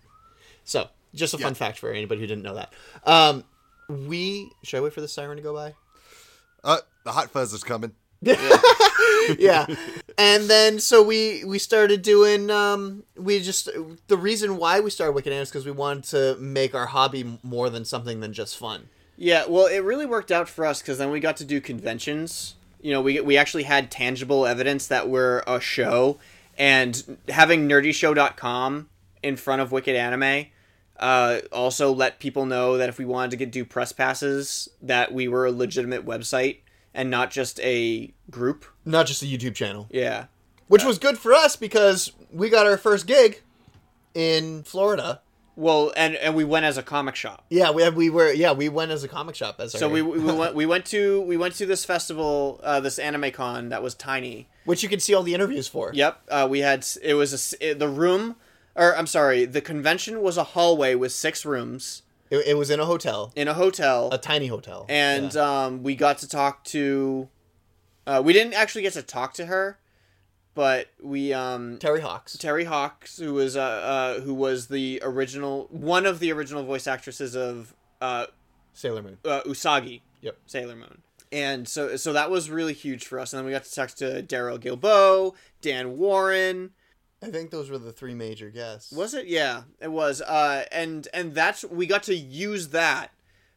So, 0.64 0.88
just 1.14 1.32
a 1.34 1.38
fun 1.38 1.54
fact 1.54 1.78
for 1.78 1.90
anybody 1.92 2.20
who 2.20 2.26
didn't 2.26 2.42
know 2.44 2.54
that. 2.54 2.72
Um 3.04 3.44
we 3.88 4.50
should 4.64 4.78
I 4.78 4.80
wait 4.80 4.92
for 4.92 5.00
the 5.00 5.08
siren 5.08 5.36
to 5.36 5.42
go 5.42 5.54
by? 5.54 5.74
Uh, 6.64 6.78
the 7.06 7.12
hot 7.12 7.30
fuzz 7.30 7.54
is 7.54 7.64
coming. 7.64 7.92
yeah. 9.38 9.66
And 10.18 10.44
then 10.44 10.80
so 10.80 11.02
we 11.02 11.44
we 11.44 11.58
started 11.58 12.02
doing 12.02 12.50
um 12.50 13.04
we 13.16 13.40
just 13.40 13.68
the 14.08 14.16
reason 14.16 14.56
why 14.56 14.80
we 14.80 14.90
started 14.90 15.12
Wicked 15.12 15.32
Anime 15.32 15.44
is 15.44 15.48
because 15.48 15.64
we 15.64 15.72
wanted 15.72 16.04
to 16.04 16.36
make 16.40 16.74
our 16.74 16.86
hobby 16.86 17.38
more 17.42 17.70
than 17.70 17.84
something 17.84 18.20
than 18.20 18.32
just 18.32 18.58
fun. 18.58 18.88
Yeah, 19.16 19.44
well, 19.48 19.66
it 19.66 19.78
really 19.78 20.04
worked 20.04 20.30
out 20.30 20.48
for 20.48 20.66
us 20.66 20.82
because 20.82 20.98
then 20.98 21.10
we 21.10 21.20
got 21.20 21.38
to 21.38 21.44
do 21.44 21.60
conventions. 21.60 22.56
You 22.80 22.92
know, 22.92 23.00
we 23.00 23.20
we 23.20 23.36
actually 23.36 23.62
had 23.62 23.90
tangible 23.90 24.44
evidence 24.44 24.88
that 24.88 25.08
we're 25.08 25.42
a 25.46 25.60
show, 25.60 26.18
and 26.58 27.18
having 27.28 27.68
nerdyshow.com 27.68 28.88
in 29.22 29.36
front 29.36 29.62
of 29.62 29.72
Wicked 29.72 29.96
Anime 29.96 30.46
uh, 30.98 31.40
also 31.52 31.92
let 31.92 32.18
people 32.18 32.46
know 32.46 32.76
that 32.76 32.88
if 32.88 32.98
we 32.98 33.04
wanted 33.04 33.30
to 33.30 33.36
get 33.36 33.52
do 33.52 33.64
press 33.64 33.92
passes, 33.92 34.68
that 34.82 35.12
we 35.12 35.28
were 35.28 35.46
a 35.46 35.52
legitimate 35.52 36.04
website 36.04 36.58
and 36.96 37.10
not 37.10 37.30
just 37.30 37.60
a 37.60 38.12
group. 38.30 38.64
Not 38.84 39.06
just 39.06 39.22
a 39.22 39.26
YouTube 39.26 39.54
channel. 39.54 39.86
Yeah. 39.90 40.24
Which 40.66 40.82
was 40.82 40.98
good 40.98 41.16
for 41.18 41.32
us 41.32 41.54
because 41.54 42.10
we 42.32 42.48
got 42.48 42.66
our 42.66 42.76
first 42.78 43.06
gig 43.06 43.42
in 44.14 44.64
Florida. 44.64 45.20
Well, 45.54 45.92
and 45.96 46.16
and 46.16 46.34
we 46.34 46.44
went 46.44 46.66
as 46.66 46.76
a 46.76 46.82
comic 46.82 47.14
shop. 47.14 47.44
Yeah, 47.48 47.70
we 47.70 47.88
we 47.90 48.10
were 48.10 48.32
yeah, 48.32 48.52
we 48.52 48.68
went 48.68 48.90
as 48.90 49.04
a 49.04 49.08
comic 49.08 49.34
shop 49.36 49.56
as 49.60 49.72
So 49.72 49.86
our, 49.86 49.92
we, 49.92 50.02
we 50.02 50.18
went 50.32 50.54
we 50.54 50.66
went 50.66 50.84
to 50.86 51.20
we 51.22 51.36
went 51.36 51.54
to 51.54 51.66
this 51.66 51.84
festival, 51.84 52.60
uh, 52.64 52.80
this 52.80 52.98
anime 52.98 53.30
con 53.30 53.68
that 53.68 53.82
was 53.82 53.94
tiny. 53.94 54.48
which 54.64 54.82
you 54.82 54.88
can 54.88 55.00
see 55.00 55.14
all 55.14 55.22
the 55.22 55.32
interviews 55.34 55.68
for. 55.68 55.92
Yep, 55.94 56.20
uh, 56.30 56.46
we 56.50 56.60
had 56.60 56.84
it 57.02 57.14
was 57.14 57.32
a 57.32 57.36
s 57.36 57.54
it- 57.60 57.78
the 57.78 57.88
room, 57.88 58.36
or 58.74 58.94
I'm 58.96 59.06
sorry, 59.06 59.44
the 59.46 59.60
convention 59.62 60.20
was 60.20 60.36
a 60.36 60.44
hallway 60.44 60.94
with 60.94 61.12
six 61.12 61.44
rooms 61.46 62.02
It, 62.30 62.38
it 62.46 62.56
was 62.56 62.70
in 62.70 62.80
a 62.80 62.84
hotel, 62.86 63.32
in 63.36 63.48
a 63.48 63.54
hotel, 63.54 64.08
a 64.12 64.18
tiny 64.18 64.46
hotel. 64.48 64.86
and 64.88 65.32
Yeah. 65.34 65.64
um, 65.64 65.82
we 65.82 65.94
got 65.94 66.18
to 66.18 66.28
talk 66.28 66.64
to. 66.64 67.28
Uh, 68.06 68.22
we 68.24 68.32
didn't 68.32 68.54
actually 68.54 68.82
get 68.82 68.92
to 68.94 69.02
talk 69.02 69.34
to 69.34 69.46
her, 69.46 69.78
but 70.54 70.88
we 71.02 71.32
um, 71.32 71.78
Terri 71.78 72.00
Hawkes. 72.00 72.36
Terri 72.36 72.66
Hawkes, 72.66 73.18
who 73.18 73.34
was 73.34 73.56
uh, 73.56 73.60
uh 73.60 74.20
who 74.20 74.34
was 74.34 74.68
the 74.68 75.00
original 75.04 75.66
one 75.70 76.06
of 76.06 76.18
the 76.18 76.32
original 76.32 76.62
voice 76.64 76.86
actresses 76.86 77.36
of 77.36 77.74
uh, 78.00 78.26
Sailor 78.72 79.02
Moon. 79.02 79.18
uh 79.24 79.42
Usagi. 79.42 80.00
Yep. 80.20 80.36
Sailor 80.46 80.76
Moon. 80.76 81.02
And 81.32 81.68
so 81.68 81.96
so 81.96 82.12
that 82.12 82.30
was 82.30 82.50
really 82.50 82.72
huge 82.72 83.04
for 83.06 83.18
us. 83.18 83.32
And 83.32 83.38
then 83.38 83.46
we 83.46 83.52
got 83.52 83.64
to 83.64 83.74
talk 83.74 83.90
to 83.90 84.22
Daryl 84.22 84.58
Gilbo, 84.58 85.34
Dan 85.60 85.98
Warren. 85.98 86.70
I 87.22 87.30
think 87.30 87.50
those 87.50 87.70
were 87.70 87.78
the 87.78 87.92
three 87.92 88.14
major 88.14 88.50
guests. 88.50 88.92
Was 88.92 89.14
it? 89.14 89.26
Yeah, 89.26 89.62
it 89.80 89.90
was. 89.90 90.20
Uh 90.22 90.64
and 90.70 91.08
and 91.14 91.34
that's 91.34 91.64
we 91.64 91.86
got 91.86 92.02
to 92.04 92.14
use 92.14 92.68
that 92.68 93.10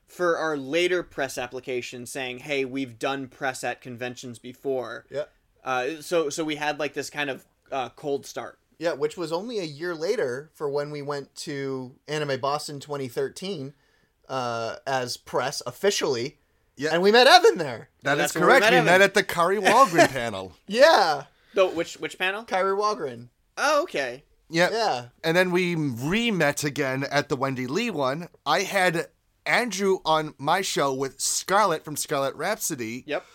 for 0.07 0.38
our 0.38 0.57
later 0.57 1.03
press 1.03 1.38
application 1.38 2.06
saying, 2.06 2.40
"Hey, 2.40 2.65
we've 2.65 2.98
done 2.98 3.27
press 3.27 3.64
at 3.64 3.81
conventions 3.81 4.40
before." 4.40 5.06
Yeah. 5.11 5.26
Uh 5.64 6.02
so 6.02 6.30
so 6.30 6.44
we 6.44 6.56
had 6.56 6.80
like 6.80 6.94
this 6.94 7.10
kind 7.10 7.30
of 7.30 7.45
uh 7.72 7.90
cold 7.90 8.26
start. 8.26 8.57
Yeah, 8.77 8.94
which 8.94 9.18
was 9.18 9.34
only 9.34 9.60
a 9.60 9.64
year 9.65 9.94
later 9.94 10.49
for 10.53 10.69
when 10.69 10.90
we 10.90 11.02
went 11.02 11.36
to 11.38 11.95
Anime 12.07 12.40
Boston 12.40 12.80
2013 12.80 13.73
uh, 14.30 14.77
as 14.88 15.18
press 15.18 15.61
officially. 15.68 16.38
Yeah. 16.77 16.91
And 16.94 17.02
we 17.02 17.11
met 17.11 17.27
Evan 17.27 17.57
there. 17.57 17.90
That 18.03 18.15
That's 18.15 18.31
is 18.34 18.40
where 18.40 18.45
we 18.48 18.52
correct. 18.53 18.61
met 18.64 18.72
We 18.72 18.77
Evan. 18.77 18.86
met 18.86 19.02
at 19.02 19.14
the 19.15 19.23
Kari 19.23 19.57
Wahlgren 19.60 20.07
panel. 20.14 20.53
Yeah. 20.65 21.23
So 21.56 21.69
which 21.69 21.95
which 21.95 22.18
panel? 22.18 22.45
Kari 22.45 22.72
Wahlgren. 22.73 23.27
Oh, 23.60 23.84
okay. 23.84 24.23
Yeah. 24.49 24.69
Yeah. 24.72 25.06
And 25.23 25.36
then 25.38 25.52
we 25.52 25.76
re 25.76 26.31
met 26.31 26.64
again 26.64 27.06
at 27.11 27.30
the 27.30 27.36
Wendy 27.36 27.68
Lee 27.68 27.91
one. 27.91 28.30
I 28.45 28.61
had 28.61 29.07
Andrew 29.45 29.99
on 30.06 30.34
my 30.38 30.61
show 30.61 30.94
with 30.94 31.19
Scarlett 31.19 31.84
from 31.86 31.95
Scarlet 31.95 32.36
Rhapsody 32.36 33.03
Yep. 33.06 33.26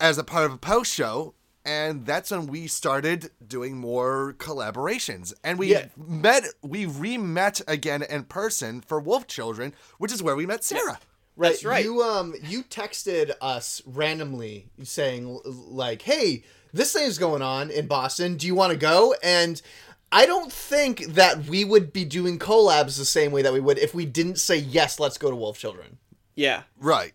as 0.00 0.18
a 0.18 0.24
part 0.24 0.44
of 0.44 0.52
a 0.52 0.58
post 0.58 0.92
show. 0.92 1.34
And 1.64 2.06
that's 2.06 2.30
when 2.30 2.46
we 2.46 2.68
started 2.68 3.30
doing 3.44 3.76
more 3.76 4.36
collaborations. 4.38 5.34
And 5.42 5.58
we 5.58 5.72
Yeah. 5.72 5.86
met, 5.96 6.44
we 6.62 6.86
re 6.86 7.18
met 7.18 7.60
again 7.66 8.02
in 8.02 8.22
person 8.24 8.80
for 8.82 9.00
Wolf 9.00 9.26
Children, 9.26 9.74
which 9.98 10.12
is 10.12 10.22
where 10.22 10.36
we 10.36 10.46
met 10.46 10.62
Sarah. 10.62 11.00
Right. 11.38 11.50
That's 11.50 11.64
right. 11.64 11.84
You 11.84 12.02
um 12.02 12.34
you 12.42 12.62
texted 12.62 13.32
us 13.40 13.82
randomly 13.84 14.68
saying 14.84 15.40
like, 15.44 16.02
"Hey, 16.02 16.44
this 16.72 16.92
thing's 16.92 17.18
going 17.18 17.42
on 17.42 17.70
in 17.70 17.86
Boston. 17.86 18.36
Do 18.36 18.46
you 18.46 18.54
want 18.54 18.72
to 18.72 18.78
go?" 18.78 19.14
And 19.22 19.60
I 20.12 20.26
don't 20.26 20.52
think 20.52 21.04
that 21.14 21.46
we 21.46 21.64
would 21.64 21.92
be 21.92 22.04
doing 22.04 22.38
collabs 22.38 22.96
the 22.96 23.04
same 23.04 23.32
way 23.32 23.42
that 23.42 23.52
we 23.52 23.60
would 23.60 23.78
if 23.78 23.94
we 23.94 24.06
didn't 24.06 24.36
say 24.36 24.56
yes. 24.56 25.00
Let's 25.00 25.18
go 25.18 25.30
to 25.30 25.36
Wolf 25.36 25.58
Children. 25.58 25.98
Yeah. 26.34 26.62
Right. 26.78 27.12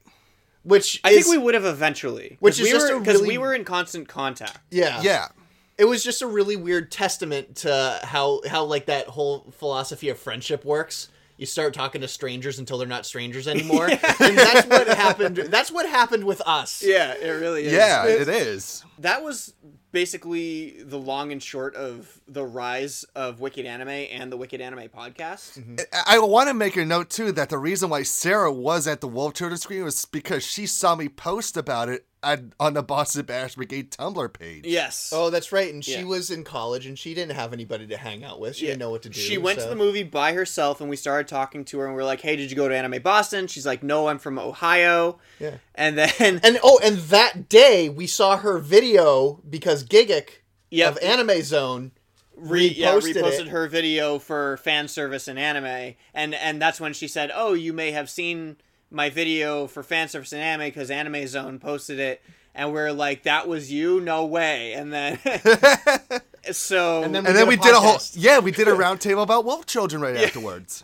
Which 0.64 1.00
I 1.04 1.12
is, 1.12 1.26
think 1.26 1.38
we 1.38 1.44
would 1.44 1.54
have 1.56 1.66
eventually. 1.66 2.38
Which 2.40 2.60
is 2.60 2.66
we 2.68 2.72
just 2.72 2.92
were, 2.92 3.00
because 3.00 3.16
really- 3.22 3.30
we 3.30 3.38
were 3.40 3.54
in 3.54 3.64
constant 3.64 4.08
contact. 4.08 4.60
yeah 4.70 5.02
Yeah. 5.02 5.30
it 5.78 5.86
was 5.86 6.04
just 6.04 6.22
a 6.22 6.28
really 6.28 6.56
weird 6.56 6.92
testament 6.92 7.56
to 7.58 8.00
how 8.04 8.42
how 8.48 8.66
like 8.66 8.86
that 8.86 9.08
whole 9.08 9.52
philosophy 9.58 10.10
of 10.10 10.20
friendship 10.20 10.64
works. 10.66 11.10
You 11.42 11.48
start 11.48 11.74
talking 11.74 12.02
to 12.02 12.08
strangers 12.08 12.60
until 12.60 12.78
they're 12.78 12.88
not 12.88 13.04
strangers 13.04 13.48
anymore, 13.48 13.86
and 13.90 14.38
that's 14.38 14.68
what 14.68 14.88
happened. 14.88 15.38
That's 15.38 15.72
what 15.72 15.90
happened 15.90 16.24
with 16.24 16.40
us. 16.46 16.84
Yeah, 16.86 17.16
it 17.16 17.30
really 17.30 17.66
is. 17.66 17.74
Yeah, 17.74 18.06
it 18.06 18.28
is. 18.30 18.86
that 19.00 19.24
was 19.24 19.56
basically 19.92 20.84
the 20.84 21.00
long 21.00 21.32
and 21.32 21.42
short 21.42 21.76
of 21.76 22.22
the 22.28 22.46
rise 22.46 23.06
of 23.16 23.40
Wicked 23.40 23.66
Anime 23.66 23.90
and 23.90 24.32
the 24.32 24.38
Wicked 24.38 24.62
Anime 24.62 24.90
podcast. 24.90 25.58
Mm-hmm. 25.60 25.78
I 26.06 26.20
want 26.20 26.48
to 26.50 26.54
make 26.54 26.78
a 26.78 26.86
note 26.86 27.10
too 27.10 27.32
that 27.32 27.50
the 27.50 27.58
reason 27.58 27.90
why 27.90 28.04
Sarah 28.04 28.54
was 28.54 28.86
at 28.86 29.02
the 29.02 29.08
Wolf 29.08 29.34
Children 29.34 29.58
screen 29.58 29.84
was 29.84 30.06
because 30.06 30.44
she 30.46 30.68
saw 30.68 30.94
me 30.94 31.10
post 31.10 31.58
about 31.58 31.90
it 31.90 32.06
at, 32.24 32.42
on 32.60 32.74
the 32.74 32.84
Boston 32.84 33.26
Bash 33.26 33.56
Brigade 33.56 33.92
Tumblr 33.92 34.34
page. 34.34 34.66
Yes. 34.66 35.12
Oh, 35.14 35.30
that's 35.30 35.52
right. 35.52 35.74
And 35.74 35.84
she 35.84 35.94
Yeah. 36.00 36.04
was 36.04 36.30
in 36.30 36.44
college, 36.44 36.86
and 36.86 36.98
she 36.98 37.14
didn't 37.14 37.36
have 37.36 37.54
anybody 37.54 37.88
to 37.88 37.98
hang 37.98 38.24
out 38.24 38.40
with. 38.40 38.56
She 38.56 38.66
didn't 38.68 38.80
know 38.80 38.90
what 38.92 39.02
to 39.04 39.10
do. 39.10 39.20
She 39.20 39.38
went 39.38 39.60
to 39.60 39.68
the 39.68 39.76
movie 39.76 40.04
by 40.04 40.34
herself, 40.34 40.82
and 40.82 40.90
we 40.90 40.96
started 40.96 41.28
talking 41.28 41.66
to 41.66 41.80
her, 41.80 41.88
and 41.88 41.96
we 41.96 42.02
are 42.02 42.06
like, 42.06 42.22
"Hey, 42.22 42.36
did 42.36 42.50
you 42.50 42.56
go 42.56 42.68
to 42.68 42.76
Anime 42.76 43.02
Boston?" 43.02 43.48
She's 43.48 43.66
like, 43.66 43.82
"No, 43.84 44.08
I'm 44.08 44.20
from 44.20 44.38
Ohio." 44.38 45.20
Yeah. 45.40 45.58
And 45.76 45.98
then, 45.98 46.40
And 46.44 46.60
oh, 46.64 46.80
and 46.84 46.98
that 46.98 47.50
day 47.50 47.90
we 47.90 48.08
saw 48.08 48.38
her 48.38 48.60
video 48.60 49.42
because 49.50 49.84
Gigic 49.84 50.40
Yep. 50.70 50.92
of 50.98 51.04
Anime 51.04 51.42
Zone 51.42 51.92
re- 52.36 52.68
yeah, 52.68 52.94
reposted 52.96 53.16
reposted 53.24 53.48
her 53.50 53.68
video 53.68 54.20
for 54.20 54.58
fan 54.58 54.88
service 54.88 55.28
in 55.28 55.38
anime, 55.38 55.96
and 56.14 56.34
and 56.36 56.62
that's 56.62 56.80
when 56.80 56.94
she 56.94 57.08
said, 57.08 57.32
"Oh, 57.34 57.54
you 57.54 57.74
may 57.74 57.92
have 57.92 58.10
seen 58.10 58.58
my 58.92 59.10
video 59.10 59.66
for 59.68 59.82
fan 59.84 60.08
service 60.10 60.34
in 60.34 60.40
anime 60.40 60.68
because 60.68 60.92
Anime 60.92 61.26
Zone 61.28 61.58
posted 61.60 62.00
it." 62.00 62.22
And 62.54 62.74
we're 62.74 62.92
like, 62.92 63.24
"That 63.24 63.48
was 63.48 63.72
you? 63.72 64.02
No 64.02 64.26
way!" 64.26 64.74
And 64.74 64.92
then, 64.92 65.18
so 66.52 67.04
And 67.04 67.16
then 67.16 67.26
And 67.26 67.36
then 67.36 67.48
we 67.48 67.56
did 67.56 67.74
a 67.74 67.80
whole 67.80 67.98
yeah, 68.14 68.40
we 68.40 68.52
did 68.52 68.68
a 68.68 68.72
roundtable 68.72 69.24
about 69.24 69.46
Wolf 69.46 69.66
Children 69.66 70.02
right 70.02 70.18
afterwards. 70.18 70.84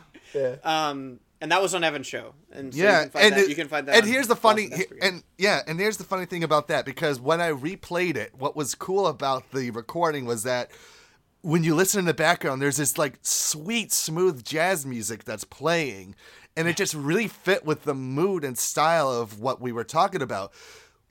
um, 0.64 1.20
and 1.42 1.52
that 1.52 1.62
was 1.62 1.76
on 1.76 1.84
Evan's 1.84 2.08
show, 2.08 2.34
and 2.52 2.74
so 2.74 2.78
you 2.80 2.84
yeah, 2.86 3.02
can 3.04 3.10
find 3.12 3.26
and 3.26 3.36
that, 3.36 3.40
it- 3.42 3.50
you 3.50 3.56
can 3.56 3.68
find 3.68 3.88
that. 3.88 3.96
And 3.96 4.04
on 4.06 4.10
here's 4.10 4.28
the 4.28 4.36
funny, 4.36 4.70
Boston 4.70 4.98
and 5.02 5.24
yeah, 5.38 5.62
and 5.68 5.80
here's 5.80 5.98
the 5.98 6.04
funny 6.04 6.26
thing 6.26 6.44
about 6.44 6.68
that 6.70 6.86
because 6.86 7.20
when 7.20 7.42
I 7.42 7.52
replayed 7.52 8.16
it, 8.16 8.34
what 8.38 8.56
was 8.56 8.74
cool 8.76 9.06
about 9.08 9.52
the 9.52 9.70
recording 9.72 10.26
was 10.26 10.44
that 10.44 10.72
when 11.42 11.64
you 11.64 11.76
listen 11.76 12.00
in 12.00 12.06
the 12.06 12.14
background, 12.16 12.62
there's 12.62 12.78
this 12.78 12.98
like 12.98 13.20
sweet, 13.22 13.92
smooth 13.92 14.44
jazz 14.44 14.84
music 14.86 15.26
that's 15.26 15.44
playing, 15.44 16.16
and 16.58 16.68
it 16.68 16.76
just 16.76 16.94
really 16.94 17.28
fit 17.30 17.64
with 17.64 17.84
the 17.84 17.94
mood 17.94 18.44
and 18.44 18.58
style 18.58 19.10
of 19.10 19.40
what 19.40 19.62
we 19.62 19.72
were 19.72 19.84
talking 19.86 20.22
about. 20.22 20.52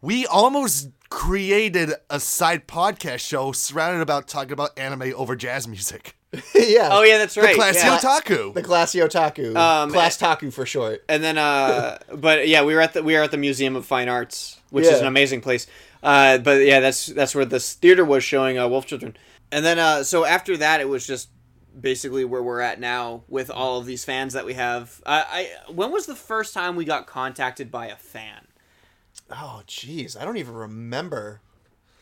We 0.02 0.27
almost 0.27 0.90
created 1.09 1.93
a 2.10 2.20
side 2.20 2.66
podcast 2.68 3.20
show 3.20 3.52
surrounded 3.52 4.02
about 4.02 4.28
talking 4.28 4.52
about 4.52 4.78
anime 4.78 5.12
over 5.16 5.35
jazz 5.36 5.66
music. 5.66 6.14
yeah. 6.55 6.89
Oh 6.93 7.02
yeah, 7.02 7.18
that's 7.18 7.35
The 7.35 7.43
right. 7.43 7.55
classy 7.55 7.78
yeah. 7.86 7.97
otaku. 7.98 8.52
The 8.52 8.62
Classy 8.62 8.98
Otaku. 8.98 9.56
Um, 9.56 9.90
Class 9.90 10.18
Taku 10.18 10.51
for 10.51 10.66
short. 10.66 11.02
and 11.09 11.23
then 11.23 11.39
uh 11.39 11.98
but 12.14 12.48
yeah 12.48 12.62
we 12.64 12.74
were 12.74 12.81
at 12.81 12.93
the 12.93 13.02
we 13.02 13.14
were 13.14 13.23
at 13.23 13.31
the 13.31 13.39
museum 13.39 13.74
of 13.77 13.86
fine 13.86 14.09
arts 14.09 14.60
which 14.70 14.85
is 14.85 15.01
an 15.01 15.06
amazing 15.06 15.40
place 15.40 15.66
uh 16.02 16.36
but 16.39 16.60
yeah 16.62 16.81
that's 16.81 17.06
that's 17.06 17.35
where 17.35 17.44
this 17.44 17.74
theater 17.74 18.05
was 18.05 18.23
showing 18.23 18.59
uh, 18.59 18.68
wolf 18.68 18.85
children 18.85 19.16
and 19.51 19.64
then 19.64 19.78
uh 19.78 20.02
so 20.02 20.24
after 20.24 20.56
that 20.56 20.81
it 20.81 20.89
was 20.89 21.06
just 21.06 21.28
basically 21.78 22.24
where 22.24 22.43
we're 22.43 22.61
at 22.61 22.81
now 22.81 23.23
with 23.28 23.51
all 23.51 23.78
of 23.78 23.86
these 23.86 24.05
fans 24.05 24.32
that 24.32 24.44
we 24.47 24.55
have 24.55 25.01
uh, 25.07 25.24
i 25.28 25.51
when 25.69 25.90
was 25.93 26.07
the 26.07 26.15
first 26.16 26.55
time 26.55 26.74
we 26.77 26.85
got 26.85 27.07
contacted 27.07 27.70
by 27.70 27.86
a 27.86 27.97
fan 27.97 28.47
Oh, 29.31 29.62
jeez. 29.66 30.16
I 30.16 30.24
don't 30.24 30.36
even 30.36 30.55
remember. 30.55 31.40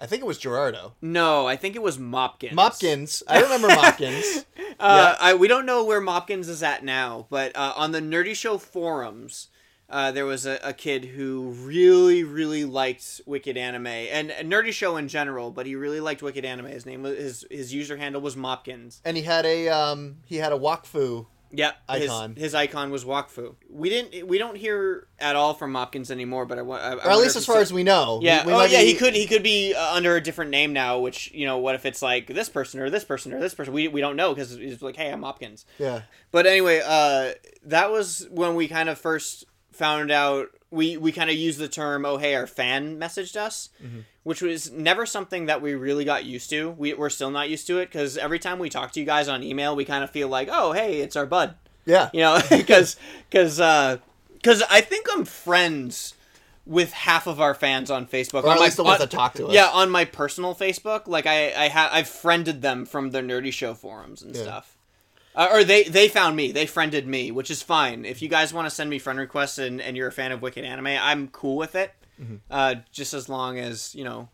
I 0.00 0.04
think 0.06 0.20
it 0.20 0.26
was 0.26 0.36
Gerardo. 0.36 0.92
no 1.00 1.46
i 1.46 1.56
think 1.56 1.74
it 1.74 1.82
was 1.82 1.96
mopkins 1.96 2.52
Mopkins. 2.52 3.22
I 3.28 3.40
remember 3.42 3.68
Mopkins. 3.68 4.44
Uh, 4.78 5.16
I, 5.20 5.34
we 5.34 5.48
don't 5.48 5.64
know 5.66 5.84
where 5.84 6.00
Mopkins 6.00 6.48
is 6.48 6.62
at 6.62 6.84
now, 6.84 7.26
but 7.30 7.56
uh, 7.56 7.72
on 7.76 7.92
the 7.92 8.00
Nerdy 8.00 8.34
Show 8.34 8.58
forums, 8.58 9.48
uh, 9.90 10.10
there 10.12 10.24
was 10.24 10.46
a, 10.46 10.58
a 10.62 10.72
kid 10.72 11.04
who 11.04 11.50
really, 11.50 12.24
really 12.24 12.64
liked 12.64 13.20
Wicked 13.26 13.56
Anime 13.56 13.86
and, 13.86 14.30
and 14.30 14.50
Nerdy 14.50 14.72
Show 14.72 14.96
in 14.96 15.08
general, 15.08 15.50
but 15.50 15.66
he 15.66 15.76
really 15.76 16.00
liked 16.00 16.22
Wicked 16.22 16.44
Anime. 16.44 16.66
His 16.66 16.86
name 16.86 17.02
was 17.02 17.16
his 17.18 17.46
his 17.50 17.74
user 17.74 17.96
handle 17.96 18.20
was 18.20 18.34
Mopkins. 18.36 19.00
and 19.04 19.16
he 19.16 19.22
had 19.22 19.44
a 19.44 19.68
um 19.68 20.16
he 20.24 20.36
had 20.36 20.52
a 20.52 20.58
Wakfu 20.58 21.26
Yeah, 21.52 21.72
icon. 21.88 22.34
His, 22.34 22.44
his 22.44 22.54
icon 22.54 22.90
was 22.90 23.04
Wakfu. 23.04 23.54
We 23.70 23.88
didn't. 23.90 24.26
We 24.26 24.38
don't 24.38 24.56
hear 24.56 25.06
at 25.20 25.36
all 25.36 25.54
from 25.54 25.72
Mopkins 25.72 26.10
anymore. 26.10 26.46
But 26.46 26.58
I, 26.58 26.62
I, 26.62 26.90
I 26.90 26.94
or 26.94 27.10
at 27.10 27.18
least 27.18 27.36
as 27.36 27.46
far 27.46 27.58
as 27.58 27.72
we 27.72 27.84
know. 27.84 28.18
Yeah. 28.22 28.44
We, 28.44 28.52
we 28.52 28.58
oh, 28.58 28.64
yeah. 28.64 28.80
be- 28.80 28.86
He 28.86 28.94
could. 28.94 29.14
He 29.14 29.26
could 29.26 29.42
be 29.44 29.72
uh, 29.74 29.94
under 29.94 30.16
a 30.16 30.20
different 30.20 30.50
name 30.50 30.72
now. 30.72 30.98
Which 30.98 31.30
you 31.32 31.46
know, 31.46 31.58
what 31.58 31.74
if 31.76 31.84
it's 31.86 32.02
like 32.02 32.26
this 32.26 32.48
person 32.48 32.80
or 32.80 32.90
this 32.90 33.04
person 33.04 33.32
or 33.32 33.38
this 33.38 33.54
person? 33.54 33.72
We, 33.72 33.86
we 33.86 34.00
don't 34.00 34.16
know 34.16 34.34
because 34.34 34.56
he's 34.56 34.82
like, 34.82 34.96
hey, 34.96 35.12
I'm 35.12 35.20
Mopkins. 35.20 35.64
Yeah. 35.78 36.02
But 36.32 36.46
anyway, 36.46 36.80
uh, 36.84 37.34
that 37.66 37.92
was 37.92 38.26
when 38.30 38.56
we 38.56 38.66
kind 38.66 38.88
of 38.88 38.98
first 38.98 39.44
found 39.74 40.10
out. 40.10 40.48
We 40.70 40.96
we 40.96 41.12
kind 41.12 41.30
of 41.30 41.36
used 41.36 41.60
the 41.60 41.68
term, 41.68 42.04
"Oh, 42.04 42.16
hey, 42.16 42.34
our 42.34 42.46
fan 42.48 42.98
messaged 42.98 43.36
us," 43.36 43.68
mm-hmm. 43.82 44.00
which 44.24 44.42
was 44.42 44.72
never 44.72 45.06
something 45.06 45.46
that 45.46 45.62
we 45.62 45.74
really 45.74 46.04
got 46.04 46.24
used 46.24 46.50
to. 46.50 46.70
We 46.70 46.94
we're 46.94 47.10
still 47.10 47.30
not 47.30 47.48
used 47.48 47.66
to 47.68 47.78
it 47.78 47.86
because 47.86 48.16
every 48.18 48.40
time 48.40 48.58
we 48.58 48.68
talk 48.68 48.90
to 48.92 49.00
you 49.00 49.06
guys 49.06 49.28
on 49.28 49.44
email, 49.44 49.76
we 49.76 49.84
kind 49.84 50.02
of 50.02 50.10
feel 50.10 50.28
like, 50.28 50.48
"Oh, 50.50 50.72
hey, 50.72 51.00
it's 51.00 51.14
our 51.14 51.26
bud." 51.26 51.54
Yeah. 51.86 52.10
You 52.12 52.20
know, 52.20 52.40
because 52.50 52.96
because 53.30 53.58
because 54.32 54.62
uh, 54.62 54.66
I 54.70 54.80
think 54.80 55.06
I'm 55.12 55.24
friends 55.24 56.14
with 56.66 56.92
half 56.92 57.26
of 57.26 57.40
our 57.40 57.54
fans 57.54 57.90
on 57.90 58.06
Facebook. 58.06 58.44
Or 58.44 58.50
on 58.50 58.56
at 58.56 58.62
least 58.62 58.76
the 58.76 58.84
ones 58.84 58.94
on- 58.94 59.00
that 59.00 59.10
talk 59.10 59.34
to 59.34 59.48
us. 59.48 59.54
Yeah, 59.54 59.68
on 59.68 59.90
my 59.90 60.04
personal 60.04 60.54
Facebook, 60.54 61.06
like 61.06 61.26
I 61.26 61.52
I 61.64 61.68
ha- 61.68 61.90
I've 61.92 62.08
friended 62.08 62.62
them 62.62 62.86
from 62.86 63.10
the 63.10 63.20
Nerdy 63.20 63.52
Show 63.52 63.74
forums 63.74 64.22
and 64.22 64.34
stuff. 64.36 64.73
Uh, 65.34 65.48
or 65.52 65.64
they 65.64 65.84
they 65.84 66.08
found 66.08 66.36
me. 66.36 66.52
They 66.52 66.66
friended 66.66 67.06
me, 67.06 67.30
which 67.30 67.50
is 67.50 67.62
fine. 67.62 68.04
If 68.04 68.22
you 68.22 68.28
guys 68.28 68.54
want 68.54 68.66
to 68.66 68.70
send 68.70 68.88
me 68.88 68.98
friend 68.98 69.18
requests 69.18 69.58
and, 69.58 69.80
and 69.80 69.96
you're 69.96 70.08
a 70.08 70.12
fan 70.12 70.32
of 70.32 70.42
Wicked 70.42 70.64
Anime, 70.64 70.86
I'm 71.00 71.28
cool 71.28 71.56
with 71.56 71.74
it. 71.74 71.92
Mm-hmm. 72.20 72.36
Uh, 72.50 72.76
just 72.92 73.14
as 73.14 73.28
long 73.28 73.58
as 73.58 73.94
you 73.94 74.04
know, 74.04 74.28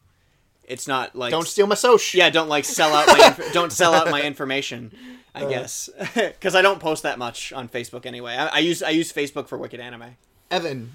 it's 0.64 0.86
not 0.86 1.16
like 1.16 1.30
Don't 1.30 1.46
steal 1.46 1.66
my 1.66 1.74
soch. 1.74 2.14
yeah, 2.14 2.28
don't 2.30 2.48
like 2.48 2.64
sell 2.64 2.92
out 2.94 3.06
my 3.06 3.26
inf- 3.28 3.52
don't 3.52 3.72
sell 3.72 3.94
out 3.94 4.10
my 4.10 4.22
information. 4.22 4.92
I 5.34 5.46
guess 5.46 5.88
because 6.14 6.54
I 6.54 6.62
don't 6.62 6.80
post 6.80 7.04
that 7.04 7.18
much 7.18 7.52
on 7.52 7.68
Facebook 7.68 8.04
anyway. 8.04 8.34
I, 8.34 8.46
I 8.48 8.58
use 8.58 8.82
I 8.82 8.90
use 8.90 9.12
Facebook 9.12 9.48
for 9.48 9.56
Wicked 9.56 9.80
Anime. 9.80 10.16
Evan, 10.50 10.92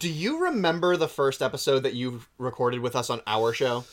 do 0.00 0.08
you 0.08 0.44
remember 0.44 0.96
the 0.96 1.08
first 1.08 1.42
episode 1.42 1.80
that 1.80 1.92
you 1.94 2.22
recorded 2.38 2.80
with 2.80 2.96
us 2.96 3.10
on 3.10 3.20
our 3.26 3.52
show? 3.52 3.84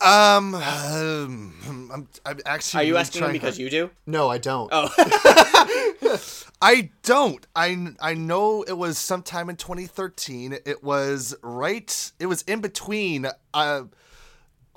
Um, 0.00 0.54
um, 0.54 1.90
I'm, 1.92 2.08
I'm 2.26 2.40
actually. 2.46 2.82
Are 2.84 2.86
you 2.86 2.96
asking 2.96 3.20
me 3.20 3.24
trying 3.26 3.32
because 3.34 3.54
hard- 3.56 3.60
you 3.60 3.70
do? 3.70 3.90
No, 4.06 4.28
I 4.28 4.38
don't. 4.38 4.68
Oh, 4.72 4.88
I 6.62 6.90
don't. 7.02 7.46
I 7.54 7.94
I 8.00 8.14
know 8.14 8.62
it 8.62 8.76
was 8.76 8.98
sometime 8.98 9.48
in 9.50 9.56
2013. 9.56 10.58
It 10.64 10.82
was 10.82 11.34
right. 11.42 12.12
It 12.18 12.26
was 12.26 12.42
in 12.42 12.60
between. 12.60 13.26
Uh, 13.52 13.82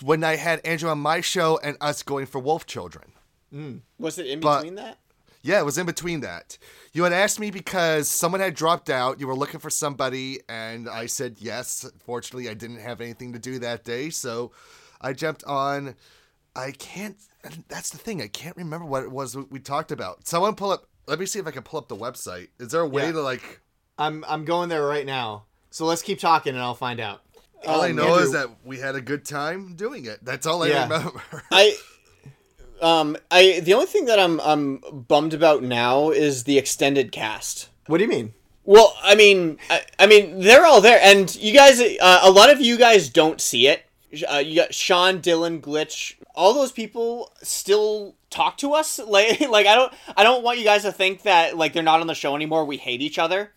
when 0.04 0.24
I 0.24 0.36
had 0.36 0.62
Andrew 0.64 0.90
on 0.92 1.00
my 1.00 1.22
show 1.22 1.60
and 1.64 1.76
us 1.82 2.04
going 2.04 2.28
for 2.28 2.38
Wolf 2.40 2.68
Children. 2.68 3.14
Mm. 3.54 3.82
was 3.98 4.20
it 4.20 4.28
in 4.28 4.40
But- 4.42 4.60
between 4.60 4.76
that? 4.76 5.00
Yeah, 5.42 5.60
it 5.60 5.66
was 5.66 5.78
in 5.78 5.86
between 5.86 6.20
that. 6.22 6.58
You 6.94 7.04
had 7.04 7.14
asked 7.14 7.40
me 7.40 7.52
because 7.52 8.10
someone 8.10 8.42
had 8.42 8.54
dropped 8.54 8.90
out. 8.90 9.20
You 9.20 9.28
were 9.28 9.36
looking 9.36 9.60
for 9.62 9.70
somebody, 9.70 10.40
and 10.50 10.90
I 10.90 11.06
said 11.06 11.38
yes. 11.40 11.90
Fortunately, 12.06 12.50
I 12.50 12.54
didn't 12.54 12.80
have 12.80 13.00
anything 13.02 13.32
to 13.34 13.40
do 13.40 13.58
that 13.60 13.86
day, 13.86 14.10
so 14.10 14.52
I 15.02 15.14
jumped 15.14 15.44
on. 15.46 15.96
I 16.56 16.72
can't. 16.72 17.18
That's 17.68 17.90
the 17.90 17.98
thing. 17.98 18.22
I 18.22 18.28
can't 18.28 18.58
remember 18.58 18.86
what 18.86 19.04
it 19.04 19.12
was 19.12 19.36
we 19.36 19.60
talked 19.60 19.92
about. 19.92 20.28
Someone 20.28 20.56
pull 20.56 20.72
up. 20.72 20.86
Let 21.08 21.20
me 21.20 21.26
see 21.26 21.40
if 21.40 21.48
I 21.48 21.52
can 21.52 21.64
pull 21.64 21.80
up 21.80 21.88
the 21.88 21.96
website. 21.96 22.50
Is 22.60 22.72
there 22.72 22.82
a 22.82 22.88
way 22.88 23.06
Yeah. 23.06 23.12
to 23.14 23.22
like? 23.22 23.62
I'm 23.98 24.26
I'm 24.28 24.44
going 24.46 24.70
there 24.70 24.86
right 24.86 25.06
now. 25.06 25.46
So 25.70 25.86
let's 25.86 26.02
keep 26.02 26.20
talking 26.20 26.54
and 26.54 26.62
I'll 26.62 26.74
find 26.76 27.00
out. 27.00 27.22
All 27.66 27.82
I 27.82 27.90
Um, 27.90 27.96
know 27.96 28.18
is 28.18 28.32
that 28.34 28.50
we 28.64 28.78
had 28.80 28.96
a 28.96 29.02
good 29.02 29.26
time 29.26 29.76
doing 29.76 30.06
it. 30.06 30.24
That's 30.24 30.46
all 30.46 30.64
I 30.64 30.68
Yeah. 30.68 30.84
remember. 30.84 31.22
I 31.52 31.76
um 32.82 33.18
I 33.32 33.60
the 33.62 33.74
only 33.74 33.88
thing 33.88 34.06
that 34.06 34.20
I'm 34.20 34.40
I'm 34.42 34.78
bummed 35.08 35.34
about 35.34 35.64
now 35.64 36.10
is 36.12 36.44
the 36.44 36.58
extended 36.58 37.12
cast. 37.12 37.70
What 37.88 37.98
do 37.98 38.04
you 38.04 38.10
mean? 38.10 38.34
Well, 38.66 38.94
I 39.02 39.16
mean, 39.16 39.60
I, 39.70 39.82
I 39.98 40.08
mean, 40.08 40.42
they're 40.42 40.66
all 40.66 40.82
there, 40.82 41.00
and 41.02 41.34
you 41.38 41.54
guys, 41.54 41.80
uh, 41.80 42.20
a 42.22 42.30
lot 42.30 42.50
of 42.50 42.60
you 42.60 42.78
guys 42.78 43.08
don't 43.08 43.40
see 43.40 43.66
it. 43.70 43.86
Uh, 44.24 44.38
you 44.38 44.56
got 44.56 44.74
Sean, 44.74 45.20
Dylan, 45.20 45.62
Glitch, 45.62 46.16
all 46.36 46.54
those 46.54 46.72
people 46.72 47.32
still 47.42 48.16
talk 48.30 48.58
to 48.58 48.74
us. 48.74 49.00
Like, 49.08 49.40
like 49.42 49.66
I 49.66 49.76
don't, 49.76 49.94
I 50.16 50.24
don't 50.24 50.44
want 50.44 50.60
you 50.60 50.66
guys 50.66 50.84
to 50.84 50.92
think 50.92 51.24
that 51.24 51.58
like 51.58 51.74
they're 51.74 51.84
not 51.84 52.02
on 52.02 52.08
the 52.08 52.16
show 52.16 52.36
anymore. 52.36 52.66
We 52.66 52.78
hate 52.78 53.02
each 53.02 53.18
other. 53.18 53.52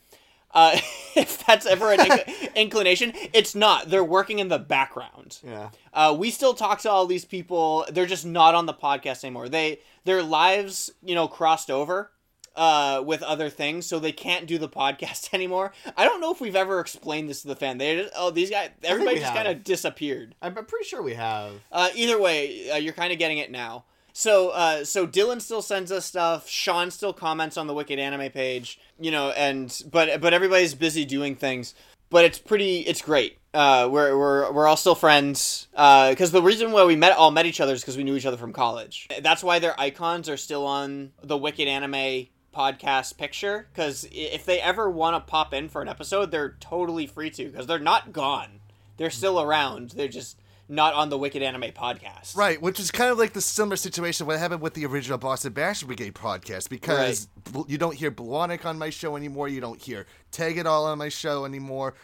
Uh, 0.53 0.79
if 1.17 1.45
that's 1.47 1.67
ever 1.67 1.93
an 1.93 1.99
inc- 1.99 2.55
inclination, 2.55 3.13
it's 3.33 3.55
not. 3.55 3.91
They're 3.91 4.05
working 4.05 4.39
in 4.39 4.49
the 4.49 4.59
background. 4.59 5.39
Yeah. 5.45 5.71
Uh, 5.93 6.15
we 6.19 6.31
still 6.31 6.55
talk 6.55 6.81
to 6.81 6.91
all 6.91 7.07
these 7.07 7.25
people. 7.25 7.85
They're 7.91 8.07
just 8.07 8.27
not 8.27 8.55
on 8.55 8.67
the 8.67 8.75
podcast 8.75 9.25
anymore. 9.25 9.49
They 9.49 9.81
their 10.05 10.23
lives, 10.23 10.91
you 11.03 11.15
know, 11.15 11.29
crossed 11.29 11.71
over 11.71 12.11
uh, 12.57 13.03
with 13.05 13.23
other 13.23 13.49
things, 13.49 13.87
so 13.87 13.99
they 13.99 14.13
can't 14.13 14.47
do 14.47 14.59
the 14.59 14.69
podcast 14.69 15.31
anymore. 15.35 15.73
I 15.97 16.05
don't 16.05 16.21
know 16.21 16.33
if 16.33 16.41
we've 16.41 16.57
ever 16.57 16.81
explained 16.81 17.29
this 17.29 17.43
to 17.43 17.49
the 17.49 17.57
fan. 17.57 17.79
They 17.79 17.97
just, 17.97 18.13
oh 18.17 18.31
these 18.31 18.51
guys, 18.51 18.71
everybody 18.83 19.21
just 19.21 19.35
kind 19.35 19.49
of 19.49 19.65
disappeared. 19.65 20.35
I'm 20.43 20.55
pretty 20.55 20.85
sure 20.85 21.03
we 21.03 21.15
have. 21.15 21.53
Uh, 21.71 21.91
either 21.95 22.21
way, 22.21 22.71
uh, 22.71 22.77
you're 22.77 22.93
kind 22.93 23.13
of 23.13 23.19
getting 23.19 23.39
it 23.39 23.51
now. 23.51 23.85
So, 24.13 24.51
uh, 24.51 24.85
so 24.85 25.07
Dylan 25.07 25.41
still 25.41 25.63
sends 25.63 25.93
us 25.93 26.05
stuff. 26.05 26.49
Sean 26.49 26.91
still 26.91 27.13
comments 27.13 27.57
on 27.57 27.69
the 27.69 27.75
Wicked 27.75 27.99
Anime 27.99 28.31
page, 28.31 28.81
you 28.99 29.11
know, 29.11 29.31
and 29.31 29.83
but 29.91 30.21
but 30.21 30.35
everybody's 30.35 30.75
busy 30.75 31.05
doing 31.05 31.37
things. 31.37 31.75
But 32.11 32.25
it's 32.25 32.41
pretty, 32.41 32.81
it's 32.81 33.03
great. 33.03 33.39
Uh, 33.55 33.89
we're 33.91 34.19
we're 34.19 34.53
we're 34.53 34.67
all 34.67 34.77
still 34.77 34.97
friends. 34.97 35.69
Because 35.71 36.33
the 36.33 36.43
reason 36.43 36.73
why 36.73 36.85
we 36.85 36.97
met 36.97 37.17
all 37.17 37.31
met 37.31 37.47
each 37.47 37.61
other 37.61 37.73
is 37.73 37.83
because 37.83 37.97
we 37.97 38.03
knew 38.03 38.17
each 38.17 38.27
other 38.27 38.37
from 38.37 38.53
college. 38.53 39.09
That's 39.23 39.45
why 39.45 39.61
their 39.61 39.79
icons 39.81 40.29
are 40.29 40.37
still 40.37 40.67
on 40.67 41.13
the 41.23 41.39
Wicked 41.39 41.69
Anime 41.69 42.27
podcast 42.55 43.17
picture. 43.17 43.69
Because 43.73 44.09
if 44.11 44.45
they 44.45 44.61
ever 44.61 44.91
want 44.91 45.17
to 45.17 45.31
pop 45.31 45.55
in 45.55 45.69
for 45.69 45.83
an 45.83 45.89
episode, 45.89 46.31
they're 46.31 46.57
totally 46.61 47.07
free 47.07 47.31
to. 47.31 47.47
Because 47.47 47.67
they're 47.67 47.79
not 47.79 48.13
gone. 48.13 48.61
They're 48.97 49.11
still 49.11 49.41
around. 49.41 49.91
They're 49.91 50.09
just 50.09 50.37
not 50.71 50.95
on 50.95 51.11
the 51.11 51.19
Wicked 51.19 51.43
Anime 51.43 51.73
podcast. 51.73 52.37
Right, 52.37 52.63
which 52.63 52.79
is 52.79 52.91
kind 52.91 53.11
of 53.11 53.19
like 53.19 53.33
the 53.33 53.41
similar 53.41 53.77
situation 53.77 54.27
what 54.27 54.39
happened 54.39 54.61
with 54.61 54.75
the 54.75 54.87
original 54.87 55.19
Boston 55.19 55.53
Bash 55.53 55.83
Brigade 55.83 56.15
podcast 56.15 56.69
because 56.69 57.27
bl- 57.51 57.63
you 57.67 57.77
don't 57.77 57.97
hear 57.97 58.11
Blawnik 58.11 58.65
on 58.65 58.79
my 58.79 58.89
show 58.89 59.17
anymore, 59.17 59.49
you 59.49 59.61
don't 59.61 59.83
hear 59.83 60.07
Tag 60.31 60.57
It 60.57 60.67
All 60.67 60.87
on 60.87 60.99
my 60.99 61.09
show 61.09 61.45
anymore. 61.45 61.95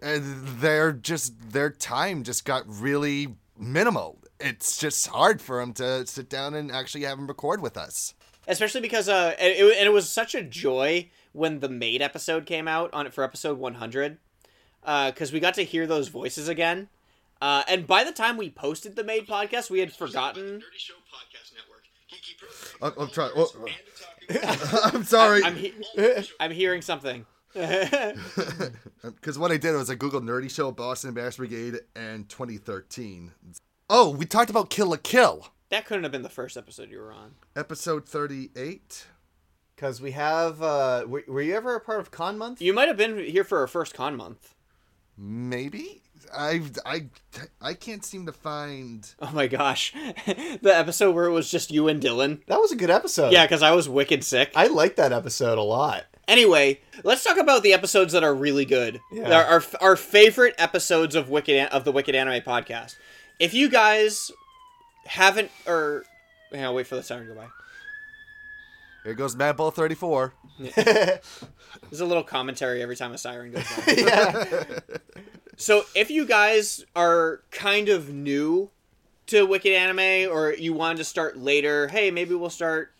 And 0.00 0.46
they're 0.60 0.92
just 0.92 1.52
their 1.52 1.70
time 1.70 2.24
just 2.24 2.44
got 2.44 2.64
really 2.66 3.34
minimal. 3.58 4.18
It's 4.40 4.78
just 4.78 5.06
hard 5.08 5.40
for 5.40 5.60
them 5.60 5.72
to 5.74 6.06
sit 6.06 6.28
down 6.28 6.54
and 6.54 6.72
actually 6.72 7.04
have 7.04 7.18
them 7.18 7.26
record 7.26 7.60
with 7.60 7.76
us. 7.76 8.14
Especially 8.46 8.80
because 8.80 9.08
uh 9.08 9.34
and 9.38 9.52
it, 9.52 9.76
and 9.78 9.86
it 9.86 9.92
was 9.92 10.08
such 10.08 10.34
a 10.34 10.42
joy 10.42 11.08
when 11.32 11.60
the 11.60 11.68
maid 11.68 12.00
episode 12.02 12.46
came 12.46 12.68
out 12.68 12.92
on 12.92 13.06
it 13.06 13.12
for 13.14 13.24
episode 13.24 13.58
100 13.58 14.18
because 15.06 15.32
we 15.32 15.40
got 15.40 15.54
to 15.54 15.62
hear 15.64 15.86
those 15.86 16.08
voices 16.08 16.48
again 16.48 16.88
uh, 17.42 17.62
and 17.68 17.86
by 17.86 18.04
the 18.04 18.12
time 18.12 18.36
we 18.36 18.48
posted 18.50 18.94
the 18.96 19.02
maid 19.04 19.26
podcast 19.26 19.70
we 19.70 19.80
had 19.80 19.92
forgotten 19.92 20.62
I'm, 22.80 22.92
I'm 22.98 23.08
trying. 23.08 23.30
oh, 23.36 24.90
I'm 24.92 25.04
sorry. 25.04 25.42
i'm 25.42 25.56
he- 25.56 25.74
i'm 26.38 26.50
hearing 26.50 26.82
something 26.82 27.26
Because 27.54 29.38
what 29.38 29.52
I 29.52 29.56
did 29.58 29.74
was 29.74 29.88
I 29.90 29.94
googled 29.96 30.24
Nerdy 30.24 30.50
Show 30.50 30.72
Boston 30.72 31.14
Bash 31.14 31.36
Brigade 31.36 31.74
and 31.94 32.28
2013. 32.28 33.30
Oh, 33.88 34.10
we 34.10 34.24
talked 34.26 34.50
about 34.50 34.70
Kill 34.70 34.88
la 34.88 34.96
Kill, 34.96 35.46
that 35.74 35.86
couldn't 35.86 36.02
have 36.04 36.12
been 36.12 36.22
the 36.22 36.28
first 36.28 36.56
episode 36.56 36.90
you 36.90 36.98
were 36.98 37.12
on 37.12 37.34
episode 37.56 38.08
38. 38.08 39.06
Because 39.74 40.00
we 40.00 40.12
have. 40.12 40.62
Uh, 40.62 41.04
were, 41.06 41.24
were 41.26 41.42
you 41.42 41.54
ever 41.56 41.74
a 41.74 41.80
part 41.80 41.98
of 42.00 42.10
Con 42.12 42.38
Month? 42.38 42.62
you 42.62 42.72
might 42.72 42.86
have 42.88 42.96
been 42.96 43.18
here 43.18 43.42
for 43.44 43.58
our 43.58 43.66
first 43.66 43.92
con 43.94 44.16
month 44.16 44.54
Maybe 45.16 46.02
I 46.36 46.62
I 46.84 47.06
I 47.60 47.74
can't 47.74 48.04
seem 48.04 48.26
to 48.26 48.32
find. 48.32 49.08
oh 49.20 49.30
my 49.32 49.46
gosh 49.46 49.92
the 50.26 50.72
episode 50.74 51.12
where 51.14 51.26
it 51.26 51.30
was 51.32 51.50
just 51.50 51.70
you 51.70 51.86
and 51.88 52.02
dylan 52.02 52.44
That 52.46 52.60
was 52.60 52.72
a 52.72 52.76
good 52.76 52.90
episode. 52.90 53.32
yeah 53.32 53.44
because 53.44 53.62
i 53.62 53.70
was 53.72 53.88
wicked 53.88 54.24
sick 54.24 54.52
I 54.56 54.66
liked 54.66 54.96
that 54.96 55.12
episode 55.12 55.58
a 55.58 55.62
lot. 55.62 56.04
Anyway, 56.26 56.80
let's 57.04 57.22
talk 57.22 57.36
about 57.36 57.62
the 57.62 57.74
episodes 57.74 58.14
that 58.14 58.24
are 58.24 58.34
really 58.34 58.64
good. 58.64 58.98
Yeah. 59.12 59.30
Our, 59.36 59.44
our 59.44 59.62
our 59.82 59.96
favorite 59.96 60.54
episodes 60.56 61.14
of 61.14 61.28
Wicked 61.28 61.68
of 61.68 61.84
the 61.84 61.92
Wicked 61.92 62.14
Anime 62.14 62.40
podcast. 62.42 62.96
If 63.38 63.52
you 63.52 63.68
guys 63.68 64.30
haven't 65.06 65.50
or 65.66 66.04
hang 66.52 66.64
on, 66.64 66.74
wait 66.74 66.86
for 66.86 66.96
the 66.96 67.02
siren 67.02 67.26
to 67.28 67.34
go 67.34 67.40
by. 67.40 67.46
Here 69.04 69.14
goes 69.14 69.36
Mad 69.36 69.56
Bull 69.56 69.70
34. 69.70 70.32
There's 70.58 72.00
a 72.00 72.06
little 72.06 72.22
commentary 72.22 72.82
every 72.82 72.96
time 72.96 73.12
a 73.12 73.18
siren 73.18 73.52
goes 73.52 73.64
by. 73.76 74.66
So 75.56 75.84
if 75.94 76.10
you 76.10 76.26
guys 76.26 76.84
are 76.96 77.42
kind 77.50 77.88
of 77.88 78.12
new 78.12 78.70
to 79.26 79.46
Wicked 79.46 79.72
Anime 79.72 80.30
or 80.32 80.52
you 80.52 80.72
wanted 80.72 80.98
to 80.98 81.04
start 81.04 81.38
later, 81.38 81.88
hey, 81.88 82.10
maybe 82.10 82.34
we'll 82.34 82.50
start 82.50 82.92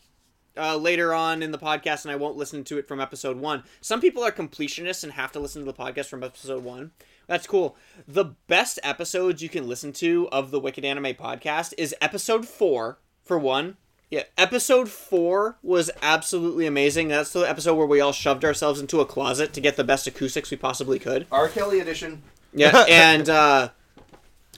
uh, 0.57 0.77
later 0.77 1.13
on 1.13 1.43
in 1.43 1.51
the 1.51 1.59
podcast 1.59 2.05
and 2.05 2.13
I 2.13 2.17
won't 2.17 2.37
listen 2.37 2.63
to 2.65 2.79
it 2.79 2.87
from 2.87 3.01
episode 3.01 3.39
one. 3.39 3.65
Some 3.81 4.01
people 4.01 4.23
are 4.23 4.31
completionists 4.31 5.03
and 5.03 5.13
have 5.13 5.33
to 5.33 5.41
listen 5.41 5.65
to 5.65 5.67
the 5.67 5.77
podcast 5.77 6.07
from 6.07 6.23
episode 6.23 6.63
one. 6.63 6.93
That's 7.27 7.47
cool. 7.47 7.77
The 8.07 8.27
best 8.47 8.79
episodes 8.83 9.43
you 9.43 9.49
can 9.49 9.67
listen 9.69 9.93
to 9.95 10.29
of 10.31 10.51
the 10.51 10.61
Wicked 10.61 10.85
Anime 10.85 11.15
podcast 11.15 11.73
is 11.79 11.95
episode 12.01 12.47
four, 12.47 12.99
for 13.23 13.39
one, 13.39 13.77
Yeah, 14.11 14.25
episode 14.37 14.89
four 14.91 15.57
was 15.63 15.91
absolutely 16.03 16.67
amazing. 16.67 17.09
That's 17.09 17.33
the 17.33 17.41
episode 17.41 17.75
where 17.75 17.87
we 17.87 18.01
all 18.01 18.13
shoved 18.13 18.45
ourselves 18.45 18.81
into 18.81 19.01
a 19.01 19.07
closet 19.07 19.53
to 19.55 19.61
get 19.61 19.77
the 19.77 19.85
best 19.85 20.07
acoustics 20.07 20.51
we 20.51 20.57
possibly 20.57 20.99
could. 20.99 21.27
R. 21.33 21.49
Kelly 21.49 21.81
edition. 21.81 22.23
Yeah, 22.53 22.85
and 22.89 23.29
uh, 23.29 23.71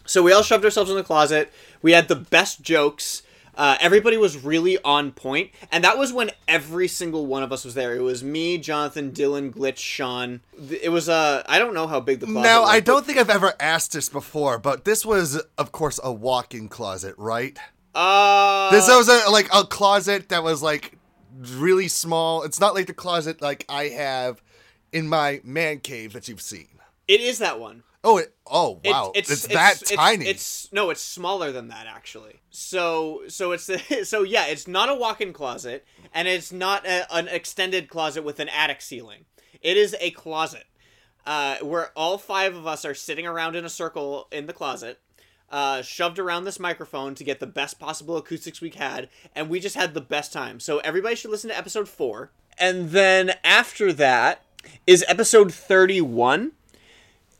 so 0.04 0.22
we 0.22 0.32
all 0.32 0.42
shoved 0.42 0.64
ourselves 0.64 0.90
in 0.90 0.96
the 0.96 1.02
closet. 1.04 1.52
We 1.80 1.92
had 1.92 2.08
the 2.08 2.16
best 2.16 2.60
jokes. 2.62 3.22
Uh, 3.56 3.76
everybody 3.80 4.16
was 4.16 4.42
really 4.44 4.78
on 4.84 5.12
point, 5.12 5.50
and 5.72 5.82
that 5.84 5.96
was 5.96 6.12
when 6.12 6.30
every 6.46 6.88
single 6.88 7.26
one 7.26 7.42
of 7.42 7.52
us 7.52 7.64
was 7.64 7.74
there. 7.74 7.96
It 7.96 8.00
was 8.02 8.22
me, 8.22 8.58
Jonathan, 8.58 9.12
Dylan, 9.12 9.50
Glitch, 9.52 9.78
Sean. 9.78 10.40
It 10.82 10.90
was 10.90 11.08
uh, 11.08 11.42
I 11.48 11.58
don't 11.58 11.72
know 11.74 11.86
how 11.86 12.00
big 12.00 12.20
the 12.20 12.26
closet. 12.26 12.42
Now, 12.42 12.62
was, 12.62 12.70
I 12.70 12.80
don't 12.80 13.06
think 13.06 13.18
I've 13.18 13.30
ever 13.30 13.54
asked 13.58 13.92
this 13.92 14.08
before, 14.08 14.58
but 14.58 14.84
this 14.84 15.06
was, 15.06 15.40
of 15.56 15.72
course, 15.72 15.98
a 16.04 16.12
walk-in 16.12 16.68
closet, 16.68 17.14
right? 17.16 17.58
Uh, 17.94 18.70
This 18.70 18.88
was 18.88 19.08
a, 19.08 19.30
like 19.30 19.48
a 19.54 19.64
closet 19.64 20.28
that 20.28 20.42
was 20.42 20.62
like 20.62 20.98
really 21.54 21.88
small. 21.88 22.42
It's 22.42 22.60
not 22.60 22.74
like 22.74 22.86
the 22.86 22.94
closet 22.94 23.40
like 23.40 23.64
I 23.68 23.84
have 23.84 24.42
in 24.92 25.08
my 25.08 25.40
man 25.44 25.80
cave 25.80 26.12
that 26.12 26.28
you've 26.28 26.42
seen. 26.42 26.68
it 27.08 27.20
is 27.20 27.38
that 27.38 27.58
one. 27.58 27.82
Oh, 28.08 28.18
it, 28.18 28.36
oh 28.46 28.80
It- 28.84 28.90
wow, 28.90 29.10
it's, 29.16 29.48
that 29.48 29.82
tiny. 29.84 30.28
It's 30.28 30.72
no, 30.72 30.90
it's 30.90 31.00
smaller 31.00 31.50
than 31.50 31.66
that 31.68 31.88
actually. 31.88 32.40
So 32.50 33.22
so 33.26 33.50
it's 33.50 33.68
so 34.08 34.22
yeah, 34.22 34.46
it's 34.46 34.68
not 34.68 34.88
a 34.88 34.94
walk-in 34.94 35.32
closet, 35.32 35.84
and 36.14 36.28
it's 36.28 36.52
not 36.52 36.86
a, 36.86 37.12
an 37.12 37.26
extended 37.26 37.88
closet 37.88 38.22
with 38.22 38.38
an 38.38 38.48
attic 38.48 38.80
ceiling. 38.80 39.24
It 39.60 39.76
is 39.76 39.96
a 40.00 40.12
closet, 40.12 40.66
uh, 41.26 41.56
where 41.56 41.90
all 41.96 42.16
five 42.16 42.54
of 42.54 42.64
us 42.64 42.84
are 42.84 42.94
sitting 42.94 43.26
around 43.26 43.56
in 43.56 43.64
a 43.64 43.68
circle 43.68 44.28
in 44.30 44.46
the 44.46 44.52
closet. 44.52 45.00
Uh, 45.50 45.80
shoved 45.82 46.18
around 46.20 46.44
this 46.44 46.58
microphone 46.60 47.14
to 47.14 47.22
get 47.24 47.38
the 47.40 47.46
best 47.46 47.78
possible 47.80 48.16
acoustics 48.16 48.60
we 48.60 48.70
had, 48.70 49.08
and 49.34 49.48
we 49.48 49.58
just 49.60 49.76
had 49.76 49.94
the 49.94 50.00
best 50.00 50.32
time. 50.32 50.58
So 50.60 50.78
everybody 50.78 51.16
should 51.16 51.30
listen 51.32 51.50
to 51.50 51.58
episode 51.58 51.88
four, 51.88 52.30
and 52.56 52.90
then 52.90 53.32
after 53.42 53.92
that 53.94 54.44
is 54.86 55.04
episode 55.08 55.52
thirty-one 55.52 56.52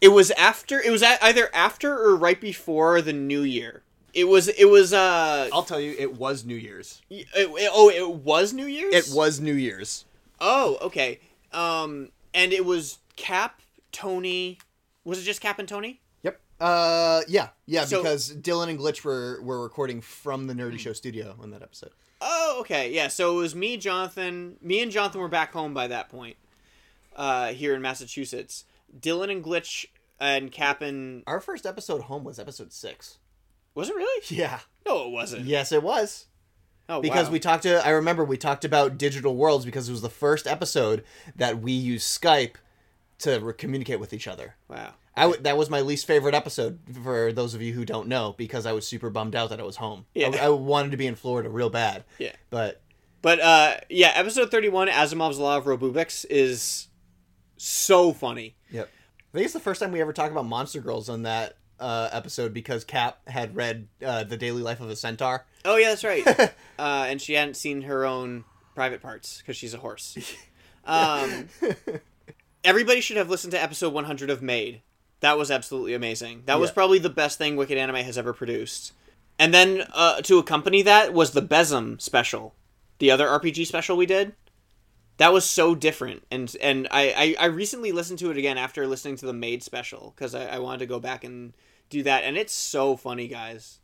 it 0.01 0.09
was 0.09 0.31
after 0.33 0.81
it 0.81 0.91
was 0.91 1.03
either 1.03 1.49
after 1.55 1.93
or 1.97 2.17
right 2.17 2.41
before 2.41 3.01
the 3.03 3.13
new 3.13 3.43
year 3.43 3.83
it 4.15 4.25
was 4.25 4.49
it 4.49 4.67
was 4.67 4.93
uh 4.93 5.49
I'll 5.53 5.63
tell 5.63 5.81
you, 5.81 5.95
it 5.99 6.17
was 6.17 6.45
New 6.45 6.55
Year's. 6.55 7.03
it- 7.11 7.27
it- 7.35 7.71
oh 7.73 7.91
it 7.91 8.11
was 8.11 8.53
new 8.53 8.67
year's 8.67 8.95
It 8.95 9.15
was 9.15 9.41
New 9.41 9.53
Year's. 9.55 10.05
oh 10.41 10.79
okay 10.83 11.21
um 11.53 12.11
and 12.35 12.53
it 12.53 12.65
was 12.65 12.99
cap 13.17 13.61
tony 13.93 14.59
was 15.05 15.19
it 15.19 15.23
just 15.23 15.41
cap 15.41 15.59
and 15.59 15.69
tony 15.69 16.01
Yep. 16.23 16.41
Uh, 16.61 17.21
yeah, 17.29 17.49
yeah, 17.67 17.85
So- 17.85 18.03
because 18.03 18.35
Dylan 18.35 18.69
and 18.71 18.79
Glitch 18.79 19.05
were 19.05 19.41
were 19.43 19.63
recording 19.63 20.01
from 20.01 20.47
the 20.47 20.55
Nerdy 20.55 20.79
Show 20.79 20.93
studio 20.93 21.37
on 21.41 21.51
that 21.53 21.63
episode. 21.63 21.91
oh 22.21 22.57
okay 22.61 22.93
yeah 22.93 23.09
so 23.09 23.37
it 23.37 23.41
was 23.43 23.55
me 23.55 23.77
jonathan 23.77 24.57
me 24.63 24.81
and 24.81 24.91
jonathan 24.91 25.21
were 25.21 25.29
back 25.29 25.53
home 25.53 25.75
by 25.75 25.87
that 25.87 26.09
point 26.09 26.37
uh 27.15 27.49
here 27.49 27.75
in 27.75 27.83
massachusetts 27.83 28.65
dylan 28.99 29.31
and 29.31 29.45
glitch 29.45 29.87
and 30.19 30.51
cap 30.51 30.83
and 30.83 31.23
Our 31.27 31.41
first 31.41 31.67
episode 31.67 32.03
home 32.03 32.25
was 32.25 32.39
episode 32.39 32.73
six. 32.73 33.19
was 33.75 33.89
it 33.91 33.97
really 33.97 34.23
Yeah. 34.29 34.61
no 34.87 35.07
it 35.07 35.11
wasn't 35.11 35.45
Yes, 35.45 35.73
it 35.73 35.83
was. 35.83 36.27
oh 36.89 37.01
Because 37.01 37.27
wow. 37.27 37.33
we 37.33 37.41
talked 37.41 37.65
to, 37.65 37.85
I 37.87 37.91
remember 37.91 38.25
we 38.25 38.37
talked 38.39 38.65
about 38.65 38.97
digital 38.99 39.37
worlds 39.37 39.65
because 39.65 39.89
it 39.89 39.93
was 39.93 40.03
the 40.03 40.09
first 40.11 40.47
episode 40.47 41.05
that 41.35 41.61
we 41.61 41.73
used 41.73 42.07
Skype 42.21 42.55
to 43.19 43.39
re- 43.41 43.55
communicate 43.55 44.01
with 44.01 44.13
each 44.13 44.27
other. 44.29 44.57
wow 44.69 44.95
I 45.19 45.23
w- 45.23 45.41
that 45.43 45.57
was 45.57 45.71
my 45.71 45.81
least 45.81 46.07
favorite 46.07 46.35
episode 46.35 46.79
for 47.03 47.33
those 47.33 47.55
of 47.55 47.63
you 47.63 47.73
who 47.73 47.87
don't 47.87 48.07
know 48.07 48.35
because 48.37 48.67
I 48.67 48.73
was 48.73 48.87
super 48.87 49.09
bummed 49.09 49.35
out 49.35 49.49
that 49.49 49.59
I 49.59 49.63
was 49.63 49.77
home. 49.77 50.05
Yeah. 50.15 50.29
I, 50.35 50.47
I 50.47 50.49
wanted 50.51 50.91
to 50.91 50.99
be 50.99 51.07
in 51.07 51.15
Florida 51.15 51.49
real 51.49 51.71
bad. 51.71 52.05
Yeah. 52.19 52.33
But 52.51 52.83
But 53.23 53.41
uh, 53.41 53.77
yeah, 53.89 54.13
episode 54.15 54.51
thirty-one, 54.51 54.89
Asimov's 54.89 55.39
Law 55.39 55.57
of 55.57 55.65
Robubix, 55.65 56.27
is 56.29 56.89
so 57.57 58.13
funny. 58.13 58.56
Yep. 58.71 58.89
I 58.89 59.33
think 59.33 59.45
it's 59.45 59.55
the 59.55 59.61
first 59.61 59.81
time 59.81 59.93
we 59.93 60.01
ever 60.01 60.13
talk 60.13 60.31
about 60.31 60.47
Monster 60.47 60.81
Girls 60.81 61.09
on 61.09 61.23
that 61.23 61.57
uh, 61.79 62.09
episode 62.13 62.55
because 62.55 62.85
Cap 62.85 63.29
had 63.29 63.55
read 63.55 63.89
uh, 64.05 64.25
The 64.25 64.37
Daily 64.37 64.63
Life 64.63 64.81
of 64.81 64.89
a 64.89 64.97
Centaur. 64.97 65.45
Oh 65.65 65.77
yeah, 65.77 65.89
that's 65.89 66.05
right. 66.05 66.27
uh, 66.79 67.07
and 67.09 67.21
she 67.21 67.35
hadn't 67.35 67.57
seen 67.57 67.83
her 67.83 68.07
own 68.07 68.45
private 68.75 69.03
parts 69.03 69.39
because 69.39 69.57
she's 69.57 69.75
a 69.75 69.79
horse. 69.79 70.17
Um, 70.89 71.49
everybody 72.63 73.01
should 73.01 73.17
have 73.17 73.29
listened 73.29 73.51
to 73.51 73.61
episode 73.61 73.93
one 73.93 74.05
hundred 74.05 74.31
of 74.31 74.41
Maid. 74.41 74.83
That 75.19 75.37
was 75.37 75.51
absolutely 75.51 75.95
amazing. 75.95 76.45
That 76.47 76.61
was 76.61 76.71
probably 76.71 77.01
the 77.01 77.11
best 77.11 77.39
thing 77.39 77.57
Wicked 77.57 77.77
Anime 77.77 77.97
has 77.97 78.17
ever 78.17 78.33
produced. 78.33 78.93
And 79.37 79.53
then 79.53 79.83
uh, 79.93 80.21
to 80.23 80.39
accompany 80.39 80.83
that 80.83 81.13
was 81.13 81.33
the 81.33 81.43
Besem 81.43 82.01
special, 82.01 82.55
the 82.99 83.11
other 83.11 83.27
RPG 83.27 83.67
special 83.67 83.97
we 83.97 84.07
did. 84.07 84.35
That 85.19 85.33
was 85.33 85.45
so 85.45 85.75
different, 85.75 86.25
and 86.31 86.55
and 86.61 86.89
I, 86.91 87.37
I, 87.39 87.45
I 87.45 87.47
recently 87.47 87.91
listened 87.93 88.19
to 88.21 88.31
it 88.31 88.37
again 88.37 88.59
after 88.59 88.87
listening 88.87 89.17
to 89.17 89.27
the 89.27 89.33
Maid 89.33 89.63
special 89.63 90.13
because 90.15 90.35
I, 90.35 90.47
I 90.47 90.59
wanted 90.59 90.79
to 90.81 90.87
go 90.87 91.01
back 91.01 91.25
and 91.25 91.55
do 91.89 92.03
that, 92.03 92.25
and 92.25 92.37
it's 92.37 92.53
so 92.53 92.97
funny, 92.97 93.27
guys. 93.29 93.79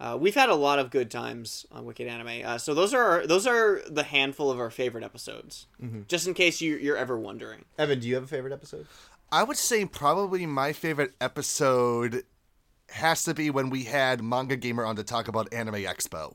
Uh, 0.00 0.16
we've 0.20 0.34
had 0.34 0.48
a 0.48 0.54
lot 0.54 0.78
of 0.78 0.90
good 0.90 1.10
times 1.10 1.66
on 1.72 1.84
Wicked 1.84 2.06
Anime, 2.06 2.46
uh, 2.46 2.58
so 2.58 2.72
those 2.74 2.94
are 2.94 3.02
our, 3.02 3.26
those 3.26 3.46
are 3.46 3.80
the 3.88 4.04
handful 4.04 4.50
of 4.50 4.60
our 4.60 4.70
favorite 4.70 5.02
episodes. 5.02 5.66
Just 6.06 6.26
in 6.28 6.34
case 6.34 6.60
you, 6.60 6.76
you're 6.76 6.96
ever 6.96 7.18
wondering. 7.18 7.64
Evan, 7.78 7.98
do 7.98 8.06
you 8.06 8.14
have 8.14 8.24
a 8.24 8.28
favorite 8.28 8.52
episode? 8.52 8.86
I 9.32 9.42
would 9.42 9.56
say 9.56 9.84
probably 9.86 10.46
my 10.46 10.72
favorite 10.72 11.14
episode 11.20 12.24
has 12.90 13.24
to 13.24 13.34
be 13.34 13.50
when 13.50 13.70
we 13.70 13.84
had 13.84 14.22
Manga 14.22 14.56
Gamer 14.56 14.84
on 14.84 14.96
to 14.96 15.02
talk 15.04 15.28
about 15.28 15.52
Anime 15.52 15.74
Expo 15.74 16.34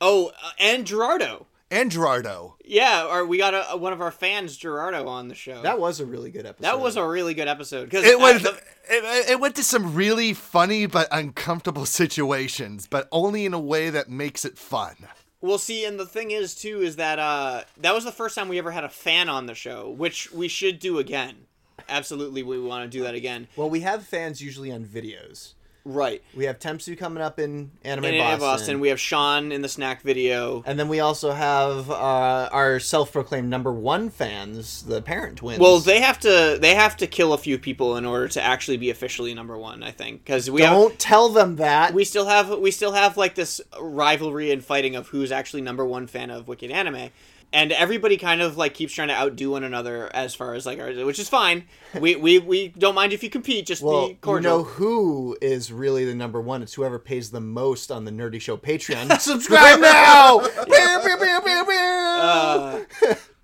Oh, 0.00 0.32
uh, 0.42 0.50
and 0.58 0.84
Gerardo. 0.86 1.46
And 1.72 1.90
Gerardo. 1.90 2.56
Yeah, 2.64 3.08
or 3.10 3.26
we 3.26 3.38
got 3.38 3.54
a, 3.54 3.76
one 3.76 3.92
of 3.92 4.00
our 4.00 4.10
fans, 4.10 4.56
Gerardo, 4.56 5.08
on 5.08 5.28
the 5.28 5.34
show. 5.34 5.62
That 5.62 5.80
was 5.80 5.98
a 5.98 6.06
really 6.06 6.30
good 6.30 6.46
episode. 6.46 6.68
That 6.68 6.78
was 6.78 6.96
a 6.96 7.04
really 7.04 7.34
good 7.34 7.48
episode 7.48 7.86
because 7.86 8.04
It 8.04 8.20
went 8.20 8.44
it, 8.44 9.30
it 9.30 9.40
went 9.40 9.56
to 9.56 9.64
some 9.64 9.94
really 9.94 10.34
funny 10.34 10.86
but 10.86 11.08
uncomfortable 11.10 11.86
situations, 12.02 12.86
but 12.86 13.08
only 13.10 13.46
in 13.46 13.54
a 13.54 13.60
way 13.60 13.90
that 13.90 14.08
makes 14.08 14.44
it 14.44 14.58
fun. 14.58 14.96
Well, 15.40 15.58
see, 15.58 15.84
and 15.84 15.98
the 15.98 16.06
thing 16.06 16.30
is 16.30 16.54
too 16.54 16.82
is 16.82 16.96
that 16.96 17.18
uh, 17.18 17.62
that 17.78 17.94
was 17.94 18.04
the 18.04 18.12
first 18.12 18.36
time 18.36 18.48
we 18.48 18.58
ever 18.58 18.70
had 18.70 18.84
a 18.84 18.88
fan 18.88 19.28
on 19.28 19.46
the 19.46 19.54
show, 19.54 19.90
which 19.90 20.30
we 20.30 20.46
should 20.46 20.78
do 20.78 20.98
again. 20.98 21.46
Absolutely, 21.88 22.42
we 22.42 22.60
want 22.60 22.84
to 22.84 22.98
do 22.98 23.02
that 23.02 23.14
again. 23.14 23.48
Well, 23.56 23.68
we 23.68 23.80
have 23.80 24.04
fans 24.04 24.40
usually 24.40 24.70
on 24.70 24.84
videos. 24.84 25.54
Right. 25.84 26.22
We 26.36 26.44
have 26.44 26.58
Tempsu 26.58 26.96
coming 26.96 27.22
up 27.22 27.38
in 27.38 27.72
Anime 27.82 28.04
In 28.04 28.18
Boston. 28.18 28.40
Boston. 28.40 28.80
we 28.80 28.88
have 28.88 29.00
Sean 29.00 29.50
in 29.50 29.62
the 29.62 29.68
snack 29.68 30.02
video. 30.02 30.62
and 30.66 30.78
then 30.78 30.88
we 30.88 31.00
also 31.00 31.32
have 31.32 31.90
uh, 31.90 32.48
our 32.52 32.78
self-proclaimed 32.78 33.48
number 33.48 33.72
one 33.72 34.08
fans, 34.10 34.84
the 34.84 35.02
Parent 35.02 35.38
Twins. 35.38 35.58
Well, 35.60 35.78
they 35.80 36.00
have 36.00 36.20
to 36.20 36.58
they 36.60 36.74
have 36.74 36.96
to 36.98 37.06
kill 37.06 37.32
a 37.32 37.38
few 37.38 37.58
people 37.58 37.96
in 37.96 38.04
order 38.04 38.28
to 38.28 38.42
actually 38.42 38.76
be 38.76 38.90
officially 38.90 39.34
number 39.34 39.58
one. 39.58 39.82
I 39.82 39.90
think 39.90 40.24
because 40.24 40.50
we 40.50 40.60
don't 40.60 40.90
have, 40.90 40.98
tell 40.98 41.28
them 41.28 41.56
that. 41.56 41.94
we 41.94 42.04
still 42.04 42.26
have 42.26 42.56
we 42.58 42.70
still 42.70 42.92
have 42.92 43.16
like 43.16 43.34
this 43.34 43.60
rivalry 43.80 44.52
and 44.52 44.64
fighting 44.64 44.94
of 44.96 45.08
who's 45.08 45.32
actually 45.32 45.62
number 45.62 45.84
one 45.84 46.06
fan 46.06 46.30
of 46.30 46.46
Wicked 46.46 46.70
Anime, 46.70 47.10
and 47.52 47.70
everybody 47.72 48.16
kind 48.16 48.40
of 48.42 48.56
like 48.56 48.74
keeps 48.74 48.92
trying 48.94 49.08
to 49.08 49.14
outdo 49.14 49.50
one 49.50 49.64
another 49.64 50.10
as 50.14 50.34
far 50.34 50.54
as 50.54 50.64
like 50.66 50.78
ours, 50.78 50.96
which 51.04 51.18
is 51.18 51.28
fine. 51.28 51.64
we 52.00 52.16
we 52.16 52.38
we 52.38 52.68
don't 52.68 52.94
mind 52.94 53.12
if 53.12 53.22
you 53.22 53.30
compete, 53.30 53.66
just 53.66 53.82
well, 53.82 54.06
be 54.06 54.12
you 54.14 54.18
cordial. 54.20 54.58
know 54.58 54.64
who 54.64 55.36
is 55.40 55.70
really 55.72 56.04
the 56.04 56.14
number 56.14 56.40
one? 56.40 56.62
It's 56.62 56.74
whoever 56.74 56.98
pays 56.98 57.30
the 57.30 57.40
most 57.40 57.90
on 57.90 58.04
the 58.04 58.10
Nerdy 58.10 58.40
Show 58.40 58.56
Patreon. 58.56 59.18
Subscribe 59.20 59.80
now. 59.80 60.40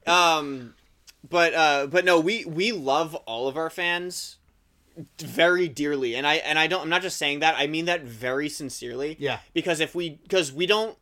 Um 0.07 0.75
but 1.29 1.53
uh 1.55 1.87
but 1.89 2.05
no 2.05 2.19
we 2.21 2.45
we 2.47 2.73
love 2.73 3.15
all 3.15 3.49
of 3.49 3.57
our 3.57 3.69
fans 3.69 4.37
very 5.21 5.69
dearly 5.69 6.15
and 6.17 6.27
i 6.27 6.35
and 6.37 6.59
i 6.59 6.67
don't 6.67 6.83
i'm 6.83 6.89
not 6.89 7.03
just 7.03 7.19
saying 7.19 7.41
that 7.41 7.55
i 7.59 7.67
mean 7.67 7.85
that 7.85 8.03
very 8.03 8.49
sincerely 8.49 9.17
Yeah. 9.19 9.41
because 9.53 9.81
if 9.81 9.95
we 9.95 10.11
because 10.23 10.53
we 10.53 10.65
don't 10.67 10.97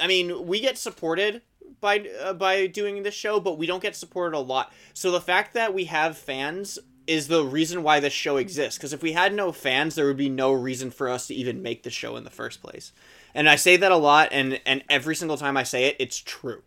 i 0.00 0.06
mean 0.06 0.46
we 0.46 0.60
get 0.60 0.76
supported 0.76 1.40
by 1.80 2.06
uh, 2.22 2.32
by 2.32 2.66
doing 2.66 3.02
this 3.02 3.14
show 3.14 3.40
but 3.40 3.58
we 3.58 3.66
don't 3.66 3.82
get 3.82 3.96
supported 3.96 4.36
a 4.36 4.40
lot 4.40 4.72
so 4.94 5.10
the 5.10 5.20
fact 5.20 5.54
that 5.54 5.74
we 5.74 5.84
have 5.84 6.16
fans 6.16 6.78
is 7.06 7.28
the 7.28 7.44
reason 7.44 7.82
why 7.82 7.98
this 7.98 8.12
show 8.12 8.36
exists 8.36 8.78
because 8.78 8.92
if 8.92 9.02
we 9.02 9.12
had 9.12 9.34
no 9.34 9.52
fans 9.52 9.94
there 9.94 10.06
would 10.06 10.16
be 10.16 10.28
no 10.28 10.52
reason 10.52 10.90
for 10.90 11.08
us 11.08 11.26
to 11.26 11.34
even 11.34 11.62
make 11.62 11.82
the 11.82 11.90
show 11.90 12.16
in 12.16 12.24
the 12.24 12.30
first 12.30 12.62
place 12.62 12.92
and 13.34 13.48
i 13.48 13.56
say 13.56 13.76
that 13.76 13.92
a 13.92 13.96
lot 13.96 14.28
and 14.32 14.60
and 14.66 14.84
every 14.88 15.16
single 15.16 15.36
time 15.36 15.56
i 15.56 15.62
say 15.62 15.86
it 15.86 15.96
it's 15.98 16.18
true 16.18 16.62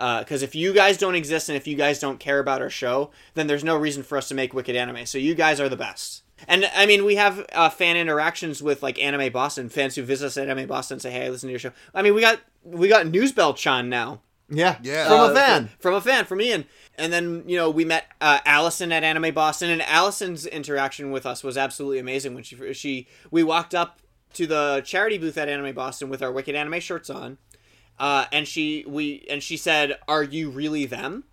because 0.00 0.42
if 0.42 0.54
you 0.54 0.72
guys 0.72 0.96
don't 0.96 1.14
exist 1.14 1.48
and 1.48 1.56
if 1.56 1.66
you 1.66 1.76
guys 1.76 1.98
don't 1.98 2.18
care 2.18 2.38
about 2.38 2.62
our 2.62 2.70
show, 2.70 3.10
then 3.34 3.46
there's 3.46 3.62
no 3.62 3.76
reason 3.76 4.02
for 4.02 4.16
us 4.16 4.28
to 4.28 4.34
make 4.34 4.54
Wicked 4.54 4.74
Anime. 4.74 5.04
So 5.04 5.18
you 5.18 5.34
guys 5.34 5.60
are 5.60 5.68
the 5.68 5.76
best. 5.76 6.22
And 6.48 6.70
I 6.74 6.86
mean, 6.86 7.04
we 7.04 7.16
have 7.16 7.44
uh, 7.52 7.68
fan 7.68 7.98
interactions 7.98 8.62
with 8.62 8.82
like 8.82 8.98
Anime 8.98 9.30
Boston 9.30 9.68
fans 9.68 9.96
who 9.96 10.02
visit 10.02 10.26
us 10.26 10.36
at 10.38 10.48
Anime 10.48 10.66
Boston 10.66 10.94
and 10.94 11.02
say, 11.02 11.10
"Hey, 11.10 11.26
I 11.26 11.28
listen 11.28 11.48
to 11.48 11.52
your 11.52 11.58
show." 11.58 11.72
I 11.94 12.00
mean, 12.00 12.14
we 12.14 12.22
got 12.22 12.40
we 12.64 12.88
got 12.88 13.06
Newsbell 13.06 13.56
Chan 13.56 13.90
now 13.90 14.20
Yeah. 14.50 14.76
Yeah. 14.82 15.08
From 15.08 15.20
uh, 15.20 15.30
a 15.30 15.34
fan. 15.34 15.68
from, 15.68 15.76
from 15.78 15.94
a 15.94 16.00
fan, 16.00 16.24
from 16.24 16.40
Ian. 16.40 16.66
And 16.96 17.12
then 17.12 17.44
you 17.46 17.56
know 17.56 17.70
we 17.70 17.84
met 17.84 18.06
uh, 18.20 18.40
Allison 18.44 18.92
at 18.92 19.04
Anime 19.04 19.32
Boston, 19.32 19.70
and 19.70 19.82
Allison's 19.82 20.44
interaction 20.46 21.10
with 21.10 21.24
us 21.24 21.42
was 21.42 21.56
absolutely 21.56 21.98
amazing. 21.98 22.34
When 22.34 22.42
she 22.42 22.72
she 22.74 23.08
we 23.30 23.42
walked 23.42 23.74
up 23.74 24.00
to 24.34 24.46
the 24.46 24.82
charity 24.84 25.18
booth 25.18 25.38
at 25.38 25.48
Anime 25.48 25.74
Boston 25.74 26.08
with 26.08 26.22
our 26.22 26.30
Wicked 26.30 26.54
Anime 26.54 26.80
shirts 26.80 27.08
on, 27.08 27.38
uh, 27.98 28.26
and 28.32 28.46
she 28.46 28.84
we 28.86 29.26
and 29.30 29.42
she 29.42 29.56
said, 29.56 29.98
"Are 30.08 30.22
you 30.22 30.50
really 30.50 30.84
them?" 30.84 31.24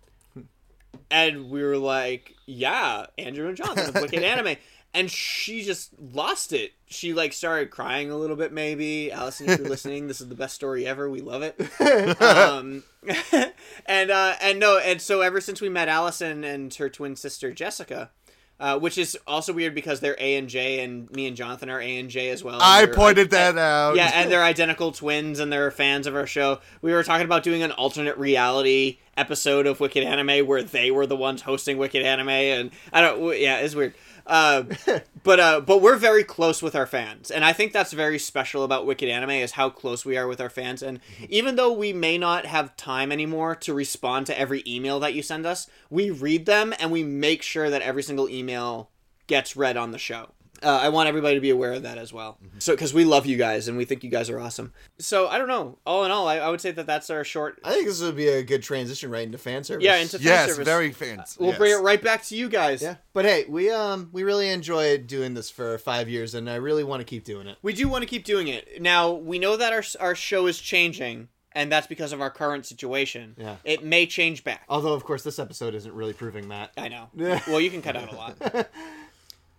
And 1.10 1.50
we 1.50 1.62
were 1.62 1.76
like, 1.76 2.34
"Yeah, 2.46 3.06
Andrew 3.18 3.48
and 3.48 3.56
Jonathan 3.56 3.94
of 3.94 4.02
Wicked 4.02 4.22
Anime." 4.24 4.56
And 4.98 5.08
she 5.08 5.62
just 5.62 5.92
lost 6.12 6.52
it. 6.52 6.72
She 6.86 7.14
like 7.14 7.32
started 7.32 7.70
crying 7.70 8.10
a 8.10 8.16
little 8.16 8.34
bit. 8.34 8.52
Maybe 8.52 9.12
Allison, 9.12 9.48
if 9.48 9.60
you're 9.60 9.68
listening, 9.76 10.08
this 10.08 10.20
is 10.20 10.28
the 10.28 10.34
best 10.34 10.56
story 10.56 10.84
ever. 10.88 11.08
We 11.08 11.20
love 11.20 11.42
it. 11.42 11.56
um, 12.20 12.82
and 13.86 14.10
uh, 14.10 14.34
and 14.40 14.58
no, 14.58 14.78
and 14.78 15.00
so 15.00 15.20
ever 15.20 15.40
since 15.40 15.60
we 15.60 15.68
met 15.68 15.86
Allison 15.88 16.42
and 16.42 16.74
her 16.74 16.88
twin 16.88 17.14
sister 17.14 17.52
Jessica, 17.52 18.10
uh, 18.58 18.76
which 18.76 18.98
is 18.98 19.16
also 19.24 19.52
weird 19.52 19.72
because 19.72 20.00
they're 20.00 20.16
A 20.18 20.34
and 20.34 20.48
J, 20.48 20.82
and 20.82 21.08
me 21.12 21.28
and 21.28 21.36
Jonathan 21.36 21.70
are 21.70 21.80
A 21.80 21.98
and 21.98 22.10
J 22.10 22.30
as 22.30 22.42
well. 22.42 22.58
I 22.60 22.86
pointed 22.86 23.30
like, 23.30 23.54
that 23.54 23.56
out. 23.56 23.94
Yeah, 23.94 24.10
and 24.12 24.32
they're 24.32 24.42
identical 24.42 24.90
twins, 24.90 25.38
and 25.38 25.52
they're 25.52 25.70
fans 25.70 26.08
of 26.08 26.16
our 26.16 26.26
show. 26.26 26.58
We 26.82 26.92
were 26.92 27.04
talking 27.04 27.24
about 27.24 27.44
doing 27.44 27.62
an 27.62 27.70
alternate 27.70 28.18
reality 28.18 28.98
episode 29.16 29.68
of 29.68 29.78
Wicked 29.78 30.02
Anime 30.02 30.44
where 30.44 30.62
they 30.62 30.90
were 30.90 31.06
the 31.06 31.16
ones 31.16 31.42
hosting 31.42 31.78
Wicked 31.78 32.02
Anime, 32.02 32.28
and 32.30 32.70
I 32.92 33.00
don't. 33.00 33.38
Yeah, 33.38 33.58
it's 33.58 33.76
weird. 33.76 33.94
Uh, 34.28 34.64
but 35.24 35.40
uh, 35.40 35.60
but 35.60 35.80
we're 35.80 35.96
very 35.96 36.22
close 36.22 36.62
with 36.62 36.76
our 36.76 36.86
fans, 36.86 37.30
and 37.30 37.44
I 37.44 37.52
think 37.52 37.72
that's 37.72 37.92
very 37.92 38.18
special 38.18 38.62
about 38.62 38.86
Wicked 38.86 39.08
Anime 39.08 39.30
is 39.30 39.52
how 39.52 39.70
close 39.70 40.04
we 40.04 40.16
are 40.16 40.28
with 40.28 40.40
our 40.40 40.50
fans. 40.50 40.82
And 40.82 41.00
even 41.28 41.56
though 41.56 41.72
we 41.72 41.92
may 41.92 42.18
not 42.18 42.46
have 42.46 42.76
time 42.76 43.10
anymore 43.10 43.56
to 43.56 43.74
respond 43.74 44.26
to 44.26 44.38
every 44.38 44.62
email 44.66 45.00
that 45.00 45.14
you 45.14 45.22
send 45.22 45.46
us, 45.46 45.68
we 45.90 46.10
read 46.10 46.46
them 46.46 46.74
and 46.78 46.92
we 46.92 47.02
make 47.02 47.42
sure 47.42 47.70
that 47.70 47.82
every 47.82 48.02
single 48.02 48.28
email 48.28 48.90
gets 49.26 49.56
read 49.56 49.76
on 49.76 49.92
the 49.92 49.98
show. 49.98 50.30
Uh, 50.62 50.78
I 50.82 50.88
want 50.88 51.08
everybody 51.08 51.34
to 51.34 51.40
be 51.40 51.50
aware 51.50 51.72
of 51.72 51.82
that 51.82 51.98
as 51.98 52.12
well. 52.12 52.38
So, 52.58 52.72
because 52.74 52.92
we 52.92 53.04
love 53.04 53.26
you 53.26 53.36
guys 53.36 53.68
and 53.68 53.76
we 53.76 53.84
think 53.84 54.02
you 54.02 54.10
guys 54.10 54.28
are 54.30 54.40
awesome. 54.40 54.72
So, 54.98 55.28
I 55.28 55.38
don't 55.38 55.48
know. 55.48 55.78
All 55.86 56.04
in 56.04 56.10
all, 56.10 56.26
I, 56.26 56.38
I 56.38 56.48
would 56.50 56.60
say 56.60 56.70
that 56.72 56.86
that's 56.86 57.10
our 57.10 57.24
short. 57.24 57.60
I 57.64 57.72
think 57.72 57.86
this 57.86 58.02
would 58.02 58.16
be 58.16 58.28
a 58.28 58.42
good 58.42 58.62
transition 58.62 59.10
right 59.10 59.24
into 59.24 59.38
fan 59.38 59.64
service. 59.64 59.84
Yeah, 59.84 59.96
into 59.96 60.18
fan 60.18 60.26
yes, 60.26 60.50
service. 60.50 60.64
very 60.64 60.92
fans. 60.92 61.36
We'll 61.38 61.50
yes. 61.50 61.58
bring 61.58 61.72
it 61.72 61.82
right 61.82 62.02
back 62.02 62.24
to 62.24 62.36
you 62.36 62.48
guys. 62.48 62.82
Yeah, 62.82 62.96
but 63.12 63.24
hey, 63.24 63.44
we 63.48 63.70
um 63.70 64.10
we 64.12 64.22
really 64.22 64.48
enjoyed 64.50 65.06
doing 65.06 65.34
this 65.34 65.50
for 65.50 65.78
five 65.78 66.08
years, 66.08 66.34
and 66.34 66.48
I 66.48 66.56
really 66.56 66.84
want 66.84 67.00
to 67.00 67.04
keep 67.04 67.24
doing 67.24 67.46
it. 67.46 67.58
We 67.62 67.72
do 67.72 67.88
want 67.88 68.02
to 68.02 68.08
keep 68.08 68.24
doing 68.24 68.48
it. 68.48 68.80
Now, 68.80 69.12
we 69.12 69.38
know 69.38 69.56
that 69.56 69.72
our, 69.72 69.82
our 70.00 70.14
show 70.14 70.46
is 70.46 70.58
changing, 70.58 71.28
and 71.52 71.72
that's 71.72 71.86
because 71.86 72.12
of 72.12 72.20
our 72.20 72.30
current 72.30 72.66
situation. 72.66 73.34
Yeah. 73.36 73.56
It 73.64 73.84
may 73.84 74.06
change 74.06 74.44
back. 74.44 74.64
Although, 74.68 74.92
of 74.92 75.04
course, 75.04 75.22
this 75.22 75.38
episode 75.38 75.74
isn't 75.74 75.92
really 75.92 76.12
proving 76.12 76.48
that. 76.48 76.72
I 76.76 76.88
know. 76.88 77.08
well, 77.14 77.60
you 77.60 77.70
can 77.70 77.82
cut 77.82 77.96
out 77.96 78.12
a 78.12 78.16
lot. 78.16 78.68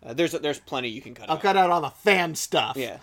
Uh, 0.06 0.14
there's 0.14 0.32
there's 0.32 0.60
plenty 0.60 0.90
you 0.90 1.02
can 1.02 1.14
cut 1.14 1.30
I'll 1.30 1.36
out. 1.36 1.42
cut 1.42 1.58
out 1.58 1.70
all 1.70 1.82
the 1.82 1.90
fan 1.90 2.36
stuff. 2.36 2.78
Yeah. 2.78 2.98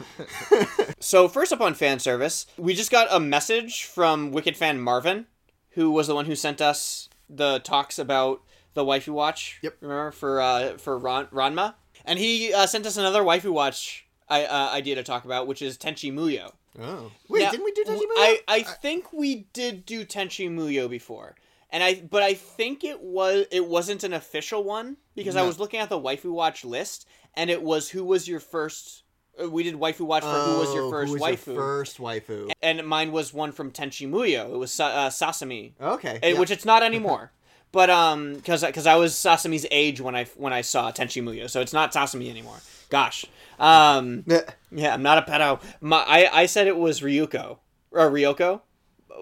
so 0.98 1.28
first 1.28 1.52
up 1.52 1.60
on 1.60 1.74
fan 1.74 1.98
service, 1.98 2.46
we 2.56 2.74
just 2.74 2.90
got 2.90 3.08
a 3.10 3.20
message 3.20 3.84
from 3.84 4.32
Wicked 4.32 4.56
fan 4.56 4.80
Marvin, 4.80 5.26
who 5.70 5.90
was 5.90 6.06
the 6.06 6.14
one 6.14 6.24
who 6.26 6.34
sent 6.34 6.60
us 6.60 7.08
the 7.28 7.58
talks 7.58 7.98
about 7.98 8.42
the 8.74 8.84
waifu 8.84 9.08
watch. 9.08 9.58
Yep. 9.62 9.76
Remember 9.80 10.10
for 10.10 10.40
uh, 10.40 10.78
for 10.78 10.96
Ran- 10.96 11.26
Ranma, 11.26 11.74
and 12.04 12.18
he 12.18 12.52
uh, 12.52 12.66
sent 12.66 12.86
us 12.86 12.96
another 12.96 13.22
waifu 13.22 13.52
watch 13.52 14.06
I, 14.28 14.44
uh, 14.44 14.70
idea 14.72 14.94
to 14.94 15.02
talk 15.02 15.24
about, 15.24 15.46
which 15.46 15.60
is 15.62 15.76
Tenchi 15.76 16.12
Muyo. 16.12 16.52
Oh, 16.80 17.10
wait, 17.28 17.42
Now, 17.42 17.50
didn't 17.52 17.64
we 17.64 17.72
do 17.72 17.84
Tenchi 17.84 18.00
Muyo? 18.00 18.16
I, 18.16 18.40
I 18.48 18.62
think 18.62 19.12
we 19.12 19.46
did 19.52 19.86
do 19.86 20.04
Tenchi 20.04 20.50
Muyo 20.50 20.88
before. 20.90 21.34
And 21.70 21.82
I 21.82 21.94
but 22.08 22.22
I 22.22 22.34
think 22.34 22.84
it 22.84 23.00
was 23.00 23.46
it 23.50 23.66
wasn't 23.66 24.04
an 24.04 24.12
official 24.12 24.62
one 24.64 24.96
because 25.14 25.36
I 25.36 25.42
was 25.42 25.58
looking 25.58 25.80
at 25.80 25.88
the 25.88 25.98
waifu 26.00 26.30
watch 26.30 26.64
list 26.64 27.06
and 27.34 27.50
it 27.50 27.62
was 27.62 27.88
who 27.90 28.04
was 28.04 28.28
your 28.28 28.40
first 28.40 29.02
uh, 29.42 29.50
we 29.50 29.62
did 29.64 29.74
waifu 29.74 30.00
watch 30.06 30.22
for 30.22 30.28
who 30.30 30.58
was 30.60 30.72
your 30.74 30.84
Oh, 30.84 30.90
first 30.90 31.08
who 31.08 31.12
was 31.14 31.22
waifu 31.22 31.46
Your 31.46 31.56
first 31.56 31.98
waifu. 31.98 32.52
and 32.62 32.86
mine 32.86 33.10
was 33.12 33.34
one 33.34 33.52
from 33.52 33.72
Tenchi 33.72 34.08
Muyo. 34.08 34.54
It 34.54 34.56
was 34.58 34.78
uh, 34.80 35.08
Sasami, 35.10 35.72
Okay. 35.80 36.18
eh, 36.22 36.28
yeah. 36.32 36.38
which 36.38 36.50
it's 36.50 36.64
not 36.64 36.82
anymore. 36.82 37.32
But 37.72 37.90
um, 37.90 38.34
because 38.36 38.62
because 38.64 38.86
I 38.86 38.94
was 38.94 39.12
Sasami's 39.12 39.66
age 39.70 40.00
when 40.00 40.14
I 40.14 40.24
when 40.36 40.52
I 40.54 40.62
saw 40.62 40.92
Tenchi 40.92 41.20
Muyo, 41.22 41.50
so 41.50 41.60
it's 41.60 41.72
not 41.74 41.92
Sasami 41.92 42.30
anymore. 42.30 42.56
Gosh, 42.88 43.26
um, 43.58 44.24
yeah, 44.70 44.94
I'm 44.94 45.02
not 45.02 45.18
a 45.18 45.22
pedo. 45.30 45.60
My, 45.82 45.98
I 45.98 46.42
I 46.42 46.46
said 46.46 46.68
it 46.68 46.76
was 46.76 47.00
Ryuko 47.02 47.58
or 47.90 48.10
Ryoko, 48.10 48.62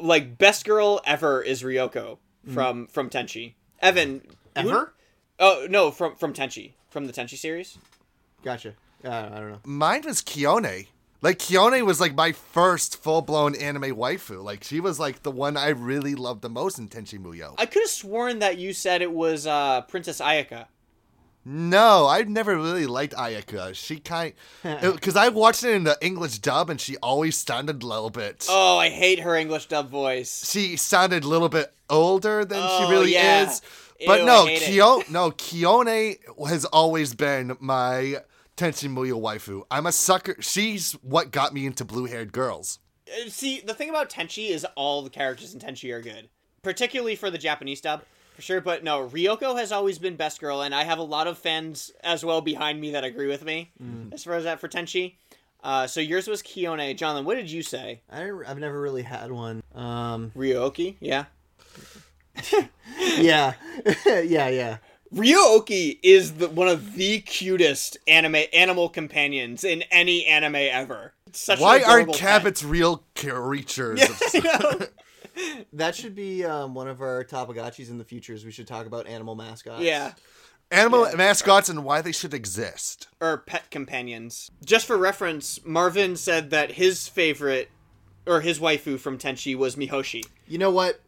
like 0.01 0.39
best 0.39 0.65
girl 0.67 1.01
ever 1.05 1.43
is 1.43 1.63
Ryoko 1.65 2.19
from 2.53 2.87
from 2.89 3.11
Tenchi. 3.11 3.55
Evan, 3.81 4.21
who- 4.57 4.71
Ever? 4.71 4.95
Oh 5.41 5.67
no, 5.69 5.91
from 5.91 6.15
from 6.17 6.33
Tenchi 6.33 6.73
from 6.91 7.07
the 7.07 7.13
Tenchi 7.13 7.37
series. 7.37 7.79
Gotcha. 8.45 8.75
Uh, 9.05 9.09
I 9.11 9.39
don't 9.41 9.51
know. 9.53 9.61
Mine 9.65 10.03
was 10.05 10.23
Kiyone. 10.23 10.87
Like 11.23 11.39
Kiyone 11.39 11.85
was 11.87 12.01
like 12.01 12.15
my 12.15 12.33
first 12.33 13.03
full 13.03 13.23
blown 13.23 13.55
anime 13.57 13.83
waifu. 13.97 14.43
Like 14.45 14.63
she 14.63 14.81
was 14.81 14.99
like 15.01 15.23
the 15.23 15.31
one 15.31 15.57
I 15.57 15.69
really 15.71 16.15
loved 16.15 16.43
the 16.43 16.51
most 16.51 16.79
in 16.79 16.89
Tenchi 16.89 17.19
Muyo. 17.19 17.55
I 17.59 17.65
could 17.67 17.83
have 17.83 17.91
sworn 17.91 18.39
that 18.41 18.59
you 18.59 18.73
said 18.75 19.01
it 19.03 19.11
was 19.13 19.47
uh, 19.47 19.81
Princess 19.83 20.21
Ayeka. 20.21 20.67
No, 21.45 22.07
I've 22.07 22.29
never 22.29 22.57
really 22.57 22.87
liked 22.87 23.15
Ayeka. 23.15 23.75
She 23.75 23.99
kind 23.99 24.33
because 24.63 25.17
I 25.17 25.29
watched 25.29 25.63
it 25.65 25.75
in 25.75 25.85
the 25.85 25.99
English 26.01 26.39
dub 26.39 26.71
and 26.71 26.81
she 26.81 26.97
always 26.99 27.37
sounded 27.37 27.83
a 27.83 27.87
little 27.87 28.11
bit. 28.11 28.47
Oh, 28.49 28.79
I 28.79 28.89
hate 28.89 29.21
her 29.21 29.35
English 29.37 29.67
dub 29.67 29.91
voice. 29.91 30.51
She 30.51 30.77
sounded 30.77 31.25
a 31.25 31.29
little 31.29 31.49
bit 31.51 31.73
older 31.91 32.45
than 32.45 32.61
Oh, 32.63 32.85
she 32.87 32.91
really 32.91 33.13
yeah. 33.13 33.51
is. 33.51 33.61
But 34.07 34.21
Ew, 34.21 34.27
no. 34.27 34.47
Kyo 34.47 35.03
no 35.11 35.31
Kiyone 35.31 36.17
has 36.49 36.65
always 36.67 37.15
been 37.15 37.57
my 37.61 38.17
Tenchi 38.57 38.89
Muyo 38.89 39.21
waifu. 39.21 39.63
I'm 39.71 39.87
a 39.87 39.93
sucker. 39.93 40.37
She's 40.41 40.93
what 41.03 41.31
got 41.31 41.53
me 41.53 41.67
into 41.67 41.85
blue 41.85 42.07
haired 42.07 42.33
girls. 42.33 42.79
Uh, 43.09 43.29
See, 43.29 43.61
the 43.61 43.75
thing 43.75 43.91
about 43.91 44.09
Tenchi 44.11 44.49
is 44.51 44.67
all 44.77 45.03
the 45.03 45.11
characters 45.11 45.53
in 45.55 45.61
Tenchi 45.61 45.93
are 45.93 46.01
good, 46.01 46.29
particularly 46.63 47.17
for 47.17 47.31
the 47.31 47.39
Japanese 47.39 47.81
dub, 47.81 48.03
for 48.35 48.43
sure. 48.43 48.61
But 48.61 48.85
no, 48.85 49.09
Ryoko 49.09 49.59
has 49.59 49.73
always 49.73 49.99
been 49.99 50.17
best 50.17 50.41
girl, 50.41 50.63
and 50.63 50.75
I 50.75 50.85
have 50.85 50.99
a 50.99 51.03
lot 51.03 51.27
of 51.27 51.39
fans 51.39 51.93
as 52.03 52.25
well 52.25 52.41
behind 52.41 52.81
me 52.81 52.91
that 52.93 53.05
agree 53.05 53.29
with 53.29 53.45
me 53.45 53.71
as 54.13 54.25
far 54.25 54.35
as 54.35 54.45
that 54.45 54.61
for 54.61 54.69
Tenchi. 54.69 55.15
Uh, 55.63 55.87
so 55.87 55.99
yours 56.01 56.29
was 56.29 56.43
Kiyone. 56.43 56.95
Jonathan, 56.95 57.25
what 57.25 57.37
did 57.37 57.51
you 57.51 57.63
say? 57.63 58.03
I, 58.11 58.31
I've 58.47 58.59
never 58.59 58.79
really 58.79 59.03
had 59.03 59.33
one. 59.33 59.63
Um. 59.75 60.31
Ryo-Ohki? 60.35 60.97
Yeah. 61.01 61.25
Yeah. 63.17 63.55
yeah. 64.07 64.49
Yeah. 64.49 64.77
Ryo-Ohki 65.13 65.99
is 66.03 66.35
the, 66.35 66.49
one 66.49 66.69
of 66.69 66.95
the 66.95 67.21
cutest 67.21 67.97
anime 68.09 68.37
animal 68.53 68.89
companions 68.89 69.63
in 69.65 69.83
any 69.91 70.27
anime 70.27 70.57
ever. 70.57 71.13
Such 71.33 71.61
Why 71.61 71.75
aren't 71.83 71.85
adorable 72.11 72.15
pet. 72.15 72.43
cabbits 72.43 72.69
real 72.69 73.05
creatures? 73.15 74.01
You 74.35 74.43
know? 74.43 74.87
That 75.73 75.95
should 75.97 76.15
be 76.15 76.45
um, 76.45 76.75
one 76.75 76.89
of 76.89 77.01
our 77.01 77.25
Topagachis 77.25 77.89
in 77.91 77.99
the 77.99 78.05
futures. 78.05 78.45
We 78.45 78.53
should 78.53 78.67
talk 78.67 78.87
about 78.87 79.07
animal 79.07 79.35
mascots. 79.35 79.83
yeah. 79.83 80.13
Animal 80.71 81.09
mascots 81.17 81.69
and 81.69 81.85
why 81.85 82.01
they 82.01 82.11
should 82.13 82.33
exist. 82.35 83.09
or 83.21 83.39
pet 83.39 83.71
companions. 83.71 84.51
Just 84.65 84.87
for 84.87 84.97
reference, 84.97 85.65
Marvin 85.65 86.17
said 86.17 86.51
that 86.51 86.73
his 86.73 87.07
favorite 87.07 87.71
or 88.27 88.41
his 88.41 88.59
waifu 88.59 88.99
from 88.99 89.19
Tenchi 89.19 89.55
was 89.55 89.77
Mihoshi. 89.77 90.25
You 90.49 90.59
know 90.59 90.71
what? 90.71 91.01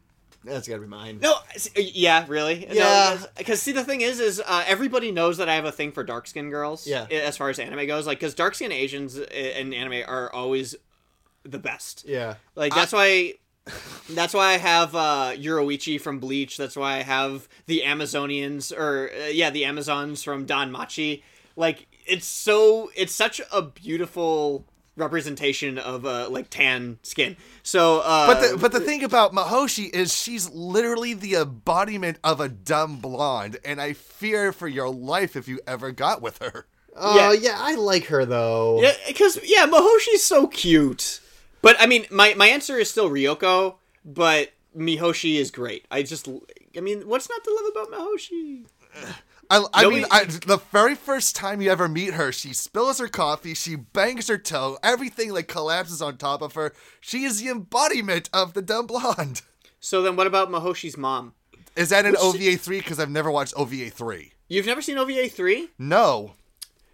That's 0.44 0.68
gotta 0.68 0.82
be 0.82 0.86
mine. 0.86 1.18
No, 1.20 1.34
yeah, 1.74 2.24
really? 2.28 2.68
Yeah. 2.70 3.18
Because 3.36 3.60
see, 3.60 3.72
the 3.72 3.82
thing 3.82 4.02
is, 4.02 4.20
is 4.20 4.40
uh, 4.44 4.62
everybody 4.66 5.10
knows 5.10 5.38
that 5.38 5.48
I 5.48 5.54
have 5.56 5.64
a 5.64 5.72
thing 5.72 5.90
for 5.90 6.04
dark 6.04 6.28
skinned 6.28 6.50
girls. 6.52 6.86
Yeah. 6.86 7.06
As 7.10 7.36
far 7.36 7.48
as 7.50 7.58
anime 7.58 7.86
goes, 7.88 8.06
like, 8.06 8.18
because 8.20 8.34
dark 8.34 8.54
skinned 8.54 8.72
Asians 8.72 9.18
i- 9.18 9.22
in 9.24 9.72
anime 9.74 10.04
are 10.06 10.32
always 10.32 10.76
the 11.44 11.58
best. 11.58 12.04
Yeah. 12.06 12.34
Like 12.54 12.74
that's 12.74 12.92
why. 12.92 13.34
That's 14.10 14.32
why 14.34 14.54
I 14.54 14.58
have 14.58 14.94
uh, 14.94 15.32
Yoruichi 15.34 16.00
from 16.00 16.20
Bleach. 16.20 16.56
That's 16.56 16.76
why 16.76 16.98
I 16.98 17.02
have 17.02 17.48
the 17.66 17.82
Amazonians, 17.84 18.72
or 18.76 19.10
uh, 19.12 19.26
yeah, 19.26 19.50
the 19.50 19.64
Amazons 19.64 20.22
from 20.22 20.46
DanMachi. 20.46 21.22
Like 21.56 21.86
it's 22.06 22.26
so, 22.26 22.90
it's 22.94 23.12
such 23.14 23.40
a 23.52 23.62
beautiful 23.62 24.64
representation 24.96 25.76
of 25.78 26.06
uh, 26.06 26.28
like 26.30 26.48
tan 26.50 26.98
skin. 27.02 27.36
So, 27.62 28.00
uh, 28.00 28.26
But 28.28 28.40
the 28.52 28.56
but 28.58 28.72
the 28.72 28.80
thing 28.80 29.02
about 29.02 29.32
Mihoshi 29.32 29.90
is 29.92 30.14
she's 30.16 30.48
literally 30.50 31.12
the 31.14 31.34
embodiment 31.34 32.18
of 32.22 32.40
a 32.40 32.48
dumb 32.48 32.98
blonde, 32.98 33.58
and 33.64 33.80
I 33.80 33.92
fear 33.92 34.52
for 34.52 34.68
your 34.68 34.88
life 34.88 35.34
if 35.34 35.48
you 35.48 35.58
ever 35.66 35.90
got 35.90 36.22
with 36.22 36.38
her. 36.38 36.66
Oh 36.94 37.16
Yeah. 37.16 37.32
yeah. 37.32 37.56
I 37.58 37.74
like 37.74 38.04
her 38.06 38.24
though. 38.24 38.80
Yeah, 38.80 38.92
because 39.08 39.38
yeah, 39.44 39.66
Mihoshi's 39.66 40.24
so 40.24 40.46
cute. 40.46 41.20
But 41.66 41.76
I 41.80 41.86
mean, 41.86 42.06
my 42.10 42.34
my 42.34 42.46
answer 42.48 42.76
is 42.78 42.90
still 42.90 43.10
Ryoko, 43.10 43.76
but 44.04 44.52
Mihoshi 44.76 45.36
is 45.36 45.50
great. 45.50 45.84
I 45.90 46.02
just, 46.02 46.28
I 46.76 46.80
mean, 46.80 47.02
what's 47.08 47.28
not 47.28 47.42
to 47.44 47.50
love 47.50 47.72
about 47.72 47.90
Mihoshi? 48.00 48.66
I, 49.48 49.64
I 49.72 49.82
No, 49.82 49.90
mean, 49.90 50.02
we- 50.02 50.08
I, 50.10 50.24
the 50.24 50.60
very 50.72 50.94
first 50.96 51.36
time 51.36 51.60
you 51.62 51.70
ever 51.70 51.88
meet 51.88 52.14
her, 52.14 52.32
she 52.32 52.52
spills 52.52 52.98
her 52.98 53.06
coffee, 53.06 53.54
she 53.54 53.76
bangs 53.76 54.26
her 54.28 54.38
toe, 54.38 54.76
everything 54.82 55.32
like 55.32 55.46
collapses 55.46 56.02
on 56.02 56.16
top 56.16 56.42
of 56.42 56.54
her. 56.54 56.72
She 57.00 57.22
is 57.24 57.40
the 57.40 57.48
embodiment 57.50 58.28
of 58.32 58.54
the 58.54 58.62
dumb 58.62 58.86
blonde. 58.86 59.42
So 59.78 60.02
then, 60.02 60.16
what 60.16 60.26
about 60.26 60.50
Mihoshi's 60.50 60.96
mom? 60.96 61.34
Is 61.76 61.90
that 61.90 62.06
an 62.06 62.16
OVA 62.18 62.56
three? 62.56 62.78
Because 62.80 62.98
I've 62.98 63.10
never 63.10 63.30
watched 63.30 63.54
OVA 63.56 63.90
three. 63.90 64.32
You've 64.48 64.66
never 64.66 64.82
seen 64.82 64.98
OVA 64.98 65.28
three? 65.28 65.68
No. 65.78 66.32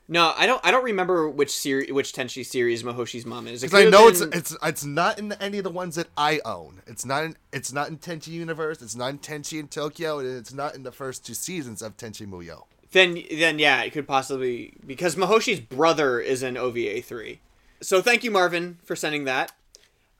No, 0.08 0.34
I 0.36 0.46
don't. 0.46 0.60
I 0.64 0.70
don't 0.70 0.84
remember 0.84 1.28
which 1.28 1.50
series, 1.50 1.90
which 1.92 2.12
Tenchi 2.12 2.44
series 2.44 2.82
Mihoshi's 2.82 3.24
mom 3.24 3.46
is. 3.46 3.62
Because 3.62 3.86
I 3.86 3.88
know 3.88 4.08
it's 4.08 4.20
been- 4.20 4.32
it's 4.32 4.56
it's 4.62 4.84
not 4.84 5.18
in 5.18 5.32
any 5.34 5.58
of 5.58 5.64
the 5.64 5.70
ones 5.70 5.94
that 5.94 6.08
I 6.16 6.40
own. 6.44 6.82
It's 6.86 7.04
not 7.06 7.24
in 7.24 7.36
it's 7.52 7.72
not 7.72 7.88
in 7.88 7.98
Tenchi 7.98 8.28
Universe. 8.28 8.82
It's 8.82 8.96
not 8.96 9.10
in 9.10 9.18
Tenchi 9.20 9.58
in 9.60 9.68
Tokyo, 9.68 10.18
and 10.18 10.36
it's 10.36 10.52
not 10.52 10.74
in 10.74 10.82
the 10.82 10.92
first 10.92 11.24
two 11.24 11.34
seasons 11.34 11.80
of 11.82 11.96
Tenchi 11.96 12.26
Muyo. 12.26 12.64
then 12.90 13.22
then 13.30 13.58
yeah, 13.58 13.82
it 13.82 13.92
could 13.92 14.06
possibly 14.08 14.74
because 14.86 15.16
Mihoshi's 15.16 15.60
brother 15.60 16.20
is 16.20 16.42
in 16.42 16.56
OVA 16.56 17.00
three. 17.00 17.40
So 17.80 18.02
thank 18.02 18.22
you, 18.24 18.30
Marvin, 18.30 18.78
for 18.84 18.94
sending 18.96 19.24
that. 19.24 19.52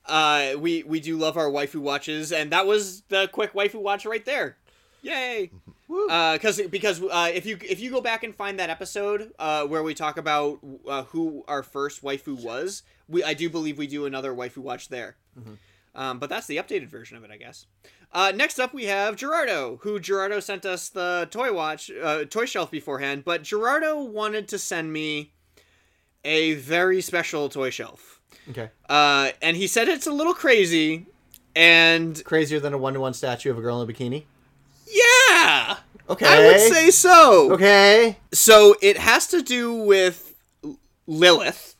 Uh, 0.06 0.54
we 0.58 0.82
we 0.84 1.00
do 1.00 1.16
love 1.18 1.36
our 1.36 1.48
waifu 1.50 1.76
watches, 1.80 2.32
and 2.32 2.50
that 2.50 2.66
was 2.66 3.02
the 3.08 3.28
quick 3.32 3.52
waifu 3.52 3.74
watch 3.80 4.06
right 4.06 4.24
there. 4.24 4.56
Yay! 5.02 5.50
Because 5.88 6.58
because 6.70 7.02
uh, 7.02 7.30
if 7.34 7.44
you 7.44 7.58
if 7.60 7.78
you 7.78 7.90
go 7.90 8.00
back 8.00 8.24
and 8.24 8.34
find 8.34 8.58
that 8.58 8.70
episode 8.70 9.30
uh, 9.38 9.64
where 9.66 9.82
we 9.82 9.92
talk 9.92 10.16
about 10.16 10.58
uh, 10.88 11.02
who 11.04 11.44
our 11.46 11.62
first 11.62 12.02
waifu 12.02 12.42
was, 12.42 12.82
we 13.08 13.22
I 13.22 13.34
do 13.34 13.50
believe 13.50 13.76
we 13.76 13.86
do 13.86 14.06
another 14.06 14.32
waifu 14.32 14.58
watch 14.58 14.88
there. 14.88 15.16
Um, 15.94 16.18
but 16.18 16.30
that's 16.30 16.46
the 16.46 16.56
updated 16.56 16.88
version 16.88 17.18
of 17.18 17.24
it, 17.24 17.30
I 17.30 17.36
guess. 17.36 17.66
Uh, 18.10 18.32
next 18.34 18.58
up, 18.58 18.72
we 18.72 18.86
have 18.86 19.16
Gerardo, 19.16 19.80
who 19.82 20.00
Gerardo 20.00 20.40
sent 20.40 20.64
us 20.64 20.88
the 20.88 21.28
toy 21.30 21.52
watch, 21.52 21.90
uh, 21.90 22.24
toy 22.24 22.46
shelf 22.46 22.70
beforehand. 22.70 23.24
But 23.26 23.42
Gerardo 23.42 24.02
wanted 24.02 24.48
to 24.48 24.58
send 24.58 24.94
me 24.94 25.32
a 26.24 26.54
very 26.54 27.02
special 27.02 27.50
toy 27.50 27.68
shelf, 27.68 28.22
Okay. 28.48 28.70
uh, 28.88 29.32
and 29.42 29.58
he 29.58 29.66
said 29.66 29.88
it's 29.88 30.06
a 30.06 30.12
little 30.12 30.34
crazy, 30.34 31.04
and 31.54 32.24
Crazier 32.24 32.60
than 32.60 32.72
a 32.72 32.78
one 32.78 32.94
to 32.94 33.00
one 33.00 33.12
statue 33.12 33.50
of 33.50 33.58
a 33.58 33.60
girl 33.60 33.82
in 33.82 33.90
a 33.90 33.92
bikini. 33.92 34.24
Yeah, 34.92 35.76
Okay. 36.10 36.26
I 36.26 36.46
would 36.46 36.60
say 36.60 36.90
so. 36.90 37.52
Okay. 37.52 38.18
So 38.32 38.76
it 38.82 38.98
has 38.98 39.26
to 39.28 39.42
do 39.42 39.72
with 39.74 40.34
Lilith. 41.06 41.76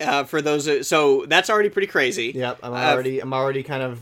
Uh, 0.00 0.22
for 0.22 0.40
those, 0.40 0.86
so 0.86 1.26
that's 1.26 1.50
already 1.50 1.68
pretty 1.68 1.88
crazy. 1.88 2.30
Yep. 2.32 2.60
I'm 2.62 2.72
Uh, 2.72 2.76
already. 2.76 3.18
I'm 3.20 3.32
already 3.34 3.64
kind 3.64 3.82
of 3.82 4.00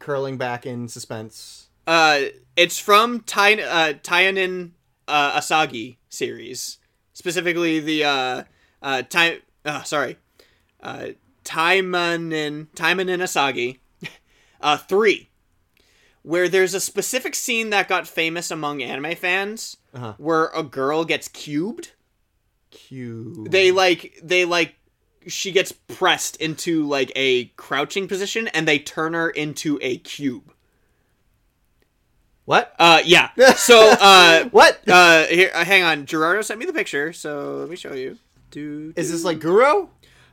curling 0.00 0.36
back 0.36 0.66
in 0.66 0.88
suspense. 0.88 1.68
Uh, 1.86 2.22
it's 2.56 2.78
from 2.80 3.20
Tai 3.20 3.52
uh, 3.62 3.92
Taianin 4.02 4.72
uh, 5.06 5.38
Asagi 5.38 5.98
series, 6.08 6.78
specifically 7.12 7.78
the 7.78 8.02
uh, 8.04 8.42
uh, 8.82 9.02
Tai. 9.02 9.38
Uh, 9.64 9.84
sorry, 9.84 10.16
uh, 10.82 11.06
Taimanin 11.44 12.66
Taimanin 12.74 13.22
Asagi, 13.22 13.78
uh, 14.60 14.76
three, 14.76 15.30
where 16.22 16.48
there's 16.48 16.74
a 16.74 16.80
specific 16.80 17.34
scene 17.34 17.70
that 17.70 17.88
got 17.88 18.06
famous 18.08 18.50
among 18.50 18.82
anime 18.82 19.14
fans, 19.16 19.76
Uh-huh. 19.94 20.14
where 20.18 20.46
a 20.54 20.62
girl 20.62 21.04
gets 21.04 21.28
cubed. 21.28 21.90
Cute. 22.70 23.50
They 23.50 23.70
like 23.70 24.18
they 24.22 24.44
like 24.44 24.74
she 25.26 25.52
gets 25.52 25.72
pressed 25.72 26.36
into 26.36 26.86
like 26.86 27.12
a 27.14 27.46
crouching 27.56 28.08
position, 28.08 28.48
and 28.48 28.66
they 28.66 28.78
turn 28.78 29.12
her 29.14 29.28
into 29.30 29.78
a 29.82 29.98
cube. 29.98 30.52
What? 32.44 32.74
Uh, 32.78 33.00
yeah. 33.04 33.30
So, 33.56 33.94
uh, 34.00 34.44
What? 34.50 34.80
Uh, 34.88 35.26
here, 35.26 35.50
uh, 35.54 35.64
hang 35.64 35.82
on. 35.84 36.06
Gerardo 36.06 36.42
sent 36.42 36.58
me 36.58 36.66
the 36.66 36.72
picture, 36.72 37.12
so 37.12 37.58
let 37.58 37.68
me 37.68 37.76
show 37.76 37.94
you. 37.94 38.18
Do, 38.50 38.92
Is 38.96 39.10
this 39.12 39.24
like 39.24 39.38
Guro? 39.38 39.88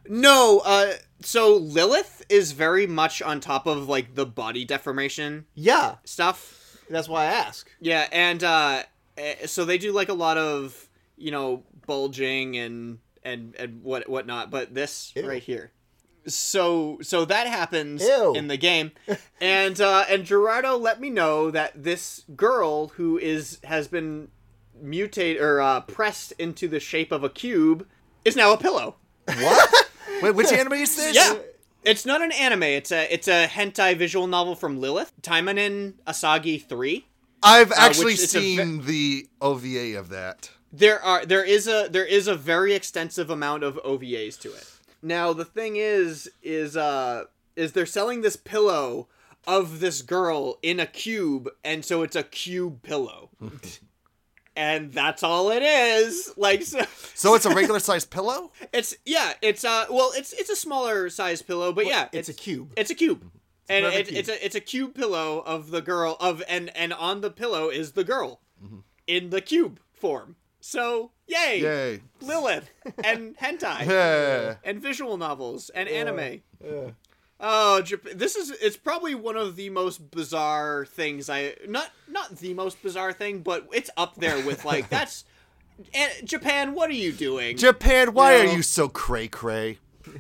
no? 0.08 0.62
Uh, 0.66 0.94
so 1.22 1.56
Lilith 1.56 2.24
is 2.30 2.52
very 2.54 2.88
much 2.88 3.22
on 3.22 3.40
top 3.40 3.68
of 3.68 3.88
like 3.90 4.16
the 4.16 4.26
body 4.26 4.66
deformation 4.66 5.46
Yeah. 5.56 5.96
stuff. 6.06 6.78
That's 6.90 7.08
why 7.08 7.24
I 7.24 7.28
ask. 7.28 7.70
Yeah, 7.80 8.08
and 8.12 8.44
uh, 8.44 8.84
eh, 9.18 9.46
so 9.46 9.64
they 9.66 9.78
do 9.78 9.92
like 9.92 10.10
a 10.10 10.14
lot 10.14 10.38
of 10.38 10.88
you 11.18 11.32
know 11.32 11.64
bulging 11.86 12.58
and 12.58 13.00
and 13.24 13.56
and 13.58 13.84
what 13.84 14.10
whatnot. 14.10 14.50
But 14.50 14.74
this 14.74 15.12
Ew. 15.16 15.28
right 15.28 15.44
here. 15.44 15.72
So 16.28 16.98
so 17.02 17.26
that 17.26 17.48
happens 17.48 18.02
Ew. 18.04 18.34
in 18.36 18.48
the 18.48 18.58
game, 18.58 18.92
and 19.42 19.80
uh, 19.80 20.06
and 20.10 20.26
Gerardo 20.26 20.78
let 20.78 21.00
me 21.00 21.10
know 21.10 21.52
that 21.52 21.84
this 21.84 22.24
girl 22.36 22.90
who 22.90 23.18
is 23.18 23.60
has 23.64 23.88
been 23.88 24.30
mutated 24.82 25.42
or 25.42 25.62
uh, 25.62 25.82
pressed 25.82 26.32
into 26.40 26.68
the 26.68 26.80
shape 26.80 27.12
of 27.12 27.24
a 27.24 27.30
cube 27.30 27.86
is 28.26 28.36
now 28.36 28.52
a 28.54 28.58
pillow. 28.58 28.96
What? 29.26 29.89
Wait, 30.22 30.36
which 30.36 30.52
anime 30.52 30.74
is 30.74 30.96
this? 30.96 31.16
Yeah. 31.16 31.36
It's 31.84 32.06
not 32.06 32.22
an 32.22 32.32
anime. 32.34 32.64
It's 32.64 32.92
a 32.92 33.12
it's 33.14 33.28
a 33.28 33.48
hentai 33.48 33.96
visual 33.98 34.28
novel 34.28 34.56
from 34.56 34.80
Lilith. 34.82 35.14
Taimanin 35.22 35.94
Asagi 36.06 36.62
3. 36.64 37.06
I've 37.42 37.72
Uh, 37.72 37.76
actually 37.78 38.14
is 38.14 38.36
a 38.36 38.40
ve- 38.40 38.56
seen 38.58 38.86
the 38.86 39.28
OVA 39.42 39.98
of 39.98 40.10
that. 40.10 40.52
There 40.74 41.02
are 41.02 41.26
there 41.26 41.44
is 41.44 41.68
a 41.68 41.88
there 41.90 42.06
is 42.06 42.28
a 42.28 42.36
very 42.36 42.74
extensive 42.74 43.30
amount 43.30 43.64
of 43.64 43.80
OVAs 43.86 44.38
to 44.42 44.52
it. 44.52 44.68
Now 45.02 45.32
the 45.32 45.46
thing 45.46 45.78
is 45.78 46.30
is 46.44 46.76
uh 46.76 47.24
is 47.56 47.72
they're 47.72 47.86
selling 47.86 48.22
this 48.22 48.36
pillow 48.36 49.08
of 49.48 49.80
this 49.80 50.02
girl 50.02 50.60
in 50.62 50.80
a 50.82 50.86
cube 50.86 51.50
and 51.64 51.84
so 51.86 52.04
it's 52.04 52.16
a 52.18 52.24
cube 52.24 52.84
pillow. 52.84 53.30
and 54.60 54.92
that's 54.92 55.24
all 55.24 55.52
it 55.52 55.64
is. 55.64 56.34
Like 56.36 56.64
so, 56.64 56.82
So 57.16 57.34
it's 57.36 57.46
a 57.46 57.56
regular 57.56 57.80
sized 57.80 58.10
pillow? 58.12 58.52
it's 58.74 58.94
yeah, 59.06 59.34
it's 59.42 59.64
uh 59.64 59.86
well 59.90 60.12
it's 60.16 60.34
it's 60.34 60.50
a 60.50 60.56
smaller 60.56 61.10
size 61.10 61.42
pillow, 61.42 61.72
but 61.72 61.86
yeah, 61.86 62.10
It's 62.12 62.28
a 62.30 62.34
cube. 62.34 62.74
It's 62.76 62.92
a 62.92 62.96
cube. 62.96 63.32
And 63.70 63.86
perfect 63.86 64.10
it, 64.12 64.16
it's 64.18 64.30
a 64.30 64.46
it's 64.46 64.56
a 64.56 64.60
cube 64.60 64.96
pillow 64.96 65.40
of 65.46 65.72
the 65.72 65.82
girl 65.82 66.18
of 66.20 66.44
and 66.50 66.76
and 66.76 66.92
on 66.92 67.22
the 67.22 67.30
pillow 67.32 67.70
is 67.70 67.94
the 67.94 68.04
girl 68.04 68.42
in 69.08 69.30
the 69.30 69.42
cube 69.42 69.80
form. 69.94 70.36
So 70.60 71.12
yay, 71.26 71.62
Yay. 71.62 72.02
Lilith 72.22 72.70
and 73.04 73.38
hentai 73.38 73.86
Yeah. 73.88 74.56
and 74.66 74.82
visual 74.82 75.16
novels 75.18 75.70
and 75.74 75.88
anime. 75.88 76.42
Oh, 77.42 77.82
Jap- 77.84 78.18
this 78.18 78.36
is 78.36 78.52
it's 78.52 78.76
probably 78.78 79.16
one 79.16 79.38
of 79.38 79.56
the 79.56 79.70
most 79.70 80.12
bizarre 80.12 80.86
things 80.86 81.30
I 81.30 81.56
not 81.68 81.90
not 82.08 82.38
the 82.38 82.54
most 82.54 82.82
bizarre 82.84 83.14
thing, 83.14 83.40
but 83.40 83.68
it's 83.74 83.90
up 83.96 84.16
there 84.16 84.44
with 84.46 84.66
like 84.66 84.90
that's 84.90 85.24
and 85.94 86.12
Japan. 86.26 86.74
What 86.74 86.90
are 86.90 86.94
you 86.94 87.14
doing? 87.14 87.56
Japan, 87.58 88.14
why 88.14 88.34
No. 88.34 88.40
are 88.52 88.56
you 88.56 88.62
so 88.62 88.90
cray 88.90 89.28
cray? 89.30 89.78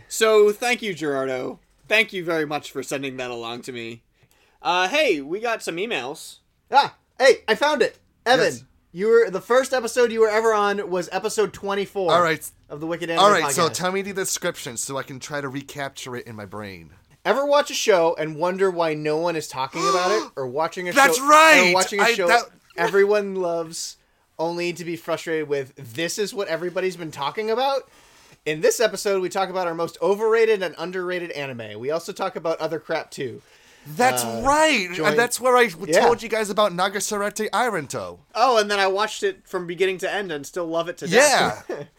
So 0.08 0.52
thank 0.54 0.82
you, 0.82 0.94
Gerardo. 0.94 1.60
Thank 1.88 2.14
you 2.14 2.24
very 2.24 2.46
much 2.46 2.72
for 2.72 2.84
sending 2.84 3.18
that 3.18 3.32
along 3.32 3.64
to 3.64 3.72
me. 3.72 4.04
Uh, 4.62 4.88
hey, 4.88 5.20
we 5.22 5.40
got 5.40 5.64
some 5.64 5.78
emails. 5.78 6.38
Ah, 6.72 6.96
hey, 7.18 7.38
I 7.48 7.56
found 7.56 7.82
it. 7.82 7.98
Evan, 8.26 8.46
Yes. 8.46 8.64
you 8.91 9.08
were 9.08 9.30
the 9.30 9.41
first 9.41 9.74
episode 9.74 10.12
you 10.12 10.20
were 10.22 10.30
ever 10.30 10.54
on 10.54 10.90
was 10.90 11.10
episode 11.12 11.52
24. 11.54 12.14
All 12.14 12.22
right. 12.22 12.50
Of 12.70 12.80
the 12.82 12.86
Wicked 12.88 13.10
Anime 13.10 13.24
All 13.26 13.32
right, 13.32 13.52
so 13.52 13.68
tell 13.68 13.91
me 13.91 14.04
the 14.04 14.14
description 14.14 14.78
so 14.78 14.98
I 14.98 15.04
can 15.04 15.20
try 15.20 15.41
to 15.41 15.50
recapture 15.50 16.16
it 16.16 16.28
in 16.28 16.36
my 16.36 16.46
brain. 16.46 16.91
Ever 17.26 17.46
watch 17.46 17.70
a 17.70 17.74
show 17.74 18.16
and 18.18 18.36
wonder 18.38 18.72
why 18.72 18.94
no 18.94 19.18
one 19.18 19.36
is 19.36 19.48
talking 19.48 19.82
about 19.82 20.12
it, 20.12 20.32
or 20.36 20.48
watching 20.48 20.88
a 20.90 20.94
That's 20.94 21.18
show? 21.18 21.28
right! 21.28 21.72
Or 21.72 21.74
watching 21.76 22.00
a 22.00 22.04
I- 22.04 22.14
show 22.14 22.28
that- 22.28 22.44
everyone 22.78 23.36
loves, 23.36 23.98
only 24.38 24.72
to 24.74 24.86
be 24.86 24.96
frustrated 24.96 25.50
with. 25.50 25.74
This 25.76 26.18
is 26.18 26.34
what 26.34 26.48
everybody's 26.48 26.96
been 26.96 27.12
talking 27.12 27.52
about. 27.52 27.90
In 28.46 28.62
this 28.62 28.80
episode, 28.80 29.22
we 29.22 29.28
talk 29.30 29.50
about 29.50 29.68
our 29.68 29.76
most 29.76 29.98
overrated 30.02 30.64
and 30.64 30.74
underrated 30.78 31.32
anime. 31.32 31.78
We 31.80 31.91
also 31.91 32.14
talk 32.14 32.38
about 32.38 32.58
other 32.62 32.80
crap 32.80 33.12
too. 33.12 33.41
That's 33.86 34.24
uh, 34.24 34.41
right. 34.46 34.88
join- 34.94 35.10
And 35.10 35.20
that's 35.20 35.40
where 35.41 35.58
I 35.58 35.70
Yeah. 35.86 36.02
told 36.02 36.24
you 36.24 36.30
guys 36.30 36.50
about 36.50 36.72
Nagasarete 36.74 37.50
Airantou. 37.50 38.20
Oh, 38.34 38.58
and 38.58 38.72
then 38.72 38.80
I 38.80 38.88
watched 38.88 39.24
it 39.24 39.41
from 39.48 39.68
beginning 39.68 39.98
to 40.00 40.12
end 40.12 40.32
and 40.32 40.46
still 40.48 40.66
love 40.68 40.88
it 40.90 40.98
to 41.00 41.08
death. 41.08 41.66
Yeah. 41.70 41.84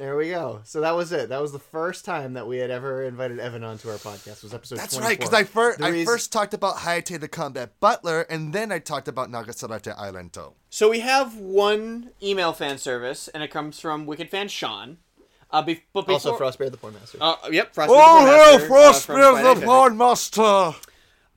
There 0.00 0.16
we 0.16 0.30
go. 0.30 0.62
So 0.64 0.80
that 0.80 0.96
was 0.96 1.12
it. 1.12 1.28
That 1.28 1.42
was 1.42 1.52
the 1.52 1.58
first 1.58 2.06
time 2.06 2.32
that 2.32 2.46
we 2.46 2.56
had 2.56 2.70
ever 2.70 3.04
invited 3.04 3.38
Evan 3.38 3.62
onto 3.62 3.90
our 3.90 3.96
podcast. 3.96 4.42
Was 4.42 4.54
episode. 4.54 4.78
That's 4.78 4.94
24. 4.96 5.02
right, 5.06 5.18
because 5.18 5.34
I, 5.34 5.44
fir- 5.44 5.76
The 5.76 5.84
I 5.84 5.88
reason- 5.90 6.06
first 6.06 6.32
talked 6.32 6.54
about 6.54 6.76
Hayate 6.76 7.20
the 7.20 7.28
Combat 7.28 7.78
Butler, 7.80 8.22
and 8.22 8.54
then 8.54 8.72
I 8.72 8.78
talked 8.78 9.08
about 9.08 9.30
Nagasarete 9.30 9.94
Airantou. 9.98 10.54
So 10.70 10.88
we 10.88 11.00
have 11.00 11.36
one 11.36 12.12
email 12.22 12.54
fan 12.54 12.78
service, 12.78 13.28
and 13.28 13.42
it 13.42 13.50
comes 13.50 13.78
from 13.78 14.06
Wicked 14.06 14.30
Fan 14.30 14.48
Sean. 14.48 14.96
Uh, 15.50 15.60
be- 15.60 15.82
but 15.92 16.06
before, 16.06 16.14
also 16.14 16.38
Frostbear 16.38 16.70
the 16.70 16.78
Porn 16.78 16.94
Master. 16.94 17.18
Uh, 17.20 17.34
yep, 17.50 17.74
Frostbear 17.74 17.88
Oh, 17.90 18.24
the 18.24 18.30
hello, 18.30 18.40
Pornmaster, 18.40 18.54
uh, 18.54 18.58
from 18.58 18.68
Frostbeard 18.68 19.32
Friday 19.32 19.48
the 19.48 19.54
Night 19.60 19.66
Porn 19.66 19.96
Master! 19.98 20.74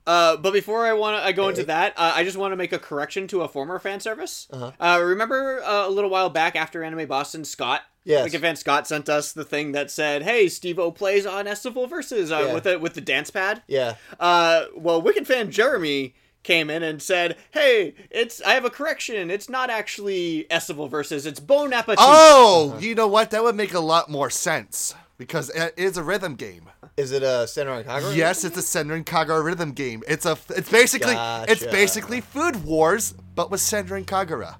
Uh, 0.06 0.36
but 0.38 0.52
before 0.54 0.86
I 0.86 0.94
want 0.94 1.18
to 1.18 1.22
I 1.26 1.32
go 1.32 1.50
into 1.50 1.64
that, 1.64 1.92
uh, 1.98 2.12
I 2.14 2.24
just 2.24 2.38
want 2.38 2.52
to 2.52 2.56
make 2.56 2.72
a 2.72 2.78
correction 2.78 3.26
to 3.28 3.42
a 3.42 3.48
former 3.48 3.78
fan 3.78 4.00
service. 4.00 4.48
Uh-huh. 4.50 5.00
remember 5.02 5.62
uh, 5.62 5.86
a 5.86 5.90
little 5.90 6.08
while 6.08 6.30
back 6.30 6.56
after 6.56 6.82
Anime 6.82 7.06
Boston, 7.06 7.44
Scott, 7.44 7.82
Yes. 8.04 8.24
Wicked 8.24 8.40
Fan 8.42 8.56
Scott 8.56 8.86
sent 8.86 9.08
us 9.08 9.32
the 9.32 9.44
thing 9.44 9.72
that 9.72 9.90
said, 9.90 10.22
"Hey, 10.22 10.48
Steve 10.48 10.78
O 10.78 10.90
plays 10.90 11.24
on 11.26 11.46
Estival 11.46 11.86
versus 11.86 12.30
uh, 12.30 12.44
Yeah. 12.48 12.54
with 12.54 12.64
the 12.64 12.78
with 12.78 12.94
the 12.94 13.00
dance 13.00 13.30
pad." 13.30 13.62
Yeah. 13.66 13.94
Uh, 14.20 14.64
well, 14.76 15.00
Wicked 15.00 15.26
Fan 15.26 15.50
Jeremy 15.50 16.14
came 16.42 16.68
in 16.68 16.82
and 16.82 17.00
said, 17.00 17.36
"Hey, 17.52 17.94
it's 18.10 18.42
I 18.42 18.52
have 18.54 18.64
a 18.66 18.70
correction. 18.70 19.30
It's 19.30 19.48
not 19.48 19.70
actually 19.70 20.46
Estival 20.50 20.88
versus. 20.88 21.24
It's 21.24 21.40
Bon 21.40 21.72
Appetit." 21.72 21.98
Oh, 22.00 22.76
you 22.80 22.94
know 22.94 23.08
what? 23.08 23.30
That 23.30 23.42
would 23.42 23.56
make 23.56 23.72
a 23.74 23.80
lot 23.80 24.10
more 24.10 24.28
sense. 24.30 24.94
Because 25.16 25.48
it 25.50 25.74
is 25.76 25.96
a 25.96 26.02
rhythm 26.02 26.34
game. 26.34 26.68
Is 26.96 27.12
it 27.12 27.22
a 27.22 27.46
Senran 27.46 27.84
Kagura? 27.84 28.16
Yes, 28.16 28.44
it's 28.44 28.58
a 28.58 28.60
Senran 28.60 29.04
Kagura 29.04 29.44
rhythm 29.44 29.70
game. 29.72 30.02
It's 30.08 30.26
a. 30.26 30.36
It's 30.56 30.68
basically. 30.68 31.14
It's 31.16 31.64
basically 31.64 32.20
Food 32.20 32.64
Wars, 32.64 33.14
but 33.36 33.48
with 33.50 33.60
Senran 33.60 34.04
Kagura. 34.04 34.56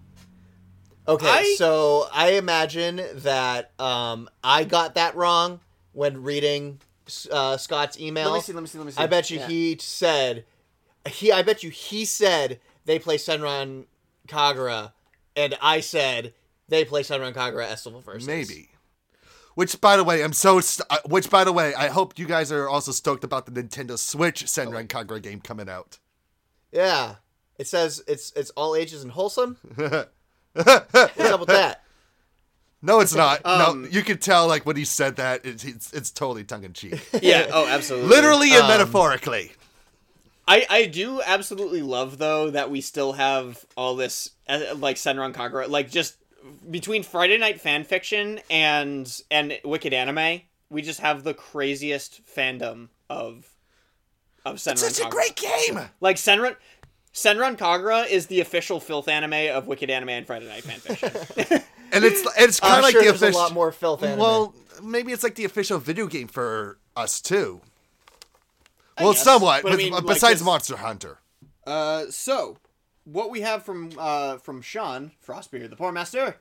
Okay, 1.06 1.28
I- 1.28 1.54
so 1.58 2.08
I 2.12 2.32
imagine 2.32 3.02
that 3.16 3.72
um, 3.80 4.28
I 4.42 4.64
got 4.64 4.94
that 4.94 5.14
wrong 5.16 5.60
when 5.92 6.22
reading 6.22 6.80
uh, 7.30 7.56
Scott's 7.58 8.00
email. 8.00 8.30
Let 8.30 8.36
me 8.36 8.40
see, 8.42 8.52
let 8.54 8.60
me 8.62 8.66
see, 8.68 8.78
let 8.78 8.86
me 8.86 8.92
see. 8.92 9.02
I 9.02 9.06
bet 9.06 9.30
you 9.30 9.38
Yeah. 9.40 9.48
he 9.48 9.76
said 9.80 10.44
he. 11.06 11.30
I 11.30 11.42
bet 11.42 11.62
you 11.62 11.70
he 11.70 12.04
said 12.06 12.58
they 12.86 12.98
play 12.98 13.18
Senran 13.18 13.84
Kagura, 14.28 14.92
and 15.36 15.54
I 15.60 15.80
said 15.80 16.32
they 16.68 16.84
play 16.86 17.02
Senran 17.02 17.34
Kagura 17.34 17.64
Estival 17.70 18.00
versus. 18.00 18.26
Maybe. 18.26 18.70
Which, 19.54 19.80
by 19.80 19.96
the 19.96 20.02
way, 20.02 20.24
I'm 20.24 20.32
so. 20.32 20.58
St- 20.60 20.86
uh, 20.90 20.98
which, 21.06 21.28
by 21.30 21.44
the 21.44 21.52
way, 21.52 21.74
I 21.74 21.88
hope 21.88 22.18
you 22.18 22.26
guys 22.26 22.50
are 22.50 22.68
also 22.68 22.90
stoked 22.90 23.22
about 23.22 23.46
the 23.46 23.52
Nintendo 23.62 23.96
Switch 23.98 24.44
Senran 24.46 24.88
Kagura 24.88 25.22
game 25.22 25.40
coming 25.40 25.68
out. 25.68 25.98
Yeah, 26.72 27.16
it 27.58 27.66
says 27.68 28.02
it's 28.08 28.32
it's 28.34 28.50
all 28.56 28.74
ages 28.74 29.02
and 29.02 29.12
wholesome. 29.12 29.58
What's 30.54 31.20
up 31.20 31.40
with 31.40 31.48
that? 31.48 31.80
No, 32.86 33.00
it's 33.00 33.14
not. 33.14 33.40
Um, 33.46 33.82
no, 33.84 33.88
you 33.88 34.02
can 34.02 34.18
tell 34.18 34.46
like 34.46 34.66
when 34.66 34.76
he 34.76 34.84
said 34.84 35.16
that, 35.16 35.46
it's 35.46 35.64
it's, 35.64 35.90
it's 35.94 36.10
totally 36.10 36.44
tongue 36.44 36.64
in 36.64 36.74
cheek, 36.74 37.00
Yeah. 37.22 37.46
Oh, 37.50 37.66
absolutely. 37.66 38.10
literally 38.10 38.50
Um, 38.50 38.58
and 38.58 38.68
metaphorically. 38.68 39.52
I, 40.46 40.66
I 40.68 40.84
do 40.84 41.22
absolutely 41.22 41.80
love 41.80 42.18
though 42.18 42.50
that 42.50 42.70
we 42.70 42.82
still 42.82 43.14
have 43.14 43.64
all 43.74 43.96
this 43.96 44.32
uh, 44.50 44.74
like 44.76 44.96
Senran 44.96 45.32
Kagura 45.32 45.66
like 45.66 45.90
just 45.90 46.16
between 46.70 47.02
Friday 47.02 47.38
Night 47.38 47.58
fan 47.58 47.84
fiction 47.84 48.40
and 48.50 49.10
and 49.30 49.58
Wicked 49.64 49.94
Anime 49.94 50.42
we 50.68 50.82
just 50.82 51.00
have 51.00 51.24
the 51.24 51.32
craziest 51.32 52.20
fandom 52.26 52.88
of 53.08 53.48
of 54.44 54.56
Senran 54.56 54.72
It's 54.72 54.98
such 54.98 55.06
a 55.06 55.08
great 55.08 55.36
game. 55.36 55.80
like 56.02 56.16
Senran 56.16 56.56
Senran 57.14 57.56
Kagura 57.56 58.08
is 58.08 58.26
the 58.26 58.40
official 58.40 58.80
filth 58.80 59.06
anime 59.08 59.54
of 59.56 59.66
Wicked 59.68 59.88
Anime 59.88 60.08
and 60.10 60.26
Friday 60.26 60.46
Night 60.46 60.64
Fanfiction. 60.64 61.62
And 61.92 62.04
it's 62.04 62.26
it's 62.36 62.58
kind 62.58 62.78
of 62.78 62.82
like 62.82 62.90
sure 62.90 63.02
the 63.02 63.08
there's 63.10 63.22
official. 63.22 63.40
a 63.40 63.42
lot 63.44 63.52
more 63.52 63.70
filth 63.70 64.02
anime. 64.02 64.18
Well, 64.18 64.52
maybe 64.82 65.12
it's 65.12 65.22
like 65.22 65.36
the 65.36 65.44
official 65.44 65.78
video 65.78 66.08
game 66.08 66.26
for 66.26 66.78
us 66.96 67.20
too. 67.20 67.60
Well, 68.98 69.12
guess, 69.12 69.22
somewhat. 69.22 69.62
but 69.62 69.72
I 69.72 69.76
mean, 69.76 69.94
besides 70.04 70.40
this- 70.40 70.44
Monster 70.46 70.76
Hunter. 70.78 71.18
Uh, 71.64 72.06
so 72.10 72.56
what 73.04 73.30
we 73.30 73.42
have 73.42 73.62
from 73.62 73.92
uh 73.96 74.38
from 74.38 74.60
Sean 74.60 75.12
Frostbeard, 75.20 75.70
the 75.70 75.76
poor 75.76 75.92
master. 75.92 76.36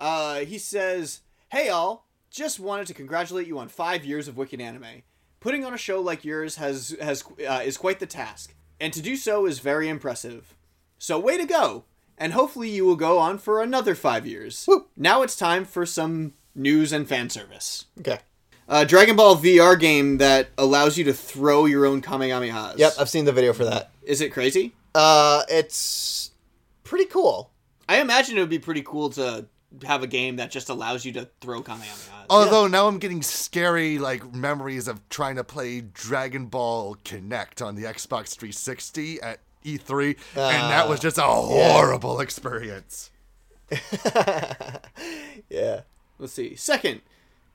Uh, 0.00 0.36
he 0.40 0.56
says, 0.56 1.20
"Hey 1.50 1.68
all, 1.68 2.06
just 2.30 2.58
wanted 2.58 2.86
to 2.86 2.94
congratulate 2.94 3.46
you 3.46 3.58
on 3.58 3.68
five 3.68 4.02
years 4.06 4.28
of 4.28 4.36
Wicked 4.38 4.62
Anime. 4.62 5.02
Putting 5.40 5.62
on 5.62 5.74
a 5.74 5.78
show 5.78 6.00
like 6.00 6.24
yours 6.24 6.56
has 6.56 6.96
has 7.02 7.22
uh, 7.46 7.60
is 7.62 7.76
quite 7.76 8.00
the 8.00 8.06
task, 8.06 8.54
and 8.80 8.92
to 8.92 9.02
do 9.02 9.16
so 9.16 9.46
is 9.46 9.58
very 9.58 9.88
impressive. 9.88 10.54
So 10.98 11.18
way 11.18 11.36
to 11.36 11.44
go, 11.44 11.84
and 12.18 12.32
hopefully 12.32 12.70
you 12.70 12.84
will 12.84 12.96
go 12.96 13.18
on 13.18 13.38
for 13.38 13.62
another 13.62 13.94
five 13.94 14.26
years. 14.26 14.68
Now 14.96 15.22
it's 15.22 15.36
time 15.36 15.64
for 15.64 15.86
some 15.86 16.34
news 16.54 16.92
and 16.92 17.08
fan 17.08 17.30
service." 17.30 17.86
okay. 17.98 18.18
Uh, 18.68 18.84
Dragon 18.84 19.16
Ball 19.16 19.36
VR 19.36 19.78
game 19.78 20.18
that 20.18 20.50
allows 20.56 20.96
you 20.96 21.02
to 21.04 21.12
throw 21.12 21.66
your 21.66 21.84
own 21.86 22.00
Kamehamehas. 22.00 22.78
Yep, 22.78 22.92
I've 23.00 23.08
seen 23.08 23.24
the 23.24 23.32
video 23.32 23.52
for 23.52 23.64
that. 23.64 23.90
Is 24.04 24.20
it 24.20 24.32
crazy? 24.32 24.74
Uh, 24.94 25.42
it's 25.48 26.30
pretty 26.84 27.06
cool. 27.06 27.50
I 27.88 28.00
imagine 28.00 28.36
it 28.36 28.40
would 28.40 28.48
be 28.48 28.60
pretty 28.60 28.82
cool 28.82 29.10
to 29.10 29.46
have 29.84 30.02
a 30.02 30.06
game 30.06 30.36
that 30.36 30.50
just 30.50 30.68
allows 30.68 31.04
you 31.04 31.12
to 31.12 31.28
throw 31.40 31.62
Kamehamehas. 31.62 32.26
Although 32.28 32.66
now 32.66 32.86
I'm 32.88 32.98
getting 32.98 33.22
scary 33.22 33.98
like 33.98 34.34
memories 34.34 34.88
of 34.88 35.06
trying 35.08 35.36
to 35.36 35.44
play 35.44 35.80
Dragon 35.80 36.46
Ball 36.46 36.96
Kinect 37.04 37.64
on 37.64 37.76
the 37.76 37.84
Xbox 37.84 38.36
360 38.36 39.20
at 39.22 39.40
E3, 39.64 40.16
and 40.36 40.70
that 40.72 40.88
was 40.88 41.00
just 41.00 41.18
a 41.18 41.22
horrible 41.22 42.20
experience. 42.20 43.10
Yeah. 45.48 45.80
Let's 46.18 46.32
see. 46.32 46.54
Second, 46.54 47.00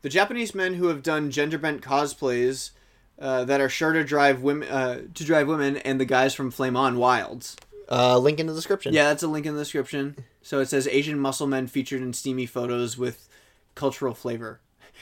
the 0.01 0.09
Japanese 0.09 0.53
men 0.53 0.73
who 0.75 0.87
have 0.87 1.01
done 1.01 1.31
gender 1.31 1.57
bent 1.57 1.81
cosplays 1.81 2.71
uh, 3.19 3.45
that 3.45 3.61
are 3.61 3.69
sure 3.69 3.93
to 3.93 4.03
drive 4.03 4.41
women 4.41 4.67
uh, 4.67 5.01
to 5.13 5.23
drive 5.23 5.47
women 5.47 5.77
and 5.77 5.99
the 5.99 6.05
guys 6.05 6.33
from 6.33 6.51
Flame 6.51 6.75
On 6.75 6.97
Wilds. 6.97 7.55
Uh, 7.89 8.17
link 8.17 8.39
in 8.39 8.47
the 8.47 8.53
description. 8.53 8.93
Yeah, 8.93 9.05
that's 9.05 9.23
a 9.23 9.27
link 9.27 9.45
in 9.45 9.53
the 9.53 9.61
description. 9.61 10.17
So 10.45 10.59
it 10.59 10.67
says 10.67 10.87
Asian 10.87 11.17
muscle 11.19 11.47
men 11.47 11.65
featured 11.65 12.03
in 12.03 12.13
steamy 12.13 12.45
photos 12.45 12.99
with 12.99 13.27
cultural 13.73 14.13
flavor. 14.13 14.61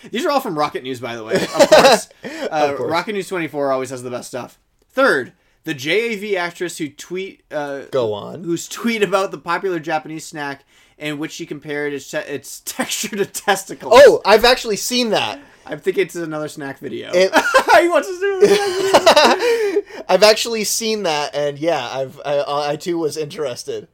These 0.10 0.26
are 0.26 0.32
all 0.32 0.40
from 0.40 0.58
Rocket 0.58 0.84
News, 0.84 1.02
by 1.02 1.18
the 1.18 1.24
way. 1.26 1.34
Of 1.34 1.50
course. 1.70 2.10
Uh, 2.24 2.74
course. 2.78 2.90
Rocket 2.90 3.12
News 3.12 3.28
24 3.28 3.74
always 3.74 3.90
has 3.90 4.04
the 4.04 4.10
best 4.10 4.30
stuff. 4.30 4.58
Third, 4.88 5.34
the 5.66 5.74
JAV 5.74 6.36
actress 6.38 6.78
who 6.78 6.88
tweet 6.88 7.44
uh, 7.52 7.82
Go 7.92 8.14
on. 8.14 8.46
whose 8.46 8.70
tweet 8.70 9.04
about 9.04 9.32
the 9.32 9.38
popular 9.38 9.80
Japanese 9.82 10.26
snack 10.26 10.64
in 10.98 11.18
which 11.20 11.34
she 11.34 11.46
compared 11.46 11.92
its, 11.92 12.10
te- 12.10 12.20
its 12.20 12.62
texture 12.66 13.10
to 13.18 13.26
testicles. 13.26 13.92
Oh, 13.94 14.22
I've 14.24 14.46
actually 14.46 14.78
seen 14.78 15.10
that. 15.10 15.42
I 15.66 15.76
think 15.76 15.98
it's 15.98 16.16
another 16.16 16.48
snack 16.48 16.80
video. 16.80 17.12
It- 17.14 17.34
he 17.82 17.90
wants 17.90 18.08
to 18.08 18.18
do 18.18 18.40
it. 18.44 20.06
I've 20.08 20.24
actually 20.24 20.64
seen 20.64 21.04
that, 21.04 21.36
and 21.36 21.60
yeah, 21.60 21.86
I've 21.92 22.18
I, 22.26 22.70
I 22.72 22.76
too 22.78 22.98
was 22.98 23.18
interested. 23.18 23.90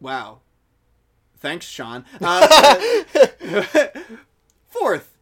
Wow. 0.00 0.40
Thanks, 1.40 1.66
Sean. 1.66 2.04
Uh, 2.20 2.46
fourth, 4.68 5.16